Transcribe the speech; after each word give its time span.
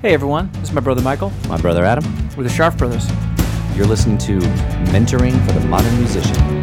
Hey 0.00 0.14
everyone, 0.14 0.48
this 0.52 0.68
is 0.68 0.72
my 0.72 0.80
brother 0.80 1.02
Michael. 1.02 1.32
My 1.48 1.60
brother 1.60 1.84
Adam. 1.84 2.04
We're 2.36 2.44
the 2.44 2.48
Sharp 2.48 2.76
Brothers. 2.76 3.10
You're 3.74 3.84
listening 3.84 4.16
to 4.18 4.38
Mentoring 4.92 5.44
for 5.44 5.58
the 5.58 5.66
Modern 5.66 5.92
Musician. 5.98 6.57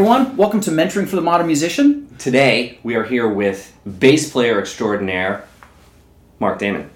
Everyone, 0.00 0.34
welcome 0.34 0.62
to 0.62 0.70
Mentoring 0.70 1.06
for 1.06 1.16
the 1.16 1.20
Modern 1.20 1.46
Musician. 1.46 2.08
Today, 2.16 2.78
we 2.82 2.94
are 2.94 3.04
here 3.04 3.28
with 3.28 3.76
bass 3.98 4.32
player 4.32 4.58
extraordinaire 4.58 5.46
Mark 6.38 6.58
Damon 6.58 6.88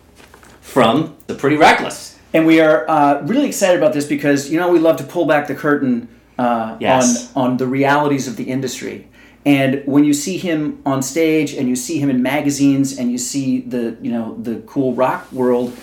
from 0.62 1.14
The 1.26 1.34
Pretty 1.34 1.56
Reckless. 1.56 2.18
And 2.32 2.46
we 2.46 2.62
are 2.62 2.88
uh, 2.88 3.20
really 3.24 3.44
excited 3.46 3.76
about 3.76 3.92
this 3.92 4.06
because, 4.06 4.50
you 4.50 4.58
know, 4.58 4.70
we 4.72 4.78
love 4.78 4.96
to 4.96 5.04
pull 5.04 5.26
back 5.26 5.48
the 5.48 5.54
curtain 5.54 6.08
uh, 6.38 6.78
Yes. 6.80 7.30
on, 7.36 7.50
on 7.50 7.56
the 7.58 7.66
realities 7.66 8.26
of 8.26 8.36
the 8.36 8.44
industry. 8.44 9.06
And 9.44 9.82
when 9.84 10.04
you 10.04 10.14
see 10.14 10.38
him 10.38 10.80
on 10.86 11.02
stage 11.02 11.52
and 11.52 11.68
you 11.68 11.76
see 11.76 11.98
him 11.98 12.08
in 12.08 12.22
magazines 12.22 12.96
and 12.98 13.12
you 13.12 13.18
see 13.18 13.60
the, 13.60 13.98
you 14.00 14.12
know, 14.12 14.34
the 14.40 14.60
cool 14.60 14.94
rock 14.94 15.30
world, 15.30 15.76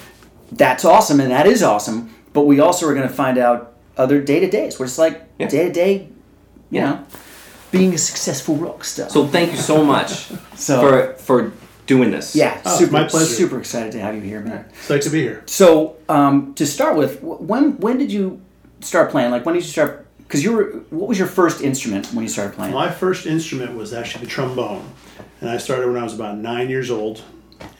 that's 0.51 0.83
awesome 0.85 1.19
and 1.19 1.29
that 1.29 1.45
is 1.45 1.61
awesome. 1.61 2.09
But 2.33 2.47
we 2.47 2.59
also 2.59 2.87
are 2.87 2.95
going 2.95 3.07
to 3.07 3.13
find 3.13 3.37
out 3.37 3.73
other 3.95 4.19
day 4.19 4.39
to 4.39 4.49
days 4.49 4.79
where 4.79 4.87
it's 4.87 4.97
like 4.97 5.37
day 5.37 5.67
to 5.67 5.71
day, 5.71 6.09
you 6.71 6.79
Yeah. 6.79 6.89
know, 6.91 6.99
being 7.71 7.93
a 7.93 7.97
successful 7.97 8.55
rock 8.55 8.83
star. 8.83 9.09
So, 9.09 9.27
thank 9.27 9.51
you 9.51 9.57
so 9.57 9.83
much 9.83 10.09
So- 10.55 10.81
for, 10.81 11.13
for 11.17 11.51
doing 11.87 12.11
this. 12.11 12.35
yeah, 12.35 12.59
Oh, 12.65 12.77
super, 12.77 12.91
my 12.93 13.03
pleasure. 13.07 13.25
super 13.25 13.59
excited 13.59 13.91
to 13.93 13.99
have 13.99 14.15
you 14.15 14.21
here, 14.21 14.39
man. 14.41 14.65
Psyched 14.87 15.03
to 15.03 15.09
be 15.09 15.21
here. 15.21 15.43
So 15.45 15.95
um, 16.09 16.53
to 16.55 16.65
start 16.65 16.95
with, 16.97 17.21
when 17.21 17.77
when 17.79 17.97
did 17.97 18.11
you 18.11 18.41
start 18.81 19.11
playing? 19.11 19.31
Like 19.31 19.45
when 19.45 19.55
did 19.55 19.63
you 19.63 19.69
start? 19.69 20.05
Because 20.19 20.41
you 20.45 20.53
were, 20.53 20.63
what 20.91 21.09
was 21.09 21.19
your 21.19 21.27
first 21.27 21.61
instrument 21.61 22.07
when 22.13 22.23
you 22.23 22.29
started 22.29 22.55
playing? 22.55 22.73
My 22.73 22.89
first 22.89 23.25
instrument 23.25 23.75
was 23.75 23.91
actually 23.93 24.23
the 24.25 24.31
trombone, 24.31 24.85
and 25.41 25.49
I 25.49 25.57
started 25.57 25.87
when 25.87 25.97
I 25.97 26.03
was 26.03 26.13
about 26.15 26.37
nine 26.37 26.69
years 26.69 26.89
old. 26.89 27.21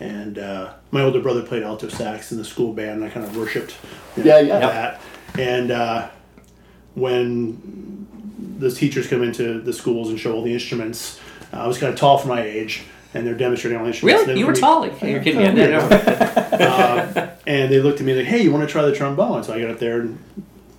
And 0.02 0.38
uh, 0.38 0.74
my 0.92 1.02
older 1.02 1.22
brother 1.22 1.42
played 1.44 1.64
alto 1.64 1.88
sax 1.88 2.32
in 2.34 2.38
the 2.38 2.44
school 2.46 2.74
band, 2.74 2.96
and 3.02 3.06
I 3.06 3.10
kind 3.10 3.26
of 3.26 3.36
worshipped 3.38 3.74
you 4.18 4.24
know, 4.26 4.38
Yeah, 4.38 4.42
yeah. 4.42 4.60
that. 4.60 5.02
And 5.40 5.72
uh, 5.72 6.10
when 6.96 8.01
the 8.60 8.72
teachers 8.72 9.08
come 9.08 9.24
into 9.24 9.62
the 9.62 9.74
schools 9.74 10.10
and 10.10 10.20
show 10.20 10.34
all 10.34 10.44
the 10.44 10.54
instruments, 10.54 11.20
uh, 11.54 11.58
I 11.58 11.68
was 11.68 11.78
kind 11.78 11.94
of 11.94 12.00
tall 12.00 12.18
for 12.18 12.28
my 12.28 12.42
age, 12.42 12.84
and 13.14 13.26
they're 13.26 13.36
demonstrating 13.36 13.78
all 13.78 13.84
the 13.86 13.92
instruments. 13.92 14.26
Really? 14.28 14.40
You 14.40 14.46
were 14.46 14.52
looked 14.54 14.64
at 14.64 14.68
tall? 14.68 14.82
me- 15.02 15.12
You're 15.12 15.24
kidding 15.24 15.40
me. 15.42 15.48
I 15.48 15.52
didn't 15.54 17.32
and 17.48 17.72
they 17.72 17.80
looked 17.80 18.00
at 18.00 18.06
me 18.06 18.14
like, 18.16 18.26
"Hey, 18.26 18.42
you 18.44 18.52
want 18.52 18.68
to 18.68 18.72
try 18.72 18.84
the 18.84 18.96
trombone?" 18.96 19.44
So 19.44 19.54
I 19.54 19.62
got 19.62 19.72
up 19.72 19.80
there 19.80 20.02
and 20.02 20.20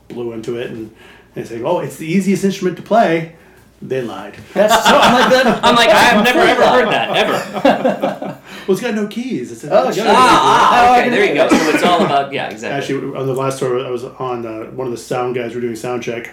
blew 0.08 0.32
into 0.32 0.56
it, 0.58 0.70
and 0.70 0.94
they 1.34 1.44
said, 1.44 1.62
"Oh, 1.62 1.80
it's 1.80 1.96
the 1.96 2.06
easiest 2.06 2.44
instrument 2.44 2.76
to 2.78 2.82
play." 2.82 3.36
They 3.80 4.00
lied. 4.00 4.36
That's 4.54 4.72
so 4.88 4.96
I'm 4.96 5.12
like 5.12 5.30
that. 5.32 5.64
I'm 5.64 5.74
like, 5.74 5.88
I've 5.90 6.24
never 6.24 6.38
ever 6.38 6.66
heard 6.68 6.88
that, 6.92 7.16
ever. 7.16 8.38
Well, 8.68 8.76
it's 8.78 8.80
got 8.80 8.94
no 8.94 9.08
keys. 9.08 9.50
It's 9.50 9.64
a, 9.64 9.70
Oh, 9.76 9.88
it's 9.88 9.96
shit. 9.96 10.04
got 10.06 10.12
no 10.12 10.14
keys. 10.14 10.28
Ah, 10.30 10.70
ah, 10.70 10.94
Oh, 10.94 11.00
okay, 11.00 11.08
there 11.10 11.24
you 11.24 11.34
go. 11.34 11.48
So 11.48 11.56
it's 11.74 11.82
all 11.82 12.04
about, 12.06 12.32
yeah, 12.32 12.48
exactly. 12.48 12.94
Actually, 12.96 13.18
on 13.18 13.26
the 13.26 13.34
last 13.34 13.58
tour, 13.58 13.84
I 13.84 13.90
was 13.90 14.04
on 14.04 14.46
uh, 14.46 14.66
one 14.70 14.86
of 14.86 14.92
the 14.92 14.96
sound 14.98 15.34
guys. 15.34 15.52
Were 15.56 15.60
doing 15.60 15.74
sound 15.74 16.04
check, 16.04 16.32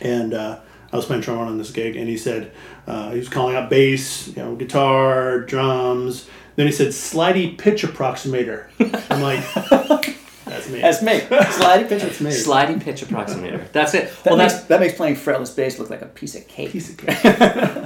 and 0.00 0.34
uh, 0.34 0.60
I 0.92 0.96
was 0.96 1.06
playing 1.06 1.22
trombone 1.22 1.48
on 1.48 1.58
this 1.58 1.70
gig, 1.70 1.96
and 1.96 2.08
he 2.08 2.16
said 2.16 2.52
uh, 2.86 3.10
he 3.10 3.18
was 3.18 3.28
calling 3.28 3.56
out 3.56 3.68
bass, 3.68 4.28
you 4.28 4.36
know, 4.36 4.54
guitar, 4.54 5.40
drums. 5.40 6.28
Then 6.56 6.66
he 6.66 6.72
said 6.72 6.88
slidey 6.88 7.56
pitch 7.56 7.82
approximator. 7.82 8.66
I'm 9.10 9.22
like, 9.22 9.44
that's 10.44 10.68
me. 10.68 10.80
That's 10.80 11.02
me. 11.02 11.20
Sliding 11.52 11.88
pitch. 11.88 12.02
That's 12.02 12.20
me. 12.20 12.30
Sliding 12.30 12.80
pitch 12.80 13.02
approximator. 13.02 13.70
That's 13.72 13.94
it. 13.94 14.10
That, 14.24 14.30
well, 14.30 14.36
makes, 14.38 14.54
that's 14.54 14.64
that 14.64 14.80
makes 14.80 14.94
playing 14.94 15.16
fretless 15.16 15.54
bass 15.54 15.78
look 15.78 15.90
like 15.90 16.02
a 16.02 16.06
piece 16.06 16.34
of 16.34 16.48
cake. 16.48 16.72
Piece 16.72 16.90
of 16.90 16.96
cake. 17.06 17.84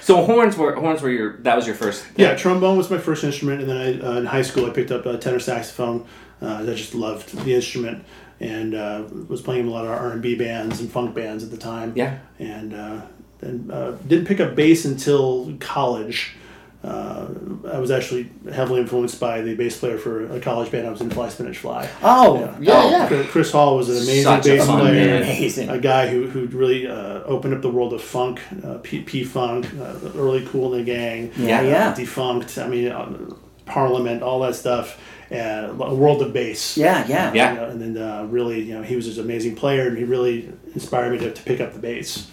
so 0.00 0.24
horns 0.24 0.56
were 0.56 0.74
horns 0.74 1.02
were 1.02 1.10
your 1.10 1.36
that 1.38 1.56
was 1.56 1.66
your 1.66 1.76
first. 1.76 2.06
Yeah, 2.16 2.34
trombone 2.34 2.78
was 2.78 2.90
my 2.90 2.98
first 2.98 3.24
instrument, 3.24 3.62
and 3.62 3.70
then 3.70 3.76
I, 3.76 4.06
uh, 4.06 4.18
in 4.18 4.26
high 4.26 4.42
school 4.42 4.66
I 4.66 4.70
picked 4.70 4.90
up 4.90 5.06
a 5.06 5.18
tenor 5.18 5.40
saxophone. 5.40 6.06
Uh, 6.40 6.62
I 6.62 6.66
just 6.66 6.94
loved 6.94 7.36
the 7.44 7.54
instrument, 7.54 8.04
and 8.44 8.74
uh, 8.74 9.04
was 9.28 9.40
playing 9.40 9.66
a 9.66 9.70
lot 9.70 9.84
of 9.84 9.90
R 9.92 10.12
and 10.12 10.22
B 10.22 10.34
bands 10.34 10.80
and 10.80 10.90
funk 10.90 11.14
bands 11.14 11.42
at 11.44 11.50
the 11.50 11.56
time. 11.56 11.92
Yeah. 11.96 12.18
and 12.38 12.74
uh, 12.74 13.00
then 13.40 13.70
uh, 13.72 13.96
didn't 14.06 14.26
pick 14.26 14.40
up 14.40 14.54
bass 14.54 14.84
until 14.84 15.54
college. 15.60 16.34
Uh, 16.82 17.26
I 17.72 17.78
was 17.78 17.90
actually 17.90 18.28
heavily 18.52 18.80
influenced 18.82 19.18
by 19.18 19.40
the 19.40 19.54
bass 19.54 19.78
player 19.78 19.96
for 19.96 20.26
a 20.36 20.38
college 20.38 20.70
band 20.70 20.86
I 20.86 20.90
was 20.90 21.00
in, 21.00 21.08
Fly 21.08 21.30
Spinach 21.30 21.56
Fly. 21.56 21.88
Oh, 22.02 22.38
yeah, 22.60 22.74
Oh, 22.74 22.90
yeah. 22.90 23.24
Chris- 23.30 23.50
Hall 23.52 23.76
was 23.78 23.88
an 23.88 23.96
amazing 23.96 24.24
Such 24.24 24.44
bass 24.44 24.66
player, 24.66 24.92
man. 24.92 25.22
Amazing. 25.22 25.70
a 25.70 25.78
guy 25.78 26.08
who, 26.08 26.26
who 26.26 26.44
really 26.48 26.86
uh, 26.86 27.22
opened 27.24 27.54
up 27.54 27.62
the 27.62 27.70
world 27.70 27.94
of 27.94 28.02
funk, 28.02 28.38
uh, 28.62 28.76
P, 28.82 29.00
P 29.00 29.24
Funk, 29.24 29.64
uh, 29.80 29.98
early 30.14 30.44
Kool 30.44 30.70
& 30.70 30.72
the 30.72 30.82
Gang, 30.82 31.32
Yeah, 31.38 31.62
yeah. 31.62 31.94
Defunkt. 31.94 32.62
I 32.62 32.68
mean, 32.68 32.88
uh, 32.88 33.34
Parliament, 33.64 34.22
all 34.22 34.40
that 34.40 34.54
stuff. 34.54 35.00
Uh, 35.32 35.72
a 35.80 35.94
world 35.94 36.20
of 36.22 36.32
bass. 36.32 36.76
Yeah, 36.76 37.06
yeah. 37.06 37.32
Yeah. 37.32 37.50
You 37.52 37.56
know, 37.60 37.68
and 37.68 37.80
then 37.80 37.96
uh, 38.02 38.24
really, 38.24 38.60
you 38.62 38.74
know, 38.74 38.82
he 38.82 38.94
was 38.96 39.06
just 39.06 39.18
an 39.18 39.24
amazing 39.24 39.56
player, 39.56 39.88
and 39.88 39.96
he 39.96 40.04
really 40.04 40.52
inspired 40.74 41.12
me 41.12 41.18
to, 41.18 41.32
to 41.32 41.42
pick 41.42 41.60
up 41.60 41.72
the 41.72 41.78
bass. 41.78 42.30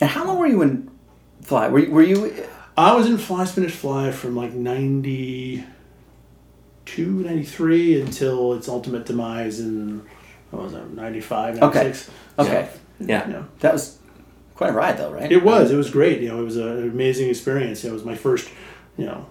And 0.00 0.08
how 0.08 0.24
long 0.26 0.38
were 0.38 0.46
you 0.46 0.62
in 0.62 0.88
Fly? 1.42 1.68
Were 1.68 1.80
you, 1.80 1.90
were 1.90 2.02
you 2.02 2.32
I 2.76 2.94
was 2.94 3.06
in 3.08 3.18
Fly 3.18 3.44
Spinach 3.44 3.72
Fly 3.72 4.12
from 4.12 4.36
like 4.36 4.52
92, 4.52 5.64
93 7.04 8.00
until 8.02 8.52
its 8.54 8.68
ultimate 8.68 9.04
demise 9.06 9.58
in, 9.60 10.02
what 10.50 10.62
was 10.64 10.72
that, 10.72 10.90
95, 10.90 11.56
Okay. 11.62 11.78
96. 11.84 12.10
okay? 12.38 12.68
Yeah. 13.00 13.26
You 13.26 13.32
know, 13.32 13.46
That 13.60 13.72
was 13.72 13.98
quite 14.54 14.70
a 14.70 14.72
ride, 14.72 14.96
though, 14.98 15.10
right? 15.12 15.30
it 15.30 15.42
was, 15.42 15.70
it 15.72 15.76
was 15.76 15.90
great. 15.90 16.20
You 16.20 16.28
know, 16.28 16.40
it 16.40 16.44
was 16.44 16.56
an 16.56 16.84
amazing 16.88 17.28
experience. 17.28 17.84
It 17.84 17.92
was 17.92 18.04
my 18.04 18.14
first, 18.14 18.48
you 18.96 19.06
know, 19.06 19.26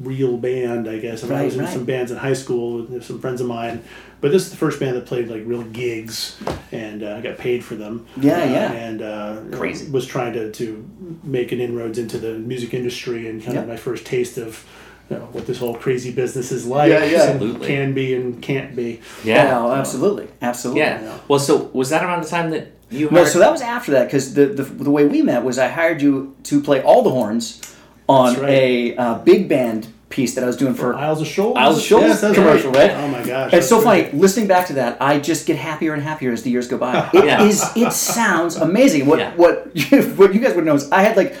real 0.00 0.36
band, 0.36 0.88
I 0.88 0.98
guess. 0.98 1.22
I, 1.22 1.28
mean, 1.28 1.38
I 1.38 1.44
was 1.44 1.54
in 1.54 1.60
right. 1.64 1.72
some 1.72 1.84
bands 1.84 2.10
in 2.10 2.16
high 2.18 2.32
school 2.32 2.82
with 2.82 3.04
some 3.04 3.20
friends 3.20 3.40
of 3.40 3.46
mine, 3.46 3.82
but 4.20 4.32
this 4.32 4.42
is 4.44 4.50
the 4.50 4.56
first 4.56 4.80
band 4.80 4.96
that 4.96 5.06
played 5.06 5.28
like 5.28 5.42
real 5.44 5.62
gigs, 5.62 6.40
and 6.72 7.02
uh, 7.02 7.16
I 7.16 7.20
got 7.20 7.38
paid 7.38 7.64
for 7.64 7.74
them. 7.74 8.06
Yeah, 8.16 8.42
Uh, 8.42 8.44
yeah. 8.46 8.72
And 8.72 9.02
uh, 9.02 9.40
Crazy. 9.52 9.90
was 9.90 10.06
trying 10.06 10.32
to, 10.34 10.50
to 10.52 10.88
make 11.22 11.52
an 11.52 11.60
inroads 11.60 11.98
into 11.98 12.18
the 12.18 12.34
music 12.34 12.74
industry 12.74 13.28
and 13.28 13.42
kind 13.42 13.54
Yeah. 13.54 13.62
of 13.62 13.68
my 13.68 13.76
first 13.76 14.04
taste 14.06 14.38
of 14.38 14.64
you 15.10 15.18
know, 15.18 15.24
what 15.32 15.46
this 15.46 15.58
whole 15.58 15.74
crazy 15.74 16.10
business 16.12 16.50
is 16.52 16.66
like. 16.66 16.88
Yeah, 16.88 17.04
yeah. 17.04 17.22
Absolutely. 17.22 17.66
Can 17.66 17.92
be 17.92 18.14
and 18.14 18.40
can't 18.42 18.74
be. 18.74 19.00
Yeah. 19.24 19.58
Oh, 19.60 19.72
absolutely, 19.72 20.28
absolutely. 20.40 20.80
Yeah. 20.82 21.18
Well, 21.28 21.38
so 21.38 21.70
was 21.74 21.90
that 21.90 22.02
around 22.04 22.22
the 22.22 22.28
time 22.28 22.50
that 22.50 22.72
you 22.90 23.10
No, 23.10 23.24
so 23.24 23.38
that 23.40 23.50
was 23.50 23.60
after 23.60 23.92
that 23.92 24.04
because 24.06 24.34
the, 24.34 24.46
the 24.46 24.62
the 24.62 24.90
way 24.90 25.04
we 25.06 25.22
met 25.22 25.44
was 25.44 25.58
I 25.58 25.68
hired 25.68 26.00
you 26.02 26.34
to 26.44 26.62
play 26.62 26.82
all 26.82 27.02
the 27.02 27.10
horns 27.10 27.60
on 28.08 28.34
right. 28.40 28.50
a 28.50 28.96
uh, 28.96 29.18
big 29.18 29.48
band 29.48 29.88
piece 30.08 30.34
that 30.34 30.44
I 30.44 30.46
was 30.46 30.56
doing 30.58 30.74
for 30.74 30.94
Isles 30.94 31.20
of 31.22 31.26
Shoals? 31.26 31.56
Isles 31.56 31.78
of 31.78 31.84
Shoals 31.84 32.02
Yes, 32.22 32.34
commercial, 32.34 32.70
right? 32.72 32.90
Oh 32.90 33.08
my 33.08 33.22
gosh. 33.24 33.52
It's 33.54 33.68
so 33.68 33.80
funny 33.80 34.10
listening 34.12 34.46
back 34.46 34.66
to 34.66 34.74
that. 34.74 35.00
I 35.00 35.18
just 35.18 35.46
get 35.46 35.56
happier 35.56 35.94
and 35.94 36.02
happier 36.02 36.32
as 36.32 36.42
the 36.42 36.50
years 36.50 36.68
go 36.68 36.76
by. 36.76 37.08
It 37.14 37.24
Yeah. 37.24 37.42
is. 37.44 37.64
It 37.76 37.92
sounds 37.92 38.56
amazing. 38.56 39.06
What 39.06 39.18
Yeah. 39.20 39.34
what 39.36 39.66
what 40.18 40.34
you 40.34 40.40
guys 40.40 40.54
would 40.54 40.66
know 40.66 40.74
is 40.74 40.90
I 40.92 41.02
had 41.02 41.16
like 41.16 41.36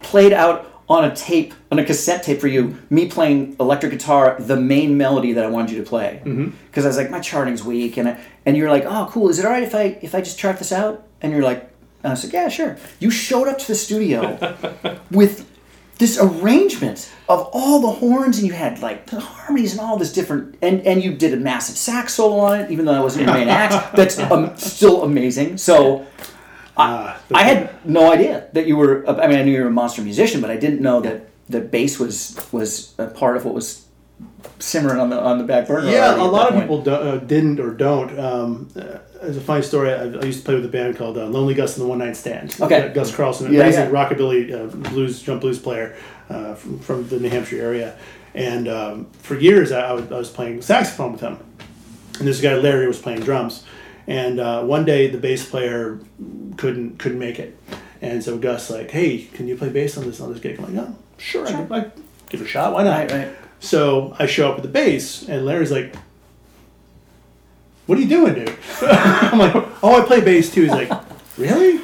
played 0.00 0.32
out 0.34 0.68
on 0.88 1.04
a 1.04 1.14
tape 1.16 1.54
on 1.70 1.78
a 1.78 1.84
cassette 1.84 2.22
tape 2.22 2.38
for 2.40 2.48
you 2.48 2.76
me 2.90 3.06
playing 3.06 3.56
electric 3.58 3.92
guitar 3.92 4.36
the 4.38 4.56
main 4.56 4.98
melody 4.98 5.32
that 5.32 5.44
I 5.44 5.48
wanted 5.48 5.70
you 5.70 5.78
to 5.82 5.88
play 5.88 6.20
because 6.24 6.34
Mm-hmm. 6.36 6.80
I 6.80 6.86
was 6.86 6.96
like 6.98 7.10
my 7.10 7.20
charting's 7.20 7.64
weak 7.64 7.96
and 7.96 8.08
I, 8.10 8.18
and 8.44 8.56
you're 8.58 8.68
like 8.68 8.84
oh 8.84 9.08
cool 9.10 9.30
is 9.30 9.38
it 9.38 9.46
all 9.46 9.52
right 9.52 9.62
if 9.62 9.74
I 9.74 9.96
if 10.02 10.14
I 10.14 10.20
just 10.20 10.38
chart 10.38 10.58
this 10.58 10.72
out 10.72 11.06
and 11.22 11.32
you're 11.32 11.42
like 11.42 11.60
and 12.02 12.08
I 12.08 12.10
was 12.10 12.24
like 12.24 12.32
yeah 12.34 12.48
sure 12.48 12.76
you 12.98 13.10
showed 13.10 13.48
up 13.48 13.58
to 13.58 13.68
the 13.68 13.76
studio 13.76 14.20
with 15.10 15.48
this 16.02 16.18
arrangement 16.26 16.98
of 17.28 17.38
all 17.52 17.76
the 17.86 17.92
horns 18.02 18.34
and 18.38 18.46
you 18.48 18.52
had 18.64 18.72
like 18.88 18.98
the 19.06 19.20
harmonies 19.20 19.72
and 19.72 19.80
all 19.80 19.96
this 20.02 20.12
different 20.18 20.44
and 20.66 20.76
and 20.88 20.96
you 21.04 21.10
did 21.24 21.32
a 21.32 21.40
massive 21.50 21.76
sax 21.76 22.14
solo 22.14 22.36
on 22.48 22.60
it 22.60 22.70
even 22.72 22.84
though 22.84 22.94
that 22.98 23.04
wasn't 23.08 23.24
your 23.24 23.34
main 23.34 23.48
act 23.48 23.72
that's 23.98 24.18
um, 24.18 24.44
still 24.56 24.96
amazing 25.10 25.56
so 25.68 25.78
Ah, 26.76 27.20
the- 27.28 27.36
I 27.36 27.42
had 27.42 27.60
no 27.84 28.10
idea 28.16 28.34
that 28.54 28.66
you 28.66 28.76
were. 28.80 29.04
I 29.06 29.26
mean, 29.28 29.38
I 29.38 29.42
knew 29.44 29.52
you 29.52 29.62
were 29.62 29.68
a 29.68 29.78
monster 29.82 30.00
musician, 30.00 30.40
but 30.40 30.50
I 30.50 30.56
didn't 30.64 30.80
know 30.80 30.98
that 31.02 31.16
that 31.50 31.70
bass 31.70 31.98
was 32.00 32.16
was 32.50 32.94
a 32.98 33.08
part 33.08 33.36
of 33.36 33.44
what 33.44 33.52
was 33.54 33.86
simmering 34.58 34.98
on 34.98 35.10
the 35.10 35.20
on 35.20 35.36
the 35.36 35.44
back 35.44 35.66
burner. 35.68 35.90
Yeah, 35.90 36.16
a 36.16 36.24
lot 36.24 36.46
of 36.48 36.54
point. 36.54 36.64
people 36.64 36.80
do, 36.82 36.92
uh, 36.92 37.18
didn't 37.18 37.60
or 37.60 37.72
don't. 37.74 38.10
Um, 38.18 38.68
uh, 38.74 38.98
as 39.22 39.36
a 39.36 39.40
funny 39.40 39.62
story, 39.62 39.90
I, 39.92 40.02
I 40.04 40.24
used 40.24 40.40
to 40.40 40.44
play 40.44 40.54
with 40.54 40.64
a 40.64 40.68
band 40.68 40.96
called 40.96 41.16
uh, 41.16 41.26
Lonely 41.26 41.54
Gus 41.54 41.76
and 41.76 41.84
the 41.84 41.88
One 41.88 41.98
Night 41.98 42.16
Stand. 42.16 42.54
Okay. 42.60 42.90
Gus 42.94 43.14
Carlson, 43.14 43.52
Yeah, 43.52 43.60
amazing 43.62 43.84
yeah. 43.84 43.90
rockabilly 43.90 44.52
uh, 44.52 44.66
blues, 44.90 45.22
jump 45.22 45.40
blues 45.40 45.58
player 45.58 45.96
uh, 46.28 46.54
from, 46.54 46.78
from 46.80 47.08
the 47.08 47.18
New 47.20 47.28
Hampshire 47.28 47.60
area. 47.62 47.96
And 48.34 48.66
um, 48.68 49.06
for 49.20 49.38
years, 49.38 49.72
I, 49.72 49.88
I 49.88 49.92
was- 49.92 50.10
I 50.12 50.16
was 50.18 50.30
playing 50.30 50.62
saxophone 50.62 51.12
with 51.12 51.20
him. 51.20 51.38
and 52.18 52.26
this 52.28 52.40
guy 52.40 52.54
Larry 52.54 52.86
was 52.86 52.98
playing 52.98 53.20
drums, 53.20 53.64
and 54.06 54.40
uh, 54.40 54.62
one 54.64 54.84
day 54.84 55.08
the 55.08 55.18
bass 55.18 55.48
player 55.48 55.98
couldn't 56.56 56.98
couldn't 56.98 57.18
make 57.18 57.38
it, 57.38 57.56
and 58.00 58.22
so 58.24 58.38
Gus 58.38 58.70
like, 58.70 58.90
hey, 58.90 59.24
can 59.34 59.48
you 59.48 59.56
play 59.56 59.68
bass 59.68 59.96
on 59.98 60.04
this 60.04 60.20
on 60.20 60.32
this 60.32 60.40
gig? 60.40 60.58
I'm 60.58 60.64
like, 60.64 60.72
no, 60.74 60.96
sure, 61.18 61.46
I 61.46 61.52
could, 61.52 61.72
I 61.72 61.80
give 62.30 62.40
it 62.40 62.44
a 62.44 62.48
shot. 62.48 62.72
Why 62.74 62.84
not? 62.84 62.98
Right, 62.98 63.12
right. 63.12 63.28
So 63.60 64.14
I 64.18 64.26
show 64.26 64.48
up 64.50 64.56
with 64.56 64.64
the 64.64 64.70
bass, 64.70 65.28
and 65.28 65.44
Larry's 65.46 65.70
like, 65.70 65.94
"What 67.92 67.98
are 67.98 68.00
you 68.00 68.08
doing, 68.08 68.34
dude?" 68.34 68.56
I'm 68.82 69.38
like, 69.38 69.54
"Oh, 69.82 70.00
I 70.02 70.06
play 70.06 70.20
bass 70.20 70.50
too." 70.52 70.62
He's 70.62 70.70
like, 70.72 70.90
"Really?" 71.36 71.80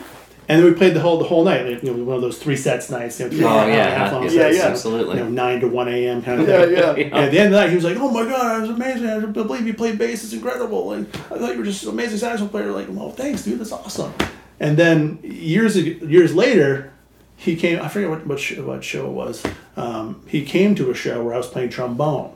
And 0.50 0.62
then 0.62 0.64
we 0.64 0.72
played 0.78 0.94
the 0.94 1.00
whole 1.00 1.18
the 1.18 1.26
whole 1.26 1.44
night, 1.44 1.66
like, 1.66 1.82
you 1.82 1.92
know, 1.94 2.02
one 2.04 2.16
of 2.16 2.22
those 2.22 2.38
three 2.38 2.56
sets 2.56 2.88
nights. 2.88 3.20
You 3.20 3.26
know, 3.26 3.30
three 3.32 3.44
Oh, 3.44 3.48
hour 3.48 3.68
yeah, 3.68 3.88
half 3.98 4.12
long 4.14 4.22
yeah, 4.22 4.30
sets, 4.30 4.56
yeah, 4.56 4.62
absolutely. 4.68 5.18
You 5.18 5.24
know, 5.24 5.28
nine 5.28 5.60
to 5.60 5.68
one 5.68 5.88
a.m. 5.88 6.22
kind 6.22 6.40
of 6.40 6.48
Yeah, 6.48 6.64
thing. 6.64 6.72
yeah. 6.72 7.04
And 7.04 7.14
at 7.26 7.30
the 7.32 7.38
end 7.38 7.46
of 7.48 7.52
the 7.52 7.58
night, 7.60 7.68
he 7.68 7.74
was 7.74 7.84
like, 7.84 7.98
"Oh 7.98 8.10
my 8.10 8.24
god, 8.24 8.56
it 8.56 8.60
was 8.62 8.70
amazing! 8.70 9.06
I 9.10 9.18
believe 9.26 9.66
you 9.66 9.74
played 9.74 9.98
bass. 9.98 10.24
It's 10.24 10.32
incredible. 10.32 10.92
And 10.92 11.06
I 11.30 11.36
thought 11.38 11.52
you 11.52 11.58
were 11.58 11.64
just 11.64 11.82
an 11.84 11.90
amazing 11.90 12.16
saxophone 12.18 12.48
player." 12.48 12.72
Like, 12.72 12.86
well, 12.88 13.10
thanks, 13.10 13.44
dude. 13.44 13.58
That's 13.60 13.72
awesome. 13.72 14.12
And 14.58 14.76
then 14.78 15.18
years 15.22 15.76
years 15.76 16.34
later, 16.34 16.92
he 17.36 17.54
came. 17.54 17.82
I 17.82 17.88
forget 17.88 18.08
what 18.08 18.26
what 18.26 18.40
show, 18.40 18.64
what 18.64 18.82
show 18.82 19.04
it 19.06 19.12
was. 19.12 19.44
Um, 19.76 20.22
he 20.28 20.44
came 20.46 20.74
to 20.76 20.90
a 20.90 20.94
show 20.94 21.22
where 21.22 21.34
I 21.34 21.36
was 21.36 21.46
playing 21.48 21.68
trombone, 21.70 22.32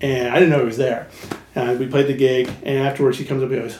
and 0.00 0.28
I 0.28 0.34
didn't 0.34 0.50
know 0.50 0.60
he 0.60 0.64
was 0.66 0.76
there. 0.76 1.08
And 1.54 1.78
we 1.78 1.86
played 1.86 2.06
the 2.06 2.14
gig, 2.14 2.48
and 2.62 2.78
afterwards 2.86 3.18
he 3.18 3.24
comes 3.24 3.42
up 3.42 3.50
and 3.50 3.62
goes. 3.62 3.78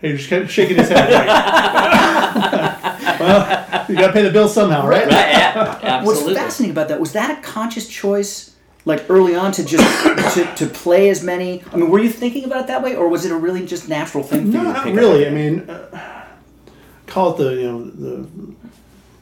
He 0.00 0.12
just 0.12 0.28
kept 0.28 0.48
shaking 0.50 0.76
his 0.76 0.88
head. 0.88 1.10
Like, 1.12 1.26
well, 3.20 3.86
you 3.88 3.96
gotta 3.96 4.12
pay 4.12 4.22
the 4.22 4.30
bill 4.30 4.48
somehow, 4.48 4.86
right? 4.86 5.06
Right, 5.06 5.10
yeah, 5.12 6.02
What's 6.04 6.22
fascinating 6.22 6.70
about 6.72 6.88
that 6.88 7.00
was 7.00 7.12
that 7.14 7.36
a 7.36 7.42
conscious 7.42 7.88
choice, 7.88 8.54
like 8.84 9.06
early 9.08 9.34
on, 9.34 9.50
to 9.52 9.64
just 9.64 10.04
to, 10.34 10.54
to 10.54 10.66
play 10.72 11.08
as 11.10 11.24
many. 11.24 11.64
I 11.72 11.76
mean, 11.76 11.90
were 11.90 11.98
you 11.98 12.10
thinking 12.10 12.44
about 12.44 12.60
it 12.60 12.66
that 12.68 12.82
way, 12.82 12.94
or 12.94 13.08
was 13.08 13.24
it 13.24 13.32
a 13.32 13.36
really 13.36 13.66
just 13.66 13.88
natural 13.88 14.22
thing 14.22 14.52
for 14.52 14.58
No, 14.58 14.60
you? 14.62 14.66
to 14.68 14.72
not 14.72 14.84
pick 14.84 14.92
up? 14.92 14.98
really. 15.00 15.26
I 15.26 15.30
mean, 15.30 15.68
uh, 15.68 16.26
call 17.06 17.34
it 17.34 17.38
the 17.38 17.54
you 17.54 17.62
know 17.72 17.84
the 17.84 18.28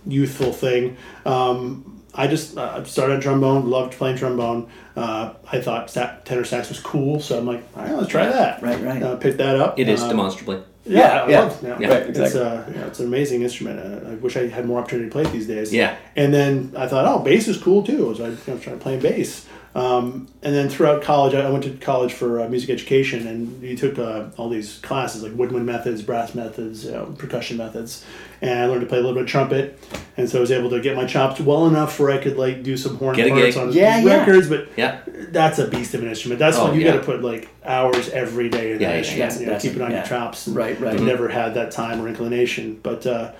youthful 0.06 0.52
thing. 0.52 0.96
Um, 1.24 1.95
I 2.16 2.26
just 2.26 2.56
uh, 2.56 2.82
started 2.84 3.14
on 3.16 3.20
trombone, 3.20 3.68
loved 3.68 3.92
playing 3.94 4.16
trombone. 4.16 4.68
Uh, 4.96 5.34
I 5.52 5.60
thought 5.60 5.90
sa- 5.90 6.14
tenor 6.24 6.44
sax 6.44 6.68
was 6.70 6.80
cool, 6.80 7.20
so 7.20 7.38
I'm 7.38 7.46
like, 7.46 7.62
all 7.76 7.82
right, 7.84 7.94
let's 7.94 8.08
try 8.08 8.26
that. 8.26 8.62
Right, 8.62 8.80
right. 8.82 9.02
Uh, 9.02 9.16
picked 9.16 9.38
that 9.38 9.56
up. 9.56 9.78
It 9.78 9.88
is 9.88 10.02
Um, 10.02 10.08
demonstrably. 10.08 10.62
Yeah, 10.88 10.98
Yeah, 10.98 11.22
I 11.24 11.28
yeah. 11.28 11.40
love 11.40 11.64
it. 11.64 11.80
Yeah. 11.80 11.88
Right, 11.88 12.02
It's, 12.08 12.18
exactly. 12.18 12.40
uh, 12.40 12.62
yeah, 12.80 12.86
it's 12.86 13.00
an 13.00 13.06
amazing 13.06 13.42
instrument. 13.42 13.80
Uh, 13.80 14.10
I 14.10 14.14
wish 14.14 14.36
I 14.36 14.46
had 14.48 14.66
more 14.66 14.78
opportunity 14.80 15.08
to 15.08 15.12
play 15.12 15.22
it 15.24 15.32
these 15.32 15.46
days. 15.48 15.72
Yeah. 15.74 15.96
And 16.14 16.32
then 16.32 16.72
I 16.76 16.86
thought, 16.86 17.04
oh, 17.06 17.18
bass 17.18 17.48
is 17.48 17.58
cool 17.58 17.82
too. 17.82 18.14
So 18.16 18.24
I 18.24 18.28
you 18.28 18.36
know, 18.46 18.58
started 18.60 18.80
playing 18.80 19.00
bass. 19.00 19.46
Um, 19.76 20.26
and 20.42 20.54
then 20.54 20.70
throughout 20.70 21.02
college, 21.02 21.34
I 21.34 21.42
I 21.46 21.50
went 21.50 21.64
to 21.64 21.70
college 21.72 22.14
for 22.14 22.40
uh, 22.40 22.48
music 22.48 22.70
education, 22.70 23.26
and 23.26 23.62
you 23.62 23.76
took 23.76 23.98
uh, 23.98 24.28
all 24.38 24.48
these 24.48 24.78
classes 24.78 25.22
like 25.22 25.34
woodwind 25.34 25.66
methods, 25.66 26.00
brass 26.00 26.34
methods, 26.34 26.86
you 26.86 26.92
know, 26.92 27.14
percussion 27.18 27.58
methods, 27.58 28.02
and 28.40 28.58
I 28.58 28.64
learned 28.66 28.80
to 28.80 28.86
play 28.86 28.96
a 28.96 29.00
little 29.02 29.12
bit 29.14 29.24
of 29.24 29.28
trumpet. 29.28 29.78
And 30.16 30.30
so 30.30 30.38
I 30.38 30.40
was 30.40 30.50
able 30.50 30.70
to 30.70 30.80
get 30.80 30.96
my 30.96 31.04
chops 31.04 31.40
well 31.40 31.66
enough 31.66 32.00
where 32.00 32.10
I 32.10 32.16
could 32.16 32.38
like 32.38 32.62
do 32.62 32.74
some 32.78 32.96
horn 32.96 33.16
Get 33.16 33.26
a 33.26 33.30
parts 33.30 33.54
gig. 33.54 33.56
on 33.58 33.72
Yeah, 33.74 33.98
yeah. 33.98 34.16
records, 34.20 34.48
but 34.48 34.68
Yeah. 34.78 35.00
that's 35.28 35.58
a 35.58 35.68
beast 35.68 35.92
of 35.92 36.02
an 36.02 36.08
instrument. 36.08 36.38
That's 36.38 36.56
Oh, 36.56 36.68
when 36.68 36.74
you 36.80 36.86
yeah. 36.86 36.92
got 36.92 37.00
to 37.00 37.04
put 37.04 37.22
like 37.22 37.48
hours 37.62 38.08
every 38.08 38.48
day 38.48 38.72
in 38.72 38.80
Yeah, 38.80 38.88
that 38.88 38.92
yeah, 38.94 38.98
instrument. 39.26 39.32
yeah. 39.34 39.40
you 39.40 39.46
know, 39.52 39.58
keep 39.58 39.72
it 39.72 39.76
it, 39.76 39.82
on 39.82 39.90
yeah. 39.90 39.98
your 39.98 40.06
chops. 40.06 40.46
and 40.46 40.56
Right, 40.56 40.80
right. 40.80 40.94
I've 40.94 41.02
never 41.02 41.28
had 41.28 41.52
that 41.52 41.70
time 41.70 42.00
or 42.00 42.08
inclination, 42.08 42.80
but 42.82 43.06
uh, 43.06 43.32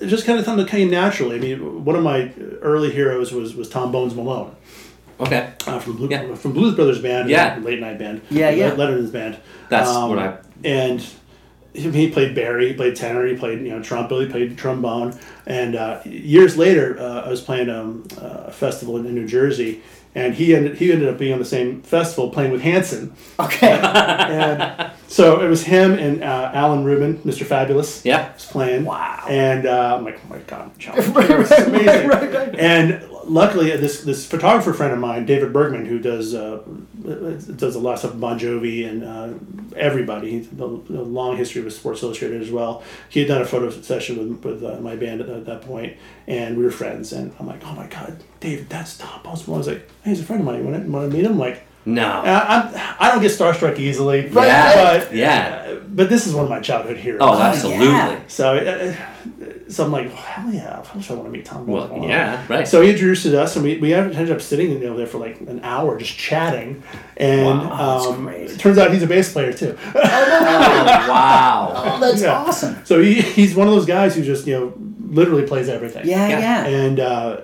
it 0.00 0.06
just 0.06 0.24
kind 0.24 0.38
of 0.38 0.46
something 0.46 0.64
that 0.64 0.70
came 0.70 0.88
naturally. 0.90 1.36
I 1.36 1.38
mean, 1.38 1.84
one 1.84 1.96
of 1.96 2.02
my 2.02 2.32
early 2.62 2.90
heroes 2.92 3.30
was 3.30 3.54
was 3.54 3.68
Tom 3.68 3.92
Bones 3.92 4.14
Malone 4.14 4.56
Okay. 5.20 5.50
uh, 5.66 5.78
from 5.78 5.96
Blue, 5.96 6.08
Yeah. 6.08 6.34
from 6.34 6.52
Blues 6.52 6.74
Brothers 6.74 6.98
band, 7.00 7.28
Yeah. 7.30 7.58
late 7.62 7.80
night 7.80 7.98
band, 7.98 8.22
Yeah, 8.30 8.50
yeah. 8.50 8.70
Letterman's 8.70 9.10
band. 9.10 9.36
That's 9.68 9.88
Um, 9.90 10.10
what 10.10 10.18
I. 10.18 10.34
and 10.64 11.04
he 11.72 11.90
he 11.90 12.08
played 12.10 12.34
Barry, 12.34 12.68
he 12.68 12.74
played 12.74 12.96
tenor, 12.96 13.26
he 13.26 13.34
played 13.36 13.60
you 13.60 13.70
know 13.70 13.80
trumpet, 13.82 14.20
he 14.20 14.26
played 14.26 14.58
trombone, 14.58 15.14
and 15.46 15.76
uh, 15.76 15.98
years 16.04 16.56
later, 16.56 16.96
uh, 16.98 17.22
I 17.26 17.28
was 17.28 17.40
playing 17.40 17.68
um, 17.70 18.04
a 18.20 18.50
festival 18.50 18.96
in, 18.96 19.06
in 19.06 19.14
New 19.14 19.26
Jersey, 19.26 19.80
and 20.16 20.34
he 20.34 20.52
ended 20.56 20.78
he 20.78 20.90
ended 20.90 21.08
up 21.08 21.16
being 21.18 21.32
on 21.32 21.38
the 21.38 21.44
same 21.44 21.82
festival 21.82 22.30
playing 22.30 22.50
with 22.50 22.62
Hanson, 22.62 23.12
Okay. 23.38 23.68
and 23.84 24.90
so 25.06 25.40
it 25.40 25.48
was 25.48 25.62
him 25.62 25.92
and 25.92 26.24
uh, 26.24 26.50
Alan 26.52 26.82
Rubin, 26.82 27.18
Mr. 27.18 27.44
Fabulous, 27.44 28.04
Yeah. 28.04 28.32
was 28.34 28.46
playing. 28.46 28.84
Wow. 28.84 29.26
And 29.28 29.66
uh, 29.66 29.96
I'm 29.96 30.04
like, 30.04 30.18
oh 30.24 30.28
my 30.28 30.38
god, 30.38 30.70
John, 30.78 30.96
Right, 31.12 31.30
it's 31.30 31.50
right, 31.50 31.68
amazing. 31.68 32.08
right, 32.08 32.20
right, 32.22 32.34
right. 32.34 32.58
And 32.58 33.00
luckily, 33.30 33.70
this 33.76 34.02
this 34.02 34.26
photographer 34.26 34.72
friend 34.72 34.92
of 34.92 34.98
mine, 34.98 35.24
David 35.24 35.52
Bergman, 35.52 35.86
who 35.86 35.98
does 35.98 36.34
uh, 36.34 36.62
does 37.02 37.74
a 37.74 37.78
lot 37.78 37.94
of 37.94 37.98
stuff 38.00 38.12
with 38.12 38.20
Bon 38.20 38.38
Jovi 38.38 38.86
and 38.88 39.04
uh, 39.04 39.74
everybody, 39.76 40.30
he's 40.32 40.48
a, 40.58 40.64
a 40.64 41.04
long 41.04 41.36
history 41.36 41.62
with 41.62 41.72
Sports 41.72 42.02
Illustrated 42.02 42.42
as 42.42 42.50
well. 42.50 42.82
He 43.08 43.20
had 43.20 43.28
done 43.28 43.42
a 43.42 43.46
photo 43.46 43.70
session 43.70 44.18
with 44.18 44.44
with 44.44 44.64
uh, 44.64 44.80
my 44.80 44.96
band 44.96 45.20
at, 45.20 45.28
at 45.28 45.46
that 45.46 45.62
point, 45.62 45.96
and 46.26 46.56
we 46.58 46.64
were 46.64 46.70
friends. 46.70 47.12
And 47.12 47.32
I'm 47.38 47.46
like, 47.46 47.64
oh 47.64 47.72
my 47.74 47.86
god, 47.86 48.22
David, 48.40 48.68
that's 48.68 48.98
Tom 48.98 49.20
Oswald. 49.24 49.56
I 49.56 49.58
was 49.58 49.68
like, 49.68 49.88
hey, 50.02 50.10
he's 50.10 50.20
a 50.20 50.24
friend 50.24 50.40
of 50.42 50.46
mine. 50.46 50.58
You 50.58 50.64
want 50.70 50.84
to, 50.84 50.90
want 50.90 51.10
to 51.10 51.16
meet 51.16 51.24
him? 51.24 51.32
I'm 51.32 51.38
like. 51.38 51.66
No. 51.86 52.06
I, 52.06 52.58
I'm, 52.58 52.94
I 53.00 53.10
don't 53.10 53.22
get 53.22 53.30
starstruck 53.32 53.78
easily, 53.78 54.28
Right, 54.28 54.46
Yeah, 54.48 54.98
but 54.98 55.14
yeah. 55.14 55.74
but 55.88 56.10
this 56.10 56.26
is 56.26 56.34
one 56.34 56.44
of 56.44 56.50
my 56.50 56.60
childhood 56.60 56.98
heroes. 56.98 57.20
Oh, 57.22 57.40
absolutely. 57.40 57.86
yeah. 57.86 58.20
So, 58.28 58.54
uh, 58.54 58.94
so 59.70 59.84
I'm 59.84 59.92
like, 59.92 60.08
well, 60.08 60.16
hell 60.16 60.52
yeah, 60.52 60.78
of 60.78 60.88
course 60.90 61.10
I 61.10 61.14
want 61.14 61.26
to 61.26 61.30
meet 61.30 61.44
Tom. 61.44 61.66
Well, 61.66 61.84
Oswald. 61.84 62.08
yeah, 62.08 62.44
right. 62.48 62.66
So 62.66 62.80
he 62.82 62.90
introduced 62.90 63.24
us, 63.26 63.54
and 63.56 63.64
we, 63.64 63.78
we 63.78 63.94
ended 63.94 64.30
up 64.30 64.40
sitting 64.40 64.70
you 64.72 64.78
know, 64.80 64.96
there 64.96 65.06
for 65.06 65.18
like 65.18 65.40
an 65.40 65.60
hour 65.62 65.96
just 65.98 66.16
chatting. 66.16 66.82
And 67.16 67.60
Wow, 67.60 67.98
that's 67.98 68.06
um, 68.06 68.24
great. 68.24 68.50
it 68.50 68.58
turns 68.58 68.78
out 68.78 68.92
he's 68.92 69.02
a 69.02 69.06
bass 69.06 69.32
player 69.32 69.52
too. 69.52 69.76
oh, 69.94 71.08
wow. 71.08 71.72
Oh, 71.94 72.00
that's 72.00 72.22
Yeah. 72.22 72.34
awesome. 72.38 72.84
so 72.84 73.00
he, 73.00 73.20
he's 73.20 73.54
one 73.54 73.68
of 73.68 73.74
those 73.74 73.86
guys 73.86 74.14
who 74.14 74.22
just, 74.22 74.46
you 74.46 74.54
know, 74.58 74.72
literally 75.08 75.46
plays 75.46 75.68
everything. 75.68 76.06
Yeah, 76.06 76.28
Yeah. 76.28 76.38
yeah. 76.38 76.66
And 76.66 77.00
uh, 77.00 77.40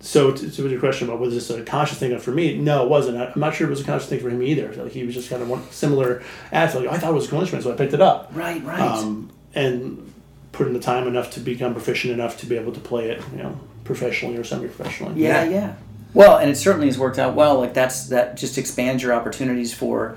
so 0.00 0.30
to, 0.32 0.50
to 0.50 0.68
your 0.68 0.80
question 0.80 1.08
about 1.08 1.20
was 1.20 1.34
this 1.34 1.50
a 1.50 1.62
conscious 1.64 1.98
thing 1.98 2.16
for 2.18 2.30
me? 2.30 2.56
No, 2.56 2.84
it 2.84 2.88
wasn't. 2.88 3.18
I- 3.18 3.32
I'm 3.34 3.40
not 3.40 3.54
sure 3.54 3.66
it 3.66 3.70
was 3.70 3.80
a 3.80 3.84
conscious 3.84 4.08
thing 4.08 4.20
for 4.20 4.30
him 4.30 4.42
either. 4.42 4.72
Like 4.74 4.92
he 4.92 5.04
was 5.04 5.14
just 5.14 5.28
kind 5.30 5.42
of 5.42 5.48
one 5.48 5.62
similar 5.70 6.22
attitude. 6.52 6.84
Like, 6.86 6.94
I 6.94 6.98
thought 6.98 7.10
it 7.10 7.14
was 7.14 7.26
a 7.26 7.30
cool 7.30 7.40
instrument, 7.40 7.64
so 7.64 7.72
I 7.72 7.76
picked 7.76 7.94
it 7.94 8.00
up. 8.00 8.30
Right, 8.34 8.62
right. 8.64 8.80
Um, 8.80 9.30
and 9.54 10.07
put 10.52 10.66
in 10.66 10.72
the 10.72 10.80
time 10.80 11.06
enough 11.06 11.30
to 11.32 11.40
become 11.40 11.72
proficient 11.72 12.12
enough 12.12 12.38
to 12.38 12.46
be 12.46 12.56
able 12.56 12.72
to 12.72 12.80
play 12.80 13.10
it, 13.10 13.22
you 13.32 13.42
know, 13.42 13.58
professionally 13.84 14.36
or 14.36 14.44
semi-professionally. 14.44 15.20
Yeah, 15.20 15.44
Yeah. 15.44 15.50
yeah. 15.50 15.74
Well, 16.14 16.38
and 16.38 16.50
it 16.50 16.56
certainly 16.56 16.86
has 16.86 16.98
worked 16.98 17.18
out 17.18 17.34
well. 17.34 17.58
Like 17.60 17.74
that's 17.74 18.08
that 18.08 18.36
just 18.36 18.56
expands 18.56 19.02
your 19.02 19.12
opportunities 19.12 19.74
for 19.74 20.16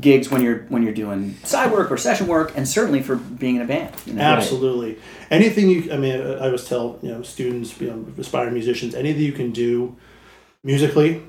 gigs 0.00 0.28
when 0.28 0.42
you're 0.42 0.66
when 0.70 0.82
you're 0.82 0.92
doing 0.92 1.36
side 1.44 1.70
work 1.70 1.90
or 1.92 1.96
session 1.96 2.26
work, 2.26 2.52
and 2.56 2.66
certainly 2.68 3.00
for 3.00 3.14
being 3.16 3.56
in 3.56 3.62
a 3.62 3.64
band. 3.64 3.94
You 4.06 4.14
know? 4.14 4.22
Absolutely. 4.22 4.98
Anything 5.30 5.70
you, 5.70 5.92
I 5.92 5.96
mean, 5.96 6.20
I 6.20 6.46
always 6.46 6.64
tell 6.64 6.98
you 7.00 7.10
know 7.10 7.22
students, 7.22 7.80
you 7.80 7.88
know, 7.90 8.04
aspiring 8.18 8.54
musicians, 8.54 8.94
anything 8.94 9.22
you 9.22 9.32
can 9.32 9.52
do 9.52 9.96
musically, 10.64 11.22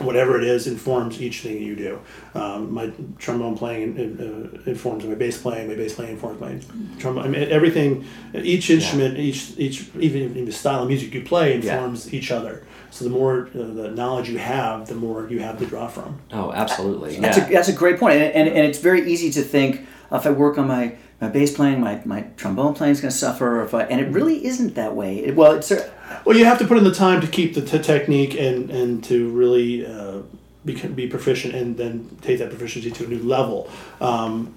whatever 0.00 0.36
it 0.38 0.44
is, 0.44 0.66
informs 0.66 1.20
each 1.20 1.40
thing 1.40 1.62
you 1.62 1.74
do. 1.76 1.98
Um, 2.34 2.72
my 2.72 2.92
trombone 3.18 3.56
playing 3.56 3.98
uh, 3.98 4.70
informs 4.70 5.04
my 5.04 5.14
bass 5.14 5.40
playing. 5.40 5.68
My 5.68 5.74
bass 5.74 5.94
playing 5.94 6.12
informs 6.12 6.40
my 6.40 6.58
trombone. 6.98 7.24
I 7.24 7.28
mean, 7.28 7.48
everything, 7.50 8.04
each 8.34 8.70
instrument, 8.70 9.18
each 9.18 9.52
each 9.58 9.88
even, 9.98 10.22
even 10.30 10.44
the 10.44 10.52
style 10.52 10.82
of 10.82 10.88
music 10.88 11.14
you 11.14 11.22
play 11.22 11.58
Yeah. 11.58 11.74
informs 11.76 12.12
each 12.12 12.30
other. 12.30 12.64
So 12.90 13.04
the 13.04 13.10
more 13.10 13.48
uh, 13.54 13.58
the 13.58 13.90
knowledge 13.90 14.28
you 14.28 14.38
have, 14.38 14.86
the 14.88 14.94
more 14.94 15.28
you 15.28 15.40
have 15.40 15.58
to 15.58 15.66
draw 15.66 15.86
from. 15.88 16.20
Oh, 16.32 16.52
absolutely. 16.52 17.18
That's, 17.18 17.36
Yeah. 17.38 17.46
a, 17.48 17.52
that's 17.52 17.68
a 17.68 17.72
great. 17.72 18.00
And, 18.00 18.12
and, 18.12 18.48
and 18.48 18.66
it's 18.66 18.78
very 18.78 19.10
easy 19.10 19.30
to 19.32 19.42
think 19.42 19.86
uh, 20.10 20.16
if 20.16 20.26
I 20.26 20.30
work 20.30 20.56
on 20.58 20.66
my, 20.68 20.94
my 21.20 21.28
bass 21.28 21.54
playing, 21.54 21.80
my, 21.80 22.00
my 22.04 22.22
trombone 22.36 22.74
playing 22.74 22.92
is 22.92 23.00
going 23.00 23.10
to 23.10 23.16
suffer. 23.16 23.62
If 23.64 23.74
I, 23.74 23.82
and 23.84 24.00
it 24.00 24.08
really 24.12 24.44
isn't 24.46 24.74
that 24.76 24.94
way. 24.94 25.18
It- 25.18 25.36
well, 25.36 25.52
it's 25.52 25.70
uh, 25.72 25.90
Well, 26.26 26.36
you 26.36 26.44
have 26.44 26.58
to 26.58 26.66
put 26.66 26.76
in 26.76 26.84
the 26.84 26.92
time 26.92 27.20
to 27.20 27.26
keep 27.28 27.54
the 27.54 27.62
t- 27.62 27.78
technique 27.78 28.34
and 28.34 28.68
and 28.70 29.02
to 29.04 29.30
really 29.30 29.86
uh, 29.86 30.22
be, 30.64 30.74
be 30.74 31.06
proficient 31.06 31.54
and 31.54 31.76
then 31.76 32.18
take 32.20 32.40
that 32.40 32.50
proficiency 32.50 32.90
to 32.90 33.04
a 33.04 33.08
new 33.08 33.22
level. 33.22 33.70
Um, 34.00 34.54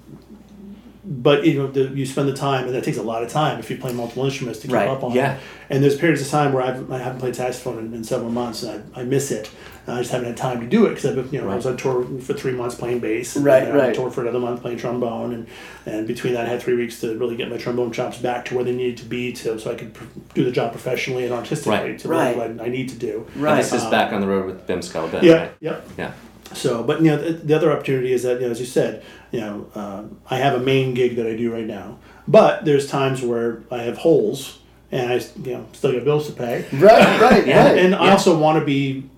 but 1.04 1.46
you 1.46 1.54
know, 1.54 1.66
the, 1.68 1.84
you 1.88 2.04
spend 2.04 2.28
the 2.28 2.34
time, 2.34 2.66
and 2.66 2.74
that 2.74 2.84
takes 2.84 2.98
a 2.98 3.02
lot 3.02 3.22
of 3.22 3.30
time 3.30 3.58
if 3.60 3.70
you 3.70 3.78
play 3.78 3.92
multiple 3.92 4.24
instruments 4.24 4.58
to 4.60 4.66
keep 4.66 4.74
Right, 4.74 4.88
up 4.88 5.02
on. 5.02 5.12
yeah. 5.12 5.36
it. 5.36 5.40
And 5.70 5.82
there's 5.82 5.96
periods 5.96 6.20
of 6.22 6.28
time 6.28 6.52
where 6.52 6.62
I've, 6.62 6.90
I 6.92 6.98
haven't 6.98 7.20
played 7.20 7.36
saxophone 7.36 7.78
in, 7.78 7.94
in 7.94 8.04
several 8.04 8.30
months, 8.30 8.62
and 8.64 8.92
I, 8.94 9.00
I 9.00 9.04
miss 9.04 9.30
it. 9.30 9.48
And 9.90 9.98
I 9.98 10.02
just 10.02 10.12
haven't 10.12 10.28
had 10.28 10.36
time 10.36 10.60
to 10.60 10.66
do 10.68 10.86
it 10.86 10.90
because 10.90 11.04
I've 11.06 11.16
been, 11.16 11.28
you 11.32 11.40
know, 11.40 11.50
I 11.50 11.56
was 11.56 11.66
on 11.66 11.76
tour 11.76 12.04
for 12.20 12.32
three 12.32 12.52
months 12.52 12.76
playing 12.76 13.00
bass, 13.00 13.34
and 13.34 13.44
Right, 13.44 13.64
then 13.64 13.72
I 13.72 13.74
was 13.74 13.80
on 13.82 13.86
right. 13.88 13.94
tour 13.96 14.10
for 14.12 14.20
another 14.22 14.38
month 14.38 14.62
playing 14.62 14.78
trombone, 14.78 15.32
and 15.34 15.46
and 15.84 16.06
between 16.06 16.34
that, 16.34 16.46
I 16.46 16.48
had 16.48 16.62
three 16.62 16.76
weeks 16.76 17.00
to 17.00 17.18
really 17.18 17.34
get 17.34 17.50
my 17.50 17.56
trombone 17.56 17.90
chops 17.90 18.18
back 18.18 18.44
to 18.46 18.54
where 18.54 18.62
they 18.62 18.72
needed 18.72 18.98
to 18.98 19.04
be 19.04 19.32
to 19.32 19.58
so 19.58 19.72
I 19.72 19.74
could 19.74 19.92
pr- 19.92 20.04
do 20.34 20.44
the 20.44 20.52
job 20.52 20.70
professionally 20.70 21.24
and 21.24 21.34
artistically 21.34 21.72
Right. 21.90 21.98
to 21.98 22.08
Right. 22.08 22.36
what 22.36 22.60
I 22.60 22.68
need 22.68 22.88
to 22.90 22.96
do. 22.96 23.26
And 23.34 23.42
right. 23.42 23.56
this 23.56 23.72
is 23.72 23.82
back 23.86 24.12
on 24.12 24.20
the 24.20 24.28
road 24.28 24.46
with 24.46 24.64
Bim 24.68 24.78
Skala 24.80 25.10
Bim, 25.10 25.24
Yeah, 25.24 25.32
right? 25.34 25.52
yep. 25.60 25.88
Yeah. 25.98 26.12
So, 26.52 26.84
but 26.84 27.00
you 27.00 27.06
know, 27.10 27.16
the, 27.16 27.32
the 27.32 27.54
other 27.56 27.72
opportunity 27.72 28.12
is 28.12 28.22
that, 28.22 28.40
you 28.40 28.46
know, 28.46 28.52
as 28.52 28.60
you 28.60 28.66
said, 28.66 29.02
you 29.32 29.40
know, 29.40 29.66
um, 29.74 30.18
I 30.30 30.36
have 30.36 30.54
a 30.54 30.60
main 30.60 30.94
gig 30.94 31.16
that 31.16 31.26
I 31.26 31.34
do 31.36 31.52
right 31.52 31.66
now, 31.66 31.98
but 32.28 32.64
there's 32.64 32.86
times 32.88 33.22
where 33.22 33.62
I 33.72 33.78
have 33.78 33.98
holes 33.98 34.58
and 34.92 35.12
I, 35.12 35.16
you 35.44 35.52
know, 35.54 35.66
still 35.72 35.92
got 35.92 36.04
bills 36.04 36.26
to 36.28 36.32
pay. 36.32 36.64
right, 36.74 37.20
right, 37.20 37.46
Yeah. 37.46 37.66
right. 37.70 37.78
And 37.78 37.94
I 37.94 38.10
also 38.12 38.38
want 38.38 38.58
to 38.60 38.64
be 38.64 39.08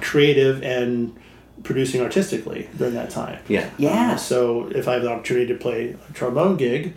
creative 0.00 0.62
and 0.62 1.16
producing 1.62 2.00
artistically 2.00 2.68
during 2.76 2.94
that 2.94 3.10
time. 3.10 3.38
Yeah. 3.48 3.68
Yeah. 3.78 4.12
Uh, 4.12 4.16
so 4.16 4.68
if 4.68 4.88
I 4.88 4.94
have 4.94 5.02
the 5.02 5.10
opportunity 5.10 5.46
to 5.46 5.58
play 5.58 5.96
a 6.08 6.12
trombone 6.12 6.56
gig, 6.56 6.94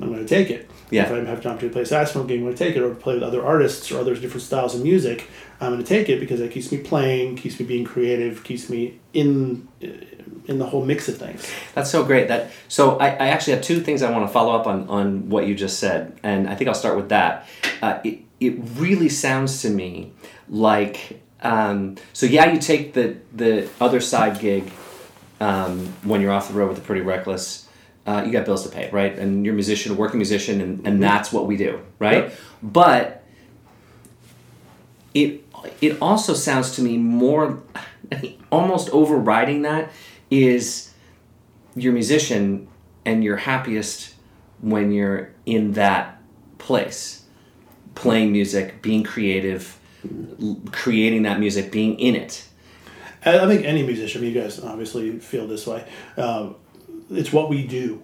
I'm 0.00 0.08
going 0.08 0.24
to 0.24 0.28
take 0.28 0.50
it. 0.50 0.70
Yeah. 0.90 1.04
If 1.04 1.12
I 1.12 1.14
have 1.16 1.24
an 1.24 1.28
opportunity 1.28 1.68
to 1.68 1.72
play 1.72 1.82
a 1.82 1.86
saxophone 1.86 2.26
gig, 2.26 2.38
I'm 2.38 2.44
going 2.44 2.54
to 2.54 2.64
take 2.64 2.76
it. 2.76 2.82
Or 2.82 2.94
play 2.94 3.14
with 3.14 3.22
other 3.22 3.44
artists 3.44 3.90
or 3.90 3.98
other 4.00 4.14
different 4.14 4.42
styles 4.42 4.74
of 4.74 4.82
music, 4.82 5.28
I'm 5.60 5.72
going 5.72 5.82
to 5.82 5.88
take 5.88 6.08
it 6.08 6.20
because 6.20 6.40
it 6.40 6.50
keeps 6.50 6.70
me 6.72 6.78
playing, 6.78 7.36
keeps 7.36 7.58
me 7.58 7.64
being 7.66 7.84
creative, 7.84 8.44
keeps 8.44 8.68
me 8.68 8.98
in 9.12 9.68
in 10.46 10.58
the 10.58 10.66
whole 10.66 10.84
mix 10.84 11.08
of 11.08 11.16
things. 11.16 11.48
That's 11.74 11.90
so 11.90 12.04
great. 12.04 12.28
That 12.28 12.50
so 12.68 12.98
I, 12.98 13.10
I 13.10 13.28
actually 13.28 13.54
have 13.54 13.62
two 13.62 13.80
things 13.80 14.02
I 14.02 14.10
want 14.10 14.26
to 14.26 14.32
follow 14.32 14.54
up 14.54 14.66
on 14.66 14.88
on 14.88 15.28
what 15.28 15.46
you 15.46 15.54
just 15.54 15.78
said, 15.78 16.18
and 16.22 16.48
I 16.48 16.54
think 16.54 16.68
I'll 16.68 16.74
start 16.74 16.96
with 16.96 17.10
that. 17.10 17.48
Uh, 17.80 18.00
it 18.04 18.20
it 18.40 18.54
really 18.74 19.08
sounds 19.08 19.62
to 19.62 19.70
me 19.70 20.12
like 20.48 21.22
um, 21.42 21.96
so 22.12 22.26
yeah, 22.26 22.52
you 22.52 22.58
take 22.58 22.94
the 22.94 23.16
the 23.34 23.68
other 23.80 24.00
side 24.00 24.40
gig 24.40 24.70
um, 25.40 25.86
when 26.02 26.20
you're 26.20 26.32
off 26.32 26.48
the 26.48 26.54
road 26.54 26.68
with 26.68 26.78
the 26.78 26.84
Pretty 26.84 27.02
Reckless. 27.02 27.68
Uh, 28.06 28.22
you 28.26 28.32
got 28.32 28.44
bills 28.44 28.64
to 28.64 28.68
pay, 28.68 28.90
right? 28.90 29.16
And 29.16 29.44
you're 29.44 29.52
a 29.52 29.54
musician, 29.54 29.92
a 29.92 29.94
working 29.94 30.18
musician, 30.18 30.60
and, 30.60 30.84
and 30.84 31.00
that's 31.00 31.32
what 31.32 31.46
we 31.46 31.56
do, 31.56 31.80
right? 32.00 32.24
Yep. 32.24 32.34
But 32.62 33.24
it 35.14 35.44
it 35.80 35.98
also 36.00 36.34
sounds 36.34 36.74
to 36.76 36.82
me 36.82 36.96
more 36.96 37.62
almost 38.50 38.90
overriding 38.90 39.62
that 39.62 39.90
is 40.30 40.92
you're 41.74 41.92
a 41.92 41.94
musician 41.94 42.68
and 43.04 43.24
you're 43.24 43.36
happiest 43.36 44.14
when 44.60 44.92
you're 44.92 45.32
in 45.46 45.72
that 45.72 46.20
place 46.58 47.24
playing 47.94 48.32
music 48.32 48.80
being 48.82 49.02
creative 49.02 49.78
creating 50.72 51.22
that 51.22 51.38
music 51.40 51.70
being 51.72 51.98
in 51.98 52.14
it 52.16 52.44
I, 53.24 53.38
I 53.38 53.46
think 53.46 53.64
any 53.64 53.84
musician, 53.84 54.24
you 54.24 54.32
guys 54.32 54.58
obviously 54.58 55.20
feel 55.20 55.46
this 55.46 55.64
way. 55.64 55.84
Um, 56.16 56.56
it's 57.08 57.32
what 57.32 57.48
we 57.48 57.64
do. 57.64 58.02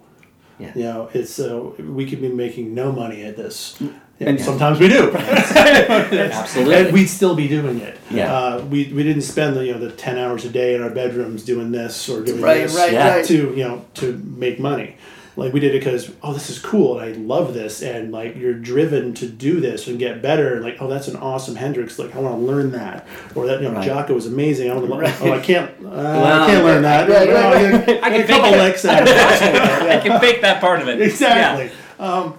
Yeah. 0.61 0.73
You 0.77 0.83
know, 0.85 1.11
it's 1.13 1.41
uh, 1.41 1.59
we 1.77 2.09
could 2.09 2.21
be 2.21 2.29
making 2.29 2.73
no 2.73 2.93
money 2.93 3.25
at 3.25 3.37
this. 3.37 3.75
And- 3.81 3.95
And 4.21 4.41
sometimes 4.41 4.79
we 4.79 4.87
do. 4.89 5.11
Absolutely. 5.17 6.75
And 6.75 6.93
we'd 6.93 7.07
still 7.07 7.35
be 7.35 7.49
doing 7.49 7.81
it. 7.81 7.99
Yeah. 8.11 8.33
Uh, 8.33 8.65
we, 8.67 8.93
we 8.93 9.03
didn't 9.03 9.23
spend 9.23 9.57
the 9.57 9.65
you 9.67 9.73
know 9.73 9.79
the 9.81 9.91
ten 9.93 10.19
hours 10.19 10.45
a 10.45 10.51
day 10.51 10.75
in 10.77 10.83
our 10.83 10.91
bedrooms 10.91 11.45
doing 11.45 11.73
this 11.73 12.09
or 12.09 12.23
doing 12.23 12.41
Right, 12.41 12.63
this 12.63 12.77
right, 12.77 12.93
Yeah. 12.93 13.23
to 13.23 13.35
you 13.57 13.65
know 13.65 13.85
to 13.95 14.17
make 14.19 14.59
money. 14.61 14.97
Like 15.39 15.53
we 15.53 15.61
did 15.61 15.75
it 15.75 15.79
because 15.79 16.11
oh 16.23 16.33
this 16.33 16.51
is 16.51 16.59
cool 16.59 16.99
and 16.99 17.09
I 17.15 17.17
love 17.17 17.55
this 17.55 17.81
and 17.83 18.11
like 18.13 18.37
you're 18.37 18.53
driven 18.55 19.15
to 19.15 19.27
do 19.29 19.61
this 19.61 19.87
and 19.87 19.99
get 19.99 20.21
better 20.21 20.55
and 20.55 20.65
like 20.65 20.77
oh 20.81 20.89
that's 20.89 21.07
an 21.09 21.17
awesome 21.17 21.55
Hendrix 21.57 21.99
like 21.99 22.15
I 22.15 22.19
want 22.19 22.35
to 22.41 22.45
learn 22.45 22.73
that. 22.73 23.07
Or 23.35 23.47
that 23.47 23.63
you 23.63 23.69
know 23.69 23.75
Right. 23.75 23.89
Jaco 23.89 24.11
was 24.11 24.27
amazing 24.27 24.71
I 24.71 24.75
want 24.75 24.87
to 24.89 24.95
learn 24.95 25.05
oh 25.21 25.33
I 25.33 25.41
can't 25.41 25.71
uh, 25.79 25.89
Well, 25.89 26.43
I 26.43 26.47
can't 26.47 26.65
learn 26.65 26.83
that. 26.83 27.09
right, 27.09 27.29
right, 27.29 27.55
I 27.79 27.87
get- 27.87 28.05
I 28.05 28.11
get 28.11 28.27
can 28.27 28.35
a 28.37 28.39
couple 28.39 28.51
fake 28.53 28.61
licks 28.63 28.85
out 28.85 29.09
i 29.09 30.01
can 30.01 30.21
fake 30.21 30.41
that 30.43 30.61
part 30.61 30.83
of 30.83 30.89
it. 30.89 31.01
Exactly. 31.01 31.71
Um, 31.99 32.37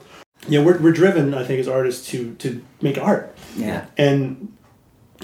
yeah 0.48 0.62
we're, 0.64 0.78
we're 0.80 0.92
driven 0.92 1.34
I 1.34 1.44
think 1.46 1.60
as 1.60 1.68
artists 1.68 2.08
to 2.12 2.36
to 2.36 2.62
make 2.82 2.98
art. 2.98 3.36
Yeah. 3.56 3.86
and 3.98 4.54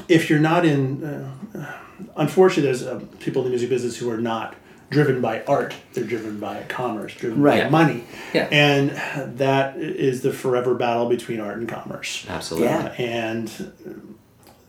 if 0.10 0.30
you're 0.30 0.40
not 0.40 0.66
in, 0.66 1.04
uh, 1.06 1.72
unfortunately, 2.18 2.64
there's 2.64 2.84
uh, 2.84 3.00
people 3.20 3.42
in 3.42 3.46
the 3.46 3.50
music 3.52 3.70
business 3.70 3.96
who 3.98 4.10
are 4.12 4.18
not 4.18 4.56
driven 4.96 5.20
by 5.22 5.44
art. 5.46 5.76
They're 5.94 6.06
driven 6.06 6.40
by 6.40 6.64
commerce, 6.70 7.14
driven 7.14 7.42
Right. 7.42 7.64
by 7.66 7.70
money. 7.70 8.06
Yeah. 8.34 8.48
And 8.50 9.38
that 9.38 9.76
is 9.78 10.22
the 10.22 10.32
forever 10.32 10.74
battle 10.74 11.08
between 11.10 11.42
art 11.42 11.58
and 11.58 11.68
commerce. 11.68 12.26
absolutely 12.30 12.70
Yeah. 12.70 12.94
And 12.98 13.52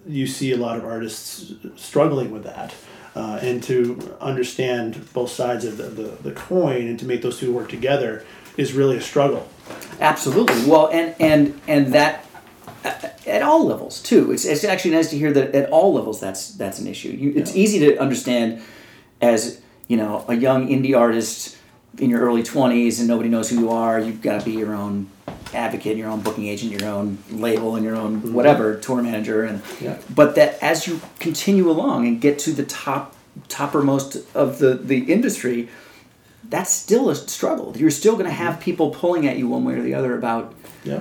you 0.06 0.26
see 0.26 0.50
a 0.52 0.56
lot 0.56 0.76
of 0.76 0.84
artists 0.84 1.52
struggling 1.76 2.30
with 2.32 2.42
that. 2.44 2.74
Uh, 3.14 3.38
and 3.40 3.62
to 3.62 4.14
understand 4.20 4.88
both 5.14 5.30
sides 5.30 5.64
of 5.64 5.76
the, 5.78 5.84
the, 5.84 6.08
the 6.28 6.32
coin 6.32 6.86
and 6.88 6.98
to 6.98 7.06
make 7.06 7.22
those 7.22 7.38
two 7.38 7.52
work 7.52 7.68
together 7.68 8.24
is 8.56 8.72
really 8.74 8.96
a 8.96 9.00
struggle. 9.00 9.48
Absolutely. 10.00 10.68
Well, 10.70 10.88
and 10.92 11.14
and 11.18 11.58
and 11.66 11.94
that 11.94 12.26
uh, 12.84 12.92
at 13.26 13.42
all 13.42 13.64
levels 13.64 14.02
too. 14.02 14.32
It's, 14.32 14.44
it's 14.44 14.64
actually 14.64 14.90
nice 14.92 15.08
to 15.10 15.18
hear 15.18 15.32
that 15.32 15.54
at 15.54 15.70
all 15.70 15.94
levels 15.94 16.20
that's 16.20 16.50
that's 16.60 16.78
an 16.78 16.86
issue. 16.86 17.08
You, 17.10 17.32
it's 17.36 17.56
easy 17.56 17.78
to 17.86 17.96
understand 17.98 18.60
as 19.22 19.60
you 19.88 19.96
know 19.96 20.24
a 20.28 20.34
young 20.34 20.68
indie 20.68 20.96
artist 20.98 21.56
in 21.98 22.10
your 22.10 22.20
early 22.20 22.42
twenties 22.42 22.98
and 22.98 23.08
nobody 23.08 23.28
knows 23.28 23.50
who 23.50 23.60
you 23.60 23.70
are. 23.70 23.98
You've 23.98 24.22
got 24.22 24.40
to 24.40 24.44
be 24.44 24.52
your 24.52 24.74
own 24.74 25.08
advocate, 25.54 25.96
your 25.96 26.08
own 26.08 26.20
booking 26.20 26.46
agent, 26.46 26.72
your 26.72 26.88
own 26.88 27.18
label, 27.30 27.76
and 27.76 27.84
your 27.84 27.96
own 27.96 28.20
mm-hmm. 28.20 28.34
whatever 28.34 28.76
tour 28.76 29.02
manager. 29.02 29.44
And 29.44 29.62
Yeah. 29.80 29.98
but 30.14 30.34
that 30.34 30.62
as 30.62 30.86
you 30.86 31.00
continue 31.18 31.70
along 31.70 32.06
and 32.06 32.20
get 32.20 32.38
to 32.40 32.52
the 32.52 32.64
top 32.64 33.14
toppermost 33.48 34.24
of 34.34 34.58
the 34.58 34.74
the 34.74 35.12
industry 35.12 35.68
that's 36.48 36.70
still 36.70 37.10
a 37.10 37.14
struggle. 37.14 37.74
You're 37.76 37.90
still 37.90 38.12
going 38.12 38.26
to 38.26 38.30
mm-hmm. 38.30 38.44
have 38.44 38.60
people 38.60 38.90
pulling 38.90 39.26
at 39.26 39.36
you 39.36 39.48
one 39.48 39.64
way 39.64 39.74
or 39.74 39.82
the 39.82 39.94
other 39.94 40.16
about 40.16 40.54
Yeah. 40.84 41.00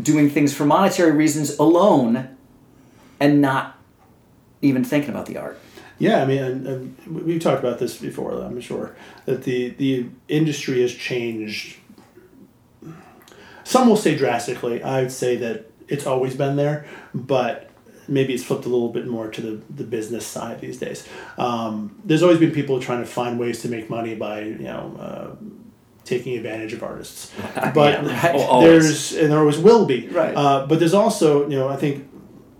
doing 0.00 0.28
things 0.30 0.52
for 0.52 0.64
monetary 0.64 1.12
reasons 1.12 1.56
alone 1.58 2.28
and 3.20 3.40
not 3.40 3.78
even 4.60 4.82
thinking 4.84 5.10
about 5.10 5.26
the 5.26 5.36
art. 5.36 5.60
Yeah, 5.98 6.22
I 6.22 6.26
mean, 6.26 6.42
and, 6.42 6.66
and 6.66 6.96
we- 7.06 7.22
we've 7.22 7.40
talked 7.42 7.60
about 7.60 7.78
this 7.78 7.96
before. 7.98 8.32
I'm 8.32 8.60
sure 8.60 8.94
that 9.26 9.44
the 9.44 9.70
the 9.70 10.06
industry 10.28 10.80
has 10.82 10.92
changed. 10.92 11.76
Some 13.64 13.88
will 13.88 13.96
say 13.96 14.16
drastically. 14.16 14.82
I 14.82 15.02
would 15.02 15.12
say 15.12 15.36
that 15.36 15.70
it's 15.88 16.06
always 16.06 16.34
been 16.36 16.56
there, 16.56 16.86
but 17.14 17.70
maybe 18.08 18.34
it's 18.34 18.44
flipped 18.44 18.66
a 18.66 18.68
little 18.68 18.90
bit 18.90 19.06
more 19.06 19.28
to 19.28 19.40
the, 19.40 19.62
the 19.74 19.84
business 19.84 20.26
side 20.26 20.60
these 20.60 20.78
days. 20.78 21.08
Um, 21.38 21.98
there's 22.04 22.22
always 22.22 22.38
been 22.38 22.50
people 22.50 22.78
trying 22.80 23.00
to 23.00 23.06
find 23.06 23.38
ways 23.38 23.62
to 23.62 23.68
make 23.68 23.88
money 23.88 24.14
by 24.14 24.40
you 24.40 24.58
know. 24.58 24.96
Uh, 24.98 25.36
taking 26.04 26.36
advantage 26.36 26.74
of 26.74 26.82
artists 26.82 27.32
but 27.74 28.04
Yeah, 28.04 28.26
right. 28.26 28.34
Oh, 28.38 28.60
there's 28.60 29.14
and 29.16 29.32
there 29.32 29.38
always 29.38 29.56
will 29.56 29.86
be 29.86 30.06
Right. 30.08 30.34
uh, 30.36 30.66
but 30.66 30.78
there's 30.78 30.92
also 30.92 31.48
you 31.48 31.56
know 31.56 31.66
i 31.66 31.76
think 31.76 32.06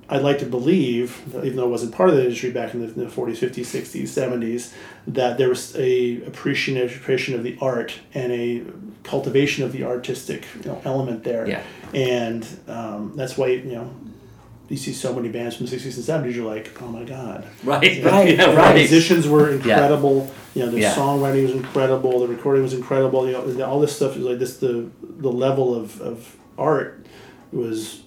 I'd 0.08 0.22
like 0.22 0.38
to 0.40 0.46
believe, 0.46 1.22
even 1.34 1.56
though 1.56 1.64
I 1.64 1.68
wasn't 1.68 1.92
part 1.94 2.10
of 2.10 2.16
the 2.16 2.22
industry 2.24 2.50
back 2.50 2.74
in 2.74 2.80
the, 2.80 2.86
the 2.88 3.06
40s, 3.06 3.38
50s, 3.38 3.64
60s, 3.64 4.02
70s, 4.02 4.72
that 5.06 5.38
there 5.38 5.48
was 5.48 5.74
a 5.76 6.22
appreciation 6.24 7.34
of 7.34 7.42
the 7.42 7.56
art 7.60 7.94
and 8.12 8.30
a 8.32 8.62
cultivation 9.02 9.64
of 9.64 9.72
the 9.72 9.84
artistic 9.84 10.44
you 10.62 10.70
know, 10.70 10.80
element 10.84 11.24
there. 11.24 11.48
Yeah. 11.48 11.62
And 11.94 12.46
um, 12.68 13.12
that's 13.16 13.36
why 13.38 13.48
you 13.48 13.72
know 13.72 13.94
you 14.68 14.76
see 14.78 14.92
so 14.92 15.12
many 15.14 15.28
bands 15.28 15.56
from 15.56 15.66
the 15.66 15.76
60s 15.76 15.96
and 16.08 16.24
70s. 16.26 16.34
You're 16.34 16.46
like, 16.46 16.80
oh 16.82 16.86
my 16.88 17.04
god. 17.04 17.46
right 17.64 18.02
Right, 18.04 18.36
yeah, 18.36 18.54
right. 18.54 18.74
Musicians 18.76 19.28
were 19.28 19.50
incredible. 19.50 20.26
Yeah. 20.26 20.32
You 20.54 20.66
know, 20.66 20.72
the 20.72 20.80
Yeah. 20.80 20.94
songwriting 20.94 21.42
was 21.44 21.52
incredible. 21.52 22.20
The 22.20 22.28
recording 22.28 22.62
was 22.62 22.72
incredible. 22.72 23.26
You 23.26 23.32
know, 23.32 23.66
all 23.66 23.80
this 23.80 23.94
stuff 23.94 24.16
is 24.16 24.22
like 24.24 24.38
this. 24.38 24.56
The 24.58 24.88
the 25.02 25.30
level 25.32 25.74
of, 25.74 26.00
of 26.00 26.36
art 26.58 27.06
was 27.52 28.02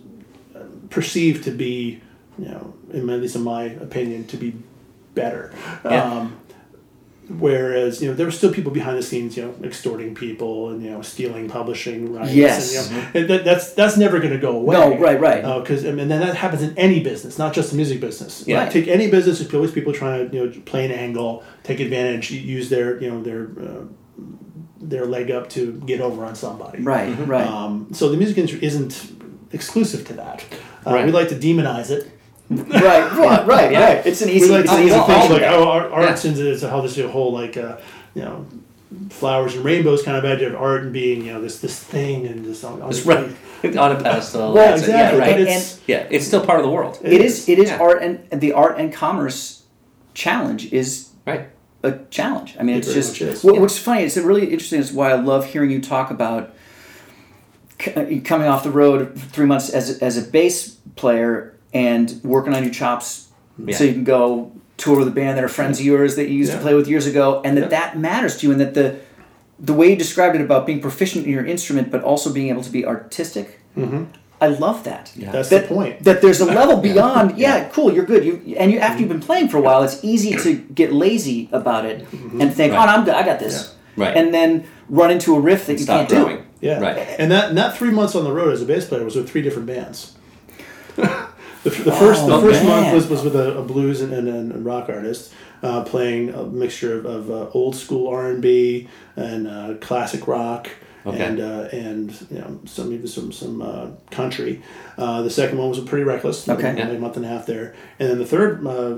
perceived 0.90 1.44
to 1.46 1.52
be, 1.52 2.02
you 2.38 2.46
know, 2.46 2.74
in 2.92 3.06
my, 3.06 3.14
at 3.14 3.22
least 3.22 3.36
in 3.36 3.44
my 3.44 3.64
opinion, 3.64 4.26
to 4.28 4.38
be 4.38 4.56
better. 5.14 5.54
Yeah. 5.84 6.04
Um, 6.04 6.40
whereas 7.30 8.02
you 8.02 8.08
know 8.08 8.14
there 8.16 8.26
were 8.26 8.32
still 8.32 8.54
people 8.54 8.72
behind 8.72 8.98
the 8.98 9.04
scenes, 9.04 9.36
you 9.36 9.44
know, 9.44 9.54
extorting 9.64 10.16
people 10.16 10.70
and 10.70 10.82
you 10.82 10.90
know 10.90 11.02
stealing 11.02 11.50
publishing 11.50 12.14
rights. 12.14 12.34
Yes. 12.34 12.76
And, 12.76 12.96
you 12.96 12.98
know, 12.98 13.10
and 13.16 13.30
that, 13.30 13.46
that's 13.46 13.74
that's 13.74 13.98
never 13.98 14.20
going 14.20 14.34
to 14.34 14.40
go 14.40 14.52
away. 14.52 14.76
No, 14.76 14.98
right, 14.98 15.20
right. 15.20 15.60
Because 15.60 15.86
I 15.86 15.92
mean, 15.92 16.08
then 16.08 16.22
that 16.22 16.36
happens 16.36 16.62
in 16.62 16.78
any 16.78 17.02
business, 17.02 17.38
not 17.38 17.54
just 17.54 17.72
the 17.72 17.76
music 17.76 18.00
business. 18.00 18.46
Yeah. 18.48 18.64
Like, 18.64 18.72
take 18.72 18.88
any 18.88 19.10
business. 19.10 19.40
There's 19.40 19.54
always 19.54 19.72
people 19.72 19.94
trying 19.94 20.30
to 20.30 20.36
you 20.36 20.46
know 20.46 20.62
play 20.66 20.86
an 20.86 20.92
angle, 20.92 21.44
take 21.64 21.80
advantage, 21.80 22.32
use 22.32 22.70
their 22.70 23.02
you 23.02 23.10
know 23.10 23.22
their 23.22 23.50
uh, 23.60 23.86
their 24.80 25.06
leg 25.06 25.32
up 25.32 25.50
to 25.50 25.74
get 25.86 26.00
over 26.00 26.24
on 26.24 26.36
somebody. 26.36 26.82
Right, 26.82 27.14
right. 27.28 27.46
Um, 27.46 27.90
so 27.94 28.10
the 28.10 28.18
music 28.18 28.38
industry 28.38 28.64
isn't 28.64 29.12
exclusive 29.52 30.08
to 30.08 30.14
that. 30.14 30.46
Uh, 30.88 30.94
Right. 30.94 31.06
We 31.06 31.12
like 31.12 31.30
to 31.30 31.36
demonize 31.36 31.90
it. 31.92 32.12
right, 32.50 33.12
right, 33.12 33.46
right, 33.46 33.72
Yeah. 33.74 33.96
right. 33.96 34.06
It's 34.06 34.22
an 34.22 34.30
easy, 34.30 34.46
we 34.48 34.52
like 34.56 34.64
it's 34.66 34.74
an 34.74 34.84
easy 34.84 34.90
thing. 35.00 35.32
like 35.32 35.42
oh, 35.44 35.68
art, 35.68 35.92
art's 35.92 36.24
into 36.26 36.50
it's 36.50 36.64
how 36.64 36.80
this 36.82 36.98
whole 36.98 37.34
like 37.34 37.58
uh, 37.58 37.78
you 38.16 38.22
know 38.22 38.46
flowers 39.10 39.54
and 39.56 39.66
rainbows 39.66 40.02
kind 40.02 40.16
of 40.18 40.24
idea 40.24 40.48
of 40.48 40.56
art 40.56 40.84
and 40.84 40.94
being 40.94 41.26
you 41.26 41.34
know 41.34 41.42
this 41.42 41.60
this 41.60 41.78
thing 41.78 42.26
and 42.26 42.46
this 42.46 42.64
on, 42.64 42.82
on 42.82 42.90
That's 42.90 43.06
right 43.06 43.30
on 43.78 43.92
a 43.92 43.96
pedestal 44.02 44.54
it. 44.58 44.62
yeah 44.62 44.74
exactly. 44.76 45.20
right 45.20 45.32
But 45.32 45.40
it's 45.42 45.82
yeah 45.88 46.08
it's 46.10 46.26
still 46.26 46.46
part 46.46 46.60
of 46.62 46.66
the 46.66 46.72
world 46.72 46.98
It 47.04 47.20
is. 47.22 47.50
It 47.50 47.60
is 47.60 47.70
Yeah. 47.70 47.80
art, 47.80 48.02
and 48.02 48.40
the 48.40 48.54
art 48.54 48.80
and 48.80 48.94
commerce 48.94 49.64
challenge 50.14 50.72
is 50.72 51.10
right 51.26 51.50
a 51.84 51.92
challenge. 52.10 52.56
I 52.60 52.64
mean, 52.64 52.78
It 52.78 52.88
it's 52.88 53.14
just 53.14 53.44
what, 53.44 53.56
Yeah. 53.56 53.62
what's 53.62 53.78
funny. 53.78 54.04
It's 54.04 54.16
really 54.18 54.46
interesting. 54.46 54.80
Is 54.80 54.94
why 54.94 55.12
I 55.12 55.16
love 55.16 55.46
hearing 55.48 55.70
you 55.70 55.82
talk 55.82 56.10
about 56.12 56.54
coming 57.78 58.48
off 58.48 58.64
the 58.64 58.72
road 58.72 59.14
three 59.18 59.46
months 59.46 59.70
as 59.70 60.02
a, 60.02 60.04
as 60.04 60.18
a 60.18 60.22
bass 60.22 60.78
player 60.96 61.56
and 61.74 62.20
working 62.24 62.54
on 62.54 62.64
your 62.64 62.74
chops, 62.74 63.28
so 63.72 63.84
you 63.84 63.94
can 63.94 64.04
go 64.04 64.52
tour 64.78 64.98
with 65.00 65.08
a 65.08 65.12
band 65.12 65.38
that 65.38 65.44
are 65.44 65.48
friends 65.50 65.80
of 65.80 65.86
yours 65.86 66.16
that 66.16 66.28
you 66.30 66.36
used 66.36 66.52
to 66.52 66.58
play 66.60 66.74
with 66.76 66.88
years 66.88 67.06
ago, 67.08 67.42
and 67.44 67.58
that 67.58 67.62
Yeah. 67.64 67.68
that 67.80 67.98
matters 68.00 68.38
to 68.38 68.48
you, 68.48 68.52
and 68.52 68.62
that 68.62 68.74
the 68.74 69.00
the 69.60 69.74
way 69.74 69.90
you 69.90 69.96
described 69.96 70.36
it 70.36 70.42
about 70.42 70.68
being 70.68 70.80
proficient 70.80 71.26
in 71.26 71.32
your 71.32 71.44
instrument, 71.46 71.90
but 71.92 72.04
also 72.04 72.32
being 72.32 72.50
able 72.50 72.62
to 72.62 72.70
be 72.72 72.86
artistic. 72.86 73.60
Mm-hmm. 73.76 74.04
I 74.40 74.48
love 74.50 74.84
that. 74.84 75.12
That's 75.18 75.50
that, 75.50 75.68
the 75.68 75.74
point. 75.74 76.04
That 76.04 76.22
there's 76.22 76.40
a 76.42 76.46
level 76.46 76.78
beyond. 76.78 77.40
Yeah, 77.40 77.68
cool. 77.70 77.92
You're 77.92 78.06
good. 78.06 78.24
You 78.24 78.56
and 78.58 78.72
you 78.72 78.78
after 78.78 79.00
you've 79.00 79.10
been 79.10 79.20
playing 79.20 79.50
for 79.50 79.58
a 79.58 79.62
while, 79.62 79.82
it's 79.82 80.04
easy 80.04 80.36
to 80.38 80.54
get 80.56 80.94
lazy 80.94 81.50
about 81.52 81.86
it 81.86 82.06
and 82.40 82.54
think, 82.54 82.74
Right. 82.74 82.84
"Oh, 82.84 82.86
no, 82.86 82.92
I'm 83.00 83.04
good. 83.06 83.16
I 83.16 83.24
got 83.26 83.40
this." 83.40 83.74
Right. 83.96 84.16
And 84.16 84.32
then 84.32 84.66
run 84.90 85.10
into 85.10 85.36
a 85.36 85.40
riff 85.40 85.66
that 85.66 85.74
you 85.74 85.86
Stop 85.86 86.08
can't 86.08 86.10
growing. 86.24 86.38
do. 86.38 86.44
Yeah. 86.62 86.80
Right. 86.80 86.98
And 87.20 87.32
that 87.32 87.50
and 87.50 87.58
that 87.58 87.78
three 87.78 87.92
months 87.92 88.16
on 88.16 88.24
the 88.24 88.32
road 88.32 88.54
as 88.54 88.62
a 88.62 88.66
bass 88.66 88.88
player 88.88 89.04
was 89.04 89.16
with 89.16 89.30
three 89.30 89.42
different 89.42 89.68
bands. 89.68 90.16
the, 90.96 91.04
the 91.64 91.92
first 91.92 92.26
the 92.26 92.34
Oh, 92.34 92.42
first 92.42 92.64
man. 92.64 92.84
month 92.84 92.94
was, 92.96 93.08
was 93.08 93.24
with 93.24 93.36
a, 93.36 93.58
a 93.58 93.62
blues 93.64 94.02
and, 94.02 94.12
and, 94.14 94.28
and 94.28 94.66
rock 94.66 94.90
artist 94.90 95.34
uh, 95.62 95.84
playing 95.84 96.30
a 96.34 96.44
mixture 96.44 96.98
of, 96.98 97.06
of 97.06 97.30
uh, 97.32 97.50
old 97.54 97.76
school 97.76 98.08
R 98.08 98.30
and 98.32 98.42
B 98.42 98.88
and 99.16 99.48
uh, 99.48 99.76
classic 99.82 100.28
rock. 100.28 100.70
Okay. 101.08 101.24
And 101.26 101.40
uh, 101.40 101.70
and 101.72 102.28
you 102.30 102.40
know 102.40 102.60
some 102.66 102.92
even 102.92 103.08
some 103.08 103.32
some 103.32 103.62
uh, 103.62 103.88
country. 104.12 104.62
Uh, 104.98 105.22
the 105.22 105.30
second 105.30 105.58
one 105.58 105.70
was 105.70 105.80
pretty 105.80 106.04
reckless. 106.04 106.48
Okay. 106.50 106.70
only 106.82 106.96
a 106.98 107.00
month 107.00 107.16
and 107.16 107.26
a 107.26 107.30
half 107.30 107.46
there, 107.46 107.76
and 108.00 108.10
then 108.10 108.18
the 108.18 108.26
third 108.26 108.66
uh, 108.68 108.98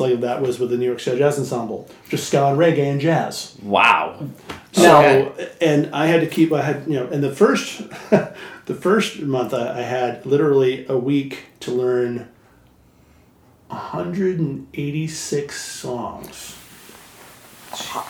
leg 0.00 0.12
of 0.12 0.20
that 0.20 0.40
was 0.42 0.58
with 0.60 0.70
the 0.70 0.76
New 0.76 0.86
York 0.86 1.00
Ska 1.00 1.16
Jazz 1.18 1.38
Ensemble, 1.38 1.88
just 2.08 2.28
ska 2.28 2.46
and 2.46 2.58
reggae 2.58 2.90
and 2.90 3.00
jazz. 3.00 3.56
Wow. 3.62 4.28
So 4.72 4.98
Okay. 5.00 5.50
and 5.60 5.94
I 5.94 6.06
had 6.06 6.20
to 6.20 6.26
keep 6.26 6.52
I 6.52 6.62
had 6.62 6.86
you 6.86 6.94
know 6.94 7.08
in 7.08 7.20
the 7.20 7.32
first 7.34 7.78
the 8.66 8.74
first 8.74 9.20
month 9.20 9.52
I, 9.54 9.78
I 9.80 9.82
had 9.82 10.24
literally 10.24 10.86
a 10.88 10.96
week 10.96 11.46
to 11.60 11.72
learn 11.72 12.28
186 13.68 15.60
songs. 15.60 16.54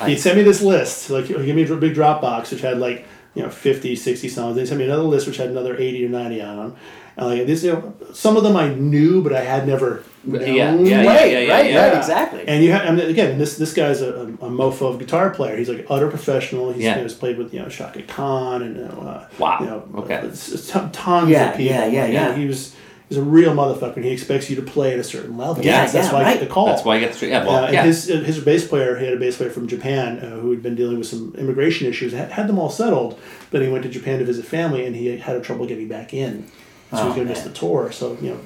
I- 0.01 0.11
He 0.11 0.17
sent 0.17 0.37
me 0.37 0.43
this 0.43 0.63
list 0.63 1.11
like 1.11 1.27
he 1.27 1.35
gave 1.35 1.55
me 1.57 1.65
a 1.65 1.77
big 1.77 1.95
Dropbox 1.95 2.51
which 2.53 2.61
had 2.61 2.79
like 2.79 3.07
you 3.35 3.43
know 3.43 3.51
50 3.51 3.97
60 3.97 4.29
songs. 4.29 4.55
Then 4.57 4.65
he 4.65 4.69
sent 4.69 4.79
me 4.79 4.85
another 4.87 5.03
list 5.03 5.27
which 5.27 5.37
had 5.37 5.49
another 5.51 5.77
80 5.77 6.07
or 6.07 6.09
90 6.09 6.43
on 6.43 6.57
them. 6.57 6.77
And 7.17 7.27
like 7.27 7.47
these 7.47 7.65
you 7.65 7.73
know 7.73 7.95
some 8.13 8.37
of 8.37 8.43
them 8.45 8.57
I 8.57 8.69
knew 8.75 9.23
but 9.23 9.33
I 9.33 9.41
had 9.41 9.67
never 9.67 10.05
known. 10.25 10.41
Yeah, 10.43 10.75
yeah, 10.75 10.75
yeah, 10.75 11.07
right, 11.07 11.33
yeah, 11.33 11.39
yeah, 11.41 11.53
right, 11.55 11.71
yeah. 11.73 11.89
right, 11.89 11.97
exactly. 11.99 12.45
And 12.47 12.63
you 12.63 12.71
have, 12.73 12.87
I 12.87 12.91
mean, 12.93 13.09
again, 13.09 13.39
this 13.39 13.57
this 13.57 13.73
guy's 13.75 14.01
a, 14.03 14.15
a, 14.15 14.23
a 14.47 14.51
mofo 14.51 14.83
of 14.93 14.99
guitar 15.01 15.31
player. 15.31 15.57
He's 15.57 15.69
like 15.69 15.87
utter 15.91 16.09
professional. 16.09 16.73
He's, 16.73 16.85
Yeah. 16.85 17.01
he's 17.03 17.15
played 17.15 17.37
with 17.39 17.53
you 17.53 17.61
know 17.61 17.69
Chaka 17.69 18.03
Khan 18.03 18.63
and 18.63 18.77
you 18.77 18.83
know, 18.85 19.01
uh, 19.01 19.27
Wow. 19.39 19.59
you 19.61 19.67
know, 19.67 19.83
Okay. 19.97 20.15
uh, 20.17 20.27
s- 20.29 20.53
s- 20.75 20.91
tons 20.93 21.29
Yeah, 21.31 21.51
of 21.51 21.57
people. 21.57 21.65
yeah, 21.75 21.87
yeah, 21.87 22.01
Like, 22.03 22.13
you 22.13 22.19
know, 22.19 22.29
yeah. 22.29 22.35
He 22.37 22.47
was 22.47 22.75
he's 23.09 23.19
a 23.19 23.23
real 23.23 23.55
motherfucker. 23.55 23.97
and 23.97 24.05
He 24.05 24.11
expects 24.13 24.49
you 24.51 24.57
to 24.57 24.63
play 24.63 24.93
at 24.93 24.99
a 24.99 25.05
certain 25.05 25.37
level. 25.37 25.65
Yeah, 25.65 25.81
that's, 25.81 25.93
that's 25.93 26.07
yeah, 26.09 26.13
why 26.15 26.25
I 26.25 26.33
get 26.35 26.41
the 26.41 26.47
call. 26.47 26.67
That's 26.67 26.85
why 26.85 26.97
you 26.97 27.07
get 27.07 27.15
the. 27.15 27.27
Yeah, 27.27 27.45
well, 27.47 27.65
Uh, 27.65 27.71
yeah. 27.71 27.85
his 27.85 28.05
his 28.07 28.39
bass 28.41 28.67
player, 28.67 28.97
he 28.99 29.05
had 29.07 29.15
a 29.15 29.19
bass 29.21 29.37
player 29.37 29.51
from 29.51 29.67
Japan 29.67 30.19
uh, 30.21 30.39
who 30.41 30.51
had 30.51 30.63
been 30.63 30.75
dealing 30.75 30.99
with 30.99 31.07
some 31.09 31.35
immigration 31.39 31.87
issues, 31.87 32.13
had, 32.13 32.31
had 32.33 32.47
them 32.49 32.59
all 32.59 32.71
settled, 32.71 33.19
but 33.51 33.63
he 33.63 33.69
went 33.69 33.83
to 33.85 33.89
Japan 33.89 34.19
to 34.19 34.25
visit 34.25 34.45
family, 34.45 34.85
and 34.87 34.95
he 34.97 35.17
had 35.19 35.37
a 35.37 35.41
trouble 35.41 35.67
getting 35.67 35.89
back 35.89 36.13
in. 36.15 36.47
So 36.91 36.97
he 36.97 37.03
Oh, 37.03 37.07
was 37.07 37.15
going 37.17 37.27
to 37.29 37.33
miss 37.35 37.43
the 37.43 37.51
tour. 37.51 37.93
So 37.93 38.17
you 38.23 38.31
know, 38.31 38.41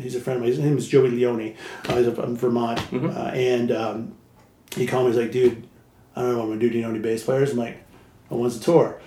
he's 0.00 0.14
a 0.16 0.20
friend 0.20 0.36
of 0.38 0.42
mine. 0.42 0.48
His 0.50 0.58
name 0.58 0.78
is 0.78 0.88
Joey 0.88 1.10
Leone. 1.10 1.54
Uh, 1.88 1.96
he's 1.96 2.12
from 2.14 2.36
Vermont, 2.36 2.78
Mm-hmm. 2.78 3.10
uh, 3.10 3.30
and 3.34 3.70
um, 3.72 4.14
he 4.74 4.86
called 4.86 5.04
me. 5.06 5.12
He's 5.12 5.20
like, 5.20 5.30
"Dude, 5.32 5.66
I 6.16 6.22
don't 6.22 6.30
know 6.32 6.36
what 6.38 6.42
I'm 6.44 6.48
going 6.50 6.60
to 6.60 6.66
do. 6.66 6.70
Do 6.70 6.76
you 6.78 6.82
know 6.84 6.90
any 6.90 7.00
bass 7.00 7.22
players?" 7.24 7.50
I'm 7.52 7.58
like, 7.58 7.82
"Oh, 8.30 8.38
when's 8.38 8.58
the 8.58 8.64
tour?" 8.64 8.98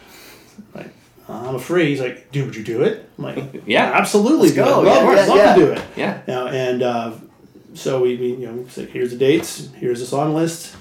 I'm 0.75 0.81
like, 0.83 0.93
I'm 1.27 1.57
free. 1.59 1.89
He's 1.89 2.01
like, 2.01 2.31
"Dude, 2.31 2.45
would 2.45 2.55
you 2.55 2.63
do 2.63 2.83
it?" 2.83 3.09
I'm 3.17 3.23
like, 3.23 3.63
Yeah. 3.65 3.91
absolutely. 3.93 4.49
Let's 4.49 4.55
go. 4.55 4.83
dude. 4.83 4.91
I'd 4.91 5.03
love, 5.03 5.03
Yeah, 5.05 5.09
I'd 5.09 5.15
yeah, 5.15 5.27
love 5.27 5.37
yeah. 5.37 5.53
to 5.55 5.59
do 5.59 5.71
it." 5.71 5.81
Yeah. 5.95 6.21
Now, 6.27 6.47
and 6.47 6.83
uh, 6.83 7.11
so 7.73 8.01
we, 8.01 8.15
we, 8.15 8.27
you 8.35 8.47
know, 8.51 8.59
it's 8.61 8.77
like, 8.77 8.89
here's 8.89 9.11
the 9.11 9.17
dates, 9.17 9.69
here's 9.75 9.99
the 9.99 10.05
song 10.05 10.33
list, 10.35 10.75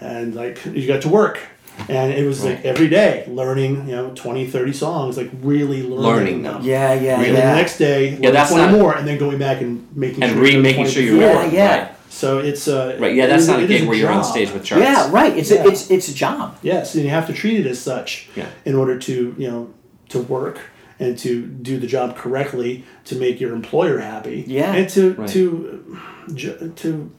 and 0.00 0.34
like 0.34 0.64
you 0.66 0.86
got 0.86 1.02
to 1.02 1.08
work. 1.08 1.40
And 1.88 2.12
it 2.12 2.24
was 2.24 2.44
like 2.44 2.64
every 2.64 2.86
day 2.88 3.24
learning, 3.26 3.88
you 3.88 3.96
know, 3.96 4.12
20, 4.14 4.46
30 4.46 4.72
songs, 4.72 5.16
like 5.16 5.28
really 5.40 5.82
learning, 5.82 5.96
Learning 6.04 6.42
them. 6.44 6.54
them. 6.58 6.62
yeah, 6.64 6.92
yeah, 6.94 7.14
And 7.16 7.24
then 7.24 7.34
yeah. 7.34 7.50
the 7.50 7.56
next 7.56 7.78
day, 7.78 8.16
Yeah, 8.16 8.30
that's 8.30 8.50
20 8.52 8.66
not- 8.70 8.78
more, 8.80 8.94
and 8.96 9.08
then 9.08 9.18
going 9.18 9.38
back 9.38 9.60
and 9.60 9.84
making 9.96 10.22
and 10.22 10.34
sure 10.34 10.40
re-making 10.40 10.86
sure 10.86 11.02
you're 11.02 11.20
Yeah, 11.20 11.32
right. 11.34 11.52
yeah. 11.52 11.78
Right. 11.82 11.93
So 12.24 12.38
it's 12.38 12.68
uh, 12.68 12.96
Right. 12.98 13.14
Yeah, 13.14 13.26
that's 13.26 13.42
is- 13.42 13.48
not 13.48 13.60
a 13.60 13.64
it 13.64 13.70
is 13.70 13.80
gig 13.80 13.88
where 13.88 13.98
you're 13.98 14.10
on 14.10 14.24
stage 14.24 14.50
with 14.50 14.64
charts. 14.64 14.82
yeah, 14.82 15.10
right. 15.10 15.36
It's 15.36 15.50
Yeah. 15.50 15.64
a, 15.64 15.68
it's 15.68 15.90
it's 15.90 16.08
a 16.08 16.14
job. 16.14 16.56
Yes, 16.62 16.94
and 16.94 17.04
you 17.04 17.10
have 17.10 17.26
to 17.26 17.34
treat 17.34 17.60
it 17.60 17.66
as 17.66 17.78
such 17.78 18.28
Yeah. 18.34 18.46
in 18.64 18.74
order 18.74 18.98
to 18.98 19.34
you 19.36 19.48
know 19.50 19.68
to 20.08 20.20
work 20.20 20.56
and 20.98 21.18
to 21.18 21.42
do 21.42 21.78
the 21.78 21.86
job 21.86 22.16
correctly 22.16 22.84
to 23.04 23.16
make 23.16 23.40
your 23.42 23.52
employer 23.52 23.98
happy. 23.98 24.42
Yeah. 24.46 24.72
and 24.74 24.88
to 24.96 25.02
Right. 25.18 25.28
to 25.34 26.72
to 26.76 27.10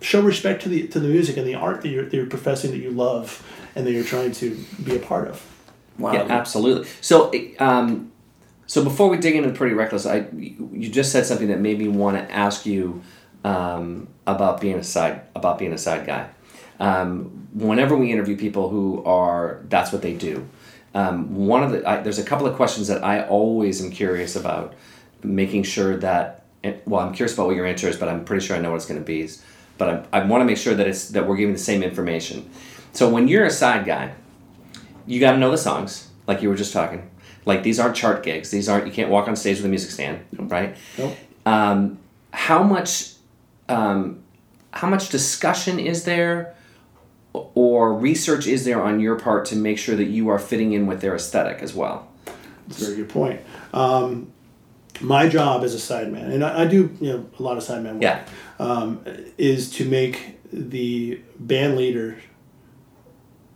show 0.00 0.20
respect 0.32 0.62
to 0.64 0.68
the 0.68 0.88
to 0.88 0.98
the 0.98 1.08
music 1.08 1.36
and 1.36 1.46
the 1.46 1.54
art 1.54 1.82
that 1.82 1.88
you're, 1.90 2.06
that 2.06 2.16
you're 2.16 2.26
professing 2.26 2.72
that 2.72 2.78
you 2.86 2.90
love 2.90 3.42
and 3.76 3.86
that 3.86 3.92
you're 3.92 4.10
trying 4.14 4.32
to 4.42 4.46
be 4.82 4.96
a 4.96 4.98
part 4.98 5.28
of. 5.28 5.36
Wow. 5.96 6.12
Yeah, 6.14 6.26
absolutely. 6.40 6.88
So, 7.00 7.30
um, 7.60 8.10
so 8.66 8.82
before 8.82 9.08
we 9.12 9.16
dig 9.18 9.36
into 9.36 9.50
Pretty 9.50 9.74
Reckless, 9.76 10.06
I 10.06 10.24
you 10.32 10.88
just 10.88 11.12
said 11.12 11.24
something 11.26 11.48
that 11.52 11.60
made 11.60 11.78
me 11.78 11.86
want 12.02 12.16
to 12.16 12.24
ask 12.46 12.66
you 12.66 13.02
um, 13.44 14.08
about 14.26 14.60
being 14.60 14.76
a 14.76 14.84
side 14.84 15.22
about 15.34 15.58
being 15.58 15.72
a 15.72 15.78
side 15.78 16.06
guy. 16.06 16.28
Um, 16.78 17.48
whenever 17.52 17.96
we 17.96 18.10
interview 18.10 18.36
people 18.36 18.68
who 18.68 19.04
are 19.04 19.62
that's 19.68 19.92
what 19.92 20.02
they 20.02 20.14
do, 20.14 20.48
um, 20.94 21.46
one 21.46 21.62
of 21.62 21.72
the 21.72 21.88
I, 21.88 22.02
there's 22.02 22.18
a 22.18 22.24
couple 22.24 22.46
of 22.46 22.56
questions 22.56 22.88
that 22.88 23.04
I 23.04 23.26
always 23.26 23.82
am 23.82 23.90
curious 23.90 24.36
about, 24.36 24.74
making 25.22 25.64
sure 25.64 25.96
that 25.98 26.44
well 26.86 27.00
I'm 27.06 27.14
curious 27.14 27.34
about 27.34 27.46
what 27.46 27.56
your 27.56 27.66
answer 27.66 27.88
is, 27.88 27.96
but 27.96 28.08
I'm 28.08 28.24
pretty 28.24 28.44
sure 28.44 28.56
I 28.56 28.60
know 28.60 28.70
what 28.70 28.76
it's 28.76 28.86
going 28.86 29.00
to 29.00 29.06
be. 29.06 29.28
But 29.78 30.08
I, 30.12 30.18
I 30.20 30.24
want 30.24 30.42
to 30.42 30.44
make 30.44 30.58
sure 30.58 30.74
that 30.74 30.86
it's 30.86 31.08
that 31.08 31.26
we're 31.26 31.36
giving 31.36 31.54
the 31.54 31.58
same 31.58 31.82
information. 31.82 32.50
So 32.92 33.08
when 33.08 33.28
you're 33.28 33.46
a 33.46 33.50
side 33.50 33.86
guy, 33.86 34.12
you 35.06 35.20
got 35.20 35.32
to 35.32 35.38
know 35.38 35.50
the 35.50 35.58
songs, 35.58 36.08
like 36.26 36.42
you 36.42 36.48
were 36.48 36.56
just 36.56 36.72
talking. 36.72 37.08
Like 37.46 37.62
these 37.62 37.80
aren't 37.80 37.96
chart 37.96 38.22
gigs. 38.22 38.50
These 38.50 38.68
aren't. 38.68 38.86
You 38.86 38.92
can't 38.92 39.10
walk 39.10 39.28
on 39.28 39.36
stage 39.36 39.56
with 39.56 39.66
a 39.66 39.68
music 39.68 39.90
stand, 39.90 40.20
right? 40.32 40.76
Nope. 40.98 41.16
Um, 41.46 41.98
how 42.32 42.62
much, 42.62 43.09
um, 43.70 44.22
how 44.72 44.88
much 44.88 45.08
discussion 45.08 45.78
is 45.78 46.04
there, 46.04 46.54
or 47.32 47.94
research 47.94 48.46
is 48.46 48.64
there 48.64 48.82
on 48.82 49.00
your 49.00 49.16
part 49.18 49.44
to 49.46 49.56
make 49.56 49.78
sure 49.78 49.96
that 49.96 50.04
you 50.08 50.28
are 50.28 50.38
fitting 50.38 50.72
in 50.72 50.86
with 50.86 51.00
their 51.00 51.14
aesthetic 51.14 51.62
as 51.62 51.74
well? 51.74 52.08
That's 52.68 52.82
a 52.82 52.84
very 52.86 52.96
good 52.98 53.08
point. 53.08 53.40
Um, 53.72 54.32
my 55.00 55.28
job 55.28 55.62
as 55.64 55.74
a 55.74 55.78
sideman, 55.78 56.32
and 56.32 56.44
I, 56.44 56.62
I 56.62 56.64
do 56.66 56.94
you 57.00 57.12
know 57.12 57.26
a 57.38 57.42
lot 57.42 57.56
of 57.56 57.62
sideman 57.64 57.94
work, 57.94 58.02
Yeah. 58.02 58.24
um, 58.58 59.00
is 59.38 59.70
to 59.72 59.88
make 59.88 60.38
the 60.52 61.20
band 61.38 61.76
leader 61.76 62.18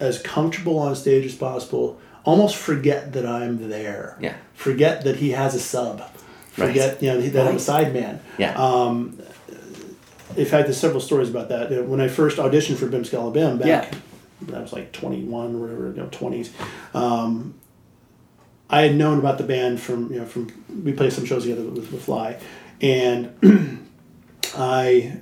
as 0.00 0.20
comfortable 0.20 0.79
on 0.79 0.94
stage 0.96 1.24
as 1.27 1.35
possible. 1.35 2.00
Almost 2.24 2.57
forget 2.57 3.12
that 3.12 3.27
I'm 3.27 3.68
there. 3.68 4.16
Yeah. 4.20 4.35
Forget 4.55 5.05
that 5.05 5.16
he 5.16 5.31
has 5.33 5.55
a 5.55 5.61
sub. 5.61 6.00
Right. 6.57 6.68
Forget 6.68 7.03
you 7.03 7.11
know 7.12 7.20
that 7.20 7.40
I'm 7.42 7.46
a 7.48 7.50
Right. 7.53 7.59
sideman. 7.61 8.20
Yeah. 8.38 8.55
Um, 8.57 9.18
in 10.37 10.44
fact, 10.47 10.66
there's 10.66 10.77
several 10.77 11.01
stories 11.01 11.29
about 11.31 11.49
that. 11.49 11.73
Uh, 11.73 11.83
When 11.83 12.01
I 12.01 12.09
first 12.09 12.38
auditioned 12.38 12.77
for 12.77 12.87
Bim 12.87 13.03
Skala 13.05 13.33
Bim 13.33 13.59
back, 13.59 13.66
Yeah. 13.92 14.57
I 14.57 14.61
was 14.61 14.73
like 14.73 14.92
21 14.92 15.55
or 15.55 15.59
whatever, 15.59 15.88
you 15.90 15.97
know, 15.97 16.09
20s. 16.09 16.51
Um, 16.94 17.55
I 18.68 18.83
had 18.83 18.97
known 18.97 19.18
about 19.18 19.38
the 19.38 19.44
band 19.44 19.81
from 19.81 20.12
you 20.12 20.18
know 20.18 20.25
from 20.27 20.49
we 20.85 20.92
played 20.92 21.12
some 21.12 21.25
shows 21.27 21.42
together 21.44 21.62
with, 21.62 21.92
with 21.92 22.03
Fly, 22.03 22.38
and 22.81 23.31
I 24.57 25.16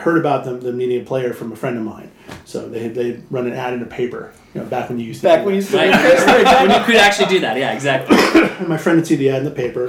heard 0.00 0.18
about 0.18 0.44
them 0.44 0.60
them 0.60 0.76
needing 0.76 1.00
a 1.00 1.04
player 1.04 1.32
from 1.32 1.50
a 1.52 1.56
friend 1.56 1.76
of 1.76 1.82
mine. 1.84 2.10
So 2.44 2.68
they 2.68 2.88
they 2.88 3.20
run 3.30 3.46
an 3.46 3.52
ad 3.54 3.72
in 3.74 3.82
a 3.82 3.86
paper, 3.86 4.32
you 4.54 4.60
know, 4.60 4.66
back 4.66 4.88
when 4.88 4.98
you 4.98 5.06
used 5.06 5.20
to 5.22 5.28
Back 5.28 5.44
when 5.44 5.54
you 5.54 5.62
still 5.62 5.78
when 5.80 5.90
you 6.70 6.84
could 6.84 6.96
actually 6.96 7.28
do 7.28 7.40
that, 7.40 7.56
yeah, 7.56 7.72
exactly. 7.72 8.16
And 8.60 8.68
my 8.68 8.76
friend 8.76 8.98
would 8.98 9.06
see 9.06 9.16
the 9.16 9.30
ad 9.30 9.38
in 9.38 9.44
the 9.44 9.50
paper. 9.50 9.88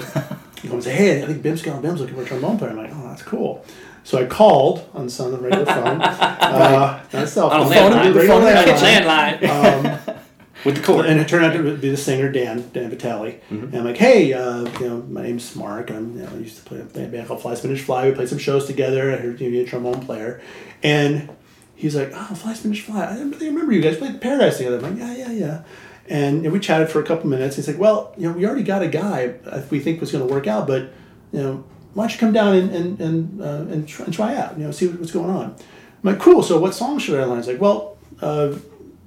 He 0.62 0.68
comes 0.70 0.86
and 0.88 0.96
say, 0.96 0.96
"Hey, 0.96 1.24
I 1.24 1.28
think 1.28 1.44
Bim 1.44 1.56
Skala 1.56 1.82
Bim's 1.82 2.00
looking 2.02 2.16
for 2.16 2.24
a 2.24 2.26
trombone 2.26 2.58
player." 2.58 2.72
I'm 2.72 2.78
like, 2.78 2.92
"Oh, 2.94 3.10
that's 3.10 3.22
cool." 3.22 3.64
So 4.06 4.18
I 4.20 4.26
called 4.26 4.88
on 4.94 5.10
some 5.10 5.26
on 5.28 5.32
the 5.34 5.38
regular 5.40 5.66
phone, 5.76 6.00
uh, 6.02 7.04
not 7.12 7.28
cell 7.28 7.50
On 7.50 7.62
a 7.62 7.64
phone, 7.76 7.92
landline. 7.92 8.16
regular 8.16 8.28
phone 8.28 8.42
landline. 8.44 9.40
Landline 9.40 10.08
Um, 10.08 10.16
with 10.64 10.78
the 10.78 10.82
cord. 10.84 11.06
and 11.08 11.20
it 11.20 11.28
turned 11.28 11.44
out 11.46 11.54
to 11.54 11.76
be 11.78 11.90
the 11.90 11.98
singer 11.98 12.32
Dan 12.32 12.70
Dan 12.72 12.90
Vitale. 12.90 13.42
Mm-hmm. 13.50 13.64
And 13.66 13.76
I'm 13.76 13.84
like, 13.84 13.98
hey, 13.98 14.32
uh, 14.34 14.62
you 14.80 14.88
know, 14.90 14.98
my 15.10 15.24
name's 15.24 15.56
Mark. 15.56 15.90
I'm 15.92 16.16
you 16.18 16.24
know, 16.24 16.30
I 16.32 16.38
used 16.38 16.58
to 16.58 16.64
play 16.64 16.82
play 16.84 17.06
a 17.06 17.08
band 17.08 17.28
called 17.28 17.42
Fly 17.42 17.56
Spinach 17.56 17.82
Fly. 17.82 18.10
We 18.10 18.16
played 18.16 18.30
some 18.30 18.38
shows 18.38 18.66
together. 18.68 19.12
I 19.12 19.18
heard 19.18 19.42
you 19.42 19.50
need 19.50 19.66
a 19.66 19.70
trombone 19.70 20.06
player, 20.06 20.40
and 20.84 21.30
he's 21.76 21.96
like, 21.96 22.12
oh, 22.14 22.36
Fly 22.36 22.54
Spinach 22.54 22.82
Fly. 22.82 23.04
I 23.06 23.18
really 23.22 23.48
remember 23.50 23.74
you 23.74 23.82
guys 23.82 23.98
played 23.98 24.22
Paradise 24.22 24.58
together. 24.58 24.78
I'm 24.78 24.84
like, 24.84 24.98
yeah, 25.00 25.14
yeah, 25.16 25.32
yeah. 25.32 25.64
And, 26.08 26.38
you 26.38 26.42
know, 26.44 26.50
we 26.52 26.60
chatted 26.60 26.90
for 26.90 27.00
a 27.00 27.04
couple 27.04 27.28
minutes. 27.28 27.56
He's 27.56 27.68
like, 27.68 27.80
well, 27.80 28.14
you 28.16 28.30
know, 28.30 28.38
we 28.38 28.46
already 28.46 28.62
got 28.62 28.84
a 28.84 28.88
guy 28.88 29.34
uh, 29.48 29.64
we 29.72 29.80
think 29.80 30.00
was 30.00 30.12
going 30.12 30.26
to 30.28 30.32
work 30.32 30.46
out, 30.46 30.68
but 30.68 30.92
you 31.32 31.42
know, 31.42 31.64
why 31.96 32.04
don't 32.04 32.14
you 32.14 32.20
come 32.20 32.34
down 32.34 32.56
and 32.56 32.70
and 32.70 33.02
and, 33.02 33.42
uh, 33.42 33.74
and, 33.74 33.88
try, 33.88 34.06
and 34.06 34.14
try 34.14 34.36
out? 34.36 34.58
You 34.58 34.66
know, 34.66 34.72
see 34.72 34.88
what's 34.88 35.12
going 35.12 35.32
on. 35.32 35.46
I'm 35.46 35.56
like, 36.04 36.20
cool. 36.20 36.44
So 36.44 36.60
what 36.60 36.76
song 36.76 37.00
should 37.00 37.20
I 37.20 37.24
learn? 37.26 37.38
He's 37.38 37.48
like, 37.48 37.60
well. 37.60 37.98
Uh, 38.22 38.56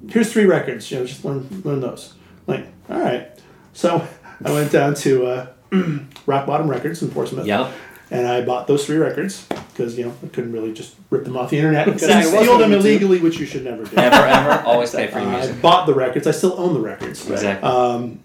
here's 0.09 0.33
three 0.33 0.45
records. 0.45 0.91
You 0.91 0.99
know, 0.99 1.07
just 1.07 1.25
learn 1.25 1.63
learn 1.65 1.81
those. 1.81 2.15
Like, 2.47 2.67
all 2.89 3.01
right. 3.01 3.29
So 3.73 4.07
I 4.45 4.53
went 4.53 4.73
down 4.73 4.95
to 4.95 5.27
uh, 5.27 5.47
Rock 6.27 6.47
Bottom 6.47 6.69
Records 6.69 7.03
in 7.03 7.11
Portsmouth. 7.11 7.47
Yep. 7.47 7.73
And 8.11 8.27
I 8.27 8.43
bought 8.43 8.67
those 8.67 8.87
three 8.87 8.97
records 8.97 9.47
because 9.73 9.99
you 9.99 10.07
know 10.07 10.15
I 10.25 10.29
couldn't 10.29 10.53
really 10.53 10.73
just 10.73 10.97
rip 11.11 11.25
them 11.25 11.37
off 11.37 11.51
the 11.51 11.59
internet 11.59 11.85
because 11.85 12.05
Exactly. 12.05 12.39
I 12.39 12.43
steal 12.43 12.59
them 12.59 12.71
Wasn't 12.71 12.87
illegally, 12.87 13.21
which 13.21 13.39
you 13.39 13.45
should 13.45 13.65
never 13.65 13.85
do. 13.85 13.97
Ever, 13.97 14.27
ever, 14.27 14.63
always 14.63 14.95
pay 14.95 15.09
for 15.09 15.21
your 15.21 15.29
I 15.29 15.53
bought 15.53 15.87
the 15.87 15.95
records. 15.95 16.27
I 16.27 16.31
still 16.31 16.59
own 16.59 16.73
the 16.73 16.81
records. 16.81 17.29
Exactly. 17.29 17.69
Um, 17.69 18.21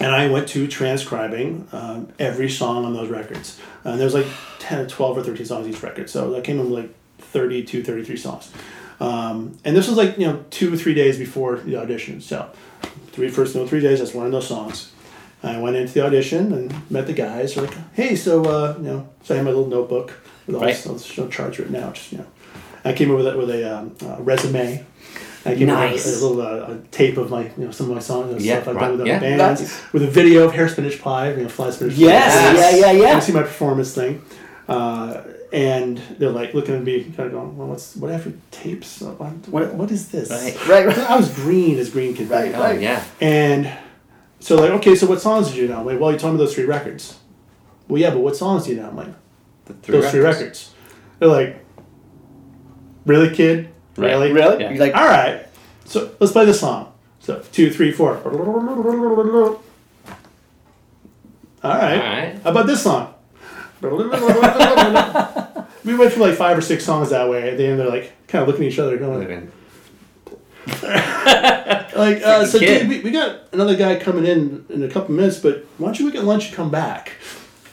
and 0.00 0.14
I 0.14 0.28
went 0.28 0.48
to 0.50 0.66
transcribing 0.66 1.68
um, 1.72 2.08
every 2.18 2.50
song 2.50 2.84
on 2.84 2.94
those 2.94 3.08
records. 3.08 3.60
And 3.84 4.00
there's 4.00 4.14
like 4.14 4.26
10 4.58 4.80
or 4.80 4.86
12 4.88 5.18
or 5.18 5.22
13 5.22 5.46
songs 5.46 5.68
each 5.68 5.82
record. 5.82 6.10
So 6.10 6.30
that 6.32 6.44
came 6.44 6.58
in 6.58 6.70
like 6.70 6.94
32, 7.18 7.82
33 7.84 8.16
songs. 8.16 8.50
Um, 9.00 9.58
and 9.64 9.76
this 9.76 9.88
was 9.88 9.96
like, 9.96 10.18
you 10.18 10.26
know, 10.26 10.44
two 10.50 10.72
or 10.72 10.76
three 10.76 10.94
days 10.94 11.18
before 11.18 11.56
the 11.56 11.76
audition. 11.76 12.20
So 12.20 12.50
three 13.08 13.28
first 13.28 13.54
no 13.54 13.66
three 13.66 13.80
days, 13.80 14.00
I 14.00 14.04
just 14.04 14.14
learned 14.14 14.34
those 14.34 14.46
songs. 14.48 14.92
I 15.42 15.58
went 15.58 15.76
into 15.76 15.92
the 15.92 16.06
audition 16.06 16.52
and 16.52 16.90
met 16.90 17.06
the 17.06 17.12
guys. 17.12 17.54
They're 17.54 17.66
like, 17.66 17.76
hey, 17.92 18.16
so, 18.16 18.44
uh, 18.44 18.74
you 18.78 18.84
know, 18.84 19.08
so 19.22 19.34
I 19.34 19.36
had 19.38 19.44
my 19.44 19.50
little 19.50 19.66
notebook 19.66 20.14
with 20.46 20.56
all 20.56 20.62
Right. 20.62 20.74
this, 20.74 20.86
all 20.86 20.94
this 20.94 21.16
you 21.16 21.24
know, 21.24 21.28
charts 21.30 21.58
written 21.58 21.76
out. 21.76 21.94
Just, 21.94 22.12
you 22.12 22.18
know, 22.18 22.26
I 22.84 22.94
came 22.94 23.10
up 23.10 23.18
with 23.18 23.26
a, 23.26 23.36
with 23.36 23.50
a 23.50 23.78
um, 23.78 23.94
uh, 24.02 24.16
resume. 24.22 24.86
I 25.46 25.54
came 25.54 25.66
Nice. 25.66 26.06
up 26.06 26.12
with 26.14 26.22
a, 26.22 26.24
a 26.24 26.26
little 26.26 26.40
uh, 26.72 26.74
a 26.74 26.78
tape 26.90 27.16
of 27.18 27.30
my, 27.30 27.42
you 27.58 27.64
know, 27.66 27.70
some 27.70 27.88
of 27.90 27.94
my 27.94 28.00
songs 28.00 28.32
and 28.32 28.40
Yeah, 28.40 28.54
stuff 28.56 28.68
I've 28.68 28.76
right, 28.76 28.80
done 28.82 28.90
with 28.92 29.00
other 29.02 29.10
yeah. 29.10 29.20
bands, 29.20 29.60
Nice. 29.60 29.92
with 29.92 30.02
a 30.02 30.06
video 30.06 30.44
of 30.44 30.54
hair 30.54 30.68
spinach 30.68 31.00
pie, 31.00 31.32
you 31.32 31.42
know, 31.42 31.48
fly 31.48 31.70
spinach. 31.70 31.94
Yes, 31.94 32.34
pie. 32.34 32.58
yeah, 32.60 32.70
yeah, 32.70 32.92
yeah. 32.92 33.08
You 33.08 33.12
can 33.14 33.20
see 33.22 33.32
my 33.32 33.42
performance 33.42 33.94
thing, 33.94 34.22
uh, 34.68 35.22
and 35.52 35.98
they're 36.18 36.30
like 36.30 36.54
looking 36.54 36.74
at 36.74 36.82
me, 36.82 37.04
kind 37.04 37.26
of 37.26 37.32
going, 37.32 37.56
"Well, 37.56 37.68
what's 37.68 37.94
what 37.96 38.10
after 38.10 38.32
tapes? 38.50 39.00
What, 39.02 39.20
what, 39.48 39.74
what 39.74 39.90
is 39.90 40.08
this?" 40.08 40.30
Right. 40.30 40.68
Right, 40.68 40.86
right. 40.86 40.98
I 40.98 41.16
was 41.16 41.32
green 41.34 41.78
as 41.78 41.90
green 41.90 42.14
could 42.16 42.28
be. 42.28 42.34
Right, 42.34 42.54
Oh 42.54 42.70
yeah. 42.72 43.04
And 43.20 43.70
so 44.40 44.56
like, 44.56 44.70
okay, 44.72 44.94
so 44.96 45.06
what 45.06 45.20
songs 45.20 45.48
did 45.48 45.56
you 45.56 45.68
know? 45.68 45.80
I'm 45.80 45.86
like, 45.86 46.00
well, 46.00 46.10
you 46.12 46.18
told 46.18 46.34
me 46.34 46.38
those 46.38 46.54
three 46.54 46.64
records. 46.64 47.18
Well, 47.88 48.00
yeah, 48.00 48.10
but 48.10 48.20
what 48.20 48.34
songs 48.36 48.64
do 48.64 48.70
you 48.72 48.76
know? 48.80 48.88
I'm 48.88 48.96
like, 48.96 49.08
The 49.66 49.74
three 49.74 50.00
those 50.00 50.10
three 50.10 50.20
records. 50.20 50.72
They're 51.18 51.28
like, 51.28 51.64
really, 53.06 53.34
kid? 53.34 53.73
Right. 53.96 54.10
Really? 54.10 54.32
Really? 54.32 54.62
Yeah. 54.62 54.70
You're 54.70 54.80
like, 54.80 54.94
All 54.94 55.06
right. 55.06 55.46
So 55.84 56.12
let's 56.18 56.32
play 56.32 56.44
this 56.44 56.60
song. 56.60 56.92
So 57.20 57.42
two, 57.52 57.70
three, 57.70 57.92
four. 57.92 58.16
All 61.62 61.70
right. 61.70 61.72
All 61.72 61.72
right. 61.72 62.40
How 62.42 62.50
about 62.50 62.66
this 62.66 62.82
song? 62.82 63.14
we 65.84 65.94
went 65.94 66.12
through 66.12 66.22
like 66.22 66.34
five 66.34 66.56
or 66.56 66.62
six 66.62 66.84
songs 66.84 67.10
that 67.10 67.28
way. 67.28 67.50
At 67.50 67.58
the 67.58 67.66
end, 67.66 67.80
they're 67.80 67.88
like 67.88 68.12
kind 68.28 68.42
of 68.42 68.48
looking 68.48 68.66
at 68.66 68.72
each 68.72 68.78
other, 68.78 68.96
going, 68.96 69.50
like, 70.66 70.82
uh, 72.22 72.46
so 72.46 72.58
dude, 72.58 72.88
we, 72.88 73.00
we 73.00 73.10
got 73.10 73.52
another 73.52 73.76
guy 73.76 73.98
coming 73.98 74.24
in 74.24 74.64
in 74.70 74.82
a 74.82 74.88
couple 74.88 75.14
minutes, 75.14 75.38
but 75.38 75.66
why 75.78 75.88
don't 75.88 76.00
you 76.00 76.10
get 76.10 76.24
lunch 76.24 76.46
and 76.46 76.54
come 76.54 76.70
back? 76.70 77.12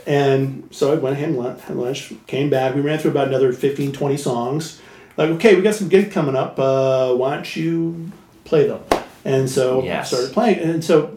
And 0.06 0.68
so 0.72 0.92
I 0.92 0.96
went 0.96 1.38
lunch, 1.38 1.62
had 1.62 1.78
lunch, 1.78 2.14
came 2.28 2.50
back. 2.50 2.76
We 2.76 2.82
ran 2.82 3.00
through 3.00 3.12
about 3.12 3.28
another 3.28 3.54
15, 3.54 3.92
20 3.92 4.18
songs. 4.18 4.82
Like, 5.18 5.30
okay, 5.32 5.56
we 5.56 5.62
got 5.62 5.76
some 5.76 5.90
gigs 5.90 6.14
coming 6.14 6.36
up. 6.36 6.58
Uh, 6.60 7.14
why 7.16 7.36
don't 7.36 7.56
you 7.56 8.12
play 8.46 8.68
them? 8.68 8.82
And 9.26 9.50
so 9.50 9.84
Yes. 9.84 10.12
I 10.14 10.16
started 10.18 10.34
playing. 10.34 10.60
And 10.60 10.84
so 10.84 11.12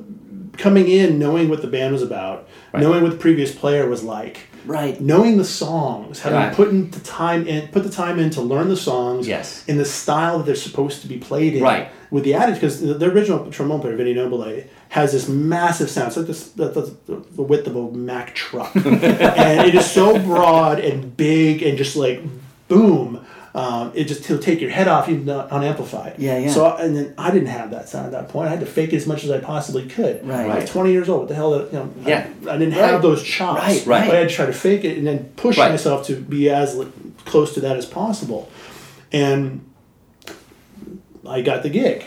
coming 0.57 0.89
in, 0.89 1.19
knowing 1.19 1.49
what 1.49 1.63
the 1.63 1.69
band 1.69 1.93
was 1.93 2.03
about, 2.03 2.49
Right. 2.73 2.83
knowing 2.83 3.03
what 3.03 3.13
the 3.13 3.19
previous 3.19 3.55
player 3.55 3.89
was 3.89 4.03
like, 4.03 4.39
right. 4.67 5.01
knowing 5.01 5.37
the 5.39 5.45
songs, 5.45 6.21
having 6.21 6.39
Right. 6.39 6.53
put 6.55 6.69
in 6.69 6.91
the 6.91 7.01
time 7.01 7.47
in, 7.47 7.69
put 7.69 7.83
the 7.83 7.89
time 7.91 8.19
in 8.19 8.31
to 8.31 8.41
learn 8.41 8.69
the 8.69 8.77
songs 8.77 9.27
Yes. 9.27 9.65
in 9.67 9.79
the 9.79 9.85
style 9.85 10.39
that 10.39 10.47
they're 10.47 10.55
supposed 10.55 11.01
to 11.03 11.09
be 11.09 11.17
played 11.17 11.55
in. 11.55 11.63
Right. 11.63 11.89
With 12.11 12.25
the 12.25 12.35
attitude, 12.35 12.61
because 12.61 12.81
the, 12.81 12.95
the 12.95 13.07
original 13.11 13.47
trombone 13.51 13.81
player, 13.81 13.97
Vinny 13.97 14.15
Nobile, 14.15 14.63
has 14.91 15.11
this 15.13 15.29
massive 15.29 15.91
sound. 15.91 16.09
It's 16.09 16.17
like 16.17 16.27
this, 16.27 16.49
the, 16.51 16.69
the, 16.69 16.95
the 17.35 17.43
width 17.43 17.67
of 17.67 17.75
a 17.75 17.91
Mack 17.91 18.35
truck, 18.35 18.75
and 18.77 19.67
it 19.67 19.75
is 19.75 19.87
so 19.91 20.19
broad 20.21 20.79
and 20.79 21.17
big 21.17 21.63
and 21.63 21.77
just 21.77 21.97
like 21.97 22.23
boom. 22.69 23.19
Um, 23.57 23.93
it 23.95 24.05
just 24.05 24.27
he'll 24.27 24.41
take 24.41 24.61
your 24.61 24.71
head 24.71 24.89
off 24.89 25.09
even 25.09 25.31
unamplified. 25.31 26.17
Yeah, 26.19 26.39
yeah. 26.39 26.51
So 26.51 26.75
and 26.77 26.97
then 26.97 27.15
I 27.17 27.31
didn't 27.31 27.47
have 27.49 27.71
that 27.71 27.89
sound 27.89 28.07
at 28.07 28.13
that 28.13 28.29
point. 28.29 28.49
I 28.49 28.51
had 28.51 28.59
to 28.61 28.67
fake 28.67 28.93
it 28.93 28.97
as 28.97 29.07
much 29.07 29.23
as 29.23 29.31
I 29.31 29.39
possibly 29.39 29.87
could. 29.89 30.27
Right. 30.27 30.41
I'm 30.41 30.49
Right. 30.49 30.67
Twenty 30.67 30.91
years 30.91 31.09
old. 31.09 31.21
What 31.21 31.29
the 31.29 31.35
hell? 31.37 31.57
You 31.67 31.73
know. 31.73 31.91
Yeah. 32.05 32.27
I, 32.49 32.51
I 32.51 32.59
didn't 32.59 32.75
Right. 32.75 32.91
have 32.91 33.01
those 33.03 33.23
chops. 33.23 33.61
Right, 33.63 33.87
right. 33.87 34.11
I 34.11 34.15
had 34.17 34.29
to 34.29 34.35
try 34.35 34.47
to 34.47 34.53
fake 34.53 34.85
it 34.85 34.99
and 34.99 35.07
then 35.07 35.31
push 35.37 35.57
Right. 35.57 35.71
myself 35.71 36.05
to 36.09 36.17
be 36.17 36.51
as 36.51 36.77
close 37.27 37.55
to 37.55 37.61
that 37.61 37.77
as 37.77 37.87
possible. 37.87 38.51
And 39.13 39.65
I 41.27 41.41
got 41.41 41.63
the 41.63 41.71
gig, 41.71 42.05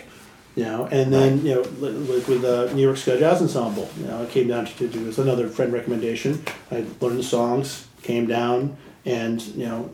you 0.55 0.63
know, 0.65 0.85
and 0.91 1.13
then 1.13 1.45
you 1.45 1.55
know, 1.55 1.61
like 1.79 2.27
with 2.27 2.41
the 2.41 2.71
New 2.73 2.81
York 2.81 2.97
Ska 2.97 3.17
Jazz 3.19 3.41
Ensemble, 3.41 3.89
you 3.97 4.05
know, 4.05 4.21
I 4.21 4.25
came 4.25 4.47
down 4.47 4.65
to, 4.65 4.73
to 4.79 4.87
do 4.87 5.05
this 5.05 5.17
another 5.17 5.47
friend 5.47 5.71
recommendation. 5.71 6.43
I 6.71 6.83
learned 6.99 7.19
the 7.19 7.23
songs, 7.23 7.87
came 8.03 8.27
down, 8.27 8.77
and 9.05 9.41
you 9.41 9.65
know, 9.65 9.89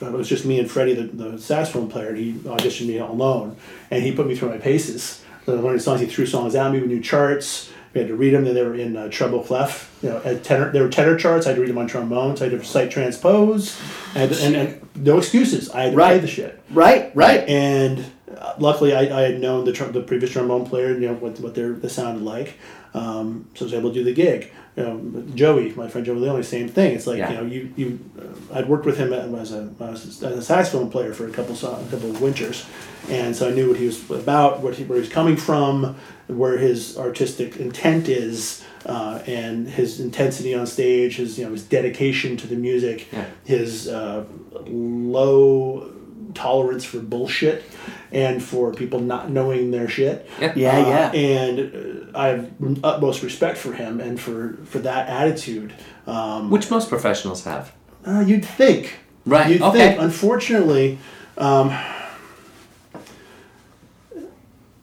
it 0.00 0.12
was 0.12 0.28
just 0.28 0.44
me 0.44 0.58
and 0.58 0.70
Freddie, 0.70 0.94
the, 0.94 1.02
the 1.04 1.38
saxophone 1.38 1.88
player. 1.88 2.08
And 2.08 2.18
he 2.18 2.32
auditioned 2.32 2.86
me 2.86 2.98
alone, 2.98 3.56
and 3.90 4.02
he 4.02 4.12
put 4.12 4.26
me 4.26 4.34
through 4.36 4.50
my 4.50 4.58
paces. 4.58 5.24
So 5.46 5.56
I 5.56 5.60
learned 5.60 5.82
songs. 5.82 6.00
He 6.00 6.06
threw 6.06 6.26
songs 6.26 6.54
at 6.54 6.70
me 6.72 6.80
with 6.80 6.90
new 6.90 7.00
charts. 7.00 7.70
We 7.94 8.00
had 8.00 8.08
to 8.08 8.16
read 8.16 8.34
them. 8.34 8.44
Then 8.44 8.54
they 8.54 8.62
were 8.62 8.74
in 8.74 8.96
uh, 8.96 9.08
treble 9.08 9.42
clef. 9.42 9.96
You 10.02 10.10
know, 10.10 10.22
at 10.24 10.44
tenor. 10.44 10.70
They 10.70 10.80
were 10.80 10.90
tenor 10.90 11.16
charts. 11.16 11.46
I 11.46 11.50
had 11.50 11.56
to 11.56 11.62
read 11.62 11.70
them 11.70 11.78
on 11.78 11.86
trombone. 11.86 12.36
So 12.36 12.44
I 12.44 12.48
had 12.48 12.52
to 12.52 12.58
recite 12.58 12.90
transpose, 12.90 13.80
and 14.14 14.30
and, 14.32 14.54
and 14.54 14.88
no 14.94 15.18
excuses. 15.18 15.70
I 15.70 15.84
had 15.84 15.90
to 15.92 15.96
play 15.96 16.18
the 16.18 16.26
shit. 16.26 16.62
Right, 16.70 17.10
right. 17.14 17.48
And 17.48 18.04
uh, 18.36 18.54
luckily, 18.58 18.94
I, 18.94 19.18
I 19.18 19.22
had 19.22 19.40
known 19.40 19.64
the 19.64 19.72
tr- 19.72 19.84
the 19.84 20.02
previous 20.02 20.32
trombone 20.32 20.66
player, 20.66 20.92
you 20.92 21.08
know 21.08 21.14
what 21.14 21.40
what 21.40 21.54
their 21.54 21.72
they 21.72 21.88
sounded 21.88 22.22
like, 22.22 22.58
um, 22.94 23.48
so 23.54 23.64
I 23.64 23.66
was 23.66 23.74
able 23.74 23.90
to 23.90 23.94
do 23.94 24.04
the 24.04 24.12
gig. 24.12 24.52
You 24.78 24.84
know, 24.84 25.24
Joey, 25.34 25.72
my 25.74 25.88
friend 25.88 26.06
Joey 26.06 26.18
Leone, 26.20 26.42
same 26.44 26.68
thing. 26.68 26.94
It's 26.94 27.06
like 27.08 27.18
Yeah. 27.18 27.30
you 27.32 27.36
know 27.36 27.46
you 27.54 27.72
you 27.76 27.98
uh, 28.20 28.58
I'd 28.58 28.68
worked 28.68 28.86
with 28.86 28.96
him 28.96 29.12
as 29.12 29.52
a, 29.52 29.70
as 29.80 30.22
a 30.24 30.42
saxophone 30.42 30.88
player 30.88 31.12
for 31.12 31.26
a 31.26 31.32
couple 31.32 31.54
a 31.56 31.84
couple 31.90 32.10
of 32.10 32.20
winters, 32.20 32.64
and 33.08 33.34
so 33.34 33.48
I 33.48 33.52
knew 33.52 33.68
what 33.70 33.78
he 33.78 33.86
was 33.86 33.98
about, 34.10 34.60
what 34.60 34.74
he, 34.76 34.84
where 34.84 35.00
he's 35.00 35.08
coming 35.08 35.36
from, 35.36 35.96
where 36.28 36.58
his 36.58 36.96
artistic 36.96 37.56
intent 37.56 38.08
is. 38.08 38.64
Uh, 38.86 39.20
and 39.26 39.68
his 39.68 39.98
intensity 39.98 40.54
on 40.54 40.64
stage, 40.64 41.16
his 41.16 41.36
you 41.36 41.44
know 41.44 41.50
his 41.50 41.64
dedication 41.64 42.36
to 42.36 42.46
the 42.46 42.54
music, 42.54 43.08
Yeah. 43.12 43.24
his 43.44 43.88
uh, 43.88 44.24
low 44.64 45.90
tolerance 46.34 46.84
for 46.84 47.00
bullshit 47.00 47.64
and 48.12 48.42
for 48.42 48.72
people 48.72 49.00
not 49.00 49.30
knowing 49.30 49.70
their 49.70 49.88
shit. 49.88 50.28
Yeah. 50.40 50.52
Yeah, 50.56 50.76
Uh, 50.78 50.88
yeah. 50.88 51.12
And 51.12 52.10
uh, 52.14 52.18
I 52.18 52.28
have 52.28 52.50
utmost 52.84 53.22
respect 53.22 53.58
for 53.58 53.72
him 53.72 54.00
and 54.00 54.18
for 54.20 54.58
for 54.64 54.78
that 54.80 55.08
attitude. 55.08 55.72
Um, 56.06 56.50
Which 56.50 56.70
most 56.70 56.88
professionals 56.88 57.44
have. 57.44 57.72
uh, 58.06 58.20
you'd 58.26 58.44
think, 58.44 58.98
Right, 59.26 59.50
You'd 59.50 59.60
okay. 59.62 59.78
think. 59.90 60.00
Unfortunately, 60.00 60.98
um, 61.36 61.70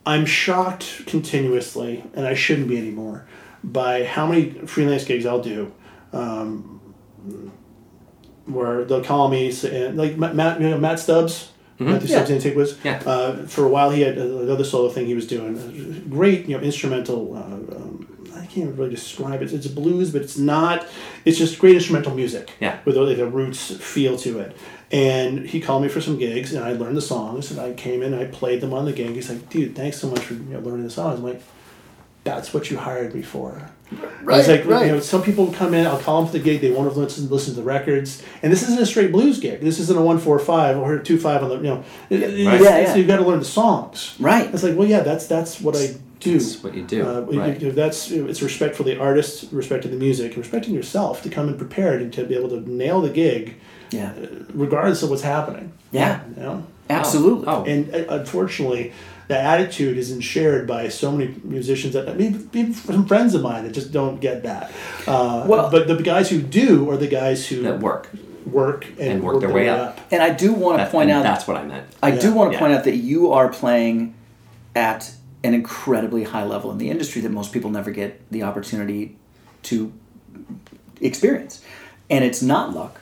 I'm 0.05 0.25
shocked 0.25 1.05
continuously, 1.07 2.03
and 2.13 2.27
I 2.27 2.35
shouldn't 2.35 2.67
be 2.67 2.77
anymore, 2.77 3.25
by 3.63 4.03
how 4.05 4.27
many 4.27 4.51
freelance 4.67 5.03
gigs 5.03 5.25
I'll 5.25 5.41
do. 5.41 5.71
Um, 6.13 6.71
where 8.45 8.85
they'll 8.85 9.03
call 9.03 9.29
me, 9.29 9.51
and 9.63 9.97
like 9.97 10.17
Matt, 10.17 10.35
Matt, 10.35 10.61
you 10.61 10.69
know, 10.69 10.77
Matt 10.77 10.99
Stubbs, 10.99 11.49
Matthew 11.79 12.09
Yeah. 12.09 12.15
Stubbs 12.17 12.31
Antiguas. 12.31 12.77
Yeah. 12.83 13.01
Uh, 13.05 13.45
for 13.47 13.65
a 13.65 13.69
while, 13.69 13.89
he 13.89 14.01
had 14.01 14.17
another 14.17 14.63
solo 14.63 14.89
thing 14.89 15.05
he 15.07 15.13
was 15.15 15.27
doing. 15.27 16.05
Great, 16.09 16.47
you 16.47 16.57
know, 16.57 16.63
instrumental. 16.63 17.35
Uh, 17.35 17.75
um, 17.75 18.07
I 18.35 18.45
can't 18.45 18.77
really 18.77 18.91
describe 18.91 19.41
it. 19.41 19.51
It's 19.51 19.67
blues, 19.67 20.11
but 20.11 20.21
it's 20.21 20.37
not. 20.37 20.87
It's 21.25 21.37
just 21.37 21.59
great 21.59 21.75
instrumental 21.75 22.13
music. 22.15 22.51
Yeah. 22.59 22.77
With 22.85 22.95
like 22.95 23.17
a 23.17 23.25
roots 23.25 23.75
feel 23.75 24.17
to 24.19 24.39
it. 24.39 24.55
And 24.91 25.45
he 25.47 25.59
called 25.59 25.81
me 25.83 25.89
for 25.89 25.99
some 25.99 26.17
gigs, 26.17 26.53
and 26.53 26.63
I 26.63 26.73
learned 26.73 26.95
the 26.95 27.01
songs, 27.01 27.51
and 27.51 27.59
I 27.59 27.73
came 27.73 28.03
in, 28.03 28.13
and 28.13 28.21
I 28.21 28.25
played 28.25 28.61
them 28.61 28.71
on 28.73 28.85
the 28.85 28.93
gig. 28.93 29.13
He's 29.15 29.29
like, 29.29 29.49
"Dude, 29.49 29.75
thanks 29.75 29.97
so 29.99 30.07
much 30.07 30.19
for 30.19 30.35
you 30.35 30.41
know, 30.51 30.59
learning 30.59 30.83
the 30.83 30.91
songs." 30.91 31.19
I'm 31.19 31.25
like, 31.25 31.41
"That's 32.25 32.53
what 32.53 32.69
you 32.69 32.75
hired 32.77 33.15
me 33.15 33.21
for." 33.21 33.69
Right, 34.23 34.39
It's 34.39 34.47
like 34.49 34.65
right. 34.65 34.87
you 34.87 34.91
know, 34.93 34.99
some 34.99 35.21
people 35.21 35.53
come 35.53 35.73
in. 35.75 35.85
I'll 35.85 35.99
call 35.99 36.21
them 36.23 36.31
for 36.31 36.37
the 36.37 36.43
gig. 36.43 36.59
They 36.59 36.71
won't 36.71 36.87
have 36.89 36.97
listened 36.97 37.29
listen 37.31 37.53
to 37.53 37.61
the 37.61 37.65
records, 37.65 38.21
and 38.43 38.51
this 38.51 38.63
isn't 38.63 38.81
a 38.81 38.85
straight 38.85 39.11
blues 39.11 39.39
gig. 39.39 39.61
This 39.61 39.79
isn't 39.79 39.97
a 39.97 40.01
one 40.01 40.17
four 40.17 40.37
five 40.39 40.75
or 40.77 40.95
a 40.95 41.03
two 41.03 41.17
five 41.19 41.41
on 41.43 41.49
the 41.49 41.55
you 41.57 41.61
know. 41.63 41.83
it- 42.09 42.21
it- 42.21 42.25
Right. 42.45 42.55
it's- 42.55 42.61
Yeah, 42.61 42.77
it's- 42.77 42.89
yeah. 42.89 42.95
You've 42.95 43.07
got 43.07 43.17
to 43.17 43.23
learn 43.25 43.39
the 43.39 43.45
songs. 43.45 44.15
Right. 44.19 44.49
It's 44.53 44.63
like, 44.63 44.75
well, 44.75 44.87
yeah, 44.87 45.01
that's 45.01 45.27
that's 45.27 45.61
what 45.61 45.75
I 45.77 45.95
do. 46.19 46.33
That's 46.39 46.63
what 46.63 46.73
you 46.75 46.81
do, 46.81 47.03
Uh, 47.05 47.21
right. 47.31 47.61
you- 47.61 47.71
that's 47.71 48.09
it's 48.09 48.41
respect 48.41 48.75
for 48.75 48.81
the 48.81 48.97
artist, 48.99 49.45
respect 49.51 49.83
to 49.83 49.87
the 49.89 49.95
music, 49.97 50.29
and 50.33 50.39
respecting 50.39 50.73
yourself 50.73 51.21
to 51.21 51.29
come 51.29 51.47
in 51.47 51.53
prepared 51.55 52.01
and 52.01 52.11
to 52.13 52.23
be 52.23 52.33
able 52.35 52.49
to 52.49 52.67
nail 52.67 52.99
the 53.01 53.09
gig, 53.09 53.53
Yeah. 53.91 54.13
regardless 54.51 55.03
of 55.03 55.11
what's 55.11 55.21
happening. 55.21 55.71
Yeah. 55.91 56.21
You 56.35 56.41
know. 56.43 56.63
Absolutely. 56.89 57.45
Oh. 57.47 57.63
And 57.65 57.93
uh, 57.93 57.99
unfortunately, 58.09 58.91
that 59.27 59.43
attitude 59.59 59.97
isn't 59.97 60.21
shared 60.21 60.67
by 60.67 60.87
so 60.89 61.11
many 61.11 61.35
musicians 61.43 61.93
that 61.93 62.05
maybe, 62.17 62.47
maybe 62.53 62.73
some 62.73 63.05
friends 63.07 63.33
of 63.33 63.41
mine 63.41 63.63
that 63.63 63.73
just 63.73 63.91
don't 63.91 64.19
get 64.21 64.43
that. 64.43 64.71
Uh, 65.07 65.45
Well- 65.47 65.69
but 65.71 65.87
the 65.87 65.95
guys 65.95 66.29
who 66.29 66.41
do 66.41 66.89
are 66.91 66.97
the 66.97 67.07
guys 67.07 67.47
who 67.47 67.63
That 67.63 67.79
work. 67.79 68.09
work 68.45 68.85
and, 68.99 69.13
And 69.13 69.23
work 69.23 69.39
their 69.39 69.49
way 69.51 69.67
up. 69.69 69.99
And 70.11 70.21
I 70.21 70.29
do 70.29 70.53
want 70.53 70.77
to 70.77 70.83
point 70.83 70.91
point 70.91 71.11
out 71.11 71.23
that's 71.23 71.47
what 71.47 71.57
I 71.57 71.63
meant. 71.65 71.85
I 72.03 72.11
do 72.11 72.31
want 72.33 72.51
to 72.51 72.53
Yeah. 72.55 72.59
point 72.59 72.73
out 72.73 72.83
that 72.83 72.97
you 72.97 73.31
are 73.31 73.47
playing 73.49 74.13
at 74.75 75.11
an 75.43 75.53
incredibly 75.53 76.23
high 76.23 76.43
level 76.45 76.71
in 76.71 76.77
the 76.77 76.89
industry 76.89 77.21
that 77.21 77.31
most 77.31 77.51
people 77.51 77.69
never 77.71 77.89
get 77.91 78.21
the 78.31 78.43
opportunity 78.43 79.15
to 79.63 79.91
experience. 81.01 81.61
And 82.09 82.23
it's 82.23 82.41
not 82.41 82.73
luck. 82.75 82.99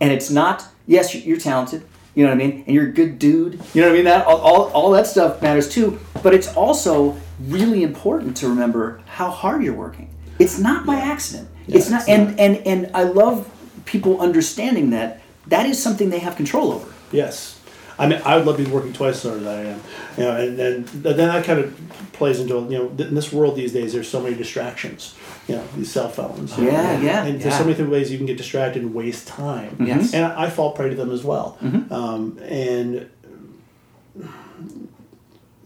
And 0.00 0.12
it's 0.12 0.30
not, 0.30 0.64
yes, 0.86 1.14
you're 1.14 1.38
talented. 1.38 1.84
You 2.14 2.24
know 2.24 2.30
what 2.30 2.42
I 2.42 2.46
mean? 2.46 2.64
And 2.66 2.74
you're 2.74 2.88
a 2.88 2.92
good 2.92 3.18
dude. 3.18 3.60
You 3.72 3.80
know 3.80 3.88
what 3.88 3.94
I 3.94 3.96
mean? 3.96 4.04
That 4.04 4.26
all, 4.26 4.38
all, 4.38 4.64
all 4.72 4.90
that 4.90 5.06
stuff 5.06 5.40
matters 5.40 5.68
too. 5.68 5.98
But 6.22 6.34
it's 6.34 6.54
also 6.54 7.16
really 7.40 7.82
important 7.82 8.36
to 8.38 8.48
remember 8.48 9.00
how 9.06 9.30
hard 9.30 9.62
you're 9.62 9.74
working. 9.74 10.10
It's 10.38 10.58
not 10.58 10.84
by 10.86 10.96
accident. 10.96 11.48
it's 11.66 11.88
not 11.88 12.00
it's 12.02 12.08
and, 12.08 12.38
and 12.38 12.56
and 12.66 12.90
I 12.94 13.04
love 13.04 13.48
people 13.84 14.20
understanding 14.20 14.90
that 14.90 15.22
that 15.46 15.66
is 15.66 15.82
something 15.82 16.10
they 16.10 16.18
have 16.18 16.36
control 16.36 16.72
over. 16.72 16.92
Yes. 17.10 17.60
I 17.98 18.06
mean, 18.06 18.20
I 18.24 18.36
would 18.36 18.46
love 18.46 18.56
to 18.56 18.64
be 18.64 18.70
working 18.70 18.92
twice 18.92 19.24
as 19.24 19.30
hard 19.30 19.42
as 19.42 19.46
I 19.46 19.62
am. 19.62 19.80
You 20.16 20.24
know, 20.24 20.36
and 20.36 20.58
then 20.58 20.84
then 20.92 21.16
that 21.16 21.44
kind 21.44 21.60
of 21.60 21.78
plays 22.12 22.40
into 22.40 22.54
you 22.70 22.78
know 22.78 22.88
in 22.88 23.14
this 23.14 23.32
world 23.32 23.56
these 23.56 23.72
days. 23.72 23.92
There's 23.92 24.08
so 24.08 24.20
many 24.20 24.34
distractions. 24.34 25.14
You 25.48 25.56
know, 25.56 25.66
these 25.76 25.90
cell 25.90 26.08
phones. 26.08 26.56
Yeah, 26.56 26.96
know, 26.96 27.02
yeah, 27.02 27.24
And 27.24 27.40
there's 27.40 27.56
so 27.56 27.64
many 27.64 27.82
ways 27.82 28.12
you 28.12 28.16
can 28.16 28.26
get 28.26 28.36
distracted 28.36 28.82
and 28.82 28.94
waste 28.94 29.26
time. 29.26 29.76
Yes. 29.80 30.08
Mm-hmm. 30.08 30.16
And 30.16 30.24
I, 30.26 30.44
I 30.44 30.50
fall 30.50 30.72
prey 30.72 30.90
to 30.90 30.94
them 30.94 31.10
as 31.10 31.24
well. 31.24 31.58
Mm-hmm. 31.60 31.92
Um, 31.92 32.38
and 32.42 33.10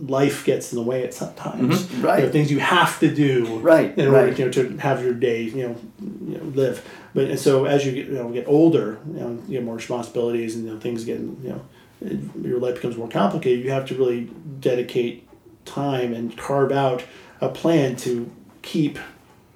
life 0.01 0.45
gets 0.45 0.73
in 0.73 0.77
the 0.77 0.83
way 0.85 1.05
at 1.05 1.15
sometimes. 1.15 1.83
Mm-hmm. 1.83 2.03
Right. 2.03 2.21
You 2.21 2.27
know, 2.27 2.33
things 2.33 2.51
you 2.51 2.61
have 2.61 2.99
to 3.01 3.15
do. 3.15 3.59
Right, 3.59 3.97
In 3.97 4.09
order 4.09 4.27
right. 4.27 4.39
you 4.39 4.45
know, 4.47 4.53
to 4.53 4.77
have 4.79 5.03
your 5.03 5.15
day, 5.15 5.43
you 5.43 5.69
know, 5.69 5.77
you 6.01 6.39
know, 6.39 6.45
live. 6.55 6.87
But 7.15 7.31
and 7.31 7.39
so 7.39 7.65
as 7.65 7.87
you 7.87 7.93
get, 7.93 8.07
you 8.07 8.15
know, 8.15 8.31
get 8.31 8.47
older, 8.47 8.99
you 9.07 9.21
know, 9.21 9.43
you 9.47 9.59
get 9.59 9.65
more 9.65 9.77
responsibilities 9.77 10.55
and 10.55 10.67
you 10.67 10.75
know, 10.75 10.81
things 10.81 11.05
get, 11.05 11.19
you 11.19 11.39
know, 11.45 11.63
it- 12.05 12.19
your 12.43 12.59
life 12.59 12.75
becomes 12.77 12.97
more 12.97 13.09
complicated. 13.09 13.65
You 13.65 13.71
have 13.71 13.87
to 13.87 13.95
really 13.95 14.29
dedicate 14.61 15.27
time 15.65 16.13
and 16.15 16.37
carve 16.37 16.73
out 16.73 17.05
a 17.41 17.49
plan 17.49 17.97
to 17.97 18.31
keep 18.63 18.99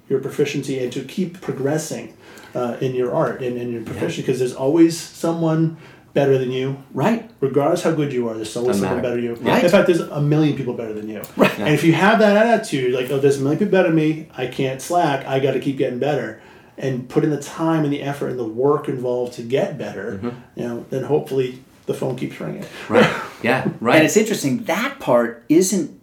your 0.09 0.19
proficiency 0.19 0.79
and 0.83 0.91
to 0.93 1.03
keep 1.03 1.39
progressing 1.41 2.13
uh, 2.53 2.75
in 2.81 2.93
your 2.95 3.13
art 3.13 3.41
and 3.41 3.57
in 3.57 3.71
your 3.71 3.81
proficiency 3.83 4.21
because 4.21 4.39
there's 4.39 4.53
always 4.53 4.99
someone 4.99 5.77
better 6.13 6.37
than 6.37 6.51
you 6.51 6.75
Right. 6.93 7.29
regardless 7.39 7.83
how 7.83 7.91
good 7.91 8.11
you 8.11 8.27
are, 8.27 8.33
there's 8.35 8.57
always 8.57 8.79
someone 8.79 9.01
better 9.01 9.15
than 9.15 9.23
you. 9.23 9.33
Right. 9.35 9.63
In 9.63 9.69
fact, 9.69 9.87
there's 9.87 10.01
a 10.01 10.19
million 10.21 10.57
people 10.57 10.73
better 10.73 10.91
than 10.93 11.07
you. 11.07 11.21
Right. 11.37 11.57
And 11.57 11.69
if 11.69 11.85
you 11.85 11.93
have 11.93 12.19
that 12.19 12.35
attitude, 12.45 12.93
like, 12.93 13.09
oh, 13.09 13.19
there's 13.19 13.37
a 13.39 13.41
million 13.41 13.59
people 13.59 13.71
better 13.71 13.87
than 13.87 13.95
me, 13.95 14.27
I 14.35 14.47
can't 14.47 14.81
slack, 14.81 15.25
I 15.25 15.39
got 15.39 15.53
to 15.53 15.61
keep 15.61 15.77
getting 15.77 15.99
better, 15.99 16.41
and 16.77 17.07
put 17.07 17.23
in 17.23 17.29
the 17.29 17.41
time 17.41 17.85
and 17.85 17.93
the 17.93 18.01
effort 18.01 18.27
and 18.27 18.37
the 18.37 18.43
work 18.43 18.89
involved 18.89 19.31
to 19.35 19.41
get 19.43 19.77
better, 19.77 20.19
you 20.57 20.63
know, 20.67 20.85
then 20.89 21.05
hopefully 21.05 21.63
the 21.85 21.93
phone 21.93 22.15
keeps 22.15 22.39
ringing. 22.39 22.65
Right. 22.89 23.09
Yeah. 23.43 23.67
Right. 23.79 23.95
And 23.95 24.05
it's 24.05 24.17
interesting 24.17 24.65
that 24.65 24.99
part 24.99 25.43
isn't 25.49 25.99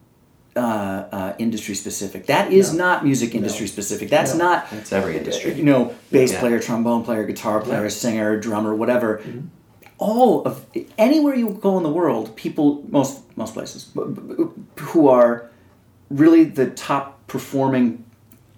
uh, 0.56 0.58
uh, 0.60 1.34
industry 1.38 1.76
specific. 1.76 2.26
That 2.26 2.52
is 2.52 2.72
No. 2.72 2.78
not 2.84 3.04
music 3.04 3.32
industry 3.36 3.68
specific. 3.68 4.10
That's 4.10 4.34
No. 4.34 4.44
not. 4.44 4.70
That's 4.72 4.92
every 4.92 5.16
industry. 5.16 5.54
You 5.54 5.62
know, 5.62 5.94
bass 6.10 6.32
Yeah. 6.32 6.40
player, 6.40 6.58
trombone 6.58 7.04
player, 7.04 7.22
guitar 7.24 7.60
player, 7.60 7.88
singer, 7.90 8.40
drummer, 8.40 8.74
whatever. 8.74 9.22
All 9.98 10.42
of 10.44 10.66
anywhere 10.96 11.36
you 11.36 11.50
go 11.60 11.76
in 11.76 11.84
the 11.84 11.90
world, 11.90 12.34
people 12.34 12.82
most 12.88 13.20
most 13.36 13.54
places 13.54 13.84
b- 13.84 14.00
b- 14.08 14.44
who 14.80 15.06
are 15.06 15.48
really 16.10 16.42
the 16.42 16.66
top 16.70 17.24
performing 17.28 18.04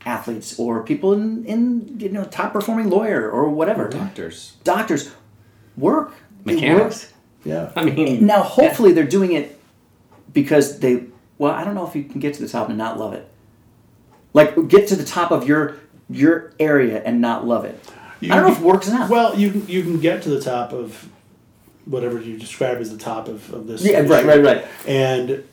athletes 0.06 0.58
or 0.58 0.82
people 0.82 1.12
in, 1.12 1.44
in 1.44 1.96
you 1.98 2.08
know 2.08 2.24
top 2.24 2.54
performing 2.54 2.88
lawyer 2.88 3.28
or 3.30 3.50
whatever 3.50 3.88
Doctors. 3.88 4.54
doctors 4.64 5.10
work 5.76 6.14
Mechanics. 6.44 7.12
Yeah. 7.44 7.72
I 7.76 7.84
mean. 7.84 8.26
now, 8.26 8.42
hopefully, 8.42 8.92
they're 8.92 9.04
doing 9.04 9.32
it 9.32 9.60
because 10.32 10.78
they. 10.80 11.04
Well, 11.38 11.52
I 11.52 11.64
don't 11.64 11.74
know 11.74 11.86
if 11.86 11.96
you 11.96 12.04
can 12.04 12.20
get 12.20 12.34
to 12.34 12.42
the 12.42 12.48
top 12.48 12.68
and 12.68 12.76
not 12.76 12.98
love 12.98 13.14
it. 13.14 13.26
Like, 14.32 14.68
get 14.68 14.88
to 14.88 14.96
the 14.96 15.04
top 15.04 15.30
of 15.30 15.46
your 15.48 15.78
your 16.08 16.52
area 16.58 17.02
and 17.02 17.20
not 17.20 17.46
love 17.46 17.64
it. 17.64 17.78
I 18.22 18.26
don't 18.26 18.42
know 18.42 18.52
if 18.52 18.58
it 18.58 18.64
works 18.64 18.88
or 18.88 18.92
not. 18.92 19.08
Well, 19.08 19.38
you 19.38 19.50
can, 19.50 19.66
you 19.66 19.82
can 19.82 19.98
get 20.00 20.22
to 20.24 20.28
the 20.28 20.40
top 20.40 20.72
of 20.72 21.08
whatever 21.86 22.20
you 22.20 22.36
describe 22.36 22.78
as 22.78 22.90
the 22.90 22.98
top 22.98 23.28
of, 23.28 23.50
of 23.52 23.66
this. 23.66 23.82
yeah, 23.82 24.00
right, 24.00 24.24
right, 24.26 24.42
right. 24.42 24.66
and 24.86 25.44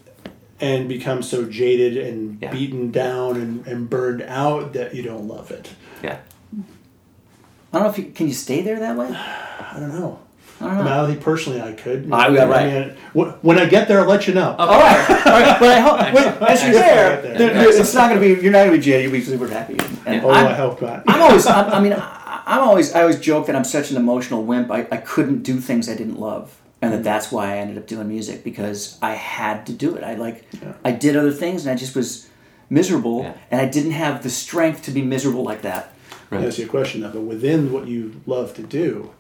and 0.60 0.90
become 0.90 1.22
so 1.22 1.46
jaded 1.46 1.98
and 1.98 2.42
Yeah. 2.42 2.52
beaten 2.52 2.92
down 2.92 3.38
and, 3.38 3.66
and 3.68 3.90
burned 3.90 4.24
out 4.24 4.74
that 4.74 4.96
you 4.96 5.04
don't 5.04 5.28
love 5.28 5.52
it. 5.52 5.70
Yeah. 6.04 6.18
I 6.58 7.80
don't 7.80 7.84
know 7.84 7.90
if 7.90 7.98
you 7.98 8.06
can 8.12 8.28
you 8.28 8.34
stay 8.34 8.62
there 8.62 8.80
that 8.80 8.98
way. 8.98 9.08
I 9.14 9.78
don't 9.80 9.94
know. 9.94 10.20
I 10.60 10.64
don't 10.66 10.74
I, 10.74 10.76
mean, 10.78 10.86
know. 10.86 11.04
I 11.04 11.08
think 11.08 11.22
personally 11.22 11.62
I 11.62 11.74
could. 11.74 12.12
I- 12.12 12.28
yeah, 12.30 12.44
right. 12.46 12.88
mean, 12.88 12.98
wh- 13.14 13.44
when 13.46 13.60
I 13.60 13.66
get 13.66 13.88
there, 13.88 14.00
I'll 14.00 14.08
let 14.08 14.28
you 14.28 14.34
know. 14.34 14.56
All 14.58 14.68
right, 14.80 15.10
all 15.10 15.40
right. 15.40 15.60
But 15.60 15.70
I 15.70 15.80
hope 15.80 16.00
when, 16.14 16.50
as 16.50 16.64
you're 16.64 16.72
there, 16.74 17.22
There. 17.22 17.38
there- 17.38 17.54
there- 17.54 17.80
it's 17.80 17.94
not 17.94 18.10
going 18.10 18.22
to 18.22 18.36
be. 18.36 18.42
You're 18.42 18.52
not 18.52 18.60
going 18.66 18.72
to 18.72 18.78
be 18.78 18.84
jaded. 18.84 19.04
You'll 19.04 19.12
be 19.12 19.22
super 19.24 19.48
happy. 19.48 19.78
And 20.06 20.24
Oh, 20.26 20.30
I'm- 20.30 20.48
I 20.48 20.54
hope 20.54 20.82
not. 20.82 21.04
I'm 21.08 21.22
always. 21.22 21.46
I'm, 21.46 21.72
I 21.72 21.80
mean, 21.80 21.94
I, 21.94 22.42
I'm 22.48 22.62
always. 22.68 22.94
I 22.96 23.02
always 23.02 23.20
joke 23.20 23.46
that 23.48 23.56
I'm 23.56 23.64
such 23.64 23.92
an 23.92 23.98
emotional 23.98 24.44
wimp. 24.44 24.72
I, 24.72 24.88
I 24.92 24.98
couldn't 24.98 25.44
do 25.44 25.60
things 25.60 25.88
I 25.90 25.96
didn't 25.96 26.20
love, 26.20 26.60
and 26.82 26.92
that 26.94 27.02
mm. 27.02 27.04
that's 27.04 27.32
why 27.32 27.54
I 27.54 27.58
ended 27.58 27.78
up 27.78 27.86
doing 27.86 28.08
music 28.08 28.44
because 28.44 28.98
I 29.02 29.14
had 29.14 29.66
to 29.68 29.74
do 29.74 29.96
it. 29.96 30.04
I 30.04 30.16
like. 30.16 30.44
I 30.84 30.92
did 30.92 31.16
other 31.16 31.32
things, 31.32 31.66
and 31.66 31.72
I 31.72 31.78
just 31.78 31.96
was 31.96 32.28
miserable, 32.70 33.22
Yeah. 33.24 33.34
and 33.52 33.62
I 33.62 33.66
didn't 33.66 33.92
have 33.92 34.24
the 34.24 34.30
strength 34.30 34.84
to 34.84 34.92
be 34.92 35.02
miserable 35.04 35.44
like 35.44 35.62
that. 35.62 35.94
Let 36.32 36.42
me 36.42 36.48
ask 36.48 36.58
you 36.58 36.66
a 36.66 36.68
question 36.68 37.02
though, 37.02 37.12
but 37.12 37.22
within 37.22 37.72
what 37.72 37.88
you 37.88 38.20
love 38.26 38.54
to 38.56 38.64
do, 38.64 39.12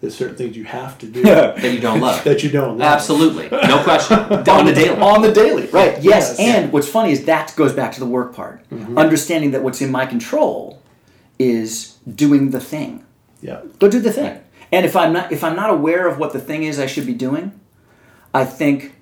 there's 0.00 0.14
certain 0.14 0.36
things 0.36 0.56
you 0.56 0.64
have 0.64 0.98
to 0.98 1.06
do 1.06 1.22
That 1.24 1.62
you 1.72 1.80
don't 1.80 2.00
love. 2.00 2.22
that 2.24 2.42
you 2.42 2.50
don't 2.50 2.78
love. 2.78 2.86
Absolutely. 2.94 3.48
No 3.50 3.82
question. 3.82 4.18
On 4.48 4.64
the 4.66 4.72
daily. 4.74 5.00
On 5.00 5.22
the 5.22 5.32
daily, 5.32 5.66
right? 5.68 5.94
Yes, 6.02 6.36
Yes. 6.38 6.40
and 6.40 6.72
what's 6.72 6.88
funny 6.88 7.12
is 7.12 7.24
that 7.24 7.54
goes 7.56 7.72
back 7.72 7.92
to 7.92 8.00
the 8.00 8.06
work 8.06 8.34
part. 8.34 8.62
Understanding 8.96 9.52
that 9.52 9.62
what's 9.62 9.80
in 9.80 9.90
my 9.90 10.04
control 10.06 10.82
is 11.38 11.98
doing 12.14 12.50
the 12.50 12.60
thing. 12.60 13.04
Yeah. 13.40 13.60
Go 13.78 13.88
do 13.88 14.00
the 14.00 14.12
thing. 14.12 14.40
And 14.72 14.84
if 14.84 14.96
I'm 14.96 15.12
not 15.12 15.30
if 15.32 15.44
I'm 15.44 15.54
not 15.56 15.70
aware 15.70 16.08
of 16.08 16.18
what 16.18 16.32
the 16.32 16.40
thing 16.40 16.62
is 16.64 16.78
I 16.78 16.86
should 16.86 17.06
be 17.06 17.14
doing, 17.14 17.52
I 18.34 18.44
think 18.44 18.94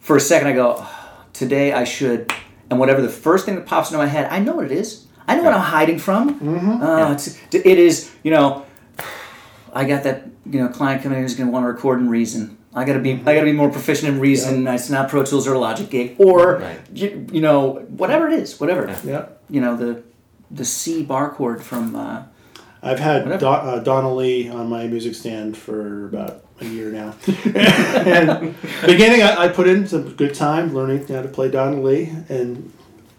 for 0.00 0.16
a 0.16 0.20
second 0.20 0.48
I 0.48 0.52
go, 0.52 0.76
"Oh, 0.78 1.24
today 1.32 1.72
I 1.72 1.84
should, 1.84 2.32
and 2.70 2.78
whatever 2.80 3.00
the 3.00 3.08
first 3.08 3.46
thing 3.46 3.54
that 3.54 3.66
pops 3.66 3.90
into 3.90 3.98
my 3.98 4.06
head, 4.08 4.26
I 4.30 4.38
know 4.40 4.56
what 4.56 4.64
it 4.64 4.72
is. 4.72 5.06
I 5.28 5.36
know 5.36 5.44
what 5.44 5.52
I'm 5.54 5.60
hiding 5.60 5.98
from. 5.98 6.82
Uh, 6.82 7.12
it's, 7.12 7.38
it 7.54 7.64
is, 7.78 8.10
you 8.24 8.32
know, 8.32 8.66
I 9.72 9.84
got 9.84 10.02
that 10.04 10.28
you 10.46 10.60
know 10.60 10.68
client 10.68 11.02
coming 11.02 11.18
in 11.18 11.24
who's 11.24 11.34
going 11.34 11.48
to 11.48 11.52
want 11.52 11.64
to 11.64 11.68
record 11.68 12.00
in 12.00 12.08
Reason. 12.08 12.58
I 12.74 12.84
gotta 12.84 13.00
be 13.00 13.12
I 13.12 13.34
gotta 13.34 13.44
be 13.44 13.52
more 13.52 13.70
proficient 13.70 14.14
in 14.14 14.20
Reason. 14.20 14.66
It's 14.66 14.88
not 14.88 15.08
Pro 15.10 15.24
Tools 15.24 15.46
or 15.46 15.58
Logic 15.58 15.90
Gig 15.90 16.16
or 16.18 16.56
Right. 16.58 16.80
you, 16.94 17.26
you 17.30 17.40
know 17.42 17.84
whatever 17.88 18.26
it 18.28 18.32
is, 18.34 18.58
whatever. 18.58 18.94
Yeah. 19.04 19.26
You 19.50 19.60
know 19.60 19.76
the 19.76 20.02
the 20.50 20.64
C 20.64 21.02
bar 21.02 21.30
chord 21.30 21.62
from. 21.62 21.94
Uh, 21.94 22.22
I've 22.82 22.98
had 22.98 23.24
Whatever. 23.24 23.40
Do- 23.40 23.46
uh, 23.46 23.78
Donna 23.80 24.12
Lee 24.14 24.48
on 24.48 24.68
my 24.68 24.86
music 24.88 25.14
stand 25.14 25.56
for 25.56 26.06
about 26.06 26.44
a 26.60 26.64
year 26.64 26.90
now. 26.90 27.14
and 27.54 28.54
beginning, 28.84 29.22
I, 29.22 29.44
I 29.44 29.48
put 29.48 29.68
in 29.68 29.86
some 29.86 30.14
good 30.14 30.34
time 30.34 30.74
learning 30.74 31.06
how 31.06 31.22
to 31.22 31.28
play 31.28 31.50
Donna 31.50 31.80
Lee 31.80 32.12
and 32.28 32.72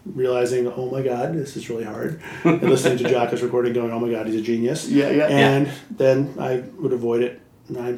realizing, 0.06 0.68
oh 0.68 0.90
my 0.90 1.02
God, 1.02 1.34
this 1.34 1.56
is 1.56 1.70
really 1.70 1.84
hard. 1.86 2.22
and 2.44 2.62
listening 2.70 2.98
to 3.00 3.04
Jaco's 3.10 3.42
recording, 3.42 3.74
going, 3.74 3.92
oh 3.92 4.00
my 4.00 4.12
God, 4.12 4.28
he's 4.28 4.36
a 4.36 4.42
genius. 4.42 4.88
Yeah, 4.90 5.10
yeah. 5.10 5.28
And 5.28 5.72
then 5.92 6.34
I 6.40 6.64
would 6.78 6.94
avoid 6.94 7.22
it. 7.24 7.40
And 7.70 7.78
I 7.78 7.96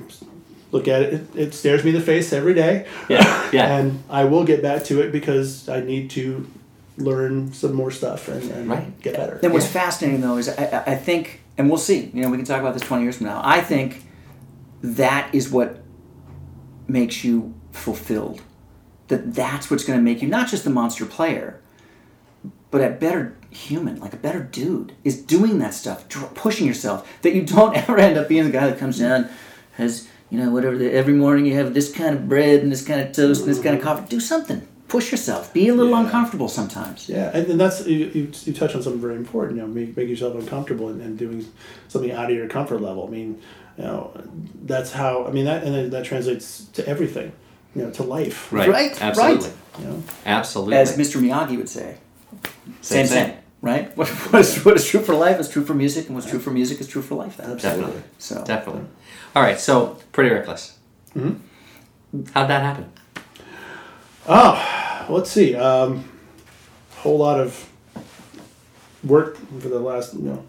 look 0.72 0.88
at 0.88 1.02
it, 1.02 1.14
it, 1.14 1.36
it 1.36 1.54
stares 1.54 1.84
me 1.84 1.90
in 1.92 1.96
the 1.96 2.02
face 2.04 2.32
every 2.34 2.54
day. 2.54 2.88
Yeah. 3.10 3.50
Yeah. 3.52 3.78
And 3.80 4.04
I 4.10 4.26
will 4.26 4.44
get 4.44 4.62
back 4.62 4.84
to 4.86 5.02
it 5.02 5.12
because 5.12 5.68
I 5.70 5.80
need 5.82 6.10
to 6.12 6.48
learn 6.98 7.52
some 7.54 7.74
more 7.74 7.92
stuff 7.92 8.28
and, 8.28 8.50
and 8.52 8.70
Right. 8.70 9.02
get 9.02 9.16
better. 9.16 9.38
Then 9.42 9.52
what's 9.54 9.68
fascinating 9.68 10.22
though 10.22 10.38
is 10.38 10.48
I, 10.50 10.64
I- 10.86 10.92
I 10.92 10.96
think, 10.96 11.42
and 11.58 11.70
we'll 11.70 11.78
see. 11.80 12.12
You 12.14 12.22
know, 12.22 12.30
we 12.30 12.38
can 12.38 12.46
talk 12.46 12.60
about 12.62 12.74
this 12.74 12.84
twenty 12.84 13.04
years 13.04 13.18
from 13.18 13.28
now. 13.28 13.42
I 13.44 13.62
think 13.62 14.04
that 14.82 15.34
is 15.34 15.50
what 15.50 15.80
makes 16.88 17.24
you 17.24 17.54
fulfilled. 17.72 18.42
That 19.08 19.34
that's 19.34 19.70
what's 19.72 19.84
going 19.84 20.00
to 20.00 20.04
make 20.04 20.22
you 20.22 20.28
not 20.28 20.48
just 20.48 20.64
the 20.64 20.70
monster 20.70 21.06
player, 21.06 21.60
but 22.72 22.82
a 22.82 22.90
better 22.90 23.36
human, 23.52 24.00
like 24.00 24.14
a 24.14 24.18
better 24.18 24.42
dude, 24.44 24.94
is 25.04 25.22
doing 25.22 25.60
that 25.60 25.74
stuff, 25.74 26.08
dr- 26.10 26.34
pushing 26.36 26.68
yourself. 26.68 27.08
That 27.22 27.34
you 27.34 27.44
don't 27.44 27.76
ever 27.82 27.98
end 27.98 28.18
up 28.18 28.28
being 28.28 28.44
the 28.46 28.50
guy 28.52 28.68
that 28.68 28.78
comes 28.80 29.00
down, 29.00 29.30
has 29.74 30.08
you 30.30 30.38
know 30.40 30.50
whatever. 30.52 30.78
The, 30.78 30.92
every 30.92 31.14
morning 31.14 31.46
you 31.46 31.56
have 31.56 31.74
this 31.74 31.92
kind 31.92 32.16
of 32.16 32.28
bread 32.28 32.62
and 32.62 32.72
this 32.72 32.86
kind 32.86 33.02
of 33.02 33.12
toast 33.14 33.42
and 33.42 33.50
this 33.50 33.62
kind 33.62 33.76
of 33.78 33.82
coffee. 33.84 34.08
Do 34.10 34.20
something. 34.20 34.68
Push 34.88 35.10
yourself. 35.12 35.52
Be 35.54 35.68
a 35.68 35.74
little 35.74 35.92
Yeah. 35.94 36.02
uncomfortable 36.04 36.48
sometimes. 36.48 37.10
Yeah, 37.10 37.32
and, 37.34 37.48
and 37.52 37.60
that's 37.60 37.86
you, 37.88 38.06
you, 38.14 38.32
you 38.44 38.54
touch 38.54 38.76
on 38.76 38.84
something 38.84 39.02
very 39.02 39.16
important. 39.16 39.58
You 39.58 39.64
know, 39.64 39.68
make, 39.68 39.98
make 39.98 40.08
yourself 40.08 40.36
uncomfortable 40.36 40.90
and, 40.90 41.02
and 41.02 41.18
doing 41.18 41.46
something 41.88 42.12
out 42.12 42.30
of 42.30 42.36
your 42.38 42.48
comfort 42.48 42.82
level. 42.82 43.08
I 43.08 43.10
mean, 43.10 43.42
you 43.78 43.84
know, 43.84 44.12
that's 44.64 44.92
how. 44.92 45.26
I 45.26 45.32
mean 45.32 45.46
that 45.46 45.64
and 45.64 45.74
then 45.74 45.90
that 45.92 46.06
translates 46.06 46.66
to 46.74 46.88
everything. 46.88 47.32
You 47.76 47.84
know, 47.84 47.92
to 47.92 48.04
life. 48.04 48.54
Right. 48.54 48.70
Right, 48.70 49.02
Absolutely. 49.02 49.48
right. 49.50 49.56
You 49.80 49.86
know, 49.86 50.04
Absolutely. 50.26 50.78
As 50.78 50.98
Mr. 50.98 51.20
Miyagi 51.22 51.58
would 51.58 51.68
say. 51.68 51.98
Same, 52.46 52.74
Same 52.82 53.08
same. 53.08 53.26
thing. 53.28 53.38
Right? 53.62 53.92
What, 53.98 54.08
what, 54.10 54.42
is, 54.42 54.64
what 54.64 54.76
is 54.76 54.86
true 54.86 55.00
for 55.02 55.16
life 55.16 55.40
is 55.40 55.50
true 55.50 55.66
for 55.66 55.74
music, 55.74 56.06
and 56.08 56.16
what's 56.16 56.30
true 56.30 56.40
for 56.40 56.52
music 56.52 56.80
is 56.80 56.88
true 56.88 57.02
for 57.02 57.16
life. 57.16 57.38
Then. 57.38 57.58
Definitely. 57.58 58.04
So 58.20 58.44
Definitely. 58.44 58.86
All 59.36 59.42
right. 59.42 59.60
So, 59.60 59.98
Pretty 60.12 60.30
Reckless. 60.30 60.78
Mm-hmm. 61.16 62.22
How'd 62.34 62.50
that 62.50 62.62
happen? 62.62 62.92
Oh, 64.28 65.06
let's 65.10 65.32
see. 65.32 65.56
Um, 65.56 66.10
whole 66.98 67.18
lot 67.18 67.40
of 67.40 67.70
work 69.04 69.38
for 69.60 69.70
the 69.70 69.80
last 69.80 70.14
you 70.16 70.22
know 70.22 70.44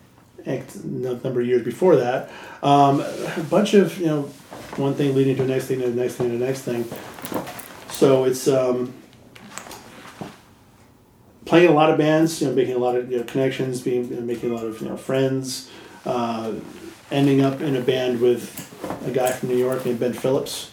number 0.46 1.40
of 1.40 1.46
years 1.46 1.62
before 1.62 1.96
that. 1.96 2.30
Um, 2.62 3.00
a 3.00 3.44
bunch 3.50 3.74
of 3.74 3.98
you 3.98 4.06
know, 4.06 4.22
one 4.76 4.94
thing 4.94 5.14
leading 5.14 5.37
to 5.37 5.42
the 5.42 5.48
next 5.48 5.66
thing, 5.66 5.80
to 5.80 5.90
the 5.90 6.00
next 6.00 6.14
thing, 6.14 6.30
to 6.30 6.38
the 6.38 6.44
next 6.44 6.62
thing. 6.62 6.85
So 7.90 8.24
it's 8.24 8.46
um, 8.48 8.94
playing 11.46 11.68
a 11.70 11.72
lot 11.72 11.88
of 11.90 11.96
bands, 11.96 12.40
you 12.42 12.48
know, 12.48 12.54
making 12.54 12.74
a 12.74 12.78
lot 12.78 12.94
of 12.96 13.11
you 13.11 13.18
know, 13.18 13.24
connections, 13.24 13.80
being 13.80 14.09
you 14.09 14.16
know, 14.16 14.22
making 14.22 14.50
a 14.50 14.54
lot 14.54 14.64
of 14.66 14.80
you 14.82 14.88
know 14.88 14.96
friends, 14.96 15.70
uh, 16.04 16.52
ending 17.11 17.40
up 17.40 17.61
in 17.61 17.74
a 17.76 17.80
band 17.80 18.20
with 18.20 18.44
a 19.06 19.11
guy 19.11 19.32
from 19.32 19.48
New 19.48 19.56
York 19.56 19.85
named 19.87 19.98
Ben 20.00 20.12
Phillips. 20.12 20.70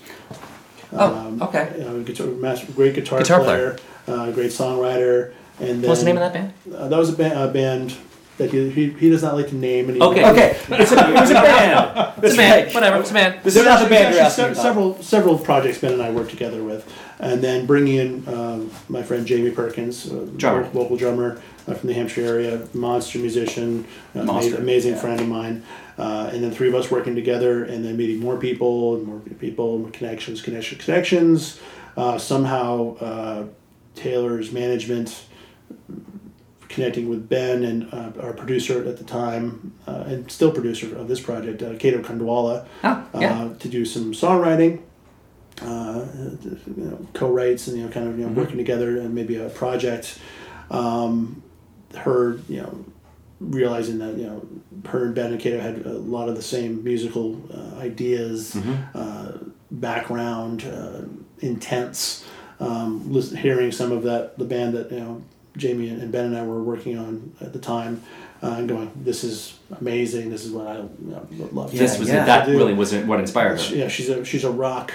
Oh, 0.91 1.38
okay. 1.41 1.73
You 1.77 1.83
know, 1.86 2.03
guitar, 2.03 2.27
master, 2.27 2.71
great 2.73 2.93
guitar, 2.93 3.19
Guitar 3.19 3.39
player, 3.43 3.77
uh, 4.07 4.31
great 4.31 4.51
songwriter, 4.51 5.33
and 5.59 5.81
then 5.81 5.88
What's 5.89 6.01
the 6.01 6.05
name 6.05 6.17
of 6.17 6.21
that 6.21 6.33
band? 6.33 6.53
uh, 6.75 6.88
that 6.88 6.97
was 6.97 7.09
a, 7.09 7.15
ba- 7.15 7.43
a 7.43 7.47
band 7.47 7.95
that 8.38 8.51
he, 8.51 8.69
he, 8.69 8.89
he 8.91 9.09
does 9.09 9.21
not 9.23 9.36
like 9.36 9.47
to 9.49 9.55
name. 9.55 9.88
And 9.89 9.97
he, 9.97 10.03
Okay. 10.03 10.29
Okay, 10.31 10.49
it's 10.69 10.91
a, 10.91 11.09
it 11.09 11.13
was 11.19 11.29
a 11.31 11.33
band. 11.33 12.13
It's 12.23 12.33
a 12.36 12.38
man. 12.38 12.73
Whatever. 12.73 12.99
It's 12.99 13.12
a 13.12 13.13
man. 13.13 13.39
This 13.43 13.55
is 13.55 13.65
not 13.65 13.83
the 13.83 13.89
band 13.89 14.13
you're 14.15 14.23
asking 14.23 14.45
se- 14.45 14.51
about. 14.53 14.62
several 14.63 15.01
several 15.03 15.38
projects 15.38 15.79
Ben 15.79 15.93
and 15.93 16.01
I 16.01 16.09
worked 16.12 16.29
together 16.29 16.63
with, 16.63 16.88
and 17.19 17.41
then 17.43 17.65
bringing 17.65 17.95
in 17.95 18.28
um, 18.28 18.71
my 18.89 19.04
friend 19.04 19.26
Jamie 19.26 19.52
Perkins, 19.52 20.12
uh, 20.12 20.28
Drummer. 20.38 20.63
local, 20.63 20.82
local 20.82 20.97
drummer 20.97 21.41
uh, 21.67 21.73
from 21.73 21.88
the 21.88 21.93
Hampshire 21.93 22.26
area, 22.26 22.67
monster 22.73 23.19
musician, 23.19 23.86
uh, 24.15 24.23
Monster, 24.23 24.56
amazing, 24.58 24.62
amazing 24.62 24.93
yeah. 24.93 24.99
friend 25.02 25.21
of 25.21 25.28
mine, 25.28 25.63
uh, 25.97 26.30
and 26.34 26.43
then 26.43 26.52
three 26.52 26.67
of 26.67 26.76
us 26.76 26.89
working 26.91 27.15
together, 27.15 27.63
and 27.63 27.86
then 27.86 27.95
meeting 27.97 28.19
more 28.19 28.38
people, 28.38 28.95
and 28.95 29.06
more 29.06 29.19
people, 29.39 29.78
more 29.80 29.91
connections, 29.91 30.41
connections, 30.41 30.84
connections. 30.84 31.60
Uh, 31.95 32.17
somehow, 32.17 32.95
uh, 32.97 33.45
Taylor's 33.95 34.52
management 34.52 35.26
connecting 36.69 37.08
with 37.08 37.30
Ben 37.30 37.63
and 37.63 37.93
uh, 37.93 38.12
our 38.19 38.34
producer 38.34 38.84
at 38.88 38.97
the 38.97 39.04
time, 39.04 39.73
uh, 39.88 40.04
and 40.08 40.32
still 40.32 40.52
producer 40.52 40.97
of 40.97 41.08
this 41.08 41.19
project, 41.19 41.62
uh, 41.62 41.76
Kato 41.78 42.02
Khandwala, 42.02 42.65
Oh, 42.84 43.06
yeah. 43.19 43.43
uh, 43.43 43.54
to 43.60 43.69
do 43.69 43.86
some 43.86 44.12
songwriting, 44.12 44.82
uh, 45.63 46.06
you 46.41 46.73
know, 46.84 47.08
co-writes, 47.13 47.67
and 47.67 47.78
you 47.78 47.86
know, 47.86 47.91
kind 47.91 48.08
of 48.08 48.17
you 48.17 48.23
know, 48.26 48.30
Mm-hmm. 48.32 48.39
working 48.39 48.58
together 48.58 48.99
and 48.99 49.13
maybe 49.15 49.36
a 49.38 49.49
project. 49.49 50.19
Um, 50.71 51.41
her, 51.97 52.39
you 52.49 52.62
know, 52.62 52.86
realizing 53.39 53.99
that 53.99 54.15
you 54.17 54.26
know, 54.26 54.45
her 54.89 55.06
and 55.06 55.15
Ben 55.15 55.32
and 55.32 55.39
Kato 55.39 55.60
had 55.60 55.86
a 55.86 55.93
lot 55.93 56.30
of 56.30 56.36
the 56.36 56.41
same 56.41 56.84
musical 56.84 57.39
uh, 57.54 57.80
ideas, 57.80 58.54
Mm-hmm. 58.56 58.97
uh, 58.97 59.32
background, 59.71 60.63
uh, 60.65 61.02
intense. 61.45 62.26
Um, 62.60 63.12
listen, 63.12 63.38
hearing 63.38 63.71
some 63.71 63.91
of 63.91 64.04
that, 64.04 64.38
the 64.38 64.45
band 64.45 64.73
that 64.76 64.91
you 64.91 64.99
know 64.99 65.21
Jamie 65.58 65.89
and 65.89 66.12
Ben 66.12 66.26
and 66.26 66.38
I 66.38 66.43
were 66.45 66.63
working 66.63 66.97
on 66.97 67.34
at 67.41 67.52
the 67.54 67.60
time, 67.60 68.02
uh, 68.41 68.56
and 68.58 68.69
going, 68.69 68.91
"This 68.95 69.23
is 69.23 69.58
amazing. 69.80 70.30
This 70.30 70.45
is 70.45 70.52
what 70.52 70.67
I 70.67 70.76
you 70.78 70.89
know, 71.02 71.28
love." 71.52 71.71
to 71.71 71.78
this 71.78 71.99
was 71.99 72.08
yeah. 72.10 72.26
that 72.26 72.47
really 72.47 72.73
was 72.73 72.93
what 72.93 73.19
inspired 73.19 73.60
her. 73.60 73.76
Yeah, 73.76 73.88
she's 73.88 74.10
a 74.10 74.23
she's 74.23 74.43
a 74.45 74.52
rock. 74.52 74.93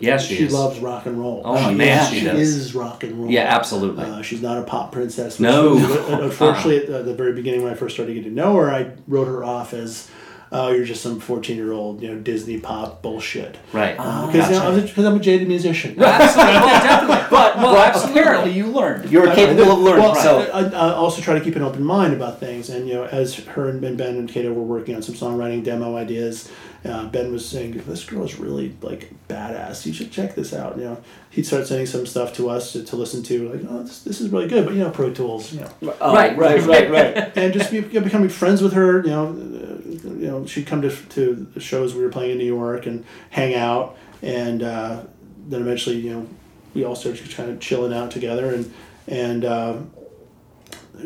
Yes, 0.00 0.26
she, 0.26 0.36
is. 0.44 0.52
loves 0.52 0.78
rock 0.80 1.06
and 1.06 1.18
roll. 1.18 1.42
Oh, 1.44 1.70
she, 1.70 1.74
man, 1.74 2.10
she, 2.10 2.20
she 2.20 2.24
does. 2.24 2.40
is 2.40 2.74
rock 2.74 3.02
and 3.04 3.20
roll. 3.20 3.30
Yeah, 3.30 3.42
absolutely. 3.42 4.04
Uh, 4.04 4.22
she's 4.22 4.42
not 4.42 4.58
a 4.58 4.62
pop 4.62 4.92
princess. 4.92 5.40
No. 5.40 5.78
But 5.78 6.12
uh, 6.12 6.22
Unfortunately, 6.24 6.94
at 6.94 7.04
the 7.04 7.14
very 7.14 7.32
beginning 7.32 7.62
when 7.62 7.72
I 7.72 7.76
first 7.76 7.94
started 7.96 8.14
getting 8.14 8.30
to 8.30 8.34
know 8.34 8.56
her, 8.56 8.70
I 8.70 8.92
wrote 9.06 9.26
her 9.26 9.44
off 9.44 9.72
as, 9.74 10.10
"Oh, 10.52 10.70
you're 10.72 10.84
just 10.84 11.02
some 11.02 11.20
14 11.20 11.56
year 11.56 11.72
old, 11.72 12.02
you 12.02 12.08
know, 12.08 12.18
Disney 12.18 12.58
pop 12.58 13.02
bullshit." 13.02 13.56
right. 13.72 13.96
Ah, 13.98 14.26
because 14.26 14.50
you 14.50 15.02
know, 15.02 15.08
I'm 15.10 15.16
a 15.16 15.20
jaded 15.20 15.48
musician. 15.48 16.00
absolutely. 16.02 16.54
Well, 16.64 16.82
definitely. 16.82 17.26
But, 17.30 17.56
well, 17.56 17.74
but 17.74 17.88
absolutely. 17.88 18.20
apparently 18.20 18.52
you 18.52 18.66
learned. 18.66 19.10
You 19.10 19.20
were 19.20 19.34
capable 19.34 19.72
of 19.72 19.78
learning. 19.80 20.02
Well, 20.04 20.14
so 20.14 20.40
I, 20.52 20.60
I, 20.60 20.88
I 20.90 20.94
also 20.94 21.20
try 21.20 21.34
to 21.38 21.44
keep 21.44 21.56
an 21.56 21.62
open 21.62 21.82
mind 21.82 22.14
about 22.14 22.38
things, 22.40 22.68
and 22.70 22.86
you 22.86 22.94
know, 22.94 23.04
as 23.04 23.36
her 23.36 23.68
and 23.68 23.80
Ben, 23.80 23.96
ben 23.96 24.16
and 24.16 24.28
Kato 24.28 24.52
were 24.52 24.62
working 24.62 24.94
on 24.94 25.02
some 25.02 25.14
songwriting 25.14 25.64
demo 25.64 25.96
ideas, 25.96 26.50
uh, 26.84 27.06
Ben 27.06 27.32
was 27.32 27.48
saying, 27.48 27.82
"This 27.86 28.04
girl 28.04 28.24
is 28.24 28.38
really 28.38 28.74
like 28.82 29.10
badass. 29.28 29.86
You 29.86 29.92
should 29.92 30.10
check 30.12 30.34
this 30.34 30.52
out." 30.52 30.76
You 30.76 30.84
know, 30.84 31.02
he'd 31.30 31.46
start 31.46 31.66
sending 31.66 31.86
some 31.86 32.04
stuff 32.06 32.34
to 32.34 32.50
us 32.50 32.72
to, 32.72 32.84
to 32.84 32.96
listen 32.96 33.22
to, 33.24 33.48
like, 33.50 33.62
"Oh, 33.68 33.82
this, 33.82 34.02
this 34.02 34.20
is 34.20 34.28
really 34.30 34.48
good," 34.48 34.64
but 34.66 34.74
you 34.74 34.80
know, 34.80 34.90
Pro 34.90 35.12
Tools, 35.12 35.52
you 35.52 35.60
know, 35.60 35.70
oh, 36.00 36.14
Right. 36.14 36.36
right, 36.36 36.60
right, 36.62 36.90
right. 36.90 37.32
and 37.36 37.52
just 37.54 37.70
be, 37.70 37.80
becoming 37.80 38.28
friends 38.28 38.60
with 38.62 38.74
her. 38.74 39.02
You 39.02 39.10
know, 39.10 39.26
uh, 39.28 40.08
you 40.10 40.26
know, 40.26 40.46
she'd 40.46 40.66
come 40.66 40.82
to 40.82 40.90
to 40.90 41.34
the 41.54 41.60
shows 41.60 41.94
we 41.94 42.02
were 42.02 42.10
playing 42.10 42.32
in 42.32 42.38
New 42.38 42.44
York 42.44 42.86
and 42.86 43.04
hang 43.30 43.54
out, 43.54 43.96
and 44.22 44.62
uh, 44.62 45.02
then 45.48 45.62
eventually, 45.62 45.96
you 46.00 46.12
know, 46.12 46.26
we 46.74 46.84
all 46.84 46.94
started 46.96 47.30
kind 47.30 47.50
of 47.50 47.60
chilling 47.60 47.94
out 47.94 48.10
together, 48.10 48.52
and 48.54 48.72
and 49.08 49.44
uh, 49.44 49.76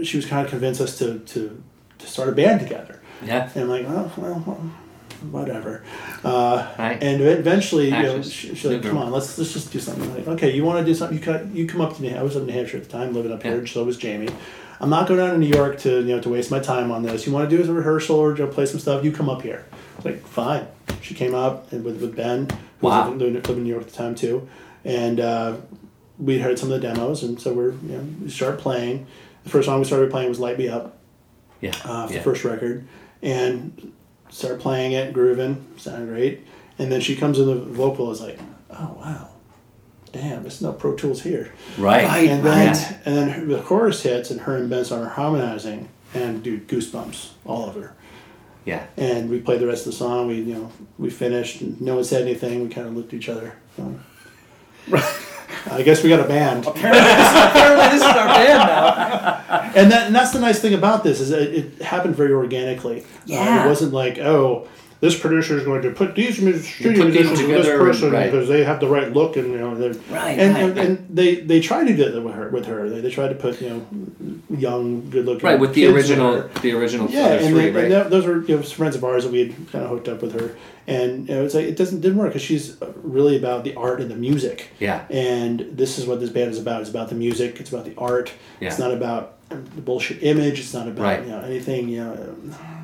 she 0.03 0.17
was 0.17 0.27
kind 0.27 0.45
of 0.45 0.51
convinced 0.51 0.81
us 0.81 0.99
to 0.99 1.21
to 1.21 1.63
to 1.99 2.07
start 2.07 2.29
a 2.29 2.33
band 2.33 2.61
together. 2.61 3.01
Yeah. 3.25 3.51
And 3.55 3.65
I'm 3.65 3.69
like, 3.69 3.85
oh, 3.89 4.13
well, 4.17 4.45
well, 4.47 4.71
whatever. 5.31 5.83
Uh, 6.25 6.67
Right. 6.79 7.03
and 7.03 7.21
eventually, 7.23 7.87
you 7.87 7.91
know, 8.03 8.23
she, 8.23 8.49
she's 8.55 8.65
like, 8.65 8.77
New 8.83 8.89
come 8.89 8.99
girl. 8.99 9.07
on, 9.07 9.13
let's 9.13 9.37
let's 9.39 9.53
just 9.53 9.73
do 9.73 9.79
something. 9.81 10.15
Like, 10.15 10.29
okay, 10.29 10.55
you 10.55 10.65
want 10.65 10.79
to 10.79 10.85
do 10.85 10.95
something? 10.95 11.19
You 11.19 11.25
come, 11.25 11.55
you 11.55 11.67
come 11.67 11.81
up 11.81 11.97
to 11.97 12.03
me. 12.03 12.15
I 12.15 12.23
was 12.23 12.37
in 12.37 12.47
New 12.47 12.53
Hampshire 12.53 12.79
at 12.79 12.85
the 12.85 12.91
time, 12.91 13.13
living 13.15 13.33
up 13.33 13.43
here. 13.43 13.61
Yeah. 13.61 13.67
So 13.67 13.85
was 13.85 13.97
Jamie. 13.97 14.29
I'm 14.81 14.91
not 14.91 15.09
going 15.09 15.19
down 15.19 15.31
to 15.33 15.39
New 15.39 15.49
York 15.49 15.79
to 15.81 15.99
you 16.01 16.15
know 16.15 16.21
to 16.21 16.29
waste 16.29 16.51
my 16.51 16.61
time 16.61 16.91
on 16.93 17.03
this. 17.03 17.27
You 17.27 17.33
want 17.33 17.51
to 17.51 17.57
do 17.57 17.69
a 17.69 17.73
rehearsal 17.75 18.17
or 18.17 18.37
you 18.37 18.45
know, 18.45 18.51
play 18.51 18.65
some 18.67 18.79
stuff? 18.81 19.05
You 19.05 19.11
come 19.13 19.29
up 19.29 19.43
here. 19.43 19.65
I 19.73 19.97
was 19.97 20.05
like, 20.05 20.27
fine. 20.27 20.67
She 21.03 21.15
came 21.15 21.35
up 21.35 21.73
and 21.73 21.85
with 21.85 22.01
with 22.01 22.15
Ben, 22.17 22.49
who 22.81 22.87
Wow. 22.87 23.11
was 23.11 23.21
living, 23.21 23.35
living 23.35 23.57
in 23.59 23.63
New 23.65 23.71
York 23.71 23.83
at 23.83 23.91
the 23.91 23.97
time 23.97 24.15
too, 24.15 24.49
and 24.85 25.19
uh, 25.19 25.57
we 26.19 26.39
heard 26.39 26.59
some 26.59 26.71
of 26.71 26.81
the 26.81 26.87
demos, 26.89 27.23
and 27.25 27.41
so 27.41 27.53
we're 27.53 27.73
you 27.73 27.89
know 27.97 28.07
we 28.23 28.29
started 28.31 28.61
playing. 28.61 29.07
The 29.45 29.51
first 29.51 29.67
song 29.67 29.79
we 29.81 29.85
started 29.85 30.11
playing 30.11 30.29
was 30.29 30.39
"Light 30.39 30.59
Me 30.59 30.69
Up." 30.69 30.97
Yeah. 31.61 31.73
uh, 31.85 32.07
yeah. 32.09 32.19
the 32.19 32.23
first 32.23 32.45
record, 32.45 32.87
and 33.21 33.93
started 34.31 34.61
playing 34.61 34.93
it, 34.93 35.13
grooving, 35.13 35.67
sound 35.77 36.09
great. 36.09 36.47
And 36.79 36.93
then 36.93 37.01
she 37.01 37.17
comes 37.17 37.39
in 37.39 37.47
the 37.47 37.57
vocal 37.57 38.11
is 38.11 38.21
like, 38.21 38.39
oh 38.71 38.97
wow, 38.99 39.31
damn, 40.13 40.43
there's 40.43 40.63
no 40.63 40.73
Pro 40.73 40.95
Tools 40.95 41.23
here. 41.23 41.53
Right. 41.77 42.05
Right. 42.05 42.29
And 42.29 42.45
then 42.45 42.75
right. 42.75 42.99
and 43.05 43.17
then 43.17 43.49
the 43.49 43.61
chorus 43.61 44.03
hits, 44.03 44.31
and 44.31 44.43
her 44.43 44.57
and 44.57 44.71
Ben 44.71 44.85
are 44.93 45.09
harmonizing, 45.09 45.89
and 46.15 46.43
dude, 46.43 46.69
goosebumps 46.69 47.31
all 47.45 47.65
over. 47.67 47.95
Yeah. 48.65 48.87
And 48.97 49.31
we 49.31 49.41
played 49.41 49.61
the 49.61 49.67
rest 49.67 49.87
of 49.87 49.93
the 49.93 49.99
song. 49.99 50.29
We 50.29 50.37
you 50.37 50.55
know 50.55 50.73
we 50.99 51.11
finished, 51.11 51.61
and 51.61 51.81
no 51.81 51.97
one 51.97 52.05
said 52.05 52.23
anything. 52.23 52.63
We 52.63 52.69
kind 52.69 52.87
of 52.87 52.97
looked 52.97 53.13
at 53.13 53.19
each 53.19 53.29
other. 53.29 53.57
Um, 53.79 54.05
I 55.71 55.83
guess 55.83 56.03
we 56.03 56.09
got 56.09 56.21
a 56.21 56.29
band. 56.29 56.67
Apparently 56.67 57.89
this 57.89 58.03
is 58.03 58.17
our 58.17 58.27
band 58.27 58.69
now. 58.69 59.71
and 59.75 59.91
that 59.93 60.07
and 60.07 60.15
that's 60.15 60.33
the 60.33 60.41
nice 60.41 60.61
thing 60.61 60.75
about 60.75 61.05
this 61.05 61.21
is 61.21 61.31
that 61.31 61.43
it, 61.43 61.55
it 61.55 61.83
happened 61.83 62.17
very 62.17 62.33
organically. 62.33 63.03
Uh, 63.31 63.65
it 63.65 63.69
wasn't 63.69 63.93
like 63.93 64.19
oh, 64.19 64.69
this 65.01 65.19
producer 65.19 65.57
is 65.57 65.65
going 65.65 65.83
to 65.83 65.91
put 65.91 66.15
these 66.15 66.35
studio 66.37 67.05
musicians 67.05 67.41
with 67.41 67.49
this 67.49 67.67
person 67.67 68.11
right. 68.11 68.31
because 68.31 68.49
they 68.49 68.65
have 68.65 68.81
the 68.81 68.89
right 68.89 69.13
look 69.13 69.37
and 69.37 69.53
you 69.53 69.59
know 69.59 69.75
they're 69.77 69.93
Right, 70.11 70.39
And, 70.39 70.55
right, 70.55 70.65
and, 70.65 70.77
right. 70.77 70.87
and 70.89 71.07
they 71.09 71.37
they 71.37 71.61
tried 71.61 71.87
to 71.89 71.97
do 71.97 72.11
that 72.11 72.21
with 72.21 72.35
her 72.35 72.49
with 72.51 72.67
her. 72.67 72.89
They, 72.89 73.01
they 73.01 73.11
tried 73.11 73.29
to 73.29 73.35
put 73.35 73.61
you 73.61 73.69
know 73.71 73.87
young, 74.57 75.09
good 75.11 75.25
looking 75.27 75.47
Right. 75.47 75.61
With 75.61 75.75
the 75.75 75.87
original, 75.87 76.49
the 76.63 76.73
original 76.73 77.09
Yeah, 77.11 77.29
and, 77.29 77.55
three, 77.55 77.71
they, 77.71 77.71
right? 77.71 77.93
and 77.93 78.13
those 78.13 78.27
were 78.27 78.43
you 78.43 78.57
know, 78.57 78.63
friends 78.63 78.97
of 78.97 79.05
ours 79.05 79.25
that 79.25 79.33
we 79.33 79.41
had 79.49 79.71
kind 79.71 79.85
of 79.85 79.91
hooked 79.91 80.09
up 80.09 80.21
with 80.23 80.33
her, 80.41 80.57
and 80.87 81.29
you 81.29 81.35
know, 81.35 81.45
it's 81.45 81.55
like 81.55 81.67
it 81.67 81.77
doesn't 81.77 82.01
didn't 82.01 82.19
work 82.19 82.31
because 82.31 82.43
she's 82.43 82.77
really 83.03 83.37
about 83.37 83.63
the 83.65 83.75
art 83.77 84.01
and 84.01 84.11
the 84.11 84.17
music. 84.17 84.71
Yeah. 84.81 85.05
And 85.11 85.61
this 85.61 85.99
is 85.99 86.07
what 86.07 86.19
this 86.21 86.31
band 86.31 86.51
is 86.51 86.59
about. 86.59 86.81
It's 86.81 86.91
about 86.91 87.09
the 87.09 87.15
music. 87.15 87.61
It's 87.61 87.71
about 87.71 87.85
the 87.85 87.95
art. 87.97 88.33
Yeah. 88.61 88.69
It's 88.69 88.79
not 88.79 88.93
about 88.93 89.35
the 89.49 89.57
bullshit 89.81 90.23
image. 90.23 90.59
It's 90.61 90.75
not 90.75 90.89
about 90.89 91.23
you 91.25 91.31
know 91.31 91.41
anything 91.41 91.89
you 91.89 92.05
know 92.05 92.35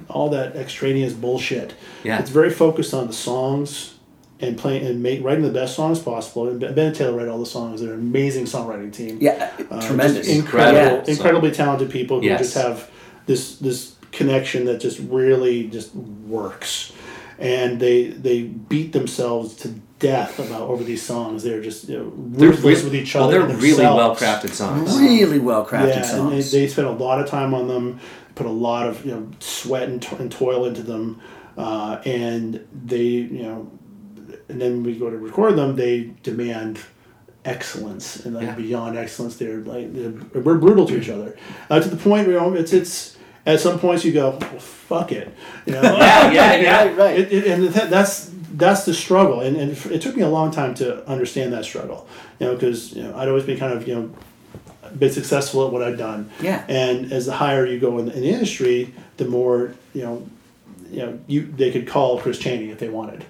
all 0.09 0.29
that 0.31 0.57
extraneous 0.57 1.13
bullshit. 1.13 1.75
Yeah. 2.03 2.19
It's 2.21 2.31
very 2.31 2.51
focused 2.51 2.93
on 2.95 3.07
the 3.07 3.13
songs 3.13 3.95
and 4.41 4.59
playing 4.59 4.87
and 4.87 5.03
make 5.03 5.23
writing 5.25 5.43
the 5.45 5.51
best 5.51 5.75
songs 5.77 5.99
possible. 6.01 6.49
And 6.49 6.61
Ben 6.61 6.79
and 6.79 6.95
Taylor 6.95 7.17
write 7.17 7.29
all 7.29 7.39
the 7.39 7.47
songs. 7.47 7.81
They're 7.81 7.95
an 7.95 8.01
amazing 8.01 8.45
songwriting 8.45 8.93
team. 8.93 9.19
Yeah, 9.21 9.51
Uh, 9.71 9.81
tremendous. 9.81 10.29
incredible, 10.29 11.03
Yeah. 11.07 11.13
incredibly 11.15 11.51
talented 11.51 11.91
people 11.91 12.21
who 12.21 12.27
Yes. 12.27 12.41
just 12.41 12.55
have 12.57 12.89
this 13.27 13.57
this 13.57 13.93
connection 14.13 14.67
that 14.67 14.81
just 14.81 14.99
really 15.11 15.65
just 15.65 15.91
works, 16.29 16.93
and 17.39 17.81
they 17.81 18.09
they 18.09 18.43
beat 18.43 18.93
themselves 18.93 19.55
to 19.55 19.69
death 20.01 20.39
about 20.39 20.63
over 20.69 20.85
these 20.85 21.01
songs. 21.03 21.43
They're 21.43 21.63
just 21.63 21.89
you 21.89 21.97
know, 21.99 22.13
They're 22.37 22.51
ruthless 22.51 22.81
re- 22.81 22.85
with 22.85 22.95
each 22.97 23.15
well, 23.15 23.25
other. 23.25 23.47
they're 23.47 23.57
really 23.57 23.85
well 23.85 24.15
crafted 24.15 24.51
songs. 24.51 24.99
Really 24.99 25.39
well 25.39 25.65
crafted 25.65 25.89
Yeah, 25.89 26.17
and 26.17 26.33
they, 26.33 26.41
songs. 26.43 26.53
they 26.53 26.67
spent 26.69 26.89
a 26.89 26.93
lot 26.93 27.21
of 27.21 27.27
time 27.27 27.55
on 27.55 27.67
them, 27.69 27.99
put 28.35 28.47
a 28.47 28.51
lot 28.51 28.87
of 28.89 29.05
you 29.05 29.13
know 29.13 29.29
sweat 29.41 29.89
and, 29.89 30.01
to- 30.03 30.17
and 30.17 30.31
toil 30.33 30.67
into 30.67 30.83
them, 30.83 31.21
uh, 31.57 32.01
and 32.05 32.67
they 32.85 33.03
you 33.03 33.43
know, 33.43 33.71
and 34.49 34.61
then 34.61 34.83
we 34.83 34.95
go 34.99 35.11
to 35.11 35.17
record 35.19 35.57
them. 35.57 35.77
They 35.77 36.13
demand 36.23 36.79
excellence 37.45 38.25
and 38.25 38.35
like 38.35 38.45
Yeah. 38.47 38.55
beyond 38.55 38.97
excellence. 38.99 39.37
They're 39.37 39.59
like 39.59 39.93
they're, 39.93 40.43
we're 40.43 40.59
brutal 40.59 40.87
to 40.87 40.99
each 41.01 41.09
other, 41.11 41.37
uh, 41.71 41.81
to 41.81 41.89
the 41.89 41.97
point 41.97 42.27
where 42.27 42.37
you 42.37 42.41
know, 42.51 42.55
it's 42.55 42.73
it's 42.73 43.17
at 43.47 43.61
some 43.61 43.79
points 43.79 44.05
you 44.05 44.13
go 44.13 44.31
well, 44.41 44.59
fuck 44.59 45.13
it, 45.13 45.33
you 45.67 45.73
know. 45.73 45.83
Yeah, 45.99 46.31
yeah, 46.33 46.55
yeah. 46.57 46.85
right, 46.87 46.97
right. 46.97 47.19
It, 47.21 47.33
it, 47.33 47.47
and 47.47 47.73
th- 47.75 47.91
that's 47.91 48.31
that's 48.57 48.85
the 48.85 48.95
struggle, 48.95 49.41
and, 49.41 49.57
and 49.57 49.73
it 49.93 50.01
took 50.01 50.17
me 50.17 50.23
a 50.23 50.29
long 50.29 50.51
time 50.53 50.75
to 50.75 51.07
understand 51.09 51.53
that 51.53 51.65
struggle. 51.65 52.07
You 52.39 52.47
know, 52.47 52.55
because 52.55 52.93
you 52.95 53.03
know 53.03 53.15
I'd 53.17 53.29
always 53.29 53.45
been 53.45 53.59
kind 53.59 53.73
of 53.73 53.87
you 53.87 53.95
know 53.95 54.11
been 54.99 55.11
successful 55.13 55.67
at 55.67 55.73
what 55.73 55.83
I've 55.83 55.99
done. 55.99 56.31
Yeah. 56.41 56.65
And 56.69 57.13
as 57.13 57.27
the 57.27 57.33
higher 57.33 57.67
you 57.67 57.79
go 57.79 57.99
in, 57.99 58.09
in 58.11 58.21
the 58.23 58.31
industry, 58.31 58.95
the 59.17 59.25
more 59.27 59.75
you 59.93 60.03
know, 60.03 60.27
you 60.91 60.99
know, 61.01 61.19
you 61.27 61.43
they 61.47 61.71
could 61.73 61.87
call 61.87 62.19
Chris 62.21 62.39
Chaney 62.39 62.71
if 62.71 62.79
they 62.79 62.89
wanted. 62.89 63.25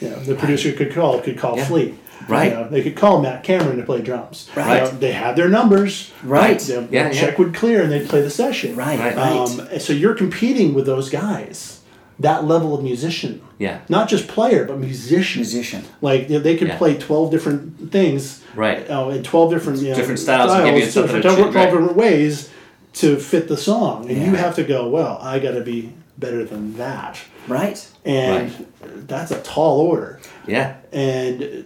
You 0.00 0.10
know, 0.10 0.20
the 0.20 0.34
producer 0.34 0.72
could 0.72 0.92
call 0.92 1.20
could 1.20 1.38
call 1.38 1.56
Yeah. 1.56 1.64
Flea. 1.66 1.94
Right. 2.28 2.50
You 2.52 2.58
know, 2.58 2.68
they 2.68 2.82
could 2.82 2.96
call 2.96 3.20
Matt 3.22 3.42
Cameron 3.44 3.78
to 3.78 3.82
play 3.82 4.02
drums. 4.02 4.48
Right. 4.54 4.84
You 4.84 4.92
know, 4.92 4.98
they 4.98 5.12
had 5.12 5.36
their 5.36 5.48
numbers. 5.48 6.12
Right. 6.22 6.58
The 6.60 6.86
Yeah, 6.90 7.06
yeah. 7.06 7.12
check 7.12 7.38
would 7.38 7.54
clear 7.54 7.82
and 7.82 7.90
they'd 7.90 8.08
play 8.08 8.20
the 8.20 8.30
session. 8.30 8.76
Right, 8.76 8.98
Right. 8.98 9.16
right. 9.16 9.32
Um, 9.32 9.60
and 9.72 9.80
so 9.82 9.92
you're 9.94 10.14
competing 10.14 10.74
with 10.74 10.84
those 10.86 11.08
guys, 11.08 11.79
that 12.20 12.44
level 12.44 12.74
of 12.74 12.82
musician. 12.84 13.40
Yeah. 13.58 13.80
Not 13.88 14.08
just 14.08 14.28
player, 14.28 14.64
but 14.64 14.78
musician. 14.78 15.40
Musician. 15.40 15.82
Like 16.00 16.28
you 16.28 16.36
know, 16.36 16.40
they 16.42 16.56
could 16.56 16.68
Yeah. 16.68 16.78
play 16.78 16.96
twelve 16.96 17.30
different 17.30 17.90
things. 17.90 18.42
Right. 18.54 18.86
Oh, 18.88 19.10
in 19.10 19.22
twelve 19.22 19.50
different 19.50 19.80
you 19.80 19.90
know, 19.90 19.96
Different 19.96 20.20
styles 20.20 20.52
to 20.56 20.64
give 20.64 20.76
you 20.84 20.90
something 20.90 21.16
to 21.16 21.22
twelve, 21.22 21.54
right. 21.54 21.64
different 21.64 21.96
ways 21.96 22.50
to 22.94 23.16
fit 23.16 23.48
the 23.48 23.56
song, 23.56 24.08
and 24.08 24.18
you 24.22 24.34
have 24.34 24.54
to 24.56 24.64
go. 24.64 24.88
Well, 24.88 25.18
I 25.22 25.38
got 25.38 25.52
to 25.52 25.60
be 25.62 25.92
better 26.18 26.44
than 26.44 26.76
that, 26.76 27.18
Right. 27.48 27.86
and 28.04 28.66
that's 29.06 29.30
a 29.30 29.40
tall 29.40 29.80
order. 29.80 30.20
Yeah. 30.46 30.74
And 30.92 31.64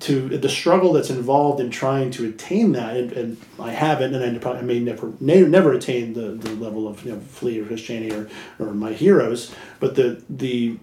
to 0.00 0.28
the 0.38 0.48
struggle 0.48 0.92
that's 0.92 1.10
involved 1.10 1.60
in 1.60 1.70
trying 1.70 2.10
to 2.12 2.28
attain 2.28 2.72
that, 2.72 2.96
and, 2.96 3.12
and 3.12 3.36
I 3.58 3.70
haven't, 3.70 4.14
and 4.14 4.36
I 4.36 4.38
probably 4.38 4.60
I 4.60 4.64
may 4.64 4.80
never 4.80 5.12
ne- 5.20 5.42
never 5.46 5.72
attain 5.72 6.12
the, 6.12 6.32
the 6.32 6.50
level 6.56 6.86
of 6.88 7.04
you 7.04 7.12
know 7.12 7.20
Flea 7.20 7.60
or 7.60 7.66
Chris 7.66 7.82
Chaney 7.82 8.10
or, 8.12 8.28
or 8.58 8.72
my 8.74 8.92
heroes, 8.92 9.54
but 9.80 9.94
the 9.94 10.22
the 10.28 10.78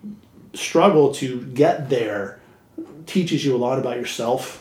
struggle 0.53 1.13
to 1.15 1.41
get 1.41 1.89
there 1.89 2.39
teaches 3.05 3.43
you 3.45 3.55
a 3.55 3.57
lot 3.57 3.79
about 3.79 3.97
yourself. 3.97 4.59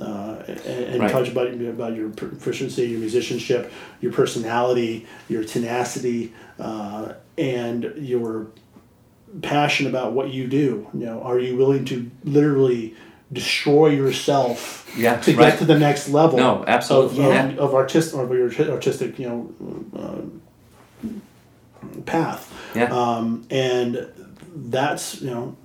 Uh, 0.00 0.42
and 0.48 0.58
and 0.66 1.00
Right. 1.02 1.10
touch 1.10 1.28
about 1.28 1.48
about 1.48 1.94
your 1.94 2.08
proficiency, 2.08 2.86
your 2.86 2.98
musicianship, 3.00 3.70
your 4.00 4.10
personality, 4.10 5.06
your 5.28 5.44
tenacity, 5.44 6.32
uh, 6.58 7.12
and 7.36 7.92
your 7.98 8.46
passion 9.42 9.86
about 9.86 10.12
what 10.12 10.30
you 10.30 10.46
do. 10.46 10.88
You 10.94 11.06
know, 11.06 11.22
are 11.22 11.38
you 11.38 11.56
willing 11.56 11.84
to 11.86 12.10
literally 12.24 12.94
destroy 13.32 13.88
yourself 13.88 14.92
Yeah, 14.96 15.16
to 15.20 15.34
right. 15.36 15.50
get 15.50 15.58
to 15.60 15.64
the 15.64 15.78
next 15.78 16.08
level? 16.08 16.38
No, 16.38 16.64
absolutely, 16.66 17.24
Of, 17.24 17.32
yeah. 17.32 17.48
of, 17.48 17.58
of 17.58 17.74
artistic 17.74 18.18
of 18.20 18.30
your 18.30 18.52
artistic, 18.70 19.18
you 19.18 19.28
know, 19.28 19.90
uh, 19.98 21.10
path. 22.06 22.52
Yeah. 22.74 22.84
Um, 22.92 23.46
and 23.50 24.08
that's 24.54 25.20
you 25.22 25.30
know. 25.30 25.56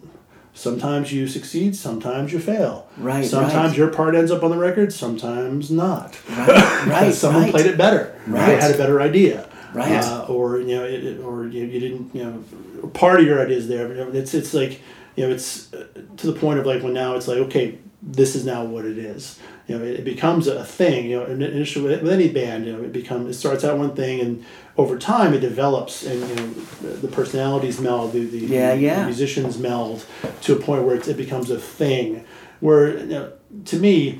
Sometimes 0.53 1.13
you 1.13 1.27
succeed, 1.27 1.75
sometimes 1.75 2.33
you 2.33 2.39
fail. 2.39 2.87
Right, 2.97 3.23
Sometimes 3.23 3.73
right. 3.73 3.77
your 3.77 3.89
part 3.89 4.15
ends 4.15 4.31
up 4.31 4.41
on 4.41 4.49
the 4.49 4.57
record, 4.57 4.91
sometimes 4.91 5.69
not. 5.69 6.17
Right. 6.31 6.87
Right. 6.87 7.13
Someone 7.23 7.43
right. 7.43 7.51
played 7.51 7.67
it 7.67 7.77
better. 7.77 8.19
Right. 8.25 8.47
They 8.47 8.55
had 8.59 8.73
a 8.73 8.77
better 8.79 8.99
idea. 8.99 9.47
Right. 9.71 10.03
Uh, 10.03 10.25
or 10.27 10.57
you 10.59 10.75
know, 10.75 10.83
it, 10.83 11.03
it- 11.03 11.19
or 11.19 11.45
you, 11.45 11.63
you 11.63 11.79
didn't, 11.79 12.15
you 12.15 12.23
know, 12.23 12.87
part 12.89 13.19
of 13.19 13.27
your 13.27 13.39
idea 13.39 13.55
is 13.57 13.67
there. 13.67 13.91
It's 14.15 14.33
it's 14.33 14.55
like, 14.55 14.81
you 15.17 15.27
know, 15.27 15.33
it's 15.33 15.73
uh, 15.73 15.87
to 16.17 16.31
the 16.31 16.39
point 16.39 16.59
of 16.59 16.65
like 16.65 16.83
when 16.83 16.93
now 16.93 17.15
it's 17.15 17.27
like, 17.27 17.39
okay, 17.39 17.79
this 18.01 18.35
is 18.35 18.45
now 18.45 18.63
what 18.63 18.85
it 18.85 18.97
is. 18.97 19.39
You 19.67 19.77
know, 19.77 19.83
it, 19.83 19.99
it 20.01 20.05
becomes 20.05 20.47
a 20.47 20.63
thing. 20.63 21.09
You 21.09 21.19
know, 21.19 21.25
and 21.25 21.41
initially 21.43 21.89
with, 21.89 22.03
with 22.03 22.13
any 22.13 22.29
band, 22.29 22.65
you 22.65 22.73
know, 22.73 22.83
it 22.83 22.93
becomes 22.93 23.35
it 23.35 23.37
starts 23.37 23.65
out 23.65 23.77
one 23.77 23.95
thing, 23.95 24.21
and 24.21 24.45
over 24.77 24.97
time 24.97 25.33
it 25.33 25.39
develops, 25.39 26.05
and 26.05 26.19
you 26.29 26.35
know, 26.35 26.95
the, 26.97 27.07
personalities 27.07 27.81
meld, 27.81 28.13
the, 28.13 28.25
the, 28.25 28.37
Yeah, 28.37 28.75
the 28.75 29.05
musicians 29.05 29.57
meld 29.57 30.05
to 30.41 30.53
a 30.53 30.59
point 30.59 30.83
where 30.83 30.95
it's, 30.95 31.07
it 31.07 31.17
becomes 31.17 31.49
a 31.49 31.59
thing. 31.59 32.23
Where 32.59 32.99
you 32.99 33.05
know, 33.07 33.33
to 33.65 33.79
me, 33.79 34.19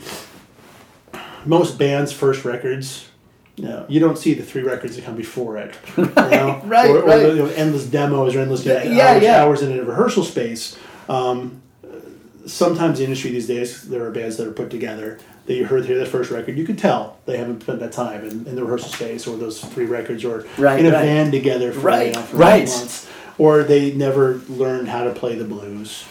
most 1.46 1.78
bands' 1.78 2.12
first 2.12 2.44
records, 2.44 3.08
you 3.56 3.66
know, 3.66 3.86
you 3.90 4.00
don't 4.00 4.18
see 4.18 4.34
the 4.34 4.44
three 4.44 4.62
records 4.62 4.96
that 4.96 5.06
come 5.06 5.16
before 5.16 5.58
it. 5.58 5.76
you 5.98 6.06
know? 6.16 6.62
right, 6.66 6.90
or, 6.90 7.00
or 7.00 7.06
right. 7.06 7.24
the, 7.24 7.30
you 7.30 7.36
know, 7.36 7.48
endless 7.48 7.86
demos 7.86 8.36
or 8.36 8.40
endless 8.40 8.64
Yeah, 8.66 8.76
hours, 8.76 8.86
yeah, 8.88 9.18
yeah. 9.18 9.44
hours 9.44 9.62
in 9.64 9.78
a 9.78 9.84
rehearsal 9.84 10.24
space. 10.24 10.78
Um, 11.10 11.62
sometimes 12.46 12.98
the 13.00 13.04
industry 13.04 13.32
these 13.32 13.48
days, 13.48 13.84
there 13.84 14.06
are 14.06 14.12
bands 14.12 14.38
that 14.38 14.48
are 14.48 14.52
put 14.52 14.70
together 14.70 15.20
that 15.46 15.56
you 15.56 15.66
heard 15.66 15.86
hear 15.86 15.98
the 15.98 16.06
first 16.06 16.30
record. 16.32 16.58
You 16.58 16.66
could 16.66 16.78
tell 16.78 17.18
they 17.26 17.38
haven't 17.38 17.62
spent 17.62 17.80
that 17.80 17.92
time 17.94 18.22
in, 18.26 18.46
in 18.48 18.56
the 18.56 18.64
rehearsal 18.64 18.90
space 18.90 19.26
or 19.28 19.38
those 19.38 19.64
three 19.64 19.86
records 19.86 20.26
or 20.26 20.46
Right, 20.58 20.80
in 20.80 20.86
a 20.86 20.92
right. 20.92 21.06
van 21.06 21.32
together 21.32 21.72
for, 21.72 21.80
Right, 21.80 22.08
you 22.08 22.14
know, 22.14 22.22
for 22.22 22.38
right. 22.38 22.68
months. 22.68 23.10
Or 23.38 23.64
they 23.64 23.94
never 23.94 24.36
learned 24.50 24.88
how 24.90 25.04
to 25.04 25.14
play 25.14 25.36
the 25.36 25.46
blues 25.46 26.06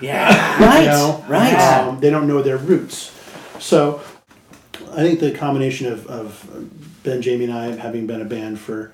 Yeah. 0.00 0.28
Right. 0.64 0.80
you 0.82 0.86
know? 0.86 1.24
Right. 1.28 1.54
Um, 1.54 2.00
they 2.00 2.10
don't 2.10 2.26
know 2.26 2.42
their 2.42 2.56
roots. 2.58 3.14
So 3.58 4.00
I 4.92 4.96
think 5.02 5.20
the 5.20 5.32
combination 5.32 5.92
of, 5.92 6.06
of 6.06 7.02
Ben, 7.02 7.20
Jamie, 7.20 7.44
and 7.44 7.52
I 7.52 7.72
having 7.76 8.06
been 8.06 8.20
a 8.22 8.24
band 8.26 8.58
for 8.60 8.92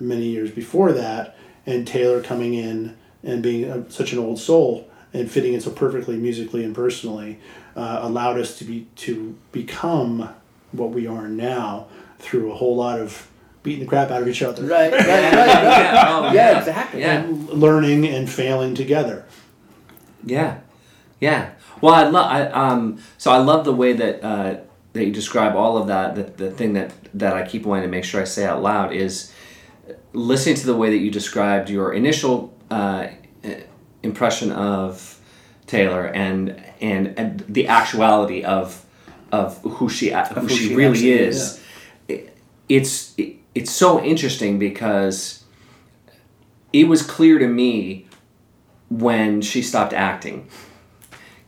many 0.00 0.26
years 0.26 0.50
before 0.50 0.92
that, 0.92 1.36
and 1.66 1.86
Taylor 1.86 2.22
coming 2.22 2.54
in 2.54 2.96
and 3.22 3.42
being 3.42 3.64
a, 3.70 3.88
such 3.90 4.12
an 4.12 4.18
old 4.18 4.38
soul 4.40 4.87
and 5.14 5.30
fitting 5.30 5.54
in 5.54 5.60
so 5.60 5.70
perfectly 5.70 6.16
musically 6.16 6.64
and 6.64 6.74
personally, 6.74 7.38
uh, 7.76 8.00
allowed 8.02 8.38
us 8.38 8.58
to 8.58 8.64
be 8.64 8.86
to 8.96 9.36
become 9.52 10.28
what 10.72 10.90
we 10.90 11.06
are 11.06 11.28
now 11.28 11.86
through 12.18 12.52
a 12.52 12.54
whole 12.54 12.76
lot 12.76 13.00
of 13.00 13.28
beating 13.62 13.80
the 13.80 13.86
crap 13.86 14.10
out 14.10 14.22
of 14.22 14.28
each 14.28 14.42
other, 14.42 14.62
Right. 14.64 14.92
Right. 14.92 15.00
Right. 15.00 15.08
right. 15.08 15.34
yeah. 15.34 16.04
Oh, 16.08 16.32
Yeah, 16.32 16.58
exactly. 16.58 17.00
Yeah. 17.00 17.26
learning 17.28 18.06
and 18.06 18.28
failing 18.28 18.74
together. 18.74 19.24
Yeah, 20.24 20.58
yeah. 21.20 21.50
Well, 21.80 21.94
I 21.94 22.04
love. 22.08 22.30
I 22.30 22.42
um. 22.48 22.98
So 23.18 23.30
I 23.30 23.38
love 23.38 23.64
the 23.64 23.72
way 23.72 23.92
that 23.92 24.22
uh, 24.24 24.56
that 24.94 25.04
you 25.04 25.12
describe 25.12 25.54
all 25.54 25.76
of 25.78 25.86
that. 25.86 26.14
The, 26.16 26.22
the 26.44 26.50
thing 26.50 26.72
that 26.72 26.92
that 27.14 27.34
I 27.34 27.46
keep 27.46 27.64
wanting 27.64 27.84
to 27.84 27.88
make 27.88 28.04
sure 28.04 28.20
I 28.20 28.24
say 28.24 28.44
out 28.44 28.60
loud 28.62 28.92
is 28.92 29.32
listening 30.12 30.56
to 30.56 30.66
the 30.66 30.74
way 30.74 30.90
that 30.90 30.98
you 30.98 31.10
described 31.10 31.70
your 31.70 31.92
initial 31.92 32.52
uh, 32.70 33.06
impression 34.02 34.52
of 34.52 35.20
Taylor 35.66 36.06
and 36.06 36.62
and, 36.80 37.18
and 37.18 37.44
the 37.48 37.68
actuality 37.68 38.44
of 38.44 38.84
of 39.32 39.58
who 39.62 39.88
she 39.88 40.12
uh, 40.12 40.24
who, 40.26 40.40
who 40.40 40.48
she, 40.48 40.68
she 40.68 40.74
really 40.74 40.92
actually 40.92 41.12
is. 41.12 41.62
It, 42.08 42.36
it's 42.68 43.14
it, 43.18 43.36
it's 43.54 43.70
so 43.70 44.02
interesting 44.02 44.58
because 44.58 45.44
it 46.72 46.84
was 46.84 47.02
clear 47.02 47.38
to 47.38 47.48
me 47.48 48.06
when 48.88 49.40
she 49.40 49.62
stopped 49.62 49.92
acting. 49.92 50.48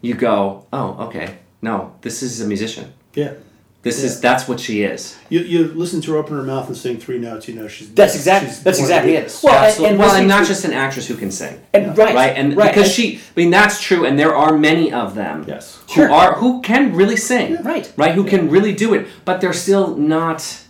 You 0.01 0.15
go, 0.15 0.67
oh, 0.73 1.07
okay, 1.07 1.39
no, 1.61 1.95
this 2.01 2.23
is 2.23 2.41
a 2.41 2.47
musician. 2.47 2.93
Yeah. 3.15 3.35
This 3.83 4.03
is 4.05 4.21
that's 4.21 4.47
what 4.47 4.61
she 4.61 4.83
is. 4.83 5.17
You, 5.31 5.41
you 5.41 5.65
listen 5.69 6.03
to 6.03 6.13
her 6.13 6.19
open 6.19 6.37
her 6.37 6.43
mouth 6.43 6.69
and 6.69 6.77
sing 6.77 6.99
three 6.99 7.19
notes, 7.19 7.49
you 7.49 7.55
know 7.55 7.67
she's 7.67 7.91
That's 7.95 8.15
exactly 8.15 8.51
she's 8.51 8.63
that's 8.63 8.79
exactly 8.79 9.13
the 9.13 9.19
it. 9.23 9.41
Well, 9.43 9.55
and- 9.55 9.65
Absolutely. 9.67 9.89
and 9.91 9.99
well, 9.99 10.09
listening 10.09 10.21
and 10.25 10.29
not 10.29 10.43
to- 10.43 10.49
just 10.49 10.65
an 10.67 10.73
actress 10.75 11.07
who 11.09 11.17
can 11.17 11.31
sing, 11.31 11.59
And 11.73 11.97
right. 11.97 12.15
right? 12.15 12.37
And 12.37 12.57
right. 12.57 12.69
because 12.75 12.89
and- 12.89 12.93
she, 12.95 13.17
I 13.17 13.21
mean, 13.41 13.51
that's 13.51 13.81
true, 13.81 14.05
and 14.05 14.19
there 14.19 14.35
are 14.37 14.59
many 14.59 14.93
of 14.93 15.15
them. 15.15 15.45
Yes. 15.49 15.79
Who 15.89 15.95
Sure. 15.95 16.11
are 16.11 16.35
who 16.35 16.61
can 16.61 16.95
really 16.95 17.17
sing, 17.17 17.57
Right. 17.63 17.91
Right. 17.97 18.15
Who 18.15 18.25
can 18.25 18.51
really 18.51 18.75
do 18.75 18.93
it, 18.93 19.07
but 19.25 19.41
they're 19.41 19.55
still 19.55 19.97
not. 19.97 20.61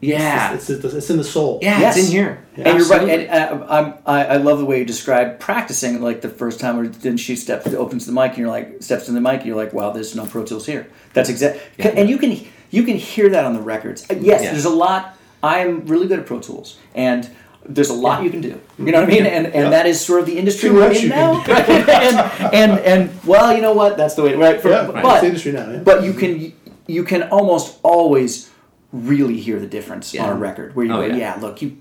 Yeah. 0.00 0.54
It's, 0.54 0.70
it's, 0.70 0.84
it's 0.84 1.10
in 1.10 1.16
the 1.18 1.24
soul. 1.24 1.58
yeah. 1.62 1.78
Yes. 1.80 1.96
It's 1.96 2.06
in 2.06 2.12
here. 2.12 2.44
And 2.56 2.78
you're 2.78 2.88
right. 2.88 3.08
And 3.08 3.30
uh, 3.30 3.66
I'm, 3.68 3.94
I, 4.06 4.24
I 4.24 4.36
love 4.36 4.58
the 4.58 4.64
way 4.64 4.78
you 4.78 4.84
describe 4.84 5.38
practicing. 5.40 6.00
Like 6.00 6.20
the 6.22 6.28
first 6.28 6.58
time, 6.60 6.76
where 6.76 6.88
then 6.88 7.16
she 7.16 7.36
steps, 7.36 7.66
opens 7.68 8.06
the 8.06 8.12
mic, 8.12 8.30
and 8.30 8.38
you're 8.38 8.48
like, 8.48 8.82
steps 8.82 9.08
in 9.08 9.14
the 9.14 9.20
mic, 9.20 9.38
and 9.38 9.46
you're 9.46 9.56
like, 9.56 9.72
wow, 9.72 9.90
there's 9.90 10.14
no 10.16 10.26
Pro 10.26 10.44
Tools 10.44 10.66
here. 10.66 10.88
That's 11.12 11.28
exact. 11.28 11.58
And 11.78 12.08
you 12.08 12.18
can 12.18 12.46
you 12.70 12.82
can 12.84 12.96
hear 12.96 13.28
that 13.30 13.44
on 13.44 13.54
the 13.54 13.60
records. 13.60 14.06
Uh, 14.10 14.14
Yes, 14.20 14.42
Yeah. 14.42 14.52
there's 14.52 14.64
a 14.64 14.70
lot. 14.70 15.16
I'm 15.42 15.86
really 15.86 16.06
good 16.06 16.18
at 16.18 16.26
Pro 16.26 16.40
Tools, 16.40 16.78
and 16.94 17.28
there's 17.66 17.90
a 17.90 17.94
lot 17.94 18.22
you 18.22 18.30
can 18.30 18.40
do. 18.40 18.60
You 18.78 18.92
know 18.92 19.00
what 19.00 19.08
I 19.10 19.12
mean? 19.12 19.26
And 19.26 19.46
and 19.46 19.54
Yeah. 19.64 19.70
that 19.70 19.86
is 19.86 20.00
sort 20.00 20.20
of 20.20 20.26
the 20.26 20.38
industry 20.38 20.68
Too 20.70 20.76
we're 20.76 20.88
much 20.88 21.02
in 21.02 21.08
now. 21.10 21.42
Right? 21.44 21.68
and, 21.88 22.54
and 22.54 22.78
and 22.80 23.24
well, 23.26 23.54
you 23.54 23.60
know 23.62 23.72
what? 23.74 23.96
That's 23.96 24.14
the 24.14 24.22
way. 24.22 24.34
Right. 24.34 24.60
For, 24.60 24.70
Yeah, 24.70 24.86
but 24.86 25.04
it's 25.04 25.20
the 25.20 25.26
industry 25.26 25.52
now. 25.52 25.70
Yeah. 25.70 25.78
but 25.82 26.04
you 26.04 26.12
can 26.12 26.52
you 26.86 27.04
can 27.04 27.24
almost 27.30 27.78
always 27.82 28.49
really 28.92 29.38
hear 29.38 29.58
the 29.60 29.66
difference 29.66 30.14
on 30.16 30.28
a 30.30 30.34
record 30.34 30.74
where 30.74 30.86
you 30.86 30.92
Oh, 30.92 30.96
go, 31.00 31.06
yeah. 31.06 31.16
yeah, 31.16 31.38
look, 31.40 31.62
you 31.62 31.76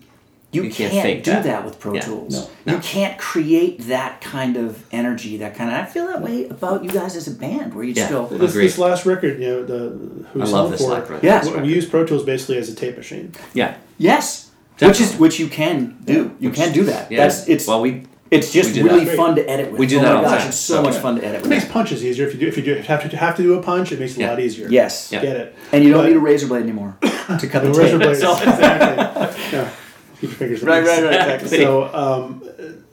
you, 0.51 0.63
You 0.63 0.71
can't 0.71 0.91
can't, 0.91 1.23
do 1.23 1.31
that. 1.31 1.43
that. 1.43 1.63
with 1.65 1.79
Pro 1.79 1.93
Yeah. 1.93 2.01
Tools. 2.01 2.49
No. 2.65 2.73
You 2.73 2.79
can't 2.79 3.19
create 3.19 3.81
that 3.87 4.19
kind 4.19 4.57
of 4.57 4.83
energy, 4.91 5.37
that 5.37 5.53
kind 5.55 5.69
of. 5.69 5.75
I 5.75 5.85
feel 5.85 6.07
that 6.07 6.23
way 6.23 6.45
about 6.45 6.83
you 6.83 6.89
guys 6.89 7.15
as 7.15 7.27
a 7.27 7.31
band, 7.35 7.75
where 7.75 7.83
you 7.83 7.93
just 7.93 8.09
Yeah. 8.09 8.17
go, 8.17 8.25
this, 8.25 8.55
this 8.55 8.79
last 8.79 9.05
record, 9.05 9.39
you 9.39 9.47
know, 9.47 9.63
the 9.63 10.25
I 10.25 10.27
who's 10.29 10.51
love 10.51 10.71
this 10.71 10.81
for, 10.81 10.87
last 10.89 11.01
record. 11.07 11.23
Yes. 11.23 11.47
we- 11.47 11.61
we 11.61 11.67
use 11.75 11.85
Pro 11.85 12.03
Tools 12.03 12.23
basically 12.23 12.57
as 12.57 12.67
a 12.67 12.73
tape 12.73 12.97
machine. 12.97 13.31
Yeah. 13.53 13.75
yes, 13.99 14.49
which 14.79 14.99
is 14.99 15.17
which 15.19 15.39
you 15.39 15.47
can 15.49 15.97
do. 16.03 16.31
You 16.39 16.49
can 16.49 16.73
do 16.73 16.83
that. 16.85 17.11
Yeah. 17.11 17.19
That's 17.27 17.47
it's 17.47 17.67
well, 17.67 17.81
we 17.81 18.05
it's 18.31 18.51
just 18.51 18.69
we 18.73 18.81
do 18.81 18.85
really 18.85 19.05
that. 19.05 19.15
fun 19.17 19.35
to 19.35 19.49
edit 19.49 19.71
with. 19.71 19.79
We 19.79 19.87
do 19.87 19.99
oh 19.99 20.01
that 20.01 20.07
my 20.09 20.15
all 20.17 20.21
the 20.23 20.29
gosh, 20.29 20.39
time. 20.41 20.47
it's 20.49 20.57
so 20.59 20.75
So- 20.75 20.81
much 20.83 20.95
fun 20.97 21.15
to 21.15 21.23
edit 21.23 21.35
It 21.37 21.41
with. 21.43 21.49
makes 21.49 21.65
punches 21.65 22.03
easier 22.05 22.27
if 22.27 22.33
you 22.33 22.39
do 22.39 22.47
if 22.47 22.57
you 22.57 22.63
do 22.63 22.75
have 22.75 23.09
to 23.09 23.17
have 23.17 23.35
to 23.37 23.41
do 23.41 23.53
a 23.55 23.61
punch. 23.63 23.91
It 23.91 23.99
makes 23.99 24.13
it 24.13 24.17
a 24.17 24.21
Yeah. 24.21 24.29
lot 24.31 24.39
easier. 24.39 24.67
Yes, 24.69 25.09
Yeah. 25.11 25.21
get 25.21 25.35
it. 25.37 25.55
and 25.71 25.83
you 25.83 25.91
don't 25.91 26.05
need 26.05 26.15
a 26.15 26.19
razor 26.19 26.47
blade 26.47 26.63
anymore 26.63 26.97
to 27.01 27.47
cut 27.47 27.63
the 27.63 27.69
The 27.71 27.79
razor 27.79 27.97
tape. 27.97 28.07
blades, 28.07 28.19
So- 28.21 28.33
exactly. 28.33 29.57
Yeah. 29.57 29.69
Keep 30.21 30.29
your 30.31 30.37
fingers. 30.37 30.63
right, 30.63 30.83
right, 30.85 31.03
right, 31.03 31.13
Exactly. 31.13 31.33
exactly. 31.33 31.59
So, 31.63 31.83
um, 31.93 32.43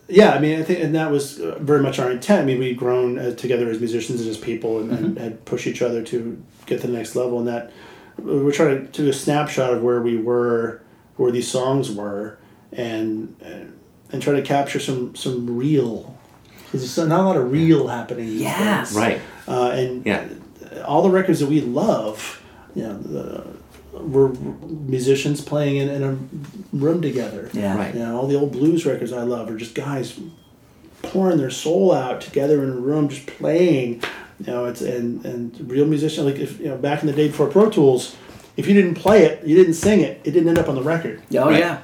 yeah, 0.09 0.30
I 0.30 0.39
mean, 0.39 0.61
I 0.61 0.62
think, 0.62 0.78
and 0.84 0.95
that 0.95 1.11
was 1.11 1.41
uh, 1.41 1.59
very 1.61 1.82
much 1.82 1.99
our 1.99 2.09
intent. 2.12 2.43
I 2.43 2.45
mean, 2.45 2.61
we'd 2.61 2.76
grown 2.76 3.18
uh, 3.18 3.34
together 3.34 3.68
as 3.68 3.80
musicians 3.80 4.20
and 4.20 4.30
as 4.30 4.37
people, 4.39 4.78
and, 4.78 4.93
and 4.93 5.18
had 5.18 5.45
pushed 5.45 5.66
each 5.66 5.82
other 5.82 6.03
to 6.05 6.41
get 6.66 6.80
to 6.82 6.87
the 6.87 6.93
next 6.93 7.16
level, 7.16 7.41
and 7.41 7.49
that 7.49 7.72
we're 8.16 8.53
trying 8.53 8.87
to 8.87 9.03
do 9.03 9.09
a 9.11 9.12
snapshot 9.12 9.72
of 9.74 9.82
where 9.82 10.01
we 10.01 10.16
were, 10.16 10.80
where 11.16 11.32
these 11.32 11.49
songs 11.49 11.91
were, 11.91 12.39
and 12.72 13.34
and, 13.45 13.72
and 14.12 14.22
try 14.22 14.34
to 14.34 14.42
capture 14.42 14.78
some 14.80 15.14
some 15.14 15.57
real. 15.57 16.16
Because 16.64 16.80
there's 16.96 17.09
not 17.09 17.20
a 17.20 17.22
lot 17.22 17.36
of 17.36 17.50
real 17.52 17.86
happening. 17.88 18.26
these 18.26 18.40
Yeah. 18.42 18.80
days. 18.84 18.92
Right. 18.94 19.20
Uh, 19.46 19.70
and 19.74 20.04
Yeah. 20.04 20.24
all 20.86 21.02
the 21.02 21.11
records 21.11 21.40
that 21.40 21.48
we 21.48 21.61
love, 21.61 22.42
you 22.74 22.82
know, 22.82 22.98
the, 22.98 23.42
were 23.98 24.28
musicians 24.28 25.40
playing 25.40 25.76
in, 25.78 25.88
in 25.88 26.02
a 26.02 26.16
room 26.76 27.00
together. 27.00 27.48
Yeah. 27.52 27.76
Right. 27.78 27.94
You 27.94 28.00
know, 28.00 28.16
all 28.20 28.26
the 28.26 28.34
old 28.34 28.52
blues 28.52 28.84
records 28.84 29.12
I 29.12 29.22
love 29.22 29.48
are 29.48 29.57
just 29.57 29.74
guys 29.74 30.18
pouring 31.02 31.38
their 31.38 31.50
soul 31.50 31.92
out 31.92 32.20
together 32.20 32.62
in 32.62 32.70
a 32.70 32.72
room, 32.76 33.09
just 33.09 33.26
playing. 33.26 34.02
You 34.40 34.46
know, 34.52 34.64
it's 34.66 34.82
and 34.82 35.24
and 35.24 35.70
real 35.70 35.86
musicians 35.86 36.26
like 36.26 36.36
if 36.38 36.61
you 36.61 36.68
know 36.68 36.76
back 36.76 37.00
in 37.00 37.07
the 37.07 37.12
day 37.14 37.28
before 37.28 37.46
Pro 37.46 37.70
Tools, 37.70 38.16
if 38.57 38.66
you 38.66 38.74
didn't 38.74 38.96
play 38.96 39.24
it, 39.24 39.46
you 39.46 39.57
didn't 39.57 39.74
sing 39.74 40.00
it, 40.00 40.20
it 40.24 40.32
didn't 40.32 40.48
end 40.48 40.59
up 40.59 40.68
on 40.68 40.74
the 40.74 40.82
record. 40.82 41.22
Oh 41.34 41.46
Right. 41.46 41.61
yeah. 41.61 41.78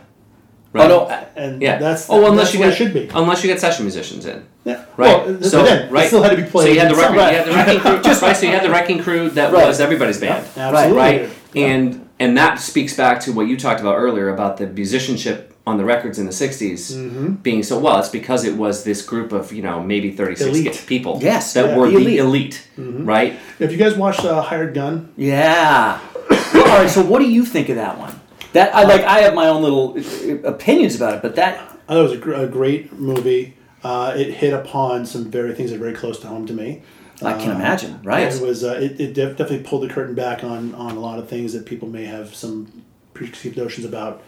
Right. 0.73 0.91
Oh 0.91 1.07
no. 1.07 1.27
And 1.37 1.61
Yeah. 1.61 1.79
that's 1.79 2.09
oh, 2.09 2.27
unless 2.27 2.53
that's 2.53 2.55
you 2.55 2.61
get 2.61 2.75
should 2.77 2.95
be. 2.95 3.09
Unless 3.15 3.43
you 3.45 3.51
get 3.51 3.61
session 3.61 3.85
musicians 3.85 4.25
in. 4.27 4.47
Yeah. 4.65 4.85
Right. 4.97 5.27
Well, 5.27 5.43
so 5.43 5.63
then, 5.65 5.91
right. 5.93 6.07
still 6.07 6.23
had 6.23 6.31
to 6.37 6.43
be 6.43 6.49
played. 6.49 6.67
So 6.69 6.73
you 6.73 6.81
had 6.81 6.91
the 6.91 6.95
record. 6.97 7.17
Right. 7.17 7.33
You 7.33 7.39
had 7.39 7.47
the 7.47 7.53
wrecking 7.55 7.81
crew. 7.81 8.03
Just 8.11 8.23
right. 8.23 8.37
So 8.37 8.47
you 8.47 8.53
had 8.53 8.63
the 8.65 8.71
wrecking 8.71 9.03
crew 9.03 9.29
that 9.31 9.53
Right. 9.53 9.67
was 9.67 9.81
everybody's 9.81 10.19
band. 10.21 10.47
Absolutely. 10.57 10.97
Right. 10.97 11.31
Yeah. 11.53 11.67
And 11.67 12.09
and 12.19 12.37
that 12.39 12.59
speaks 12.61 12.97
back 12.97 13.21
to 13.23 13.33
what 13.33 13.49
you 13.49 13.57
talked 13.57 13.81
about 13.81 13.97
earlier 13.97 14.29
about 14.31 14.57
the 14.57 14.67
musicianship 14.67 15.49
on 15.67 15.77
the 15.77 15.85
records 15.85 16.19
in 16.19 16.27
the 16.27 16.33
60s 16.33 16.93
Mm-hmm. 16.93 17.35
being 17.35 17.63
so 17.63 17.79
well 17.79 17.99
it's 18.01 18.09
because 18.09 18.45
it 18.45 18.57
was 18.57 18.83
this 18.83 19.01
group 19.05 19.31
of 19.33 19.53
you 19.53 19.63
know 19.63 19.81
maybe 19.81 20.11
36 20.11 20.49
Elite. 20.51 20.85
people 20.89 21.19
Yes, 21.23 21.53
that 21.55 21.67
yeah, 21.71 21.77
were 21.77 21.89
the 21.89 21.99
elite. 22.19 22.19
elite, 22.19 22.67
right 22.77 23.39
if 23.61 23.71
you 23.71 23.79
guys 23.79 23.95
watched 23.97 24.25
uh, 24.25 24.41
Hired 24.43 24.75
Gun? 24.75 25.13
Yeah. 25.17 26.01
All 26.55 26.63
right. 26.81 26.91
So, 26.91 27.03
what 27.05 27.21
do 27.21 27.31
you 27.31 27.45
think 27.45 27.69
of 27.69 27.77
that 27.77 27.97
one? 27.99 28.19
That 28.53 28.75
I 28.75 28.85
like. 28.85 29.03
I 29.03 29.21
have 29.21 29.35
my 29.35 29.49
own 29.49 29.63
little 29.63 29.97
uh, 29.99 30.49
opinions 30.49 30.95
about 30.97 31.15
it, 31.15 31.23
but 31.23 31.37
that 31.37 31.59
I 31.89 31.95
thought 31.95 31.99
it 31.99 32.03
was 32.03 32.13
a, 32.13 32.19
gr- 32.19 32.35
a 32.35 32.47
great 32.47 32.93
movie. 32.93 33.57
Uh, 33.83 34.15
it 34.17 34.35
hit 34.35 34.53
upon 34.53 35.07
some 35.07 35.31
very 35.31 35.55
things 35.55 35.71
that 35.71 35.77
are 35.77 35.81
very 35.81 35.95
close 35.95 36.19
to 36.21 36.27
home 36.29 36.47
to 36.47 36.53
me. 36.53 36.83
I 37.23 37.35
can 37.39 37.51
imagine, 37.53 38.01
right? 38.03 38.25
It 38.43 38.43
was 38.43 38.65
uh, 38.65 38.73
it, 38.83 39.01
it 39.01 39.15
def- 39.15 39.37
definitely 39.37 39.63
pulled 39.65 39.83
the 39.85 39.89
curtain 39.89 40.15
back 40.15 40.43
on 40.45 40.75
on 40.75 40.97
a 40.97 41.01
lot 41.01 41.19
of 41.19 41.29
things 41.29 41.53
that 41.53 41.67
people 41.67 41.89
may 41.89 42.05
have 42.05 42.35
some 42.35 42.83
preconceived 43.15 43.57
notions 43.57 43.87
about 43.87 44.23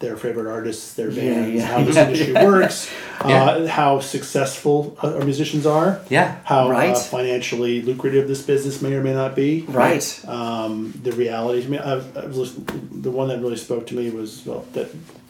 their 0.00 0.16
favorite 0.16 0.50
artists, 0.50 0.94
their 0.94 1.10
Yeah, 1.10 1.22
bands, 1.22 1.54
yeah. 1.54 1.66
how 1.66 1.82
this 1.84 1.96
Yeah, 1.96 2.04
industry 2.08 2.32
yeah. 2.34 2.44
works, 2.44 2.90
uh, 3.20 3.66
how 3.68 4.00
successful 4.00 4.96
uh, 5.02 5.14
our 5.14 5.24
musicians 5.24 5.66
are, 5.66 6.00
yeah 6.08 6.38
how 6.44 6.68
Right. 6.68 6.90
uh, 6.96 6.98
financially 6.98 7.82
lucrative 7.82 8.26
this 8.28 8.42
business 8.42 8.82
may 8.82 8.94
or 8.94 9.02
may 9.02 9.14
not 9.14 9.36
be. 9.36 9.62
Right. 9.68 10.04
Um, 10.26 10.92
the 11.02 11.12
reality 11.12 11.76
I, 11.78 11.92
I 11.94 12.26
was 12.26 12.36
listening, 12.36 12.88
the 13.02 13.10
one 13.10 13.28
that 13.28 13.40
really 13.40 13.56
spoke 13.56 13.86
to 13.88 13.94
me 13.94 14.10
was 14.10 14.44
well, 14.44 14.64
that 14.72 14.88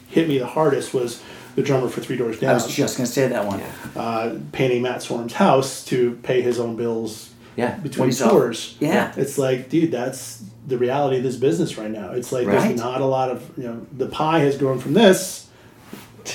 hit 0.09 0.28
me 0.28 0.38
the 0.38 0.46
hardest 0.46 0.94
was 0.94 1.22
the 1.55 1.62
drummer 1.62 1.88
for 1.88 2.01
Three 2.01 2.16
Doors 2.16 2.38
Down 2.40 2.51
I 2.51 2.55
was 2.55 2.68
just 2.74 2.96
gonna 2.96 3.07
say 3.07 3.28
that 3.28 3.44
one. 3.44 3.61
uh, 3.96 4.38
painting 4.53 4.80
Matt 4.82 5.03
Sorum's 5.03 5.34
house 5.34 5.84
to 5.86 6.12
pay 6.22 6.40
his 6.40 6.59
own 6.59 6.76
bills 6.76 7.30
yeah 7.57 7.76
between 7.78 8.11
tours. 8.12 8.76
Yeah. 8.80 9.12
It's 9.16 9.36
like, 9.36 9.68
dude, 9.68 9.90
that's 9.90 10.42
the 10.68 10.78
reality 10.78 11.16
of 11.16 11.22
this 11.22 11.36
business 11.36 11.78
right 11.78 11.90
now. 11.90 12.12
It's 12.12 12.30
like 12.30 12.46
Right. 12.46 12.60
there's 12.68 12.80
not 12.80 13.00
a 13.00 13.04
lot 13.06 13.30
of 13.30 13.50
you 13.56 13.64
know 13.64 13.86
the 13.96 14.06
pie 14.06 14.40
has 14.40 14.56
grown 14.56 14.78
from 14.78 14.92
this 14.94 15.48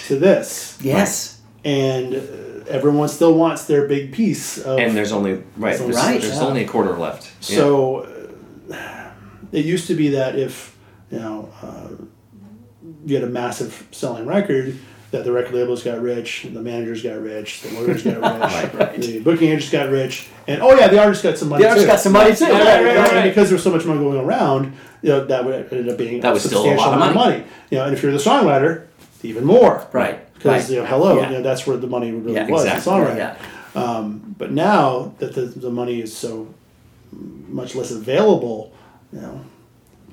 to 0.07 0.17
this, 0.17 0.77
Yes. 0.81 1.39
and 1.63 2.15
uh, 2.15 2.19
everyone 2.67 3.07
still 3.09 3.35
wants 3.35 3.65
their 3.65 3.87
big 3.87 4.11
piece. 4.11 4.57
Of, 4.57 4.79
and 4.79 4.95
there's 4.97 5.11
only 5.11 5.43
right 5.55 5.77
there's, 5.77 5.95
Right. 5.95 6.19
there's 6.21 6.35
Yeah. 6.35 6.45
only 6.47 6.63
a 6.63 6.67
quarter 6.67 6.97
left 6.97 7.31
Yeah. 7.49 7.57
so 7.57 8.07
uh, 8.71 8.75
it 9.51 9.65
used 9.65 9.87
to 9.87 9.95
be 9.95 10.09
that 10.09 10.37
if 10.37 10.75
you 11.11 11.19
know 11.19 11.49
uh, 11.61 11.89
you 13.05 13.15
had 13.15 13.23
a 13.23 13.27
massive 13.29 13.87
selling 13.91 14.25
record, 14.25 14.75
that 15.13 15.23
the 15.23 15.31
record 15.31 15.53
labels 15.53 15.83
got 15.83 16.01
rich, 16.01 16.47
the 16.51 16.59
managers 16.59 17.03
got 17.03 17.21
rich, 17.21 17.61
the 17.61 17.69
lawyers 17.79 18.03
got 18.03 18.15
rich, 18.15 18.73
right. 18.73 18.99
the 18.99 19.19
booking 19.19 19.49
agents 19.49 19.69
got 19.71 19.89
rich, 19.89 20.27
and 20.47 20.59
oh 20.61 20.73
yeah, 20.75 20.87
the 20.87 20.99
artists 20.99 21.23
got 21.23 21.37
some 21.37 21.49
money. 21.49 21.61
Too. 21.61 21.65
The 21.65 21.69
artists 21.69 21.85
too. 21.87 21.91
got 21.93 21.99
some 21.99 22.13
money 22.13 22.35
too. 22.35 22.45
Yeah, 22.45 22.51
Right, 22.51 22.63
right, 22.63 22.83
right, 22.83 22.97
right, 22.97 23.11
right. 23.13 23.23
Because 23.29 23.49
there's 23.49 23.61
so 23.63 23.69
much 23.71 23.85
money 23.85 23.99
going 23.99 24.17
around, 24.19 24.73
you 25.03 25.09
know, 25.09 25.23
that 25.25 25.45
would 25.45 25.71
end 25.71 25.87
up 25.89 25.97
being 25.99 26.19
That 26.21 26.29
a 26.31 26.33
was 26.33 26.43
still 26.43 26.59
a 26.65 26.69
substantial 26.77 26.85
lot 26.85 26.93
of 26.95 27.01
amount 27.01 27.15
money. 27.15 27.43
You 27.69 27.77
know, 27.77 27.85
and 27.85 27.93
if 27.93 28.01
you're 28.01 28.11
the 28.11 28.17
songwriter, 28.17 28.87
even 29.21 29.45
more. 29.45 29.87
Right. 29.93 30.33
Because 30.33 30.63
Right. 30.63 30.69
you 30.71 30.79
know, 30.81 30.85
hello, 30.85 31.17
Yeah. 31.21 31.29
you 31.29 31.35
know, 31.37 31.43
that's 31.43 31.65
where 31.67 31.77
the 31.77 31.87
money 31.87 32.11
really 32.11 32.33
Yeah, 32.33 32.47
was. 32.49 32.63
exactly. 32.65 32.83
The 32.83 32.89
songwriter. 32.99 33.17
Yeah. 33.17 33.35
Um, 33.81 34.35
but 34.37 34.51
now 34.51 35.13
that 35.19 35.35
the, 35.35 35.41
the 35.43 35.69
money 35.69 36.01
is 36.01 36.15
so 36.17 36.47
much 37.11 37.75
less 37.75 37.91
available, 37.91 38.73
you 39.13 39.21
know, 39.21 39.41
be- 39.41 39.52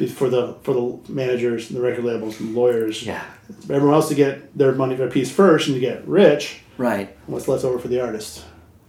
for 0.08 0.28
the 0.28 0.54
for 0.62 0.74
the 0.74 1.12
managers, 1.12 1.68
and 1.70 1.78
the 1.78 1.82
record 1.82 2.04
labels, 2.04 2.40
and 2.40 2.54
lawyers, 2.54 3.04
yeah 3.04 3.24
everyone 3.64 3.94
else 3.94 4.08
to 4.08 4.14
get 4.14 4.56
their 4.56 4.72
money 4.72 4.94
their 4.94 5.10
piece 5.10 5.30
first 5.30 5.68
and 5.68 5.74
to 5.74 5.80
get 5.80 6.06
rich. 6.06 6.60
Right. 6.78 7.16
What's 7.26 7.48
left 7.48 7.64
over 7.64 7.78
for 7.78 7.88
the 7.88 8.00
artist? 8.00 8.44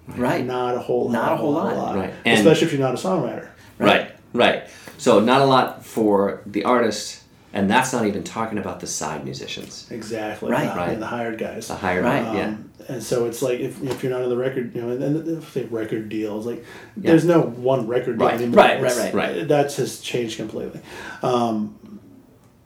Right. 0.07 0.45
Not 0.45 0.76
a 0.76 0.80
whole 0.80 1.05
lot. 1.05 1.12
Not 1.12 1.24
lot, 1.24 1.34
a 1.34 1.38
whole 1.38 1.51
lot. 1.53 1.76
lot. 1.78 1.95
Right. 1.95 2.14
And- 2.26 2.39
Especially 2.39 2.68
if 2.68 2.74
you're 2.74 2.82
not 2.82 2.93
a 2.93 2.97
songwriter. 2.97 3.49
Right, 3.78 4.12
right. 4.34 4.68
So 4.97 5.20
not 5.20 5.41
a 5.41 5.45
lot 5.45 5.84
for 5.86 6.41
the 6.45 6.64
artist, 6.66 7.20
and 7.54 7.70
that's 7.70 7.91
not 7.93 8.06
even 8.06 8.24
talking 8.24 8.58
about 8.58 8.80
the 8.80 8.88
side 8.88 9.24
musicians, 9.26 9.88
Exactly. 9.91 10.52
Right. 10.52 10.70
The, 10.70 10.76
Right. 10.76 10.99
the 10.99 11.06
hired 11.08 11.38
guys. 11.38 11.68
the 11.68 11.76
higher, 11.76 12.02
Right. 12.02 12.24
Um, 12.26 12.36
yeah, 12.38 12.56
And 12.95 13.04
so 13.04 13.26
it's 13.26 13.41
like 13.41 13.60
if, 13.60 13.82
if 13.84 14.04
you're 14.04 14.12
not 14.12 14.22
in 14.22 14.30
the 14.30 14.38
record, 14.38 14.74
you 14.76 14.82
know, 14.82 14.89
and 14.89 15.02
then 15.02 15.38
if 15.38 15.58
record 15.72 16.10
deals, 16.10 16.45
like 16.45 16.64
there's 16.95 17.26
no 17.26 17.41
one 17.41 17.88
record 17.88 18.18
deal 18.18 18.28
Right. 18.28 18.36
anymore. 18.36 18.58
Right, 18.64 18.78
It's- 18.78 18.97
right, 18.97 19.14
right. 19.14 19.47
That's 19.47 19.76
just 19.76 20.04
changed 20.04 20.38
completely. 20.38 20.80
Um, 21.24 21.76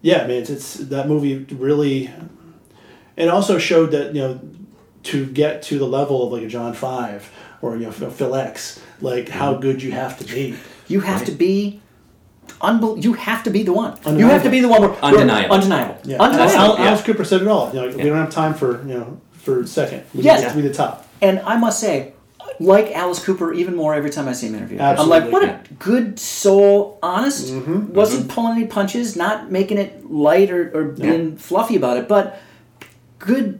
yeah, 0.02 0.22
I 0.24 0.28
mean, 0.28 0.42
it's, 0.42 0.50
it's 0.52 0.74
that 0.76 1.08
movie 1.08 1.46
really. 1.52 2.12
It 3.18 3.28
also 3.30 3.58
showed 3.58 3.92
that 3.92 4.14
you 4.14 4.22
know, 4.22 4.40
to 5.04 5.26
get 5.26 5.62
to 5.64 5.80
the 5.80 5.88
level 5.88 6.26
of 6.28 6.32
like 6.34 6.44
a 6.44 6.48
John 6.48 6.74
Five 6.74 7.32
or 7.62 7.76
you 7.78 7.86
know 7.86 7.92
Phil 7.92 8.36
X, 8.36 8.80
like 9.02 9.30
how 9.30 9.54
Mm-hmm. 9.54 9.62
good 9.62 9.82
you 9.84 9.92
have 9.94 10.18
to 10.20 10.26
be. 10.26 10.56
You 10.88 11.00
have 11.02 11.26
to 11.26 11.32
be. 11.32 11.82
Unbel- 12.62 13.04
you 13.04 13.14
have 13.14 13.43
to 13.43 13.50
be 13.50 13.64
the 13.64 13.74
one. 13.74 13.98
You 14.06 14.28
have 14.28 14.43
to 14.43 14.50
be 14.50 14.60
the 14.62 14.68
one. 14.70 14.82
Where, 14.82 14.89
where- 14.91 15.04
Undeniable. 15.04 15.56
undeniable. 15.56 15.98
Yeah, 16.04 16.18
Undeniable. 16.22 16.56
Al- 16.56 16.78
yeah. 16.80 16.86
Alice 16.89 17.04
Cooper 17.04 17.24
said 17.26 17.41
it 17.41 17.48
all. 17.48 17.74
You 17.74 17.82
know, 17.82 17.88
we 17.98 18.04
don't 18.04 18.18
have 18.18 18.30
time 18.32 18.54
for 18.54 18.82
you 18.88 18.93
know 18.96 19.22
for 19.34 19.66
second. 19.68 20.04
We 20.14 20.24
Yes. 20.24 20.41
need 20.41 20.50
to 20.50 20.56
be 20.56 20.62
the 20.68 20.74
top. 20.74 21.06
And 21.22 21.39
I 21.41 21.58
must 21.58 21.80
say, 21.80 22.14
like 22.60 22.91
Alice 22.96 23.24
Cooper 23.24 23.54
even 23.54 23.76
more 23.76 23.93
every 23.96 24.10
time 24.10 24.28
I 24.28 24.34
see 24.34 24.48
him 24.48 24.56
interviewed. 24.56 24.82
I'm 24.82 25.10
like, 25.10 25.32
what 25.32 25.43
Yeah. 25.43 25.60
a 25.70 25.74
good 25.76 26.20
soul, 26.20 27.00
honest. 27.04 27.54
Mm-hmm. 27.54 27.93
Wasn't 27.93 28.30
pulling 28.30 28.58
any 28.58 28.68
punches, 28.68 29.16
not 29.16 29.52
making 29.52 29.78
it 29.78 30.10
light 30.12 30.50
or, 30.52 30.72
or 30.74 30.84
being 30.86 31.38
fluffy 31.38 31.76
about 31.76 31.98
it, 31.98 32.08
but 32.08 32.39
good 33.20 33.60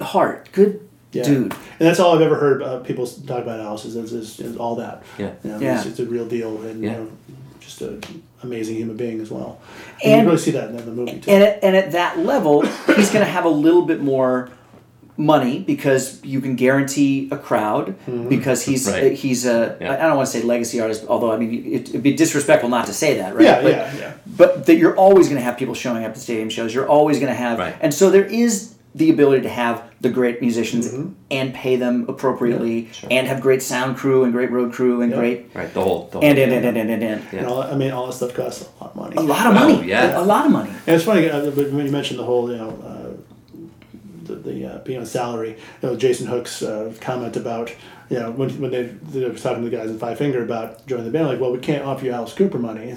heart, 0.00 0.48
good 0.52 0.80
Yeah. 1.12 1.22
dude. 1.24 1.52
And 1.78 1.88
that's 1.88 2.00
all 2.00 2.14
I've 2.16 2.22
ever 2.22 2.36
heard 2.36 2.62
uh, 2.62 2.78
people 2.80 3.06
talk 3.06 3.42
about 3.42 3.60
Alice 3.60 3.84
is, 3.84 3.96
is, 3.96 4.12
is, 4.12 4.40
is 4.40 4.56
all 4.56 4.76
that. 4.76 5.02
Yeah. 5.18 5.32
You 5.42 5.50
know, 5.50 5.58
Yeah. 5.60 5.76
It's, 5.78 5.86
it's 5.86 6.00
a 6.00 6.06
real 6.06 6.26
deal 6.26 6.60
and 6.62 6.82
Yeah. 6.82 6.92
you 6.92 6.96
know, 6.98 7.08
just 7.64 7.80
an 7.82 8.22
amazing 8.42 8.76
human 8.76 8.96
being 8.96 9.20
as 9.20 9.30
well. 9.30 9.60
And, 10.02 10.12
And- 10.12 10.22
you 10.22 10.26
really 10.28 10.38
see 10.42 10.50
that 10.52 10.70
in 10.70 10.76
the 10.76 10.84
movie 10.86 11.20
too. 11.20 11.30
And 11.30 11.42
at, 11.42 11.64
and 11.64 11.76
at 11.76 11.92
that 11.92 12.18
level, 12.18 12.62
he's 12.62 13.10
going 13.10 13.24
to 13.24 13.30
have 13.30 13.44
a 13.44 13.48
little 13.50 13.82
bit 13.82 14.00
more 14.00 14.50
money 15.16 15.60
because 15.60 16.22
you 16.24 16.40
can 16.40 16.56
guarantee 16.56 17.28
a 17.30 17.36
crowd 17.38 17.86
mm-hmm. 18.00 18.28
because 18.28 18.64
he's 18.64 18.90
Right. 18.90 19.12
he's 19.12 19.46
a 19.46 19.76
Yeah. 19.80 19.92
I 19.92 19.96
don't 20.08 20.16
want 20.16 20.28
to 20.28 20.38
say 20.38 20.42
legacy 20.44 20.80
artist 20.80 21.04
although 21.08 21.30
I 21.30 21.36
mean 21.36 21.64
it, 21.72 21.88
it'd 21.90 22.02
be 22.02 22.14
disrespectful 22.14 22.68
not 22.68 22.86
to 22.86 22.92
say 22.92 23.18
that 23.18 23.32
right 23.36 23.44
yeah, 23.44 23.62
but, 23.62 23.70
yeah, 23.70 23.94
yeah. 23.96 24.12
but 24.26 24.66
that 24.66 24.74
you're 24.74 24.96
always 24.96 25.28
going 25.28 25.38
to 25.38 25.44
have 25.44 25.56
people 25.56 25.74
showing 25.74 26.04
up 26.04 26.14
to 26.14 26.20
stadium 26.20 26.50
shows 26.50 26.74
you're 26.74 26.88
always 26.88 27.20
going 27.20 27.30
to 27.30 27.36
have 27.38 27.60
Right. 27.60 27.76
and 27.80 27.94
so 27.94 28.10
there 28.10 28.24
is 28.24 28.73
the 28.94 29.10
ability 29.10 29.42
to 29.42 29.48
have 29.48 29.82
the 30.00 30.08
great 30.08 30.40
musicians 30.40 30.86
Mm-hmm. 30.92 31.12
and 31.30 31.52
pay 31.54 31.76
them 31.76 32.04
appropriately 32.08 32.90
and 33.10 33.26
have 33.26 33.40
great 33.40 33.62
sound 33.62 33.96
crew 33.96 34.22
and 34.24 34.32
great 34.32 34.50
road 34.52 34.72
crew 34.72 35.02
and 35.02 35.10
Yeah. 35.10 35.18
great 35.18 35.50
right. 35.54 35.72
The 35.74 35.80
whole, 35.82 36.08
the 36.12 36.18
whole 36.20 36.24
and 36.28 36.38
and 36.38 36.52
and 36.52 36.64
and 36.66 36.76
and, 36.76 36.90
and, 36.90 37.02
and. 37.02 37.22
Yeah. 37.32 37.38
And 37.40 37.46
all, 37.48 37.62
I 37.62 37.74
mean, 37.74 37.90
all 37.90 38.06
that 38.06 38.12
stuff 38.12 38.34
costs 38.34 38.68
a 38.80 38.84
lot 38.84 38.90
of 38.90 38.96
money. 38.96 39.16
a 39.16 39.20
lot 39.20 39.46
of 39.48 39.54
money 39.54 39.78
Oh, 39.80 39.82
yeah. 39.82 40.18
a, 40.18 40.22
a 40.22 40.26
lot 40.34 40.46
of 40.46 40.52
money 40.52 40.70
And 40.86 40.94
it's 40.96 41.04
funny 41.04 41.28
uh, 41.28 41.50
when 41.50 41.74
when 41.76 41.86
you 41.86 41.92
mentioned 41.92 42.18
the 42.20 42.24
whole, 42.24 42.50
you 42.50 42.56
know, 42.58 42.70
uh, 42.90 43.10
the, 44.24 44.34
the 44.36 44.66
uh, 44.66 44.78
being 44.84 45.00
on 45.00 45.06
salary. 45.06 45.50
You 45.82 45.88
know, 45.88 45.96
Jason 45.96 46.26
Hook's 46.26 46.62
uh, 46.62 46.94
comment 47.00 47.36
about, 47.36 47.74
you 48.10 48.18
know, 48.18 48.30
when, 48.30 48.48
when 48.60 48.70
they, 48.70 48.84
they 48.84 49.28
were 49.28 49.34
talking 49.36 49.64
to 49.64 49.70
the 49.70 49.76
guys 49.76 49.90
in 49.90 49.98
Five 49.98 50.16
Finger 50.18 50.42
about 50.42 50.86
joining 50.86 51.04
the 51.06 51.10
band, 51.10 51.28
like, 51.28 51.40
well, 51.40 51.52
we 51.52 51.58
can't 51.58 51.84
offer 51.84 52.04
you 52.06 52.12
Alice 52.12 52.32
Cooper 52.32 52.58
money. 52.58 52.94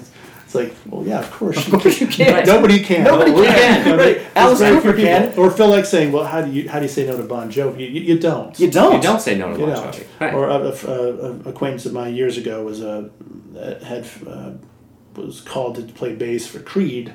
It's, 0.48 0.54
it's 0.54 0.54
like, 0.54 0.74
well, 0.86 1.06
yeah, 1.06 1.18
of 1.20 1.30
course. 1.30 1.66
Of 1.66 1.80
course 1.80 2.00
you 2.00 2.06
can. 2.06 2.32
Right. 2.32 2.46
Nobody 2.46 2.82
can. 2.82 3.04
Nobody 3.04 3.32
Well, 3.32 3.42
we 3.42 3.46
can. 3.48 3.86
You 3.86 3.96
Right. 3.96 4.26
Alice 4.34 4.60
Cooper 4.60 4.94
can. 4.94 5.38
Or 5.38 5.50
Phil 5.50 5.68
like 5.68 5.84
saying, 5.84 6.10
well, 6.10 6.24
how 6.24 6.40
do 6.40 6.50
you 6.50 6.68
how 6.68 6.78
do 6.78 6.86
you 6.86 6.90
say 6.90 7.06
no 7.06 7.16
to 7.16 7.22
Bon 7.22 7.50
Jovi? 7.50 7.80
You, 7.80 7.86
you, 7.86 8.00
you 8.00 8.18
don't. 8.18 8.58
you 8.58 8.70
don't 8.70 8.94
You 8.94 9.00
don't 9.02 9.20
say 9.20 9.36
no 9.36 9.52
to 9.52 9.60
You 9.60 9.66
Bon 9.66 9.92
Jovi. 9.92 10.06
Right. 10.20 10.32
or 10.34 10.48
a, 10.48 10.54
a, 10.54 10.70
a, 10.70 11.12
a 11.12 11.40
acquaintance 11.50 11.84
of 11.86 11.92
mine 11.92 12.14
years 12.14 12.38
ago 12.38 12.64
was 12.64 12.82
uh, 12.82 13.08
had 13.84 14.08
uh, 14.26 14.52
was 15.16 15.40
called 15.42 15.74
to 15.76 15.82
play 15.82 16.14
bass 16.14 16.46
for 16.46 16.60
Creed, 16.60 17.14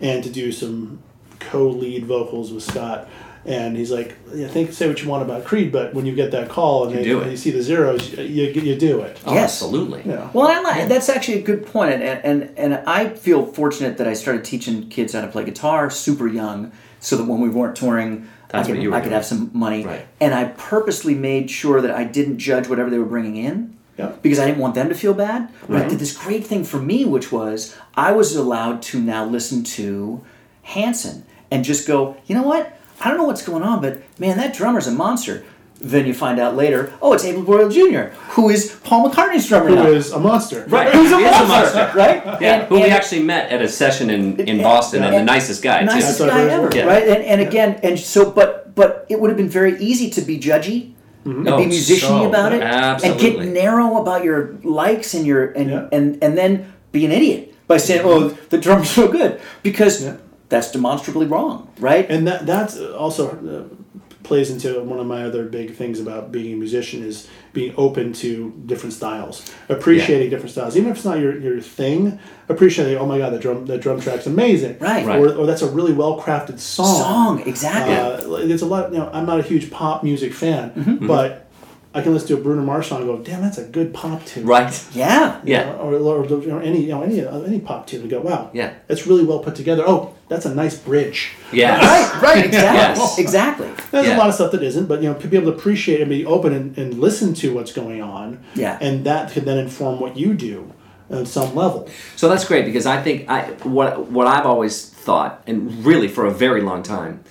and 0.00 0.24
to 0.24 0.30
do 0.30 0.50
some 0.50 1.02
co-lead 1.38 2.06
vocals 2.06 2.52
with 2.52 2.62
Scott, 2.62 3.08
And 3.46 3.74
he's 3.76 3.90
like, 3.90 4.16
yeah, 4.34 4.48
think 4.48 4.72
say 4.72 4.86
what 4.86 5.00
you 5.02 5.08
want 5.08 5.22
about 5.22 5.44
Creed, 5.46 5.72
but 5.72 5.94
when 5.94 6.04
you 6.04 6.14
get 6.14 6.30
that 6.32 6.50
call 6.50 6.84
and 6.84 6.92
You 6.92 6.98
they- 6.98 7.04
do 7.04 7.20
it. 7.20 7.30
you 7.30 7.36
see 7.38 7.50
the 7.50 7.62
zeros, 7.62 8.12
you, 8.12 8.44
you 8.48 8.76
do 8.76 9.00
it. 9.00 9.18
Oh, 9.24 9.32
Yes. 9.32 9.44
absolutely. 9.44 10.02
Yeah. 10.04 10.28
Well, 10.34 10.46
I 10.46 10.60
like, 10.60 10.88
that's 10.88 11.08
actually 11.08 11.38
a 11.38 11.42
good 11.42 11.64
point, 11.66 11.94
and, 11.94 12.02
and 12.24 12.58
and 12.58 12.74
I 12.86 13.08
feel 13.08 13.46
fortunate 13.46 13.96
that 13.96 14.06
I 14.06 14.12
started 14.12 14.44
teaching 14.44 14.88
kids 14.90 15.14
how 15.14 15.22
to 15.22 15.28
play 15.28 15.44
guitar 15.44 15.88
super 15.88 16.28
young, 16.28 16.70
so 17.00 17.16
that 17.16 17.24
when 17.24 17.40
we 17.40 17.48
weren't 17.48 17.76
touring, 17.76 18.28
That's 18.48 18.64
I 18.68 18.72
could, 18.72 18.76
what 18.76 18.82
you 18.82 18.90
were 18.90 18.96
I 18.96 19.00
could 19.00 19.12
have 19.12 19.24
some 19.24 19.50
money. 19.54 19.86
Right. 19.86 20.06
And 20.20 20.34
I 20.34 20.44
purposely 20.58 21.14
made 21.14 21.50
sure 21.50 21.80
that 21.80 21.90
I 21.92 22.04
didn't 22.04 22.38
judge 22.38 22.68
whatever 22.68 22.90
they 22.90 22.98
were 22.98 23.06
bringing 23.06 23.36
in. 23.36 23.74
Yeah. 23.98 24.12
Because 24.22 24.38
I 24.38 24.44
didn't 24.46 24.58
want 24.60 24.74
them 24.74 24.88
to 24.90 24.94
feel 24.94 25.12
bad. 25.14 25.48
But 25.68 25.82
I 25.84 25.88
did 25.88 25.98
this 25.98 26.16
great 26.16 26.46
thing 26.46 26.64
for 26.64 26.78
me, 26.80 27.04
which 27.06 27.32
was 27.32 27.76
I 27.94 28.12
was 28.12 28.34
allowed 28.36 28.80
to 28.90 29.00
now 29.00 29.24
listen 29.24 29.62
to 29.78 30.22
Hanson 30.62 31.24
and 31.50 31.64
just 31.64 31.86
go, 31.86 32.16
you 32.26 32.34
know 32.34 32.42
what? 32.42 32.76
I 33.00 33.08
don't 33.08 33.16
know 33.18 33.24
what's 33.24 33.42
going 33.42 33.62
on, 33.62 33.80
but 33.80 34.02
man, 34.18 34.36
that 34.38 34.54
drummer's 34.54 34.86
a 34.86 34.92
monster. 34.92 35.44
Then 35.82 36.04
you 36.06 36.12
find 36.12 36.38
out 36.38 36.56
later, 36.56 36.92
oh, 37.00 37.14
it's 37.14 37.24
Abe 37.24 37.36
Laboriel 37.38 37.70
Jr., 37.72 38.14
who 38.32 38.50
is 38.50 38.78
Paul 38.84 39.08
McCartney's 39.10 39.48
drummer 39.48 39.70
Who 39.70 39.76
now. 39.76 39.86
is 39.86 40.12
a 40.12 40.18
monster. 40.20 40.66
Right. 40.68 40.92
Who's 40.92 41.10
a 41.10 41.16
He 41.16 41.24
is 41.24 41.34
a 41.34 41.46
monster, 41.46 41.78
monster. 41.78 41.98
right? 41.98 42.22
Yeah, 42.38 42.54
And- 42.56 42.62
who 42.68 42.74
we 42.74 42.82
and- 42.82 42.92
actually 42.92 43.22
met 43.22 43.50
at 43.50 43.62
a 43.62 43.68
session 43.68 44.10
in, 44.10 44.38
in 44.40 44.62
Boston, 44.62 45.02
and 45.02 45.14
the 45.14 45.24
nicest 45.24 45.62
guy 45.62 45.82
nicest 45.84 46.18
too. 46.18 46.24
That's 46.24 46.36
guy 46.36 46.42
what 46.42 46.50
I 46.50 46.54
ever. 46.54 46.70
Yeah. 46.76 46.84
right? 46.84 47.08
And, 47.08 47.24
and 47.24 47.40
again, 47.40 47.80
and 47.82 47.98
so, 47.98 48.30
but 48.30 48.74
but 48.74 49.06
it 49.08 49.18
would 49.20 49.30
have 49.30 49.38
been 49.38 49.48
very 49.48 49.78
easy 49.80 50.10
to 50.10 50.20
be 50.20 50.38
judgy 50.38 50.92
mm-hmm. 51.24 51.46
and 51.46 51.48
Oh, 51.48 51.56
be 51.56 51.64
musiciany 51.64 52.00
so- 52.00 52.28
about 52.28 52.52
it, 52.52 52.60
absolutely. 52.62 53.28
and 53.28 53.36
get 53.54 53.62
narrow 53.64 54.02
about 54.02 54.22
your 54.22 54.56
likes 54.62 55.14
and 55.14 55.24
your 55.26 55.50
and 55.52 55.70
Yeah. 55.70 55.88
and 55.92 56.18
and 56.22 56.36
then 56.36 56.70
be 56.92 57.06
an 57.06 57.10
idiot 57.12 57.54
by 57.66 57.78
saying, 57.78 58.02
mm-hmm. 58.04 58.34
"Oh, 58.34 58.38
the 58.50 58.58
drum's 58.58 58.90
so 58.90 59.08
good," 59.08 59.40
because 59.62 60.04
Yeah. 60.04 60.16
That's 60.50 60.70
demonstrably 60.70 61.26
wrong, 61.26 61.68
right? 61.78 62.08
And 62.10 62.26
that 62.28 62.44
that's 62.46 62.78
also 62.78 63.30
uh, 63.30 63.74
plays 64.22 64.50
into 64.50 64.82
one 64.84 65.00
of 65.00 65.06
my 65.06 65.24
other 65.24 65.44
big 65.46 65.74
things 65.74 65.98
about 65.98 66.30
being 66.30 66.52
a 66.52 66.56
musician 66.56 67.02
is 67.02 67.26
being 67.52 67.72
open 67.76 68.12
to 68.12 68.52
different 68.66 68.92
styles, 68.92 69.50
appreciating 69.68 70.28
different 70.30 70.50
styles, 70.52 70.76
even 70.76 70.90
if 70.90 70.96
it's 70.98 71.04
not 71.04 71.18
your, 71.18 71.36
your 71.40 71.60
thing. 71.60 72.18
Appreciating, 72.48 72.96
oh 72.98 73.06
my 73.06 73.18
god, 73.18 73.32
the 73.32 73.38
drum 73.38 73.66
the 73.66 73.78
drum 73.78 74.00
track's 74.00 74.26
amazing, 74.26 74.78
Right. 74.78 75.06
Right. 75.06 75.18
Or, 75.18 75.34
or 75.34 75.46
that's 75.46 75.62
a 75.62 75.70
really 75.70 75.92
well 75.92 76.20
crafted 76.20 76.58
song. 76.58 77.00
Song, 77.00 77.48
exactly. 77.48 77.94
Uh, 77.94 78.46
There's 78.46 78.62
a 78.62 78.66
lot. 78.66 78.92
You 78.92 78.98
know, 78.98 79.10
I'm 79.12 79.26
not 79.26 79.40
a 79.40 79.42
huge 79.42 79.70
pop 79.70 80.02
music 80.04 80.32
fan, 80.34 80.70
Mm-hmm. 80.72 81.06
but 81.06 81.49
I 81.92 82.02
can 82.02 82.12
listen 82.12 82.28
to 82.28 82.34
a 82.34 82.40
Bruno 82.40 82.62
Mars 82.62 82.86
song 82.86 82.98
and 83.02 83.08
go, 83.08 83.18
damn, 83.18 83.42
that's 83.42 83.58
a 83.58 83.64
good 83.64 83.92
pop 83.92 84.24
tune. 84.24 84.46
Right. 84.46 84.72
yeah, 84.92 85.40
You 85.42 85.54
Yeah. 85.54 85.64
know, 85.64 85.78
or, 85.78 85.94
or, 85.96 86.24
know, 86.46 86.58
any 86.58 86.82
you 86.82 86.88
know 86.90 87.02
any 87.02 87.24
uh, 87.24 87.40
any 87.40 87.58
pop 87.58 87.86
tune 87.88 88.02
and 88.02 88.10
go, 88.10 88.20
wow, 88.20 88.50
Yeah. 88.52 88.74
that's 88.86 89.08
really 89.08 89.24
well 89.24 89.40
put 89.40 89.56
together. 89.56 89.82
Oh, 89.84 90.14
that's 90.28 90.46
a 90.46 90.54
nice 90.54 90.78
bridge. 90.78 91.32
Yeah. 91.52 91.78
right, 91.84 92.22
right, 92.22 92.44
exactly, 92.46 92.78
Yes. 93.02 93.18
exactly. 93.18 93.68
There's 93.90 94.06
Yeah. 94.06 94.16
a 94.16 94.18
lot 94.18 94.28
of 94.28 94.34
stuff 94.36 94.52
that 94.52 94.62
isn't, 94.62 94.86
but 94.86 95.02
you 95.02 95.08
know, 95.12 95.18
to 95.18 95.26
be 95.26 95.36
able 95.36 95.50
to 95.50 95.58
appreciate 95.58 96.00
and 96.00 96.08
be 96.08 96.24
open 96.24 96.52
and, 96.52 96.78
and 96.78 96.94
listen 97.00 97.34
to 97.34 97.52
what's 97.54 97.72
going 97.72 98.00
on, 98.02 98.38
Yeah. 98.54 98.78
and 98.80 99.04
that 99.04 99.32
could 99.32 99.44
then 99.44 99.58
inform 99.58 99.98
what 99.98 100.16
you 100.16 100.34
do 100.34 100.70
on 101.10 101.26
some 101.26 101.56
level. 101.56 101.88
So 102.14 102.28
that's 102.28 102.44
great 102.44 102.64
because 102.66 102.86
I 102.86 103.02
think 103.02 103.28
I 103.28 103.46
what 103.64 104.12
what 104.12 104.28
I've 104.28 104.46
always 104.46 104.86
thought, 104.88 105.42
and 105.48 105.84
really 105.84 106.06
for 106.06 106.24
a 106.24 106.30
very 106.30 106.60
long 106.62 106.84
time, 106.84 107.24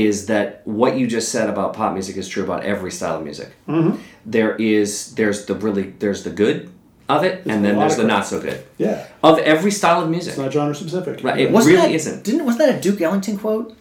is 0.00 0.26
that 0.26 0.62
what 0.66 0.96
you 0.96 1.06
just 1.06 1.30
said 1.30 1.48
about 1.48 1.74
pop 1.74 1.92
music 1.92 2.16
is 2.16 2.28
true 2.28 2.44
about 2.44 2.64
every 2.64 2.90
style 2.90 3.16
of 3.18 3.24
music. 3.24 3.50
Mm-hmm. 3.68 4.00
There 4.26 4.54
is 4.56 5.14
there's 5.14 5.46
the 5.46 5.54
really 5.54 5.94
there's 5.98 6.22
the 6.24 6.30
good 6.30 6.70
of 7.08 7.24
it, 7.24 7.44
and 7.46 7.64
then 7.64 7.78
there's 7.78 7.96
the 7.96 8.04
not 8.04 8.24
so 8.26 8.40
good 8.40 8.64
Yeah, 8.78 9.06
of 9.22 9.38
every 9.40 9.70
style 9.70 10.02
of 10.02 10.08
music. 10.08 10.30
it's 10.30 10.38
not 10.38 10.52
genre 10.52 10.74
specific. 10.74 11.22
Right, 11.24 11.40
it 11.40 11.50
Wasn't 11.50 11.74
really 11.76 11.88
that, 11.88 11.94
isn't. 11.94 12.24
Didn't 12.24 12.44
wasn't 12.44 12.66
that 12.70 12.78
a 12.78 12.80
Duke 12.80 13.00
Ellington 13.00 13.36
quote? 13.38 13.76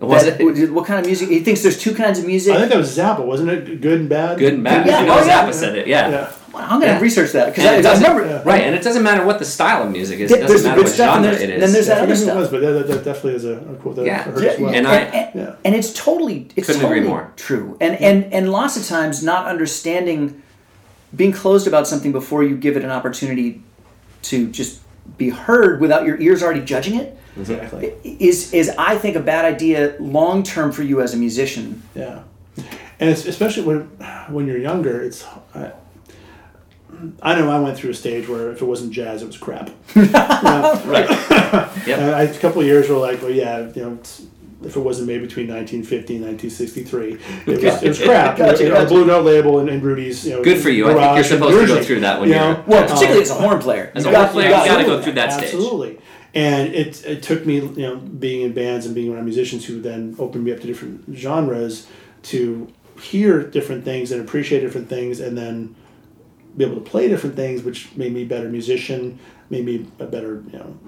Was 0.00 0.24
That- 0.24 0.40
it 0.40 0.72
What 0.72 0.86
kind 0.86 1.00
of 1.00 1.06
music? 1.06 1.28
He 1.30 1.40
thinks 1.40 1.62
there's 1.62 1.80
two 1.80 1.94
kinds 1.94 2.18
of 2.18 2.26
music. 2.26 2.52
I 2.54 2.58
think 2.58 2.70
that 2.72 2.78
was 2.78 2.96
Zappa, 2.98 3.24
wasn't 3.24 3.50
it? 3.50 3.80
Good 3.80 4.00
and 4.00 4.08
bad. 4.08 4.38
good 4.38 4.54
and 4.54 4.64
bad? 4.64 4.86
Yeah, 4.86 5.00
You 5.00 5.06
know, 5.06 5.18
oh, 5.20 5.24
yeah. 5.24 5.46
Zappa 5.48 5.54
said 5.54 5.78
it. 5.78 5.86
Yeah. 5.86 6.10
Yeah. 6.10 6.32
Well, 6.54 6.62
I'm 6.62 6.78
gonna 6.80 6.92
Yeah. 6.92 7.00
research 7.00 7.32
that 7.32 7.46
because 7.54 7.64
I, 7.84 7.90
I 7.90 7.94
remember. 7.94 8.26
yeah. 8.26 8.42
Right, 8.44 8.62
and 8.62 8.74
it 8.76 8.82
doesn't 8.82 9.02
matter 9.02 9.24
what 9.26 9.38
the 9.40 9.44
style 9.44 9.82
of 9.84 9.90
music 9.90 10.20
is. 10.20 10.30
It 10.30 10.38
there's 10.38 10.50
doesn't 10.50 10.62
the 10.62 10.68
matter 10.68 10.80
good 10.80 10.86
what 10.86 10.94
stuff 10.94 11.16
and 11.16 11.24
genre 11.24 11.38
there's- 11.38 11.42
it 11.42 11.54
is. 11.56 11.60
then 11.60 11.72
there's 11.72 11.88
I 11.88 11.94
that 11.96 12.02
other 12.04 12.16
stuff. 12.16 12.36
was, 12.38 12.48
but 12.48 12.60
that, 12.60 12.86
that 12.88 13.04
definitely 13.04 13.34
is 13.34 13.44
a, 13.44 13.52
a 13.54 13.74
quote 13.82 13.96
that 13.96 14.06
Yeah. 14.06 14.20
I 14.20 14.22
heard 14.22 14.42
Yeah, 14.44 14.50
as 14.50 14.58
well. 14.60 14.68
and 14.68 14.76
and, 14.78 14.86
I- 14.86 14.96
and, 15.00 15.30
Yeah. 15.34 15.54
and 15.64 15.74
it's 15.74 15.92
totally 15.92 16.48
it's 16.54 16.66
Couldn't 16.68 16.84
agree 16.84 17.00
more. 17.00 17.32
true. 17.36 17.76
And 17.80 18.00
and 18.00 18.32
and 18.32 18.50
lots 18.52 18.76
of 18.76 18.86
times 18.86 19.22
not 19.22 19.46
understanding, 19.46 20.42
being 21.16 21.32
closed 21.32 21.66
about 21.66 21.86
something 21.88 22.12
before 22.12 22.44
you 22.44 22.56
give 22.56 22.76
it 22.76 22.84
an 22.84 22.90
opportunity 22.90 23.62
to 24.22 24.46
just 24.48 24.80
be 25.18 25.30
heard 25.30 25.80
without 25.80 26.06
your 26.06 26.18
ears 26.20 26.42
already 26.42 26.60
judging 26.62 26.94
it 26.98 27.16
exactly. 27.38 27.92
is 28.04 28.52
is 28.54 28.70
I 28.78 28.96
think 28.96 29.16
a 29.16 29.20
bad 29.20 29.44
idea 29.44 29.94
long 29.98 30.42
term 30.44 30.70
for 30.72 30.82
you 30.84 31.00
as 31.02 31.12
a 31.14 31.16
musician. 31.16 31.82
Yeah, 31.94 32.20
and 33.00 33.10
it's 33.10 33.26
especially 33.26 33.64
when 33.64 33.80
when 34.30 34.46
you're 34.46 34.58
younger. 34.58 35.02
It's 35.02 35.24
I, 35.54 35.72
I 37.22 37.34
know 37.38 37.50
I 37.50 37.58
went 37.60 37.76
through 37.76 37.90
a 37.90 37.94
stage 37.94 38.28
where 38.28 38.50
if 38.52 38.60
it 38.62 38.64
wasn't 38.64 38.92
jazz, 38.92 39.22
it 39.22 39.26
was 39.26 39.36
crap. 39.36 39.70
Right. 39.94 41.08
Yep. 41.86 41.98
And 41.98 42.10
I, 42.14 42.22
a 42.22 42.38
couple 42.38 42.60
of 42.62 42.66
years 42.66 42.88
were 42.88 42.96
like, 42.96 43.20
well, 43.20 43.30
yeah, 43.30 43.68
you 43.74 43.82
know, 43.82 43.92
it's, 43.94 44.22
if 44.62 44.74
it 44.76 44.80
wasn't 44.80 45.06
made 45.08 45.20
between 45.20 45.46
1950 45.48 46.16
and 46.16 46.24
1963, 46.24 47.12
it 47.12 47.62
was, 47.62 47.82
it 47.82 47.88
was 47.88 47.98
crap. 48.02 48.38
Gotcha, 48.38 48.62
you 48.62 48.68
know, 48.70 48.74
gotcha. 48.76 48.88
Blue 48.88 49.04
Note 49.04 49.24
label 49.24 49.58
and, 49.58 49.68
and 49.68 49.82
Rudy's, 49.82 50.24
you 50.26 50.32
know, 50.32 50.42
Good 50.42 50.62
for 50.62 50.70
you. 50.70 50.88
I 50.88 50.94
think 50.94 51.14
you're 51.16 51.24
supposed 51.24 51.68
to 51.68 51.74
go 51.74 51.82
through 51.82 52.00
that 52.00 52.20
when 52.20 52.30
you 52.30 52.34
you're- 52.36 52.48
know? 52.54 52.64
Well, 52.66 52.82
Um, 52.84 52.88
particularly 52.88 53.22
as 53.22 53.30
a 53.30 53.34
horn 53.34 53.58
player. 53.60 53.92
As 53.94 54.06
a 54.06 54.10
horn 54.16 54.28
player, 54.30 54.48
you 54.48 54.56
you 54.56 54.66
gotta 54.66 54.84
go 54.84 55.02
through 55.02 55.12
that 55.12 55.32
stage. 55.32 55.44
Absolutely. 55.52 55.98
And 56.34 56.74
it, 56.74 57.04
it 57.04 57.22
took 57.22 57.44
me, 57.46 57.56
you 57.56 57.70
know, 57.82 57.96
being 57.96 58.40
in 58.42 58.52
bands 58.52 58.86
and 58.86 58.94
being 58.94 59.12
around 59.14 59.24
musicians 59.26 59.66
who 59.66 59.80
then 59.82 60.16
opened 60.18 60.44
me 60.44 60.52
up 60.52 60.60
to 60.60 60.66
different 60.66 61.04
genres 61.14 61.86
to 62.24 62.72
hear 63.00 63.42
different 63.42 63.84
things 63.84 64.10
and 64.10 64.20
appreciate 64.22 64.60
different 64.60 64.88
things 64.88 65.20
and 65.20 65.36
then 65.36 65.74
be 66.56 66.64
able 66.64 66.76
to 66.76 66.90
play 66.90 67.08
different 67.08 67.36
things, 67.36 67.62
which 67.62 67.94
made 67.96 68.12
me 68.12 68.22
a 68.22 68.26
better 68.26 68.48
musician, 68.48 69.18
made 69.50 69.64
me 69.64 69.86
a 69.98 70.06
better, 70.06 70.42
you 70.50 70.58
know, 70.58 70.78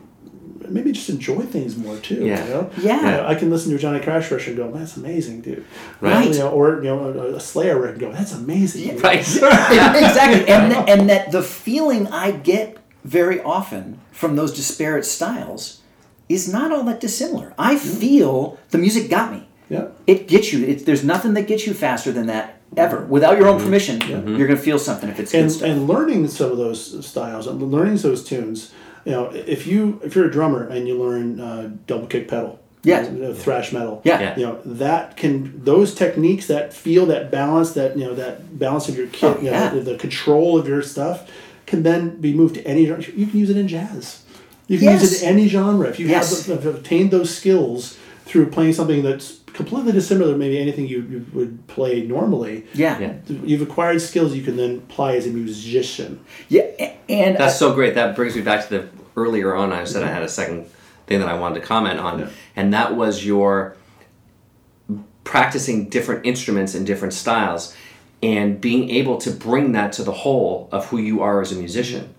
maybe 0.69 0.93
just 0.93 1.09
enjoy 1.09 1.41
things 1.43 1.77
more 1.77 1.97
too. 1.99 2.25
Yeah. 2.25 2.45
You 2.45 2.51
know? 2.51 2.71
Yeah. 2.79 2.97
You 2.97 3.03
know, 3.03 3.27
I 3.27 3.35
can 3.35 3.51
listen 3.51 3.71
to 3.71 3.77
a 3.77 3.79
Johnny 3.79 4.01
Cash 4.01 4.31
record 4.31 4.49
and 4.49 4.57
go, 4.57 4.71
that's 4.73 4.97
amazing, 4.97 5.43
dude. 5.43 5.65
Right. 6.01 6.29
You 6.29 6.39
know, 6.39 6.51
or, 6.51 6.77
you 6.77 6.85
know, 6.85 7.05
a, 7.05 7.35
a 7.37 7.41
Slayer 7.41 7.79
record 7.79 7.93
and 7.93 8.01
go, 8.01 8.13
that's 8.13 8.33
amazing. 8.33 8.95
dude." 8.95 9.03
Right. 9.03 9.19
exactly, 9.21 10.49
and 10.49 10.73
th- 10.73 10.85
and 10.89 11.11
that 11.11 11.33
the 11.33 11.43
feeling 11.43 12.07
I 12.09 12.31
get 12.33 12.79
very 13.05 13.41
often 13.41 14.01
from 14.11 14.37
those 14.37 14.55
disparate 14.55 15.05
styles 15.05 15.83
is 16.29 16.53
not 16.53 16.73
all 16.73 16.83
that 16.85 17.01
dissimilar. 17.01 17.55
I 17.59 17.77
feel 17.77 18.59
the 18.71 18.79
music 18.79 19.09
got 19.09 19.33
me. 19.33 19.49
Yeah. 19.69 19.89
It 20.07 20.29
gets 20.29 20.53
you. 20.53 20.65
It, 20.67 20.87
there's 20.87 21.05
nothing 21.05 21.35
that 21.35 21.47
gets 21.47 21.67
you 21.67 21.75
faster 21.75 22.13
than 22.13 22.27
that 22.27 22.56
ever. 22.77 23.05
Without 23.07 23.39
your 23.39 23.49
own 23.49 23.57
mm-hmm. 23.57 23.67
permission, 23.67 24.01
mm-hmm. 24.01 24.37
you're 24.37 24.49
gonna 24.49 24.61
feel 24.61 24.79
something 24.79 25.09
if 25.09 25.21
it's 25.21 25.33
good 25.33 25.43
and, 25.43 25.53
stuff. 25.53 25.69
and 25.69 25.87
learning 25.87 26.29
some 26.29 26.51
of 26.51 26.59
those 26.59 27.07
styles 27.07 27.47
and 27.47 27.61
learning 27.63 27.97
those 27.97 28.25
tunes 28.25 28.73
you 29.07 29.13
know 29.13 29.31
if 29.31 29.67
you 29.67 29.99
if 30.05 30.15
you're 30.15 30.27
a 30.27 30.31
drummer 30.31 30.67
and 30.69 30.87
you 30.87 30.99
learn 30.99 31.41
uh, 31.41 31.71
double 31.87 32.07
kick 32.07 32.29
pedal 32.29 32.59
Yeah. 32.83 32.99
Uh, 32.99 33.03
you 33.05 33.23
know, 33.23 33.33
thrash 33.33 33.73
metal 33.73 34.03
Yeah. 34.05 34.21
Yeah. 34.21 34.37
you 34.37 34.47
know 34.47 34.61
that 34.67 35.17
can 35.17 35.65
those 35.65 35.95
techniques 35.95 36.49
that 36.49 36.75
feel 36.75 37.07
that 37.07 37.31
balance 37.31 37.73
that 37.73 37.97
you 37.97 38.05
know 38.05 38.15
that 38.15 38.59
balance 38.59 38.89
of 38.89 38.99
your 38.99 39.07
kit 39.07 39.37
Oh, 39.37 39.41
you 39.41 39.51
know, 39.51 39.53
yeah. 39.53 39.69
the, 39.71 39.81
the 39.81 39.97
control 39.97 40.59
of 40.59 40.69
your 40.69 40.83
stuff 40.83 41.31
can 41.65 41.83
then 41.83 42.21
be 42.21 42.33
moved 42.35 42.57
to 42.57 42.67
any 42.67 42.87
genre. 42.87 43.03
you 43.17 43.27
can 43.27 43.39
use 43.41 43.49
it 43.51 43.57
in 43.57 43.69
jazz 43.69 44.25
you 44.67 44.79
can 44.79 44.93
use 44.93 45.13
it 45.13 45.23
in 45.23 45.29
any 45.29 45.49
genre 45.49 45.89
if 45.89 45.99
you 46.01 46.09
Yes. 46.09 46.47
have, 46.47 46.65
have 46.65 46.75
obtained 46.75 47.11
those 47.13 47.35
skills 47.35 47.97
through 48.25 48.51
playing 48.51 48.73
something 48.73 49.03
that's 49.05 49.39
completely 49.57 49.91
dissimilar 49.93 50.33
to 50.33 50.39
maybe 50.39 50.59
anything 50.59 50.87
you, 50.87 51.01
you 51.03 51.27
would 51.33 51.67
play 51.67 52.03
normally 52.03 52.67
yeah, 52.75 52.99
Yeah. 52.99 53.15
yeah, 53.27 53.39
you've 53.43 53.63
acquired 53.63 54.01
skills 54.03 54.35
you 54.35 54.43
can 54.43 54.57
then 54.57 54.77
apply 54.89 55.17
as 55.17 55.27
a 55.27 55.31
musician. 55.31 56.21
Yeah, 56.49 56.63
and 57.09 57.37
That's 57.37 57.59
so 57.59 57.73
great. 57.75 57.95
That 57.95 58.15
brings 58.15 58.37
me 58.37 58.43
back 58.43 58.69
to 58.69 58.79
the 58.79 58.89
earlier 59.17 59.55
on. 59.55 59.73
I 59.73 59.85
said 59.85 60.03
I 60.03 60.09
had 60.09 60.23
a 60.23 60.29
second 60.29 60.67
thing 61.07 61.21
that 61.21 61.29
I 61.29 61.35
wanted 61.39 61.61
to 61.61 61.67
comment 61.67 61.99
on, 61.99 62.19
Yeah. 62.19 62.29
and 62.55 62.73
that 62.75 62.95
was 62.95 63.25
your 63.25 63.77
practicing 65.25 65.89
different 65.89 66.25
instruments 66.25 66.75
in 66.75 66.85
different 66.85 67.13
styles 67.15 67.75
and 68.23 68.61
being 68.61 68.91
able 68.91 69.17
to 69.19 69.31
bring 69.31 69.73
that 69.73 69.93
to 69.93 70.03
the 70.03 70.13
whole 70.13 70.69
of 70.71 70.87
who 70.87 70.99
you 70.99 71.21
are 71.23 71.41
as 71.41 71.51
a 71.51 71.57
musician. 71.57 72.15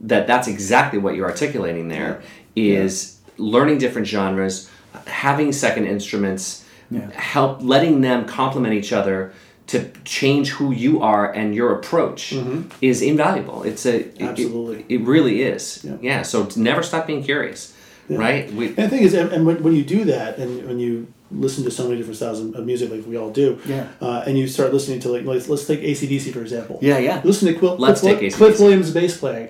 That 0.00 0.26
that's 0.26 0.48
exactly 0.48 0.98
what 0.98 1.14
you're 1.14 1.28
articulating 1.28 1.88
there 1.88 2.22
is 2.54 3.18
learning 3.38 3.78
different 3.78 4.06
genres, 4.06 4.70
having 5.06 5.50
second 5.52 5.86
instruments, 5.86 6.63
Yeah. 6.94 7.10
help 7.12 7.62
letting 7.62 8.00
them 8.00 8.24
complement 8.26 8.74
each 8.74 8.92
other 8.92 9.32
to 9.66 9.90
change 10.04 10.50
who 10.50 10.72
you 10.72 11.00
are 11.02 11.32
and 11.32 11.54
your 11.54 11.72
approach 11.74 12.34
is 12.82 13.00
invaluable. 13.02 13.62
It's 13.62 13.86
a 13.86 13.96
it- 14.00 14.16
it- 14.18 14.22
Absolutely. 14.22 14.84
It, 14.88 15.00
really 15.02 15.42
is. 15.42 15.82
Yeah. 15.82 15.96
Yeah. 16.02 16.22
So 16.22 16.48
never 16.56 16.82
stop 16.82 17.06
being 17.06 17.22
curious, 17.24 17.72
right? 18.10 18.52
We, 18.52 18.66
And 18.68 18.76
the 18.76 18.88
thing 18.88 19.02
is, 19.02 19.14
and, 19.14 19.32
and 19.32 19.46
when, 19.46 19.62
when 19.62 19.74
you 19.74 19.82
do 19.84 20.04
that, 20.04 20.36
and 20.38 20.66
when 20.66 20.78
you 20.78 21.06
listen 21.30 21.64
to 21.64 21.70
so 21.70 21.84
many 21.84 21.96
different 21.96 22.16
styles 22.18 22.40
of, 22.40 22.64
music, 22.66 22.90
like 22.90 23.06
we 23.06 23.16
all 23.16 23.30
do, 23.30 23.58
Yeah. 23.66 23.88
uh, 24.02 24.22
and 24.26 24.38
you 24.38 24.46
start 24.46 24.72
listening 24.74 25.00
to 25.00 25.08
like 25.08 25.24
let's, 25.24 25.48
let's 25.48 25.66
take 25.66 25.80
ACDC 25.80 26.30
for 26.32 26.42
example. 26.42 26.78
Yeah, 26.82 26.98
yeah. 26.98 27.22
Listen 27.24 27.48
to 27.52 27.58
Cliff, 27.58 27.80
Let's 27.80 28.00
Cliff, 28.02 28.20
take. 28.20 28.34
Cliff 28.34 28.60
Williams' 28.60 28.90
bass 28.92 29.16
playing, 29.16 29.48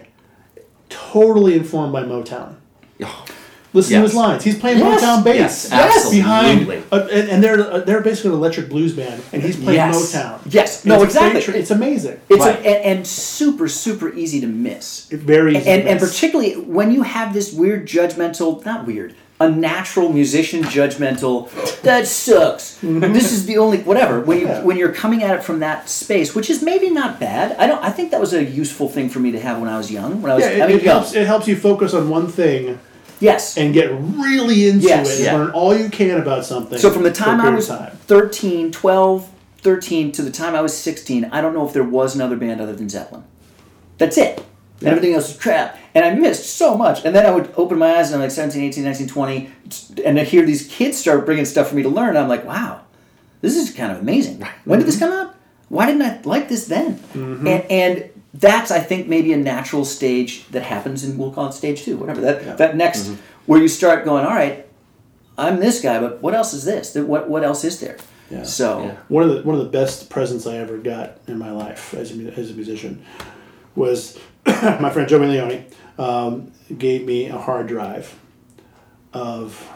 totally 0.89 1.55
informed 1.55 1.93
by 1.93 2.03
Motown. 2.05 2.55
oh, 3.03 3.25
Listen 3.75 3.93
Yes. 3.93 4.01
to 4.01 4.03
his 4.07 4.15
lines. 4.15 4.45
He's 4.45 4.59
playing 4.59 4.79
Yes. 4.79 5.03
Motown 5.03 5.25
bass. 5.25 5.37
Yes, 5.37 5.73
absolutely. 5.73 6.21
Behind, 6.21 6.85
uh, 6.93 7.09
and, 7.13 7.29
and 7.29 7.43
they're 7.43 7.61
uh, 7.61 7.81
they're 7.81 8.01
basically 8.01 8.31
an 8.31 8.37
electric 8.37 8.69
blues 8.71 8.93
band, 8.95 9.21
and 9.33 9.43
he's 9.43 9.57
playing 9.57 9.75
Yes. 9.79 10.15
Motown. 10.15 10.39
Yes. 10.49 10.85
No, 10.85 11.03
it's 11.03 11.19
great 11.19 11.35
exactly. 11.37 11.61
It's 11.61 11.71
amazing. 11.73 12.21
It's 12.31 12.39
Right. 12.41 12.59
a, 12.61 12.69
and, 12.69 12.99
and 12.99 13.07
super 13.07 13.67
super 13.69 14.09
easy 14.15 14.41
to 14.41 14.47
miss. 14.47 15.07
Very 15.11 15.57
easy 15.59 15.69
and, 15.69 15.89
and 15.89 15.99
particularly 16.01 16.53
when 16.55 16.93
you 16.93 17.03
have 17.03 17.35
this 17.35 17.53
weird 17.53 17.87
judgmental 17.87 18.65
not 18.65 18.87
weird 18.87 19.15
a 19.41 19.51
natural 19.51 20.13
musician 20.13 20.63
judgmental 20.63 21.51
that 21.83 22.07
sucks 22.07 22.79
this 22.81 23.33
is 23.33 23.47
the 23.47 23.59
only 23.59 23.79
whatever 23.79 24.21
when 24.21 24.39
you 24.39 24.47
Yeah. 24.47 24.63
when 24.63 24.77
you're 24.77 24.93
coming 24.93 25.25
at 25.25 25.35
it 25.35 25.43
from 25.43 25.59
that 25.59 25.89
space 25.89 26.37
which 26.37 26.49
is 26.49 26.63
maybe 26.63 26.89
not 26.89 27.19
bad 27.19 27.57
i 27.59 27.67
don't 27.67 27.83
i 27.83 27.91
think 27.91 28.13
that 28.13 28.21
was 28.21 28.33
a 28.33 28.45
useful 28.45 28.89
thing 28.89 29.09
for 29.09 29.19
me 29.19 29.33
to 29.33 29.41
have 29.41 29.59
when 29.61 29.69
i 29.69 29.77
was 29.77 29.91
young 29.91 30.23
when 30.23 30.31
i 30.31 30.37
was 30.37 30.45
yeah, 30.45 30.51
it, 30.51 30.63
i 30.63 30.67
mean 30.69 30.77
it 30.77 30.83
helps. 30.85 31.15
It 31.15 31.27
helps 31.27 31.49
you 31.49 31.57
focus 31.57 31.93
on 31.95 32.09
one 32.09 32.29
thing 32.29 32.79
yes. 33.21 33.57
And 33.57 33.73
get 33.73 33.91
really 33.91 34.69
into 34.69 34.87
Yes. 34.87 35.09
it. 35.09 35.15
and 35.17 35.25
Yeah. 35.25 35.37
Learn 35.37 35.51
all 35.51 35.77
you 35.77 35.89
can 35.89 36.21
about 36.21 36.45
something. 36.45 36.79
so 36.79 36.91
from 36.91 37.03
the 37.03 37.13
time 37.13 37.41
i 37.41 37.51
was 37.51 37.69
time. 37.69 37.93
13 38.07 38.73
12 38.73 39.31
13 39.59 40.13
to 40.13 40.23
the 40.23 40.31
time 40.31 40.55
i 40.55 40.61
was 40.61 40.77
16 40.77 41.25
i 41.33 41.41
don't 41.41 41.55
know 41.55 41.67
if 41.67 41.73
there 41.73 41.85
was 41.85 42.15
another 42.15 42.37
band 42.37 42.61
other 42.61 42.75
than 42.75 42.89
zeppelin. 42.89 43.25
That's 43.99 44.19
it. 44.19 44.45
And 44.81 44.89
everything 44.89 45.15
else 45.15 45.29
was 45.29 45.39
crap. 45.39 45.79
And 45.95 46.05
i 46.05 46.15
missed 46.15 46.57
so 46.57 46.77
much. 46.77 47.05
And 47.05 47.15
then 47.15 47.25
i 47.27 47.31
would 47.31 47.53
open 47.57 47.79
my 47.79 47.97
eyes 47.97 48.09
and 48.09 48.17
i'm 48.17 48.21
like 48.23 48.31
17 48.31 48.63
18 48.63 48.85
19 48.85 49.09
20 49.09 49.51
and 50.05 50.19
i 50.19 50.25
hear 50.25 50.45
these 50.45 50.67
kids 50.69 50.99
start 50.99 51.25
bringing 51.25 51.45
stuff 51.45 51.69
for 51.69 51.75
me 51.77 51.83
to 51.83 51.89
learn. 51.89 52.11
And 52.11 52.19
i'm 52.19 52.29
like 52.29 52.45
wow 52.45 52.81
this 53.45 53.57
is 53.57 53.75
kind 53.75 53.93
of 53.93 53.99
amazing. 53.99 54.43
When 54.65 54.79
did 54.79 54.89
this 54.89 54.97
mm-hmm. 54.97 55.05
come 55.13 55.29
out? 55.29 55.35
Why 55.69 55.85
didn't 55.87 56.01
i 56.03 56.21
like 56.25 56.49
this 56.49 56.67
then? 56.67 56.95
Mm-hmm. 56.97 57.47
And, 57.47 57.71
and 57.71 58.14
that's 58.35 58.71
i 58.71 58.81
think 58.81 59.07
maybe 59.07 59.33
a 59.33 59.37
natural 59.37 59.85
stage 59.85 60.47
that 60.49 60.63
happens 60.63 61.05
and 61.05 61.19
we'll 61.19 61.31
call 61.33 61.49
it 61.49 61.53
stage 61.53 61.83
two 61.85 61.97
whatever. 61.97 62.21
That, 62.21 62.59
that 62.59 62.77
next 62.77 63.13
where 63.47 63.61
you 63.61 63.69
start 63.69 64.05
going 64.05 64.25
all 64.27 64.35
right 64.35 64.67
i'm 65.39 65.61
this 65.61 65.81
guy 65.81 66.01
but 66.01 66.21
what 66.21 66.35
else 66.35 66.53
is 66.53 66.65
this? 66.65 66.93
Th- 66.93 67.07
what, 67.07 67.29
what 67.29 67.45
else 67.45 67.65
is 67.65 67.79
there? 67.81 67.97
Yeah. 68.31 68.43
so 68.43 68.85
Yeah. 68.85 68.97
one 69.09 69.23
of 69.23 69.31
the 69.35 69.43
one 69.43 69.55
of 69.55 69.63
the 69.65 69.71
best 69.71 70.09
presents 70.11 70.47
I 70.47 70.57
ever 70.57 70.79
got 70.79 71.19
in 71.29 71.39
my 71.39 71.51
life 71.51 71.95
as 71.95 72.11
a, 72.11 72.15
as 72.39 72.51
a 72.51 72.55
musician 72.55 73.05
was 73.77 74.19
my 74.47 74.91
friend 74.91 75.09
Joe 75.09 75.21
Milioni 75.21 75.65
um, 75.99 76.51
gave 76.77 77.05
me 77.07 77.27
a 77.29 77.37
hard 77.39 77.67
drive 77.69 78.19
of 79.13 79.69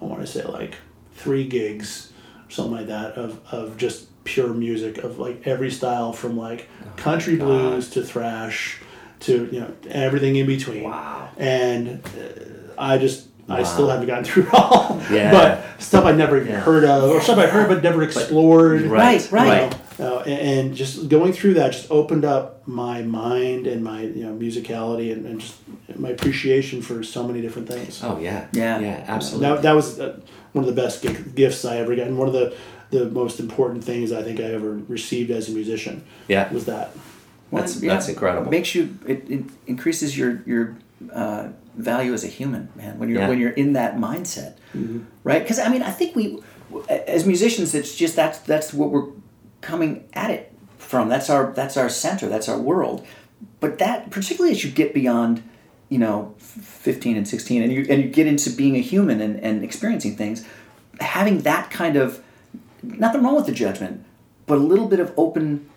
I 0.00 0.04
want 0.04 0.20
to 0.20 0.26
say 0.26 0.44
like 0.44 0.74
three 1.14 1.46
gigs 1.46 2.12
or 2.46 2.50
something 2.50 2.74
like 2.76 2.86
that 2.86 3.14
of, 3.14 3.40
of 3.52 3.76
just 3.76 4.06
pure 4.28 4.48
music 4.52 4.98
of 4.98 5.18
like 5.18 5.46
every 5.46 5.70
style 5.70 6.12
from 6.12 6.36
like 6.36 6.68
country 6.96 7.36
blues 7.36 7.88
to 7.90 8.02
thrash 8.02 8.78
to 9.20 9.48
you 9.50 9.60
know 9.60 9.72
everything 9.88 10.36
in 10.36 10.46
between. 10.46 10.84
Wow. 10.84 11.30
And 11.38 12.02
uh, 12.06 12.72
I 12.76 12.98
just 12.98 13.26
I 13.48 13.62
still 13.62 13.88
haven't 13.88 14.06
gotten 14.06 14.24
through 14.24 14.42
it 14.44 14.52
all. 14.54 15.00
Yeah. 15.10 15.30
But 15.30 15.80
stuff 15.80 16.04
I'd 16.04 16.18
never 16.18 16.36
even 16.36 16.48
Yeah. 16.48 16.60
heard 16.60 16.84
of, 16.84 17.04
or 17.10 17.22
stuff 17.22 17.38
I 17.38 17.46
heard 17.46 17.68
but 17.68 17.82
never 17.82 18.02
explored. 18.02 18.82
Right, 18.82 19.22
you 19.24 19.34
right. 19.34 19.74
know, 19.98 20.18
uh, 20.18 20.22
and, 20.26 20.40
and 20.68 20.76
just 20.76 21.08
going 21.08 21.32
through 21.32 21.54
that 21.54 21.72
just 21.72 21.90
opened 21.90 22.26
up 22.26 22.68
my 22.68 23.00
mind 23.00 23.66
and 23.66 23.82
my 23.82 24.02
you 24.02 24.24
know 24.26 24.34
musicality 24.34 25.10
and, 25.12 25.24
and 25.24 25.40
just 25.40 25.56
my 25.96 26.10
appreciation 26.10 26.82
for 26.82 27.02
so 27.02 27.26
many 27.26 27.40
different 27.40 27.66
things. 27.68 28.02
Oh 28.04 28.18
yeah. 28.20 28.46
Yeah. 28.52 28.80
Yeah. 28.80 29.04
Absolutely. 29.08 29.48
That, 29.48 29.62
that 29.62 29.72
was 29.74 29.98
uh, 29.98 30.20
one 30.52 30.64
of 30.68 30.74
the 30.74 30.78
best 30.82 31.02
gi- 31.02 31.24
gifts 31.34 31.64
I 31.64 31.78
ever 31.78 31.96
got, 31.96 32.06
and 32.06 32.18
one 32.18 32.28
of 32.28 32.34
the 32.34 32.54
the 32.90 33.06
most 33.10 33.38
important 33.40 33.84
things 33.84 34.12
I 34.12 34.22
think 34.22 34.40
I 34.40 34.44
ever 34.44 34.80
received 34.88 35.30
as 35.30 35.48
a 35.48 35.52
musician. 35.52 36.04
Yeah. 36.26 36.52
was 36.52 36.64
that. 36.66 36.92
That's 37.50 37.76
Well, 37.76 37.84
yeah, 37.84 37.94
that's 37.94 38.08
incredible. 38.08 38.50
Makes 38.50 38.74
you 38.74 38.98
it, 39.06 39.30
it 39.30 39.44
increases 39.66 40.16
your 40.18 40.42
your 40.46 40.76
uh, 41.12 41.48
value 41.76 42.12
as 42.12 42.24
a 42.24 42.28
human, 42.28 42.68
man. 42.74 42.98
When 42.98 43.08
you're 43.08 43.20
Yeah. 43.20 43.28
when 43.28 43.38
you're 43.38 43.50
in 43.50 43.72
that 43.74 43.96
mindset, 43.96 44.54
right? 45.24 45.42
Because 45.42 45.58
I 45.58 45.68
mean, 45.70 45.82
I 45.82 45.90
think 45.90 46.14
we, 46.14 46.38
as 46.88 47.24
musicians, 47.26 47.74
it's 47.74 47.94
just 47.94 48.16
that's 48.16 48.38
that's 48.40 48.74
what 48.74 48.90
we're 48.90 49.06
coming 49.62 50.04
at 50.12 50.30
it 50.30 50.52
from. 50.78 51.08
That's 51.08 51.30
our 51.30 51.52
that's 51.52 51.76
our 51.78 51.88
center. 51.88 52.28
That's 52.28 52.48
our 52.48 52.58
world. 52.58 53.06
But 53.60 53.78
that 53.78 54.10
particularly 54.10 54.52
as 54.54 54.62
you 54.64 54.70
get 54.70 54.92
beyond, 54.92 55.42
you 55.88 55.98
know, 55.98 56.34
fifteen 56.38 57.16
and 57.16 57.26
sixteen, 57.26 57.62
and 57.62 57.72
you 57.72 57.86
and 57.88 58.02
you 58.02 58.08
get 58.10 58.26
into 58.26 58.50
being 58.50 58.76
a 58.76 58.80
human 58.80 59.22
and, 59.22 59.40
and 59.40 59.64
experiencing 59.64 60.16
things, 60.16 60.44
having 61.00 61.42
that 61.42 61.70
kind 61.70 61.96
of 61.96 62.22
nothing 62.82 63.22
wrong 63.22 63.36
with 63.36 63.46
the 63.46 63.52
judgment, 63.52 64.04
but 64.46 64.58
a 64.58 64.60
little 64.60 64.86
bit 64.86 65.00
of 65.00 65.12
open 65.16 65.68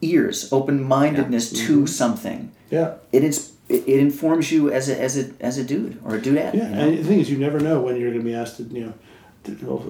ears, 0.00 0.52
open 0.52 0.82
mindedness 0.82 1.50
to 1.50 1.78
mm-hmm. 1.78 1.86
something. 1.86 2.52
Yeah. 2.70 2.94
It 3.12 3.24
is 3.24 3.52
it, 3.68 3.88
it 3.88 4.00
informs 4.00 4.50
you 4.52 4.70
as 4.70 4.88
a 4.88 5.00
as 5.00 5.16
a 5.16 5.32
as 5.40 5.58
a 5.58 5.64
dude 5.64 6.00
or 6.04 6.16
a 6.16 6.20
dudette. 6.20 6.54
Yeah, 6.54 6.68
you 6.68 6.74
know? 6.74 6.88
and 6.88 6.98
the 6.98 7.04
thing 7.04 7.20
is, 7.20 7.30
you 7.30 7.38
never 7.38 7.60
know 7.60 7.80
when 7.80 7.96
you're 7.96 8.10
going 8.10 8.22
to 8.22 8.28
be 8.28 8.34
asked 8.34 8.56
to, 8.58 8.64
you 8.64 8.86
know, 8.86 8.94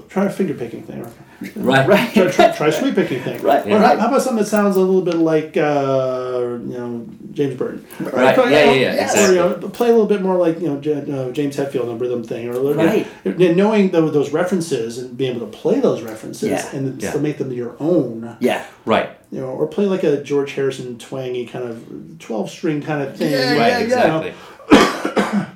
try 0.08 0.24
a 0.26 0.30
finger 0.30 0.54
picking 0.54 0.82
thing, 0.82 1.02
or 1.02 1.10
right. 1.56 1.86
right. 1.88 2.12
try, 2.14 2.30
try, 2.30 2.50
try 2.56 2.66
a 2.68 2.72
sweep 2.80 2.94
picking 2.94 3.22
thing, 3.22 3.42
Right, 3.42 3.66
Or 3.66 3.70
yeah. 3.70 3.78
how, 3.78 3.96
how 3.98 4.08
about 4.08 4.22
something 4.22 4.42
that 4.42 4.48
sounds 4.48 4.76
a 4.76 4.80
little 4.80 5.02
bit 5.02 5.16
like, 5.16 5.56
uh, 5.58 6.40
you 6.42 6.78
know, 6.78 7.06
James 7.32 7.54
Burton, 7.56 7.84
Right, 8.00 8.34
Play- 8.34 8.50
yeah, 8.52 8.64
yeah, 8.64 8.72
yeah, 8.72 8.88
Or, 8.88 9.02
exactly. 9.02 9.34
you 9.36 9.40
know, 9.40 9.68
play 9.68 9.88
a 9.88 9.92
little 9.92 10.06
bit 10.06 10.22
more 10.22 10.36
like 10.36 10.58
you 10.60 10.68
know 10.68 10.80
J- 10.80 10.94
uh, 11.12 11.30
James 11.32 11.56
Hetfield 11.56 11.90
and 11.90 12.00
rhythm 12.00 12.22
thing, 12.24 12.48
or 12.48 12.72
Right. 12.74 13.06
bit, 13.24 13.38
and 13.40 13.56
knowing 13.56 13.90
tho- 13.90 14.08
those 14.10 14.30
references 14.32 14.96
and 14.98 15.16
being 15.16 15.36
able 15.36 15.46
to 15.46 15.52
play 15.56 15.80
those 15.80 16.00
references 16.02 16.48
Yeah. 16.48 16.68
and 16.76 17.00
Yeah. 17.02 17.10
still 17.10 17.20
make 17.22 17.36
them 17.38 17.52
your 17.52 17.76
own. 17.80 18.36
Yeah. 18.40 18.64
Right. 18.86 19.10
You 19.30 19.40
know, 19.40 19.48
or 19.48 19.66
play 19.66 19.84
like 19.86 20.02
a 20.02 20.22
George 20.22 20.52
Harrison 20.52 20.98
twangy 20.98 21.46
kind 21.46 21.64
of 21.68 22.18
twelve 22.18 22.48
string 22.50 22.80
kind 22.82 23.02
of 23.02 23.16
thing. 23.16 23.32
Yeah, 23.32 23.50
Right. 23.52 23.58
yeah, 23.68 23.78
exactly. 23.80 24.32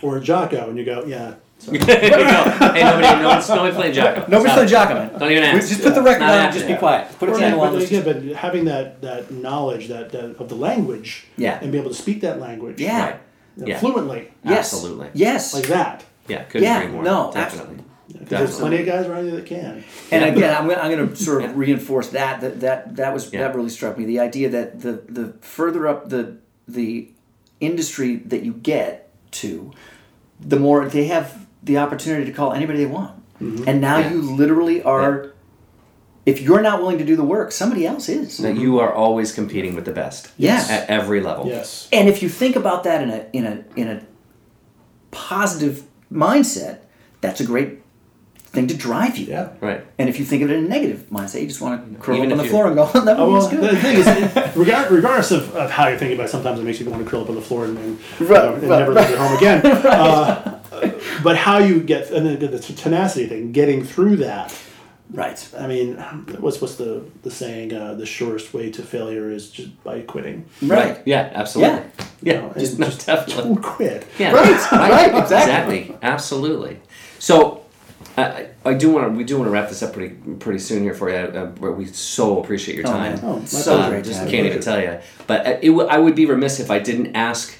Or 0.00 0.18
a 0.18 0.20
Jaco, 0.20 0.68
and 0.68 0.78
you 0.78 0.84
go, 0.84 1.04
yeah. 1.06 1.34
So, 1.60 1.72
no, 1.72 1.78
hey, 1.84 2.10
nobody, 2.10 3.22
no 3.22 3.28
one's, 3.28 3.48
nobody's 3.48 3.74
playing 3.74 3.94
Jaco. 3.94 4.28
Nobody's 4.28 4.52
Stop 4.52 4.54
playing 4.54 4.68
it. 4.68 4.72
Jaco, 4.72 4.94
man. 5.12 5.18
Don't 5.18 5.30
even 5.32 5.42
We 5.42 5.48
ask. 5.58 5.68
Just 5.68 5.82
put 5.82 5.94
the 5.94 6.02
record 6.02 6.20
Not 6.20 6.28
on 6.30 6.34
and 6.34 6.42
happening. 6.42 6.60
just 6.62 6.72
be 6.74 6.78
quiet. 6.78 7.18
Put 7.18 7.28
a 7.28 7.32
Or, 7.32 7.34
on. 7.44 7.50
but, 7.58 7.72
let's 7.74 7.86
again, 7.90 8.04
just- 8.04 8.26
but 8.26 8.36
having 8.36 8.64
that, 8.66 9.02
that 9.02 9.30
knowledge 9.32 9.88
that, 9.88 10.10
that 10.12 10.36
of 10.36 10.48
the 10.48 10.54
language 10.54 11.26
Yeah. 11.36 11.58
and 11.60 11.72
be 11.72 11.78
able 11.78 11.90
to 11.90 11.96
speak 11.96 12.20
that 12.20 12.38
language 12.40 12.80
Yeah. 12.80 13.04
Right. 13.04 13.20
Yeah. 13.56 13.78
fluently 13.80 14.30
Yes. 14.44 14.72
Absolutely. 14.72 15.08
Yes. 15.14 15.52
like 15.52 15.66
that. 15.66 16.04
Yeah. 16.28 16.44
Couldn't 16.44 16.62
Yeah, 16.64 16.78
agree 16.82 16.92
more. 16.92 17.02
no, 17.02 17.30
Definitely. 17.34 17.76
Because 18.10 18.28
there's 18.28 18.58
plenty 18.58 18.78
of 18.80 18.86
guys 18.86 19.06
around 19.06 19.26
you 19.26 19.32
that 19.32 19.44
can. 19.46 19.84
And 20.12 20.24
again, 20.24 20.54
I'm 20.56 20.68
gonna, 20.68 20.80
I'm 20.80 20.90
going 20.90 21.08
to 21.10 21.16
sort 21.16 21.42
of 21.44 21.50
Yeah. 21.50 21.56
reinforce 21.56 22.08
that 22.10 22.40
that 22.40 22.60
that 22.60 22.96
that 22.96 23.12
was 23.12 23.32
Yeah. 23.32 23.40
that 23.40 23.54
really 23.56 23.68
struck 23.68 23.98
me. 23.98 24.04
The 24.06 24.20
idea 24.20 24.48
that 24.48 24.80
the 24.80 25.02
the 25.08 25.34
further 25.42 25.86
up 25.88 26.08
the 26.08 26.36
the 26.68 27.10
industry 27.60 28.16
that 28.26 28.42
you 28.44 28.52
get 28.54 29.10
to, 29.32 29.72
the 30.40 30.58
more 30.58 30.88
they 30.88 31.04
have 31.06 31.46
the 31.62 31.78
opportunity 31.78 32.24
to 32.26 32.32
call 32.32 32.52
anybody 32.52 32.78
they 32.78 32.86
want. 32.86 33.12
And 33.40 33.80
now 33.80 33.98
Yeah. 33.98 34.10
you 34.12 34.20
literally 34.22 34.82
are. 34.82 35.32
If 36.26 36.42
you're 36.42 36.60
not 36.60 36.80
willing 36.80 36.98
to 36.98 37.04
do 37.04 37.16
the 37.16 37.24
work, 37.24 37.52
somebody 37.52 37.86
else 37.86 38.08
is. 38.08 38.36
That 38.38 38.56
you 38.56 38.78
are 38.80 38.92
always 38.92 39.32
competing 39.32 39.74
with 39.74 39.84
the 39.86 39.92
best. 39.92 40.30
Yes. 40.36 40.68
At 40.70 40.90
every 40.90 41.20
level. 41.22 41.46
Yes. 41.46 41.88
And 41.92 42.08
if 42.08 42.22
you 42.22 42.28
think 42.28 42.54
about 42.56 42.84
that 42.84 43.00
in 43.02 43.10
a 43.10 43.24
in 43.32 43.46
a 43.46 43.64
in 43.76 43.88
a 43.88 44.00
positive 45.10 45.84
mindset, 46.12 46.78
that's 47.20 47.40
a 47.40 47.44
great 47.44 47.80
thing 48.36 48.66
to 48.66 48.74
drive 48.74 49.16
you. 49.16 49.26
Yeah. 49.26 49.48
Right. 49.60 49.84
And 49.98 50.08
if 50.08 50.18
you 50.18 50.24
think 50.24 50.42
of 50.42 50.50
it 50.50 50.56
in 50.56 50.64
a 50.64 50.68
negative 50.68 51.06
mindset, 51.10 51.40
you 51.42 51.46
just 51.48 51.60
want 51.60 51.94
to 51.94 51.98
curl 52.00 52.16
Even 52.16 52.28
up 52.28 52.32
on 52.32 52.38
the 52.38 52.44
you- 52.44 52.50
floor 52.50 52.66
and 52.66 52.76
go, 52.76 52.86
"That 53.04 53.18
Oh, 53.18 53.30
was 53.30 53.44
well, 53.52 53.60
good." 53.60 53.70
the 53.70 53.76
thing 53.76 53.96
is, 53.98 54.56
regard, 54.56 54.90
regardless 54.90 55.30
of, 55.30 55.54
of 55.54 55.70
how 55.70 55.88
you're 55.88 55.98
thinking 55.98 56.16
about 56.16 56.26
it, 56.28 56.30
sometimes 56.32 56.58
it 56.60 56.64
makes 56.64 56.80
you 56.80 56.88
want 56.90 57.04
to 57.04 57.08
curl 57.10 57.22
up 57.22 57.28
on 57.28 57.34
the 57.36 57.42
floor 57.42 57.64
and, 57.66 57.78
and, 57.78 57.98
you 58.20 58.26
Right, 58.26 58.42
know, 58.44 58.54
and 58.54 58.62
right, 58.68 58.78
never 58.80 58.94
leave 58.94 59.10
your 59.10 59.18
home 59.18 59.36
again. 59.36 59.66
uh, 59.86 60.57
but 61.22 61.36
how 61.36 61.58
you 61.58 61.80
get, 61.80 62.10
and 62.10 62.26
then 62.26 62.38
the 62.50 62.58
tenacity 62.58 63.26
thing, 63.26 63.52
getting 63.52 63.84
through 63.84 64.16
that. 64.16 64.54
right. 65.12 65.48
I 65.58 65.66
mean, 65.66 65.96
what's 66.40 66.60
what's 66.60 66.76
the, 66.76 67.02
the 67.22 67.30
saying? 67.30 67.72
Uh, 67.72 67.94
the 67.94 68.06
shortest 68.06 68.52
way 68.52 68.70
to 68.72 68.82
failure 68.82 69.30
is 69.30 69.50
just 69.50 69.82
by 69.84 70.00
quitting. 70.02 70.44
Right. 70.62 71.00
Yeah. 71.06 71.30
Absolutely. 71.34 71.76
Yeah. 71.76 71.84
Yeah. 72.22 72.32
You 72.34 72.40
know, 72.42 72.50
and 72.50 72.60
just, 72.60 72.78
no, 72.78 72.90
definitely. 72.90 73.44
don't 73.44 73.62
quit. 73.62 74.06
Yeah. 74.18 74.32
Right, 74.32 74.72
right, 74.72 75.22
exactly. 75.22 75.96
Absolutely. 76.02 76.80
So, 77.20 77.64
I, 78.16 78.48
I 78.64 78.74
do 78.74 78.90
want 78.90 79.06
to. 79.12 79.16
We 79.16 79.22
do 79.24 79.36
want 79.38 79.46
to 79.46 79.52
wrap 79.52 79.68
this 79.68 79.82
up 79.82 79.92
pretty 79.92 80.14
pretty 80.40 80.58
soon 80.58 80.82
here 80.82 80.94
for 80.94 81.08
you. 81.08 81.16
Uh, 81.16 81.52
we 81.70 81.86
so 81.86 82.40
appreciate 82.42 82.74
your 82.76 82.86
Oh, 82.88 82.90
time. 82.90 83.14
man. 83.14 83.20
Oh, 83.24 83.38
my 83.38 83.44
so 83.46 83.76
pleasure. 83.76 84.02
just 84.02 84.20
can't 84.28 84.46
even 84.46 84.60
tell 84.60 84.80
you. 84.80 84.98
But 85.28 85.46
uh, 85.46 85.50
it, 85.62 85.68
w- 85.68 85.86
I 85.88 85.98
would 85.98 86.14
be 86.16 86.26
remiss 86.26 86.58
if 86.60 86.70
I 86.70 86.80
didn't 86.80 87.14
ask 87.14 87.56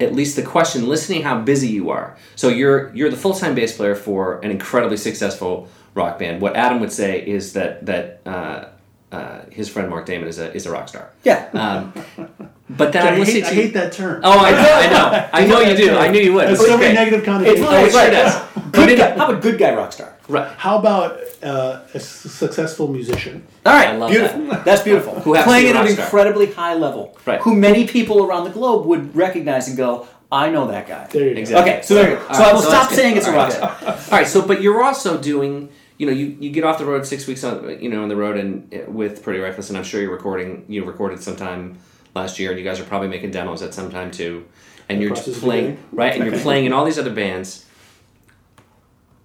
at 0.00 0.14
least 0.14 0.36
the 0.36 0.42
question, 0.42 0.88
listening 0.88 1.22
how 1.22 1.40
busy 1.40 1.68
you 1.68 1.90
are. 1.90 2.16
So 2.36 2.48
you're 2.48 2.94
you're 2.94 3.10
the 3.10 3.16
full 3.16 3.34
time 3.34 3.54
bass 3.54 3.76
player 3.76 3.94
for 3.94 4.40
an 4.40 4.50
incredibly 4.50 4.96
successful 4.96 5.68
rock 5.94 6.18
band. 6.18 6.40
What 6.40 6.56
Adam 6.56 6.80
would 6.80 6.92
say 6.92 7.24
is 7.26 7.52
that 7.52 7.86
that 7.86 8.20
uh, 8.26 8.68
uh, 9.12 9.42
his 9.50 9.68
friend 9.68 9.90
Mark 9.90 10.06
Damon 10.06 10.28
is 10.28 10.38
a 10.38 10.52
is 10.54 10.66
a 10.66 10.70
rock 10.70 10.88
star. 10.88 11.10
Yeah. 11.24 11.48
Um, 11.52 11.92
but 12.70 12.92
then 12.92 13.06
I 13.06 13.24
hate, 13.24 13.44
I 13.44 13.52
hate 13.52 13.74
that 13.74 13.92
term. 13.92 14.22
Oh, 14.24 14.38
I 14.38 14.50
know, 14.52 14.58
I 14.58 14.86
know, 14.88 15.28
I 15.32 15.46
know 15.46 15.60
you 15.60 15.76
do. 15.76 15.96
I 15.96 16.08
knew 16.08 16.20
you 16.20 16.32
would. 16.34 16.50
It's 16.50 16.64
so 16.64 16.78
many 16.78 16.94
negative 16.94 17.24
connotations. 17.24 17.66
Oh, 17.68 17.84
it 17.84 17.90
sure 17.90 18.10
does. 18.10 18.48
But 18.54 18.72
good 18.72 18.88
it- 18.90 18.98
guy. 18.98 19.16
How 19.16 19.30
about 19.30 19.42
good 19.42 19.58
guy 19.58 19.74
rock 19.74 19.92
star? 19.92 20.16
Right. 20.30 20.48
How 20.56 20.78
about 20.78 21.18
uh, 21.42 21.80
a 21.92 21.96
s- 21.96 22.06
successful 22.08 22.88
musician? 22.88 23.46
All 23.66 23.72
right, 23.74 23.88
I 23.88 23.96
love 23.96 24.10
beautiful. 24.10 24.46
That's 24.64 24.82
beautiful. 24.82 25.18
Who 25.20 25.34
happens 25.34 25.44
to 25.44 25.50
Playing 25.60 25.72
be 25.72 25.78
a 25.78 25.80
at 25.80 25.86
an 25.86 25.92
star. 25.92 26.04
incredibly 26.06 26.46
high 26.52 26.74
level, 26.74 27.18
Right. 27.26 27.40
who 27.40 27.54
many 27.54 27.86
people 27.86 28.24
around 28.24 28.44
the 28.44 28.50
globe 28.50 28.86
would 28.86 29.14
recognize 29.16 29.68
and 29.68 29.76
go, 29.76 30.06
I 30.32 30.48
know 30.50 30.68
that 30.68 30.86
guy. 30.86 31.06
There 31.10 31.26
you 31.28 31.34
go. 31.34 31.40
Exactly. 31.40 31.72
Okay, 31.72 31.82
so 31.82 31.94
there 31.94 32.10
you 32.10 32.16
go. 32.16 32.26
All 32.28 32.34
So 32.34 32.40
right, 32.40 32.48
I 32.48 32.52
will 32.52 32.62
so 32.62 32.68
stop 32.68 32.82
that's 32.84 32.94
saying 32.94 33.16
it's 33.16 33.26
a 33.26 33.30
All 33.30 33.36
rock 33.36 33.48
right, 33.48 33.56
star. 33.78 33.92
All 34.12 34.18
right, 34.18 34.26
so 34.26 34.46
but 34.46 34.62
you're 34.62 34.82
also 34.82 35.18
doing, 35.20 35.70
you 35.98 36.06
know, 36.06 36.12
you, 36.12 36.36
you 36.40 36.50
get 36.50 36.62
off 36.64 36.78
the 36.78 36.84
road 36.84 37.04
six 37.04 37.26
weeks 37.26 37.42
on, 37.42 37.82
you 37.82 37.88
know, 37.88 38.02
on 38.04 38.08
the 38.08 38.16
road 38.16 38.36
and 38.36 38.72
uh, 38.72 38.88
with 38.90 39.22
Pretty 39.24 39.40
Reckless, 39.40 39.68
and 39.70 39.76
I'm 39.76 39.84
sure 39.84 40.00
you're 40.00 40.12
recording. 40.12 40.64
You 40.68 40.84
recorded 40.84 41.20
sometime 41.22 41.78
last 42.14 42.38
year, 42.38 42.50
and 42.50 42.58
you 42.58 42.64
guys 42.64 42.78
are 42.78 42.84
probably 42.84 43.08
making 43.08 43.32
demos 43.32 43.60
at 43.62 43.74
some 43.74 43.90
time 43.90 44.10
too, 44.12 44.44
and 44.88 45.00
you're 45.00 45.10
process 45.10 45.26
just 45.26 45.40
playing 45.42 45.64
beginning. 45.76 45.88
right, 45.92 46.14
and 46.20 46.24
you're 46.30 46.40
playing 46.40 46.64
in 46.66 46.72
all 46.72 46.84
these 46.84 46.98
other 46.98 47.12
bands. 47.12 47.66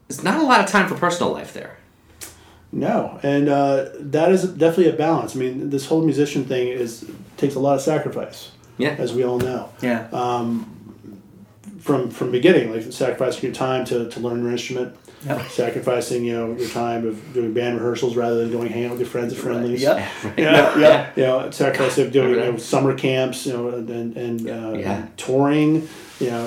There's 0.08 0.24
not 0.24 0.40
a 0.40 0.44
lot 0.44 0.60
of 0.62 0.68
time 0.68 0.88
for 0.88 0.96
personal 0.96 1.32
life 1.34 1.54
there. 1.54 1.78
No, 2.72 3.20
and 3.24 3.48
uh, 3.48 3.90
that 4.00 4.32
is 4.32 4.44
definitely 4.44 4.90
a 4.90 4.94
balance. 4.98 5.36
I 5.36 5.40
mean, 5.40 5.70
this 5.70 5.86
whole 5.88 6.04
musician 6.04 6.44
thing 6.46 6.68
is 6.68 7.10
takes 7.38 7.56
a 7.56 7.60
lot 7.60 7.76
of 7.76 7.82
sacrifice, 7.82 8.52
Yeah. 8.78 8.96
as 9.00 9.14
we 9.14 9.24
all 9.24 9.38
know. 9.40 9.70
Yeah. 9.82 10.08
From 11.80 12.10
from 12.10 12.32
beginning, 12.32 12.72
like 12.74 12.82
sacrificing 12.92 13.44
your 13.44 13.54
time 13.54 13.86
to, 13.86 14.10
to 14.10 14.20
learn 14.20 14.42
your 14.42 14.52
instrument, 14.52 14.96
Yep. 15.26 15.50
sacrificing 15.50 16.24
you 16.26 16.34
know 16.34 16.56
your 16.56 16.68
time 16.70 17.08
of 17.08 17.34
doing 17.34 17.54
band 17.54 17.76
rehearsals 17.76 18.16
rather 18.16 18.38
than 18.42 18.52
going 18.52 18.70
hang 18.70 18.86
out 18.86 18.92
with 18.92 19.00
your 19.02 19.10
friends 19.10 19.34
at 19.34 19.40
Friendly's. 19.40 19.82
Yep. 19.84 19.98
Yeah, 20.38 20.78
Yeah. 20.80 21.10
You 21.16 21.24
know, 21.24 21.52
sacrificing 21.52 22.08
of 22.08 22.12
doing 22.12 22.30
you 22.32 22.36
know, 22.38 22.58
summer 22.58 22.96
camps, 22.96 23.46
you 23.46 23.54
know, 23.54 23.70
and 23.70 23.90
and, 23.90 24.18
and, 24.18 24.42
uh, 24.50 24.78
Yeah. 24.78 24.92
and 24.94 25.18
touring. 25.18 25.88
You 26.20 26.30
know, 26.30 26.46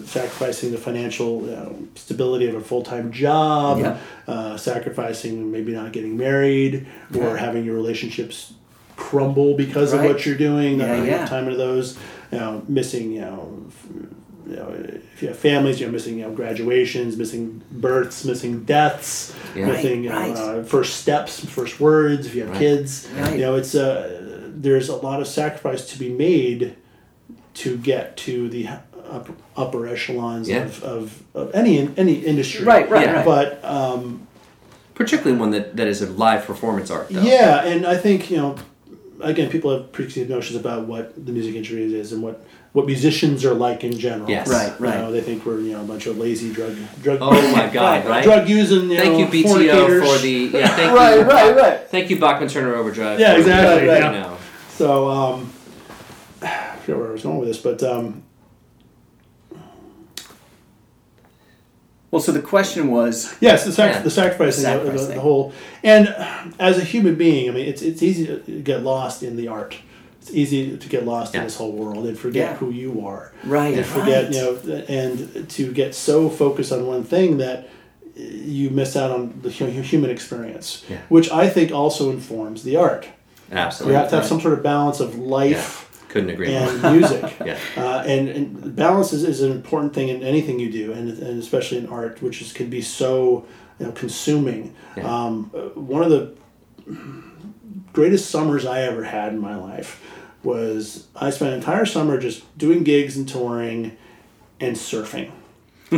uh, 0.00 0.06
sacrificing 0.06 0.70
the 0.70 0.78
financial 0.78 1.40
you 1.42 1.50
know, 1.50 1.88
stability 1.96 2.46
of 2.48 2.54
a 2.54 2.60
full 2.60 2.82
time 2.82 3.10
job. 3.10 3.78
Yeah. 3.80 3.98
Uh, 4.28 4.56
sacrificing 4.56 5.50
maybe 5.50 5.72
not 5.72 5.92
getting 5.92 6.16
married 6.16 6.86
or 7.14 7.22
Yeah. 7.22 7.36
having 7.36 7.64
your 7.64 7.74
relationships 7.74 8.52
crumble 8.96 9.54
because 9.56 9.92
of 9.92 10.02
what 10.04 10.24
you're 10.26 10.36
doing. 10.36 10.78
Not 10.78 10.88
Yeah, 10.98 11.04
yeah. 11.04 11.26
time 11.26 11.44
into 11.46 11.56
those. 11.56 11.98
You 12.30 12.38
know, 12.38 12.62
missing. 12.68 13.10
You 13.12 13.20
know. 13.22 13.62
You 14.48 14.56
know, 14.56 14.74
if 15.14 15.22
you 15.22 15.28
have 15.28 15.38
families, 15.38 15.80
you're 15.80 15.90
missing 15.92 16.18
you 16.18 16.24
know 16.24 16.32
graduations, 16.32 17.16
missing 17.16 17.62
births, 17.70 18.24
missing 18.24 18.64
deaths, 18.64 19.32
Yeah. 19.54 19.66
missing 19.66 20.06
Right, 20.08 20.30
uh, 20.36 20.62
first 20.64 20.96
steps, 20.96 21.44
first 21.44 21.78
words. 21.78 22.26
If 22.26 22.34
you 22.34 22.40
have 22.42 22.50
Right. 22.50 22.58
kids, 22.58 23.06
Right. 23.16 23.34
you 23.34 23.40
know 23.42 23.54
it's 23.54 23.74
uh, 23.76 24.20
there's 24.56 24.88
a 24.88 24.96
lot 24.96 25.20
of 25.20 25.28
sacrifice 25.28 25.84
to 25.92 25.98
be 26.00 26.08
made 26.08 26.74
to 27.54 27.76
get 27.76 28.16
to 28.18 28.48
the 28.48 28.68
upper, 29.10 29.32
upper 29.56 29.86
echelons 29.86 30.48
Yeah. 30.48 30.64
of, 30.64 30.82
of, 30.82 31.22
of 31.34 31.54
any 31.54 31.90
any 31.96 32.14
industry. 32.14 32.64
Right, 32.64 32.88
right, 32.88 33.06
Yeah. 33.06 33.12
right. 33.16 33.24
But 33.24 33.64
um, 33.64 34.26
Particularly 34.94 35.38
one 35.38 35.50
that, 35.52 35.76
that 35.76 35.86
is 35.86 36.02
a 36.02 36.06
live 36.10 36.44
performance 36.44 36.90
art. 36.90 37.08
Though. 37.08 37.22
yeah, 37.22 37.64
and 37.64 37.86
I 37.86 37.96
think 37.96 38.30
you 38.30 38.36
know, 38.36 38.56
again, 39.20 39.50
people 39.50 39.70
have 39.76 39.92
preconceived 39.92 40.28
notions 40.28 40.58
about 40.60 40.86
what 40.86 41.14
the 41.26 41.32
music 41.32 41.54
industry 41.54 41.92
is 41.94 42.12
and 42.12 42.22
what 42.22 42.44
what 42.72 42.86
musicians 42.86 43.44
are 43.44 43.54
like 43.54 43.82
in 43.82 43.98
general. 43.98 44.28
Yes. 44.30 44.46
Right, 44.48 44.72
You 44.78 44.86
right. 44.86 44.98
know, 45.00 45.10
they 45.10 45.22
think 45.22 45.44
we're 45.46 45.60
you 45.60 45.72
know 45.72 45.80
a 45.80 45.84
bunch 45.84 46.06
of 46.06 46.18
lazy 46.18 46.52
drug 46.52 46.76
drug. 47.02 47.18
Oh 47.22 47.30
my 47.52 47.68
God! 47.72 48.04
Right. 48.06 48.22
Drug 48.22 48.46
using. 48.48 48.90
You 48.90 48.98
Thank 48.98 49.12
know, 49.12 49.18
you 49.18 49.44
BTO 49.44 50.06
for 50.06 50.18
the 50.22 50.30
yeah. 50.58 50.68
Thank 50.68 50.92
Right, 50.96 51.14
you. 51.18 51.22
right, 51.22 51.56
right. 51.56 51.88
Thank 51.88 52.10
you 52.10 52.20
Bachman 52.20 52.48
Turner 52.50 52.74
Overdrive. 52.76 53.18
Yeah, 53.18 53.36
exactly, 53.38 53.86
You 53.86 53.92
right. 53.92 54.12
know. 54.12 54.36
So 54.72 55.08
um, 55.08 55.50
I 56.42 56.76
forget 56.80 56.96
where 56.98 57.08
I 57.08 57.12
was 57.12 57.22
going 57.22 57.38
with 57.38 57.48
this, 57.48 57.58
but 57.58 57.82
um, 57.82 58.22
Well, 62.10 62.20
so 62.20 62.32
the 62.32 62.42
question 62.42 62.90
was, 62.90 63.34
Yes, 63.40 63.64
the, 63.64 63.72
sac- 63.72 63.94
Yeah. 63.96 64.02
the 64.02 64.10
sacrificing, 64.10 64.64
the, 64.64 64.70
Sacrifice 64.70 65.06
the, 65.06 65.14
the 65.14 65.20
whole, 65.20 65.52
and 65.84 66.08
as 66.58 66.78
a 66.78 66.84
human 66.84 67.14
being, 67.14 67.48
I 67.48 67.52
mean, 67.52 67.66
it's 67.68 67.82
it's 67.82 68.02
easy 68.02 68.26
to 68.26 68.60
get 68.62 68.82
lost 68.82 69.22
in 69.22 69.36
the 69.36 69.48
art. 69.48 69.76
It's 70.20 70.32
easy 70.34 70.76
to 70.76 70.88
get 70.88 71.06
lost 71.06 71.34
in 71.34 71.42
this 71.44 71.56
whole 71.56 71.72
world 71.72 72.06
and 72.06 72.18
forget 72.18 72.50
Yeah. 72.50 72.56
who 72.56 72.70
you 72.70 73.06
are, 73.06 73.32
right, 73.44 73.74
and 73.74 73.86
forget 73.86 74.24
right. 74.24 74.34
you 74.34 74.40
know, 74.40 74.84
and 74.88 75.48
to 75.50 75.72
get 75.72 75.94
so 75.94 76.28
focused 76.28 76.72
on 76.72 76.86
one 76.86 77.04
thing 77.04 77.38
that 77.38 77.68
you 78.16 78.68
miss 78.70 78.96
out 78.96 79.10
on 79.10 79.38
the 79.42 79.50
human 79.50 80.10
experience, 80.10 80.84
Yeah. 80.90 80.98
which 81.08 81.30
I 81.30 81.48
think 81.48 81.72
also 81.72 82.10
informs 82.10 82.64
the 82.64 82.76
art. 82.76 83.06
Absolutely. 83.52 83.94
You 83.94 83.98
have 84.00 84.10
to 84.10 84.16
have 84.16 84.26
some 84.26 84.40
sort 84.40 84.52
of 84.54 84.62
balance 84.62 85.00
of 85.00 85.18
life 85.18 85.89
Couldn't 86.10 86.30
agree 86.30 86.50
more. 86.50 86.68
and 86.68 86.82
music. 86.98 87.34
Yeah. 87.44 87.58
Uh, 87.76 88.02
and, 88.06 88.28
and 88.28 88.76
balance 88.76 89.12
is, 89.12 89.22
is 89.22 89.40
an 89.42 89.52
important 89.52 89.94
thing 89.94 90.08
in 90.08 90.22
anything 90.22 90.58
you 90.58 90.70
do, 90.70 90.92
and, 90.92 91.08
and 91.08 91.38
especially 91.38 91.78
in 91.78 91.86
art, 91.88 92.20
which 92.20 92.42
is, 92.42 92.52
can 92.52 92.68
be 92.68 92.82
so 92.82 93.46
you 93.78 93.86
know, 93.86 93.92
consuming. 93.92 94.74
Yeah. 94.96 95.04
Um, 95.04 95.50
uh, 95.54 95.60
one 95.80 96.02
of 96.02 96.10
the 96.10 96.34
greatest 97.92 98.28
summers 98.30 98.66
I 98.66 98.82
ever 98.82 99.04
had 99.04 99.32
in 99.32 99.38
my 99.38 99.56
life 99.56 100.04
was 100.42 101.06
I 101.14 101.30
spent 101.30 101.52
an 101.52 101.58
entire 101.58 101.86
summer 101.86 102.18
just 102.18 102.58
doing 102.58 102.82
gigs 102.82 103.16
and 103.16 103.28
touring 103.28 103.96
and 104.58 104.76
surfing. 104.76 105.30
I, 105.92 105.96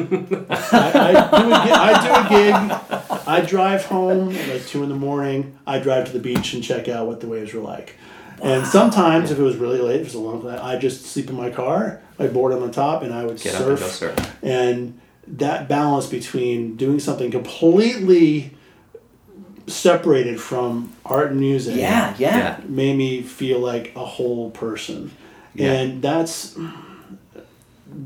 I, 1.00 1.40
do 1.42 1.52
a, 1.52 2.02
do 2.02 2.14
a 2.14 2.28
gig. 2.28 3.26
I 3.26 3.40
drive 3.40 3.84
home 3.84 4.34
at 4.34 4.48
like 4.48 4.66
two 4.66 4.82
in 4.82 4.88
the 4.88 4.94
morning. 4.94 5.58
I 5.66 5.78
drive 5.78 6.06
to 6.06 6.12
the 6.12 6.18
beach 6.18 6.54
and 6.54 6.62
check 6.62 6.88
out 6.88 7.06
what 7.06 7.20
the 7.20 7.28
waves 7.28 7.52
were 7.52 7.60
like. 7.60 7.96
And 8.42 8.66
sometimes, 8.66 9.30
if 9.30 9.38
it 9.38 9.42
was 9.42 9.56
really 9.56 9.78
late, 9.80 10.00
if 10.00 10.00
it 10.00 10.04
was 10.06 10.14
a 10.14 10.18
long 10.20 10.40
flight, 10.40 10.58
I 10.60 10.76
just 10.76 11.06
sleep 11.06 11.30
in 11.30 11.36
my 11.36 11.48
car. 11.50 12.00
I 12.18 12.26
board 12.26 12.52
on 12.52 12.60
the 12.60 12.72
top, 12.72 13.02
and 13.02 13.14
I 13.14 13.24
would 13.24 13.40
Get 13.40 13.54
up 13.54 13.60
and 13.68 13.78
surf. 13.78 13.80
go 13.80 14.14
surf. 14.14 14.36
And 14.42 15.00
that 15.28 15.68
balance 15.68 16.06
between 16.06 16.76
doing 16.76 16.98
something 16.98 17.30
completely 17.30 18.50
separated 19.68 20.40
from 20.40 20.92
art 21.04 21.30
and 21.30 21.38
music 21.40 21.76
yeah, 21.76 22.14
yeah, 22.18 22.36
Yeah. 22.36 22.60
made 22.66 22.96
me 22.96 23.22
feel 23.22 23.60
like 23.60 23.92
a 23.94 24.04
whole 24.04 24.50
person 24.50 25.12
Yeah. 25.54 25.72
and 25.72 26.02
that's 26.02 26.56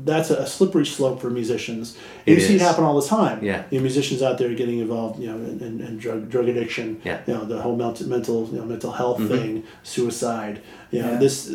that's 0.05 0.29
a 0.29 0.45
slippery 0.45 0.85
slope 0.85 1.19
for 1.21 1.29
musicians 1.29 1.97
It 2.25 2.33
you 2.33 2.39
see 2.39 2.55
it 2.55 2.61
happen 2.61 2.83
all 2.83 2.99
the 2.99 3.07
time 3.07 3.43
Yeah. 3.43 3.63
you 3.71 3.77
know, 3.79 3.83
musicians 3.83 4.21
out 4.21 4.37
there 4.37 4.53
getting 4.53 4.79
involved 4.79 5.19
you 5.19 5.27
know 5.31 5.35
in, 5.37 5.59
in, 5.61 5.81
in 5.81 5.97
drug 5.97 6.29
drug 6.29 6.47
addiction 6.49 7.01
Yeah. 7.03 7.21
you 7.27 7.33
know 7.33 7.45
the 7.45 7.61
whole 7.61 7.75
mental 7.75 8.07
mental 8.07 8.47
you 8.51 8.57
know, 8.59 8.65
mental 8.65 8.91
health 8.91 9.19
thing 9.27 9.63
suicide 9.83 10.61
you 10.91 11.01
know 11.01 11.11
Yeah. 11.11 11.17
this 11.17 11.49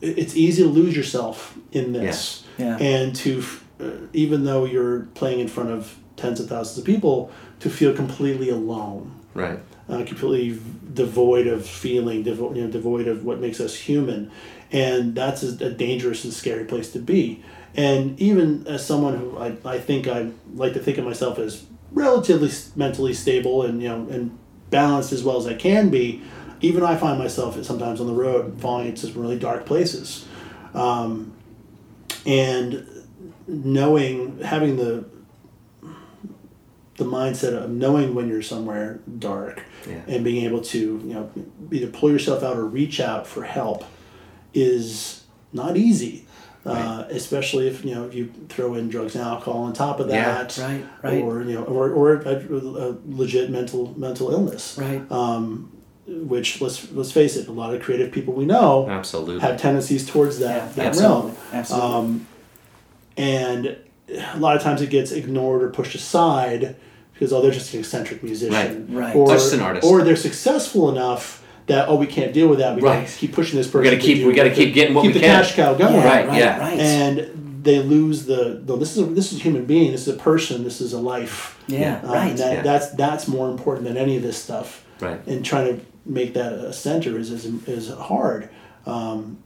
it's 0.00 0.36
easy 0.36 0.62
to 0.62 0.68
lose 0.68 0.96
yourself 0.96 1.56
in 1.72 1.92
this 1.92 2.44
Yeah. 2.58 2.76
and 2.80 3.14
to 3.16 3.42
uh, 3.80 3.90
even 4.12 4.44
though 4.44 4.64
you're 4.64 5.00
playing 5.14 5.40
in 5.40 5.48
front 5.48 5.70
of 5.70 5.96
tens 6.16 6.40
of 6.40 6.48
thousands 6.48 6.78
of 6.78 6.84
people 6.84 7.30
to 7.60 7.70
feel 7.70 7.92
completely 7.94 8.48
alone 8.50 9.12
Right. 9.34 9.60
uh, 9.88 10.02
completely 10.04 10.58
devoid 10.94 11.46
of 11.46 11.64
feeling, 11.64 12.24
devo- 12.24 12.56
you 12.56 12.62
know, 12.64 12.70
devoid 12.70 13.06
of 13.06 13.24
what 13.24 13.38
makes 13.40 13.60
us 13.60 13.72
human, 13.76 14.32
and 14.72 15.14
that's 15.14 15.44
a, 15.44 15.50
a 15.66 15.70
dangerous 15.70 16.24
and 16.24 16.32
scary 16.32 16.64
place 16.64 16.90
to 16.92 16.98
be. 16.98 17.44
And 17.76 18.18
even 18.20 18.66
as 18.66 18.84
someone 18.84 19.16
who 19.18 19.38
I, 19.38 19.56
I 19.64 19.78
think 19.78 20.08
I 20.08 20.30
like 20.54 20.72
to 20.72 20.78
think 20.80 20.98
of 20.98 21.04
myself 21.04 21.38
as 21.38 21.64
relatively 21.92 22.50
mentally 22.76 23.14
stable 23.14 23.62
and 23.62 23.82
you 23.82 23.88
know 23.88 24.06
and 24.10 24.36
balanced 24.70 25.12
as 25.12 25.22
well 25.22 25.36
as 25.38 25.46
I 25.46 25.54
can 25.54 25.88
be, 25.90 26.22
even 26.60 26.82
I 26.82 26.96
find 26.96 27.18
myself 27.18 27.62
sometimes 27.64 28.00
on 28.00 28.06
the 28.06 28.12
road 28.14 28.60
falling 28.60 28.88
into 28.88 29.06
some 29.06 29.20
really 29.22 29.38
dark 29.38 29.64
places, 29.64 30.26
um, 30.74 31.32
and 32.26 32.86
knowing 33.46 34.40
having 34.40 34.76
the 34.76 35.04
the 36.96 37.04
mindset 37.04 37.52
of 37.54 37.70
knowing 37.70 38.12
when 38.14 38.28
you're 38.28 38.42
somewhere 38.42 38.98
dark 39.20 39.62
Yeah. 39.88 40.00
and 40.08 40.24
being 40.24 40.44
able 40.44 40.62
to 40.62 40.78
you 40.78 41.14
know 41.14 41.30
either 41.70 41.86
pull 41.86 42.10
yourself 42.10 42.42
out 42.42 42.56
or 42.56 42.64
reach 42.66 42.98
out 42.98 43.24
for 43.26 43.44
help 43.44 43.84
is 44.52 45.22
not 45.52 45.76
easy 45.76 46.26
uh, 46.66 47.04
especially 47.10 47.66
if 47.68 47.84
you 47.84 47.94
know 47.94 48.10
you 48.10 48.30
throw 48.48 48.74
in 48.74 48.88
drugs 48.88 49.14
and 49.14 49.24
alcohol 49.24 49.62
on 49.62 49.72
top 49.72 50.00
of 50.00 50.08
Yeah, 50.08 50.42
that 50.44 50.58
right, 50.58 50.84
right. 51.02 51.22
or 51.22 51.42
you 51.42 51.54
know 51.54 51.64
or, 51.64 51.90
or 51.90 52.14
a, 52.16 52.36
a 52.36 52.96
legit 53.06 53.50
mental 53.50 53.94
mental 53.98 54.30
illness 54.30 54.76
right. 54.78 55.10
um, 55.10 55.72
which 56.06 56.60
let's 56.60 56.90
let's 56.92 57.12
face 57.12 57.36
it 57.36 57.48
a 57.48 57.52
lot 57.52 57.72
of 57.74 57.82
creative 57.82 58.12
people 58.12 58.34
we 58.34 58.44
know 58.44 58.88
Absolutely. 58.88 59.40
have 59.40 59.58
tendencies 59.60 60.06
towards 60.08 60.38
that, 60.40 60.68
Yeah, 60.68 60.72
that 60.74 60.86
absolutely, 60.88 61.16
realm 61.30 61.36
absolutely. 61.52 61.90
um, 61.96 62.26
and 63.16 63.76
a 64.34 64.38
lot 64.38 64.56
of 64.56 64.62
times 64.62 64.80
it 64.82 64.90
gets 64.90 65.12
ignored 65.12 65.62
or 65.62 65.70
pushed 65.70 65.94
aside 65.94 66.76
because 67.12 67.32
oh 67.32 67.40
they're 67.42 67.50
just 67.50 67.72
an 67.74 67.80
eccentric 67.80 68.22
musician 68.22 68.86
Right, 68.94 69.06
right. 69.06 69.16
or 69.16 69.28
just 69.28 69.52
an 69.52 69.60
artist. 69.60 69.86
or 69.86 70.02
they're 70.02 70.16
successful 70.16 70.88
enough 70.90 71.44
that 71.68 71.88
oh 71.88 71.96
we 71.96 72.06
can't 72.06 72.32
deal 72.32 72.48
with 72.48 72.58
that 72.58 72.74
we 72.76 72.82
Right. 72.82 73.04
gotta 73.06 73.16
keep 73.18 73.32
pushing 73.32 73.56
this 73.58 73.66
person 73.66 73.80
We 73.82 73.90
gotta 73.90 74.02
keep- 74.02 74.26
we 74.26 74.32
gotta 74.34 74.50
keep 74.50 74.74
getting 74.74 74.94
what 74.94 75.02
keep 75.02 75.10
we 75.14 75.20
the 75.20 75.26
can. 75.26 75.42
cash 75.42 75.54
cow 75.54 75.74
going 75.74 75.94
yeah, 75.94 76.04
right, 76.04 76.28
right, 76.28 76.38
yeah. 76.38 76.58
right. 76.58 76.78
and 76.80 77.60
they 77.62 77.78
lose 77.80 78.24
the 78.26 78.62
no 78.66 78.76
this 78.76 78.96
is 78.96 79.02
a, 79.02 79.06
this 79.06 79.32
is 79.32 79.38
a 79.38 79.42
human 79.42 79.64
being 79.64 79.92
this 79.92 80.06
is 80.08 80.14
a 80.14 80.18
person 80.18 80.64
this 80.64 80.80
is 80.80 80.92
a 80.92 80.98
life 80.98 81.58
Yeah, 81.68 82.00
Uh, 82.02 82.12
right. 82.12 82.36
that, 82.36 82.52
Yeah. 82.52 82.62
that's 82.62 82.90
that's 82.92 83.28
more 83.28 83.50
important 83.50 83.86
than 83.86 83.96
any 83.96 84.16
of 84.16 84.22
this 84.22 84.36
stuff 84.36 84.84
Right. 85.00 85.20
and 85.26 85.44
trying 85.44 85.66
to 85.78 85.84
make 86.06 86.34
that 86.34 86.52
a 86.52 86.72
center 86.72 87.18
is 87.18 87.30
is, 87.30 87.44
is 87.68 87.88
hard 87.92 88.48
um, 88.86 89.38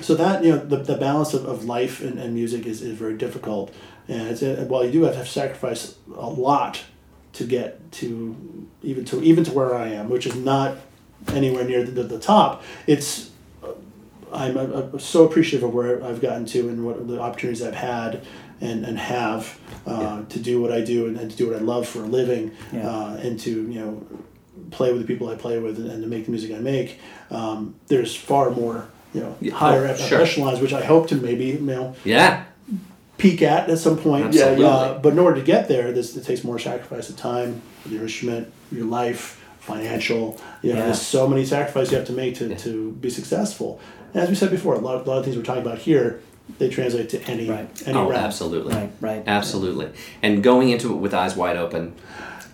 so 0.00 0.14
that 0.14 0.42
you 0.42 0.52
know 0.52 0.58
the, 0.64 0.76
the 0.78 0.96
balance 0.96 1.34
of, 1.34 1.44
of 1.44 1.64
life 1.64 2.00
and, 2.00 2.18
and 2.18 2.34
music 2.34 2.64
is, 2.66 2.80
is 2.80 2.96
very 2.96 3.16
difficult 3.18 3.74
and 4.08 4.28
it's 4.28 4.42
uh, 4.42 4.64
while 4.68 4.84
you 4.84 4.90
do 4.90 5.02
have 5.02 5.14
to 5.16 5.26
sacrifice 5.26 5.96
a 6.16 6.28
lot 6.30 6.82
to 7.34 7.44
get 7.44 7.92
to 7.92 8.34
even 8.82 9.04
to 9.04 9.22
even 9.22 9.44
to 9.44 9.52
where 9.52 9.74
I 9.74 9.88
am 9.88 10.08
which 10.08 10.26
is 10.26 10.34
not 10.36 10.76
anywhere 11.28 11.64
near 11.64 11.84
the, 11.84 11.90
the, 11.92 12.02
the 12.04 12.18
top 12.18 12.62
it's 12.86 13.30
I'm, 14.32 14.56
I'm 14.56 14.98
so 14.98 15.24
appreciative 15.26 15.62
of 15.68 15.74
where 15.74 16.02
I've 16.02 16.20
gotten 16.22 16.46
to 16.46 16.68
and 16.70 16.86
what 16.86 17.06
the 17.06 17.20
opportunities 17.20 17.62
I've 17.62 17.74
had 17.74 18.22
and, 18.62 18.84
and 18.86 18.98
have 18.98 19.58
uh, 19.86 20.24
to 20.24 20.38
do 20.38 20.60
what 20.62 20.72
I 20.72 20.80
do 20.80 21.06
and, 21.06 21.18
and 21.18 21.30
to 21.30 21.36
do 21.36 21.48
what 21.48 21.56
I 21.56 21.60
love 21.60 21.86
for 21.86 21.98
a 22.02 22.06
living 22.06 22.52
Yeah. 22.72 22.88
uh, 22.88 23.16
and 23.22 23.38
to 23.40 23.50
you 23.50 23.80
know 23.80 24.06
play 24.70 24.90
with 24.90 25.02
the 25.02 25.06
people 25.06 25.28
I 25.28 25.34
play 25.34 25.58
with 25.58 25.76
and, 25.76 25.90
and 25.90 26.02
to 26.02 26.08
make 26.08 26.24
the 26.24 26.30
music 26.30 26.50
I 26.56 26.60
make. 26.60 26.98
Um, 27.30 27.74
there's 27.88 28.16
far 28.16 28.50
more 28.50 28.88
you 29.12 29.20
know 29.20 29.36
Yeah, 29.40 29.52
higher 29.52 29.86
oh, 29.86 29.96
sure. 29.96 30.22
echelons 30.22 30.60
which 30.60 30.72
I 30.72 30.82
hope 30.82 31.08
to 31.08 31.16
maybe 31.16 31.46
you 31.46 31.58
know 31.60 31.94
Yeah. 32.02 32.44
peak 33.18 33.42
at 33.42 33.68
at 33.68 33.78
some 33.78 33.98
point. 33.98 34.26
Absolutely. 34.26 34.64
Uh, 34.64 34.94
but 34.98 35.12
in 35.12 35.18
order 35.18 35.38
to 35.40 35.44
get 35.46 35.68
there, 35.68 35.92
this 35.92 36.16
it 36.16 36.24
takes 36.24 36.42
more 36.42 36.58
sacrifice 36.58 37.10
of 37.10 37.18
time, 37.18 37.60
your 37.86 38.02
instrument, 38.02 38.50
your 38.70 38.86
life, 38.86 39.41
financial. 39.62 40.38
You 40.62 40.72
know, 40.72 40.78
Yeah. 40.78 40.84
there's 40.86 41.00
so 41.00 41.28
many 41.28 41.44
sacrifices 41.44 41.92
you 41.92 41.98
have 41.98 42.06
to 42.08 42.12
make 42.12 42.34
to, 42.36 42.54
to 42.56 42.92
be 43.00 43.08
successful. 43.10 43.80
And 44.12 44.22
as 44.22 44.28
we 44.28 44.34
said 44.34 44.50
before, 44.50 44.74
a 44.74 44.78
lot, 44.78 45.06
a 45.06 45.08
lot 45.08 45.18
of 45.18 45.24
things 45.24 45.36
we're 45.36 45.42
talking 45.44 45.62
about 45.62 45.78
here, 45.78 46.20
they 46.58 46.68
translate 46.68 47.08
to 47.10 47.22
any 47.30 47.48
Right. 47.48 47.68
any 47.86 47.96
Oh, 47.96 48.02
round. 48.10 48.16
absolutely. 48.16 48.74
Right, 48.74 48.90
right. 49.00 49.22
Absolutely. 49.26 49.88
And 50.22 50.42
going 50.42 50.70
into 50.70 50.92
it 50.92 50.96
with 50.96 51.14
eyes 51.14 51.36
wide 51.36 51.56
open. 51.56 51.92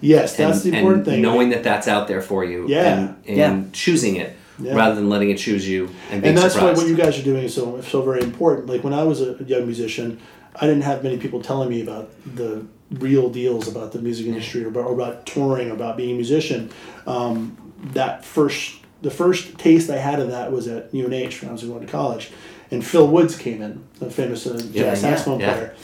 Yes, 0.00 0.36
that's 0.36 0.64
and, 0.64 0.72
the 0.74 0.78
important 0.78 0.98
and 0.98 1.14
thing. 1.14 1.22
Knowing 1.22 1.48
that 1.50 1.64
that's 1.64 1.88
out 1.88 2.06
there 2.08 2.20
for 2.20 2.44
you. 2.44 2.66
Yeah. 2.68 2.98
And, 2.98 3.14
and 3.26 3.36
Yeah. 3.36 3.60
choosing 3.72 4.16
it 4.16 4.36
Yeah. 4.62 4.74
rather 4.76 4.94
than 4.94 5.08
letting 5.08 5.30
it 5.30 5.38
choose 5.38 5.66
you 5.68 5.88
and 6.10 6.20
being 6.22 6.34
and 6.34 6.38
that's 6.38 6.54
why 6.56 6.72
what 6.72 6.86
you 6.86 6.94
guys 6.96 7.18
are 7.18 7.22
doing 7.22 7.44
is 7.44 7.54
so 7.54 7.80
so 7.80 8.02
very 8.02 8.22
important. 8.22 8.68
Like 8.68 8.84
when 8.84 8.92
I 8.92 9.02
was 9.04 9.22
a 9.22 9.34
young 9.46 9.64
musician, 9.64 10.18
I 10.60 10.66
didn't 10.66 10.82
have 10.82 11.02
many 11.02 11.16
people 11.16 11.40
telling 11.40 11.70
me 11.70 11.80
about 11.80 12.10
the 12.36 12.62
real 12.90 13.28
deals 13.28 13.68
about 13.68 13.92
the 13.92 14.00
music 14.00 14.26
industry 14.26 14.64
or 14.64 14.68
about, 14.68 14.86
or 14.86 14.92
about 14.92 15.26
touring, 15.26 15.70
about 15.70 15.96
being 15.96 16.12
a 16.12 16.14
musician. 16.14 16.70
Um, 17.06 17.56
that 17.92 18.24
first, 18.24 18.76
the 19.02 19.10
first 19.10 19.58
taste 19.58 19.90
I 19.90 19.98
had 19.98 20.20
of 20.20 20.30
that 20.30 20.50
was 20.52 20.66
at 20.68 20.92
UNH 20.92 21.40
when 21.40 21.48
I 21.48 21.52
was 21.52 21.62
going 21.62 21.84
to 21.84 21.90
college, 21.90 22.30
and 22.70 22.84
Phil 22.84 23.06
Woods 23.06 23.36
came 23.36 23.62
in, 23.62 23.84
the 23.98 24.10
famous 24.10 24.46
uh, 24.46 24.60
Yeah, 24.72 24.84
jazz 24.84 25.00
saxophone 25.02 25.40
yeah. 25.40 25.52
player. 25.52 25.74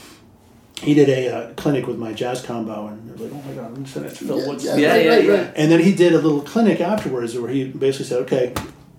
He 0.82 0.92
did 0.92 1.08
a 1.08 1.28
uh, 1.28 1.52
clinic 1.54 1.86
with 1.86 1.98
my 1.98 2.12
jazz 2.12 2.42
combo, 2.42 2.88
and 2.88 3.08
they 3.08 3.12
were 3.12 3.30
like, 3.30 3.32
"Oh 3.32 3.48
my 3.48 3.54
god, 3.54 3.76
I'm 3.76 3.86
sending 3.86 4.10
it 4.10 4.16
to 4.16 4.24
Phil 4.24 4.48
Woods." 4.48 4.64
yeah, 4.64 4.76
yeah, 4.76 5.18
yeah. 5.18 5.52
And 5.54 5.70
then 5.70 5.80
he 5.80 5.94
did 5.94 6.12
a 6.12 6.18
little 6.18 6.42
clinic 6.42 6.80
afterwards 6.80 7.38
where 7.38 7.50
he 7.50 7.64
basically 7.68 8.06
said, 8.06 8.22
okay, 8.22 8.52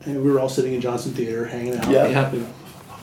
and 0.06 0.24
we 0.24 0.32
were 0.32 0.40
all 0.40 0.50
sitting 0.50 0.74
in 0.74 0.82
Johnson 0.82 1.14
Theater 1.14 1.46
hanging 1.46 1.76
out. 1.78 1.90
Yeah. 1.90 2.08
Yeah. 2.08 2.32
You 2.32 2.40
know, 2.40 2.48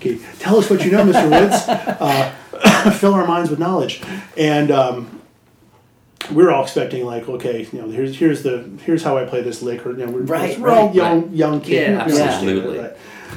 Okay, 0.02 0.18
tell 0.40 0.56
us 0.56 0.68
what 0.68 0.84
you 0.84 0.90
know, 0.90 1.04
Mr. 1.04 1.30
Woods. 1.30 1.62
Uh, 2.02 2.90
fill 2.92 3.14
our 3.14 3.26
minds 3.26 3.48
with 3.50 3.58
knowledge. 3.58 4.02
And 4.36 4.70
um, 4.70 5.20
we 6.32 6.42
were 6.44 6.50
all 6.52 6.62
expecting 6.64 7.04
like, 7.04 7.28
okay, 7.28 7.66
you 7.72 7.80
know, 7.80 7.88
here's 7.90 8.16
here's 8.16 8.42
the 8.42 8.68
here's 8.84 9.02
how 9.02 9.16
I 9.18 9.24
play 9.24 9.40
this 9.42 9.62
lick, 9.62 9.84
or 9.86 9.92
you 9.92 10.04
know, 10.04 10.12
we're, 10.12 10.20
Right, 10.22 10.58
we're 10.58 10.70
all 10.70 10.86
right, 10.86 10.94
young 10.94 11.22
right. 11.22 11.30
young 11.32 11.60
kids. 11.60 11.70
Yeah, 11.90 12.08
you 12.08 12.14
know, 12.18 12.24
absolutely. 12.24 12.78
right. 12.78 12.96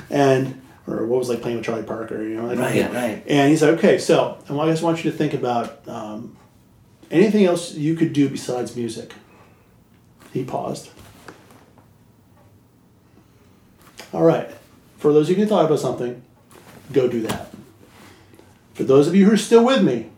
And 0.10 0.62
or 0.88 1.06
what 1.08 1.20
was 1.20 1.30
it 1.30 1.34
like 1.34 1.42
playing 1.42 1.58
with 1.58 1.66
Charlie 1.66 1.84
Parker, 1.84 2.22
you 2.24 2.36
know? 2.36 2.46
I 2.50 2.56
don't 2.56 2.60
Right, 2.60 2.76
know. 2.76 3.00
right. 3.00 3.24
And 3.28 3.50
he 3.52 3.58
said, 3.58 3.76
okay, 3.76 3.98
so 3.98 4.38
and 4.48 4.60
I 4.60 4.68
just 4.70 4.84
want 4.84 5.04
you 5.04 5.12
to 5.12 5.18
think 5.18 5.34
about 5.34 5.88
um, 5.88 6.36
anything 7.12 7.46
else 7.46 7.74
you 7.74 7.96
could 7.96 8.14
do 8.14 8.30
besides 8.30 8.76
music. 8.76 9.14
He 10.34 10.44
paused. 10.44 10.90
All 14.14 14.24
right. 14.24 14.50
For 14.98 15.12
those 15.14 15.30
of 15.30 15.38
you 15.38 15.44
who 15.44 15.50
thought 15.50 15.66
about 15.66 15.80
something, 15.80 16.22
go 16.94 17.08
do 17.08 17.22
that. 17.24 17.52
For 18.74 18.84
those 18.84 19.08
of 19.08 19.16
you 19.16 19.26
who 19.26 19.32
are 19.34 19.38
still 19.38 19.64
with 19.66 19.84
me, 19.84 20.10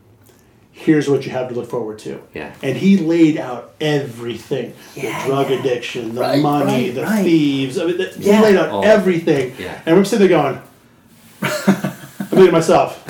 here's 0.72 1.10
what 1.10 1.26
you 1.26 1.32
have 1.32 1.48
to 1.50 1.56
look 1.56 1.70
forward 1.70 2.00
to. 2.00 2.22
Yeah. 2.34 2.54
And 2.64 2.78
he 2.78 2.98
laid 2.98 3.38
out 3.38 3.74
everything 3.82 4.74
Yeah, 4.96 5.22
the 5.24 5.28
drug 5.30 5.50
yeah. 5.50 5.60
addiction, 5.60 6.16
the 6.16 6.22
Right, 6.22 6.42
money, 6.42 6.86
right, 6.88 6.96
the 6.96 7.04
right. 7.04 7.24
thieves. 7.24 7.78
I 7.78 7.86
mean, 7.86 7.98
the, 7.98 8.14
Yeah. 8.20 8.38
He 8.38 8.44
laid 8.44 8.56
out 8.58 8.70
Oh. 8.70 8.82
everything. 8.82 9.54
Yeah. 9.60 9.80
And 9.86 9.96
we're 9.96 10.04
sitting 10.06 10.28
there 10.28 10.38
going, 10.38 10.62
I'm 11.42 11.50
thinking 12.30 12.46
to 12.48 12.52
myself, 12.52 13.04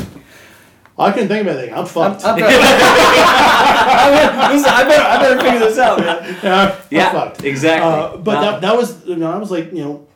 I 1.00 1.12
couldn't 1.12 1.28
think 1.30 1.48
of 1.48 1.56
anything. 1.56 1.74
I'm 1.76 1.86
fucked. 1.86 2.26
I'm 2.26 2.36
better, 2.40 2.58
listen, 4.54 4.70
I 4.74 4.84
better, 4.88 5.04
I 5.04 5.18
better 5.22 5.42
figure 5.42 5.60
this 5.60 5.78
out, 5.78 6.00
man. 6.00 6.38
Yeah, 6.44 6.62
I'm 6.62 6.74
Yeah, 6.90 7.12
fucked. 7.12 7.44
exactly. 7.44 7.88
Uh, 7.90 8.18
but 8.18 8.36
No. 8.36 8.42
that, 8.52 8.62
that 8.62 8.76
was, 8.78 9.06
you 9.06 9.16
know, 9.16 9.32
I 9.32 9.38
was 9.38 9.52
like, 9.52 9.72
you 9.72 9.84
know, 9.84 10.07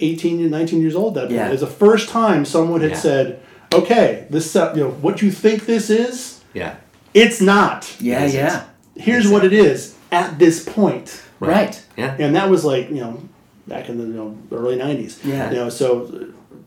18 0.00 0.40
and 0.40 0.50
19 0.50 0.80
years 0.80 0.94
old 0.94 1.14
that 1.14 1.30
Yeah. 1.30 1.48
It 1.48 1.52
was 1.52 1.60
the 1.60 1.66
first 1.66 2.08
time 2.08 2.44
someone 2.44 2.80
had 2.80 2.92
Yeah. 2.92 2.96
said, 2.98 3.40
okay, 3.72 4.24
this, 4.30 4.54
uh, 4.56 4.72
you 4.74 4.82
know, 4.84 4.90
what 5.00 5.22
you 5.22 5.30
think 5.30 5.66
this 5.66 5.90
is, 5.90 6.40
Yeah. 6.54 6.74
it's 7.14 7.40
not. 7.40 7.90
Yeah, 8.00 8.24
Yes, 8.24 8.34
yeah. 8.34 8.62
Here's 8.96 9.28
what 9.28 9.44
it 9.44 9.52
is 9.52 9.94
at 10.10 10.38
this 10.38 10.62
point. 10.62 11.22
Right. 11.40 11.80
Yeah. 11.96 12.14
And 12.18 12.36
that 12.36 12.50
was 12.50 12.64
like, 12.64 12.88
you 12.90 13.00
know, 13.00 13.20
back 13.66 13.88
in 13.88 13.98
the 13.98 14.04
you 14.04 14.12
know, 14.12 14.36
early 14.52 14.76
90s. 14.76 15.18
Yeah. 15.24 15.50
You 15.50 15.56
know, 15.56 15.68
so 15.68 16.26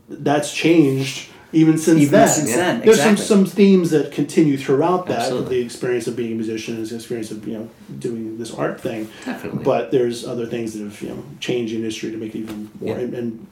that's 0.10 0.54
changed 0.54 1.30
even 1.52 1.78
since 1.78 2.00
Even 2.02 2.12
then. 2.12 2.28
since 2.28 2.50
Yeah. 2.50 2.56
then, 2.58 2.82
There's 2.82 3.02
some, 3.02 3.18
some 3.18 3.46
themes 3.46 3.91
that 3.91 4.12
continue 4.12 4.58
throughout 4.58 5.06
that. 5.08 5.20
Absolutely. 5.20 5.60
The 5.60 5.66
experience 5.66 6.08
of 6.08 6.16
being 6.16 6.34
a 6.34 6.36
musician, 6.36 6.78
is 6.78 6.89
the 6.89 6.96
experience 6.98 7.32
of, 7.32 7.48
you 7.48 7.54
know, 7.58 7.70
doing 8.00 8.38
this 8.38 8.54
art 8.54 8.82
thing. 8.82 9.10
Definitely. 9.24 9.64
But 9.64 9.91
there's 9.91 10.26
other 10.26 10.46
things 10.46 10.74
that 10.74 10.84
have, 10.84 11.02
you 11.02 11.10
know, 11.10 11.24
changed 11.39 11.72
the 11.74 11.78
industry 11.78 12.12
to 12.12 12.18
make 12.18 12.36
it 12.36 12.39
even 12.39 12.70
more. 12.82 12.96
Yeah. 12.98 13.04
And, 13.04 13.14
and 13.14 13.48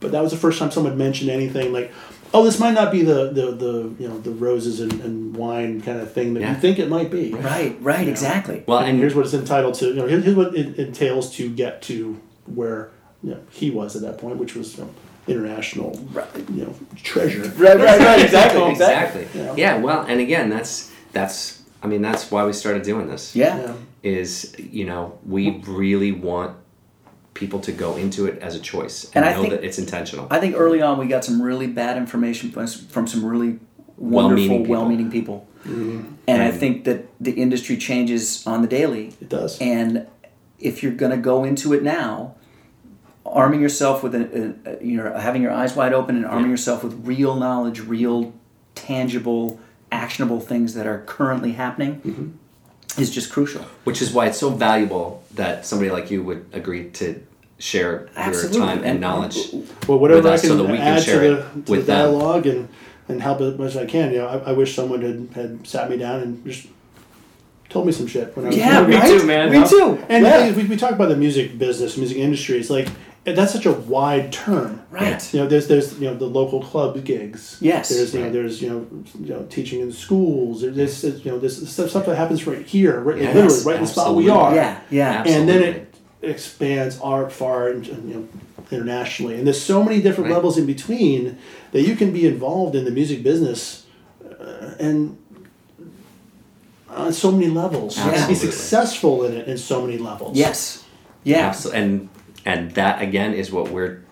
but 0.00 0.12
that 0.12 0.22
was 0.22 0.32
the 0.32 0.38
first 0.38 0.58
time 0.58 0.70
someone 0.70 0.96
mentioned 0.98 1.30
anything 1.30 1.72
like, 1.72 1.90
oh, 2.34 2.44
this 2.44 2.58
might 2.58 2.72
not 2.74 2.92
be 2.92 3.02
the, 3.02 3.30
the, 3.30 3.52
the 3.52 3.94
you 3.98 4.08
know, 4.08 4.18
the 4.18 4.32
roses 4.32 4.80
and, 4.80 4.92
and 5.00 5.34
wine 5.36 5.80
kind 5.80 6.00
of 6.00 6.12
thing 6.12 6.34
that 6.34 6.40
Yeah. 6.40 6.54
you 6.54 6.60
think 6.60 6.78
it 6.78 6.88
might 6.88 7.10
be. 7.10 7.32
Right, 7.32 7.76
right, 7.80 8.06
exactly. 8.06 8.64
Well, 8.66 8.78
And 8.80 8.88
and 8.90 8.98
here's 8.98 9.14
what 9.14 9.24
it's 9.24 9.34
entitled 9.34 9.74
to. 9.76 9.86
You 9.86 9.94
know, 9.94 10.06
here's, 10.06 10.24
here's 10.24 10.36
what 10.36 10.54
it 10.54 10.78
entails 10.78 11.34
to 11.36 11.48
get 11.48 11.80
to 11.82 12.20
where 12.46 12.90
you 13.22 13.30
know, 13.30 13.40
he 13.50 13.70
was 13.70 13.96
at 13.96 14.02
that 14.02 14.18
point, 14.18 14.36
which 14.36 14.54
was 14.54 14.76
you 14.76 14.84
know, 14.84 14.90
international, 15.26 15.98
Right. 16.12 16.26
you 16.52 16.64
know, 16.64 16.74
treasure. 17.02 17.42
Right, 17.56 17.76
right, 17.78 18.00
right, 18.00 18.20
exactly, 18.24 18.70
exactly. 18.70 19.22
exactly. 19.22 19.40
Yeah. 19.40 19.54
Yeah. 19.56 19.78
Well, 19.78 20.02
and 20.02 20.20
again, 20.20 20.50
that's 20.50 20.90
that's. 21.12 21.62
I 21.82 21.86
mean, 21.86 22.00
that's 22.02 22.30
why 22.30 22.44
we 22.46 22.52
started 22.54 22.82
doing 22.82 23.08
this. 23.08 23.34
Yeah. 23.36 23.58
Yeah. 23.60 23.74
Is 24.02 24.54
you 24.58 24.84
know 24.84 25.18
we 25.26 25.62
really 25.66 26.12
want 26.12 26.56
people 27.34 27.58
to 27.60 27.72
go 27.72 27.96
into 27.96 28.26
it 28.26 28.38
as 28.40 28.54
a 28.54 28.60
choice 28.60 29.04
And 29.12 29.16
and, 29.16 29.24
I 29.24 29.32
know 29.34 29.42
think- 29.42 29.54
that 29.54 29.64
it's 29.64 29.78
intentional. 29.78 30.26
I 30.30 30.38
think 30.40 30.54
early 30.56 30.80
on 30.82 30.98
we 30.98 31.06
got 31.08 31.24
some 31.24 31.42
really 31.42 31.66
bad 31.66 31.96
information 31.96 32.50
from, 32.52 32.66
from 32.68 33.06
some 33.08 33.24
really 33.24 33.58
Well-meaning 33.96 34.12
wonderful, 34.12 34.58
people. 34.58 34.70
well-meaning 34.70 35.10
people. 35.10 35.46
Mm-hmm. 35.66 36.14
And 36.28 36.42
I 36.42 36.50
think 36.52 36.84
that 36.84 37.06
the 37.20 37.32
industry 37.32 37.76
changes 37.76 38.46
on 38.46 38.62
the 38.62 38.68
daily. 38.68 39.08
It 39.20 39.28
does. 39.30 39.58
And 39.60 40.06
if 40.60 40.82
you're 40.82 40.92
going 40.92 41.10
to 41.10 41.16
go 41.16 41.42
into 41.44 41.72
it 41.72 41.82
now, 41.82 42.34
arming 43.26 43.60
yourself 43.60 44.02
with 44.02 44.14
a, 44.14 44.54
a, 44.66 44.72
a 44.78 44.84
you 44.84 44.96
know 44.96 45.12
having 45.18 45.42
your 45.42 45.52
eyes 45.52 45.74
wide 45.74 45.92
open 45.92 46.16
and 46.16 46.26
arming 46.26 46.44
Yeah. 46.46 46.50
yourself 46.52 46.84
with 46.84 47.06
real 47.06 47.34
knowledge, 47.36 47.80
real 47.80 48.32
tangible, 48.74 49.60
actionable 49.90 50.40
things 50.40 50.74
that 50.74 50.86
are 50.86 51.00
currently 51.06 51.52
happening 51.52 52.00
Mm-hmm. 52.04 53.00
is 53.00 53.10
just 53.10 53.30
crucial. 53.32 53.62
Which 53.84 54.02
is 54.02 54.12
why 54.12 54.26
it's 54.26 54.38
so 54.38 54.50
valuable 54.50 55.22
that 55.34 55.64
somebody 55.66 55.90
like 55.90 56.10
you 56.10 56.22
would 56.22 56.44
agree 56.52 56.90
to 56.90 57.24
share 57.58 58.08
Absolutely. 58.16 58.58
your 58.58 58.66
time 58.66 58.78
and 58.78 58.86
And- 58.86 59.00
knowledge. 59.00 59.36
Well, 59.88 59.98
whatever 59.98 60.22
with 60.22 60.32
I 60.32 60.38
can, 60.38 60.48
so 60.48 60.56
that 60.56 60.64
we 60.70 60.76
can 60.78 60.86
add 60.86 61.02
share 61.02 61.20
to 61.22 61.36
the, 61.36 61.42
to 61.62 61.72
with 61.72 61.80
the 61.86 61.86
them. 61.86 61.86
dialogue 62.12 62.46
and, 62.46 62.68
and 63.08 63.22
help 63.22 63.40
as 63.40 63.56
much 63.58 63.68
as 63.70 63.76
I 63.76 63.86
can. 63.86 64.12
You 64.12 64.18
know, 64.18 64.26
I, 64.26 64.50
I 64.50 64.52
wish 64.52 64.74
someone 64.74 65.00
had, 65.02 65.28
had 65.34 65.66
sat 65.66 65.88
me 65.88 65.96
down 65.96 66.20
and 66.20 66.44
just 66.44 66.66
told 67.70 67.86
me 67.86 67.92
some 67.92 68.06
shit 68.06 68.36
when 68.36 68.46
I 68.46 68.48
was 68.48 68.56
Yeah, 68.56 68.72
younger. 68.74 68.88
me 68.90 68.96
Right? 68.96 69.20
too, 69.20 69.26
man. 69.26 69.50
Me 69.52 69.68
too. 69.68 70.04
And 70.08 70.24
yeah. 70.24 70.30
the 70.36 70.42
thing 70.44 70.50
is, 70.50 70.56
we, 70.56 70.64
we 70.68 70.76
talk 70.76 70.92
about 70.92 71.08
the 71.08 71.16
music 71.16 71.56
business, 71.58 71.96
music 71.96 72.18
industry. 72.18 72.58
It's 72.58 72.70
like 72.70 72.88
that's 73.24 73.52
such 73.52 73.64
a 73.66 73.72
wide 73.72 74.32
term. 74.32 74.82
right. 74.90 75.32
You 75.32 75.40
know, 75.40 75.46
there's 75.46 75.66
there's 75.66 75.98
you 75.98 76.08
know 76.10 76.14
the 76.14 76.26
local 76.26 76.62
club 76.62 77.02
gigs. 77.04 77.56
Yes. 77.60 77.88
There's 77.88 78.12
you 78.14 78.20
know 78.20 78.30
there's 78.30 78.60
you 78.62 78.68
know 78.70 78.86
you 79.18 79.34
know 79.34 79.46
teaching 79.48 79.80
in 79.80 79.92
schools. 79.92 80.60
There's 80.60 80.76
this 80.76 81.00
this, 81.02 81.24
you 81.24 81.30
know 81.32 81.38
this 81.38 81.56
stuff, 81.72 81.90
stuff 81.90 82.06
that 82.06 82.16
happens 82.16 82.46
right 82.46 82.64
here, 82.66 83.00
right, 83.00 83.18
Yes, 83.18 83.34
literally 83.34 83.64
right 83.64 83.76
in 83.76 83.82
the 83.82 83.88
spot 83.88 84.14
we 84.14 84.28
are. 84.28 84.54
Yeah, 84.54 84.80
yeah. 84.90 85.24
And 85.26 85.48
then 85.48 85.62
it 85.62 85.94
expands 86.22 87.00
art 87.00 87.32
far 87.32 87.68
and 87.68 87.86
you 87.86 88.14
know 88.14 88.28
internationally, 88.70 89.36
and 89.36 89.46
there's 89.46 89.60
so 89.62 89.82
many 89.82 90.00
different 90.02 90.28
Right. 90.30 90.36
levels 90.36 90.56
in 90.58 90.66
between 90.66 91.38
that 91.72 91.82
you 91.82 91.96
can 91.96 92.12
be 92.12 92.26
involved 92.26 92.74
in 92.74 92.84
the 92.84 92.90
music 92.90 93.22
business, 93.22 93.84
uh, 94.40 94.72
and 94.78 95.16
on 96.88 97.12
so 97.12 97.30
many 97.32 97.48
levels, 97.48 97.98
and 97.98 98.28
be 98.28 98.34
successful 98.34 99.24
in 99.24 99.32
it 99.34 99.48
in 99.48 99.58
so 99.58 99.80
many 99.82 99.98
levels. 99.98 100.36
Yes. 100.36 100.84
Yeah. 101.24 101.48
Absolutely. 101.48 101.80
And 101.82 102.08
and 102.44 102.70
that 102.72 103.02
again 103.02 103.34
is 103.34 103.50
what 103.52 103.70
we're 103.70 104.02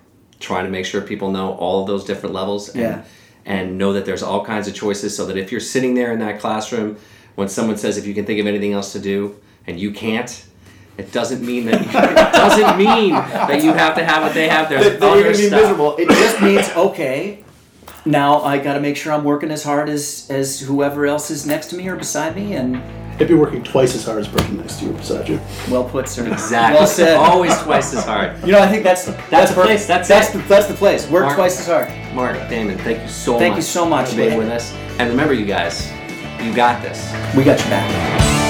trying 0.41 0.65
to 0.65 0.71
make 0.71 0.85
sure 0.87 1.01
people 1.01 1.31
know 1.31 1.53
all 1.55 1.83
of 1.83 1.87
those 1.87 2.05
different 2.05 2.35
levels 2.35 2.69
and, 2.71 2.81
Yeah. 2.81 3.03
and 3.45 3.79
know 3.79 3.93
that 3.93 4.05
there's 4.05 4.23
all 4.23 4.45
kinds 4.45 4.67
of 4.69 4.75
choices 4.75 5.17
so 5.17 5.27
that 5.27 5.37
if 5.37 5.53
you're 5.53 5.61
sitting 5.61 5.95
there 5.95 6.13
in 6.13 6.19
that 6.21 6.41
classroom 6.41 6.97
when 7.37 7.49
someone 7.49 7.77
says 7.79 7.97
if 7.97 8.07
you 8.07 8.15
can 8.15 8.25
think 8.25 8.41
of 8.41 8.47
anything 8.47 8.73
else 8.73 8.93
to 8.93 8.99
do 8.99 9.37
and 9.67 9.79
you 9.79 9.93
can't 9.93 10.45
it 10.99 11.11
doesn't 11.13 11.45
mean 11.47 11.65
that 11.67 11.81
it 11.83 12.33
doesn't 12.33 12.77
mean 12.77 13.13
that 13.13 13.63
you 13.63 13.73
have 13.73 13.95
to 13.95 14.05
have 14.05 14.23
what 14.23 14.35
they 14.35 14.49
have 14.49 14.69
there's 14.69 14.85
that, 14.85 15.01
that 15.01 15.15
you're 15.15 15.25
gonna 15.25 15.37
be 15.37 15.47
stuff. 15.47 15.61
miserable. 15.63 15.97
It 15.97 16.09
just 16.09 16.43
means 16.43 16.69
okay. 16.77 17.45
Now 18.05 18.43
I 18.43 18.59
got 18.59 18.75
to 18.75 18.81
make 18.81 18.97
sure 18.97 19.13
I'm 19.13 19.23
working 19.25 19.51
as 19.51 19.63
hard 19.63 19.89
as 19.89 20.27
as 20.29 20.61
whoever 20.61 21.07
else 21.07 21.31
is 21.31 21.47
next 21.47 21.69
to 21.69 21.77
me 21.77 21.89
or 21.89 21.95
beside 21.97 22.35
me, 22.37 22.55
and 22.55 22.83
If 23.23 23.31
you're 23.31 23.39
working 23.39 23.63
twice 23.63 23.95
as 23.95 24.05
hard 24.05 24.19
as 24.19 24.29
the 24.29 24.37
person 24.37 24.57
next 24.57 24.81
to 24.81 24.87
you 24.87 24.93
beside 24.93 25.29
you. 25.29 25.41
Well 25.71 25.85
put, 25.85 26.09
sir. 26.09 26.27
Exactly. 26.27 26.79
Well 26.81 26.89
said. 26.89 27.17
Always 27.19 27.57
twice 27.63 27.95
as 27.95 28.05
hard. 28.05 28.41
You 28.45 28.51
know, 28.51 28.59
I 28.59 28.67
think 28.67 28.83
that's 28.83 29.05
that's, 29.05 29.51
the 29.51 29.55
perfect. 29.55 29.67
place, 29.67 29.87
that's 29.87 30.09
that's 30.09 30.35
it. 30.35 30.39
the 30.39 30.49
that's 30.49 30.67
the 30.67 30.75
place. 30.75 31.09
Work 31.09 31.27
Mark. 31.27 31.37
twice 31.37 31.61
as 31.61 31.69
hard. 31.69 32.15
Mark, 32.17 32.37
Damon, 32.49 32.77
thank 32.79 33.01
you 33.01 33.09
so 33.09 33.35
much. 33.35 33.41
Thank 33.41 33.55
you 33.55 33.63
so 33.63 33.87
much, 33.87 34.11
for 34.11 34.17
being 34.17 34.37
with 34.37 34.49
us. 34.49 34.73
And 34.99 35.09
remember, 35.09 35.35
you 35.35 35.47
guys, 35.47 35.89
you 36.43 36.53
got 36.53 36.83
this. 36.83 37.01
We 37.37 37.45
got 37.45 37.61
your 37.61 37.69
back. 37.69 38.42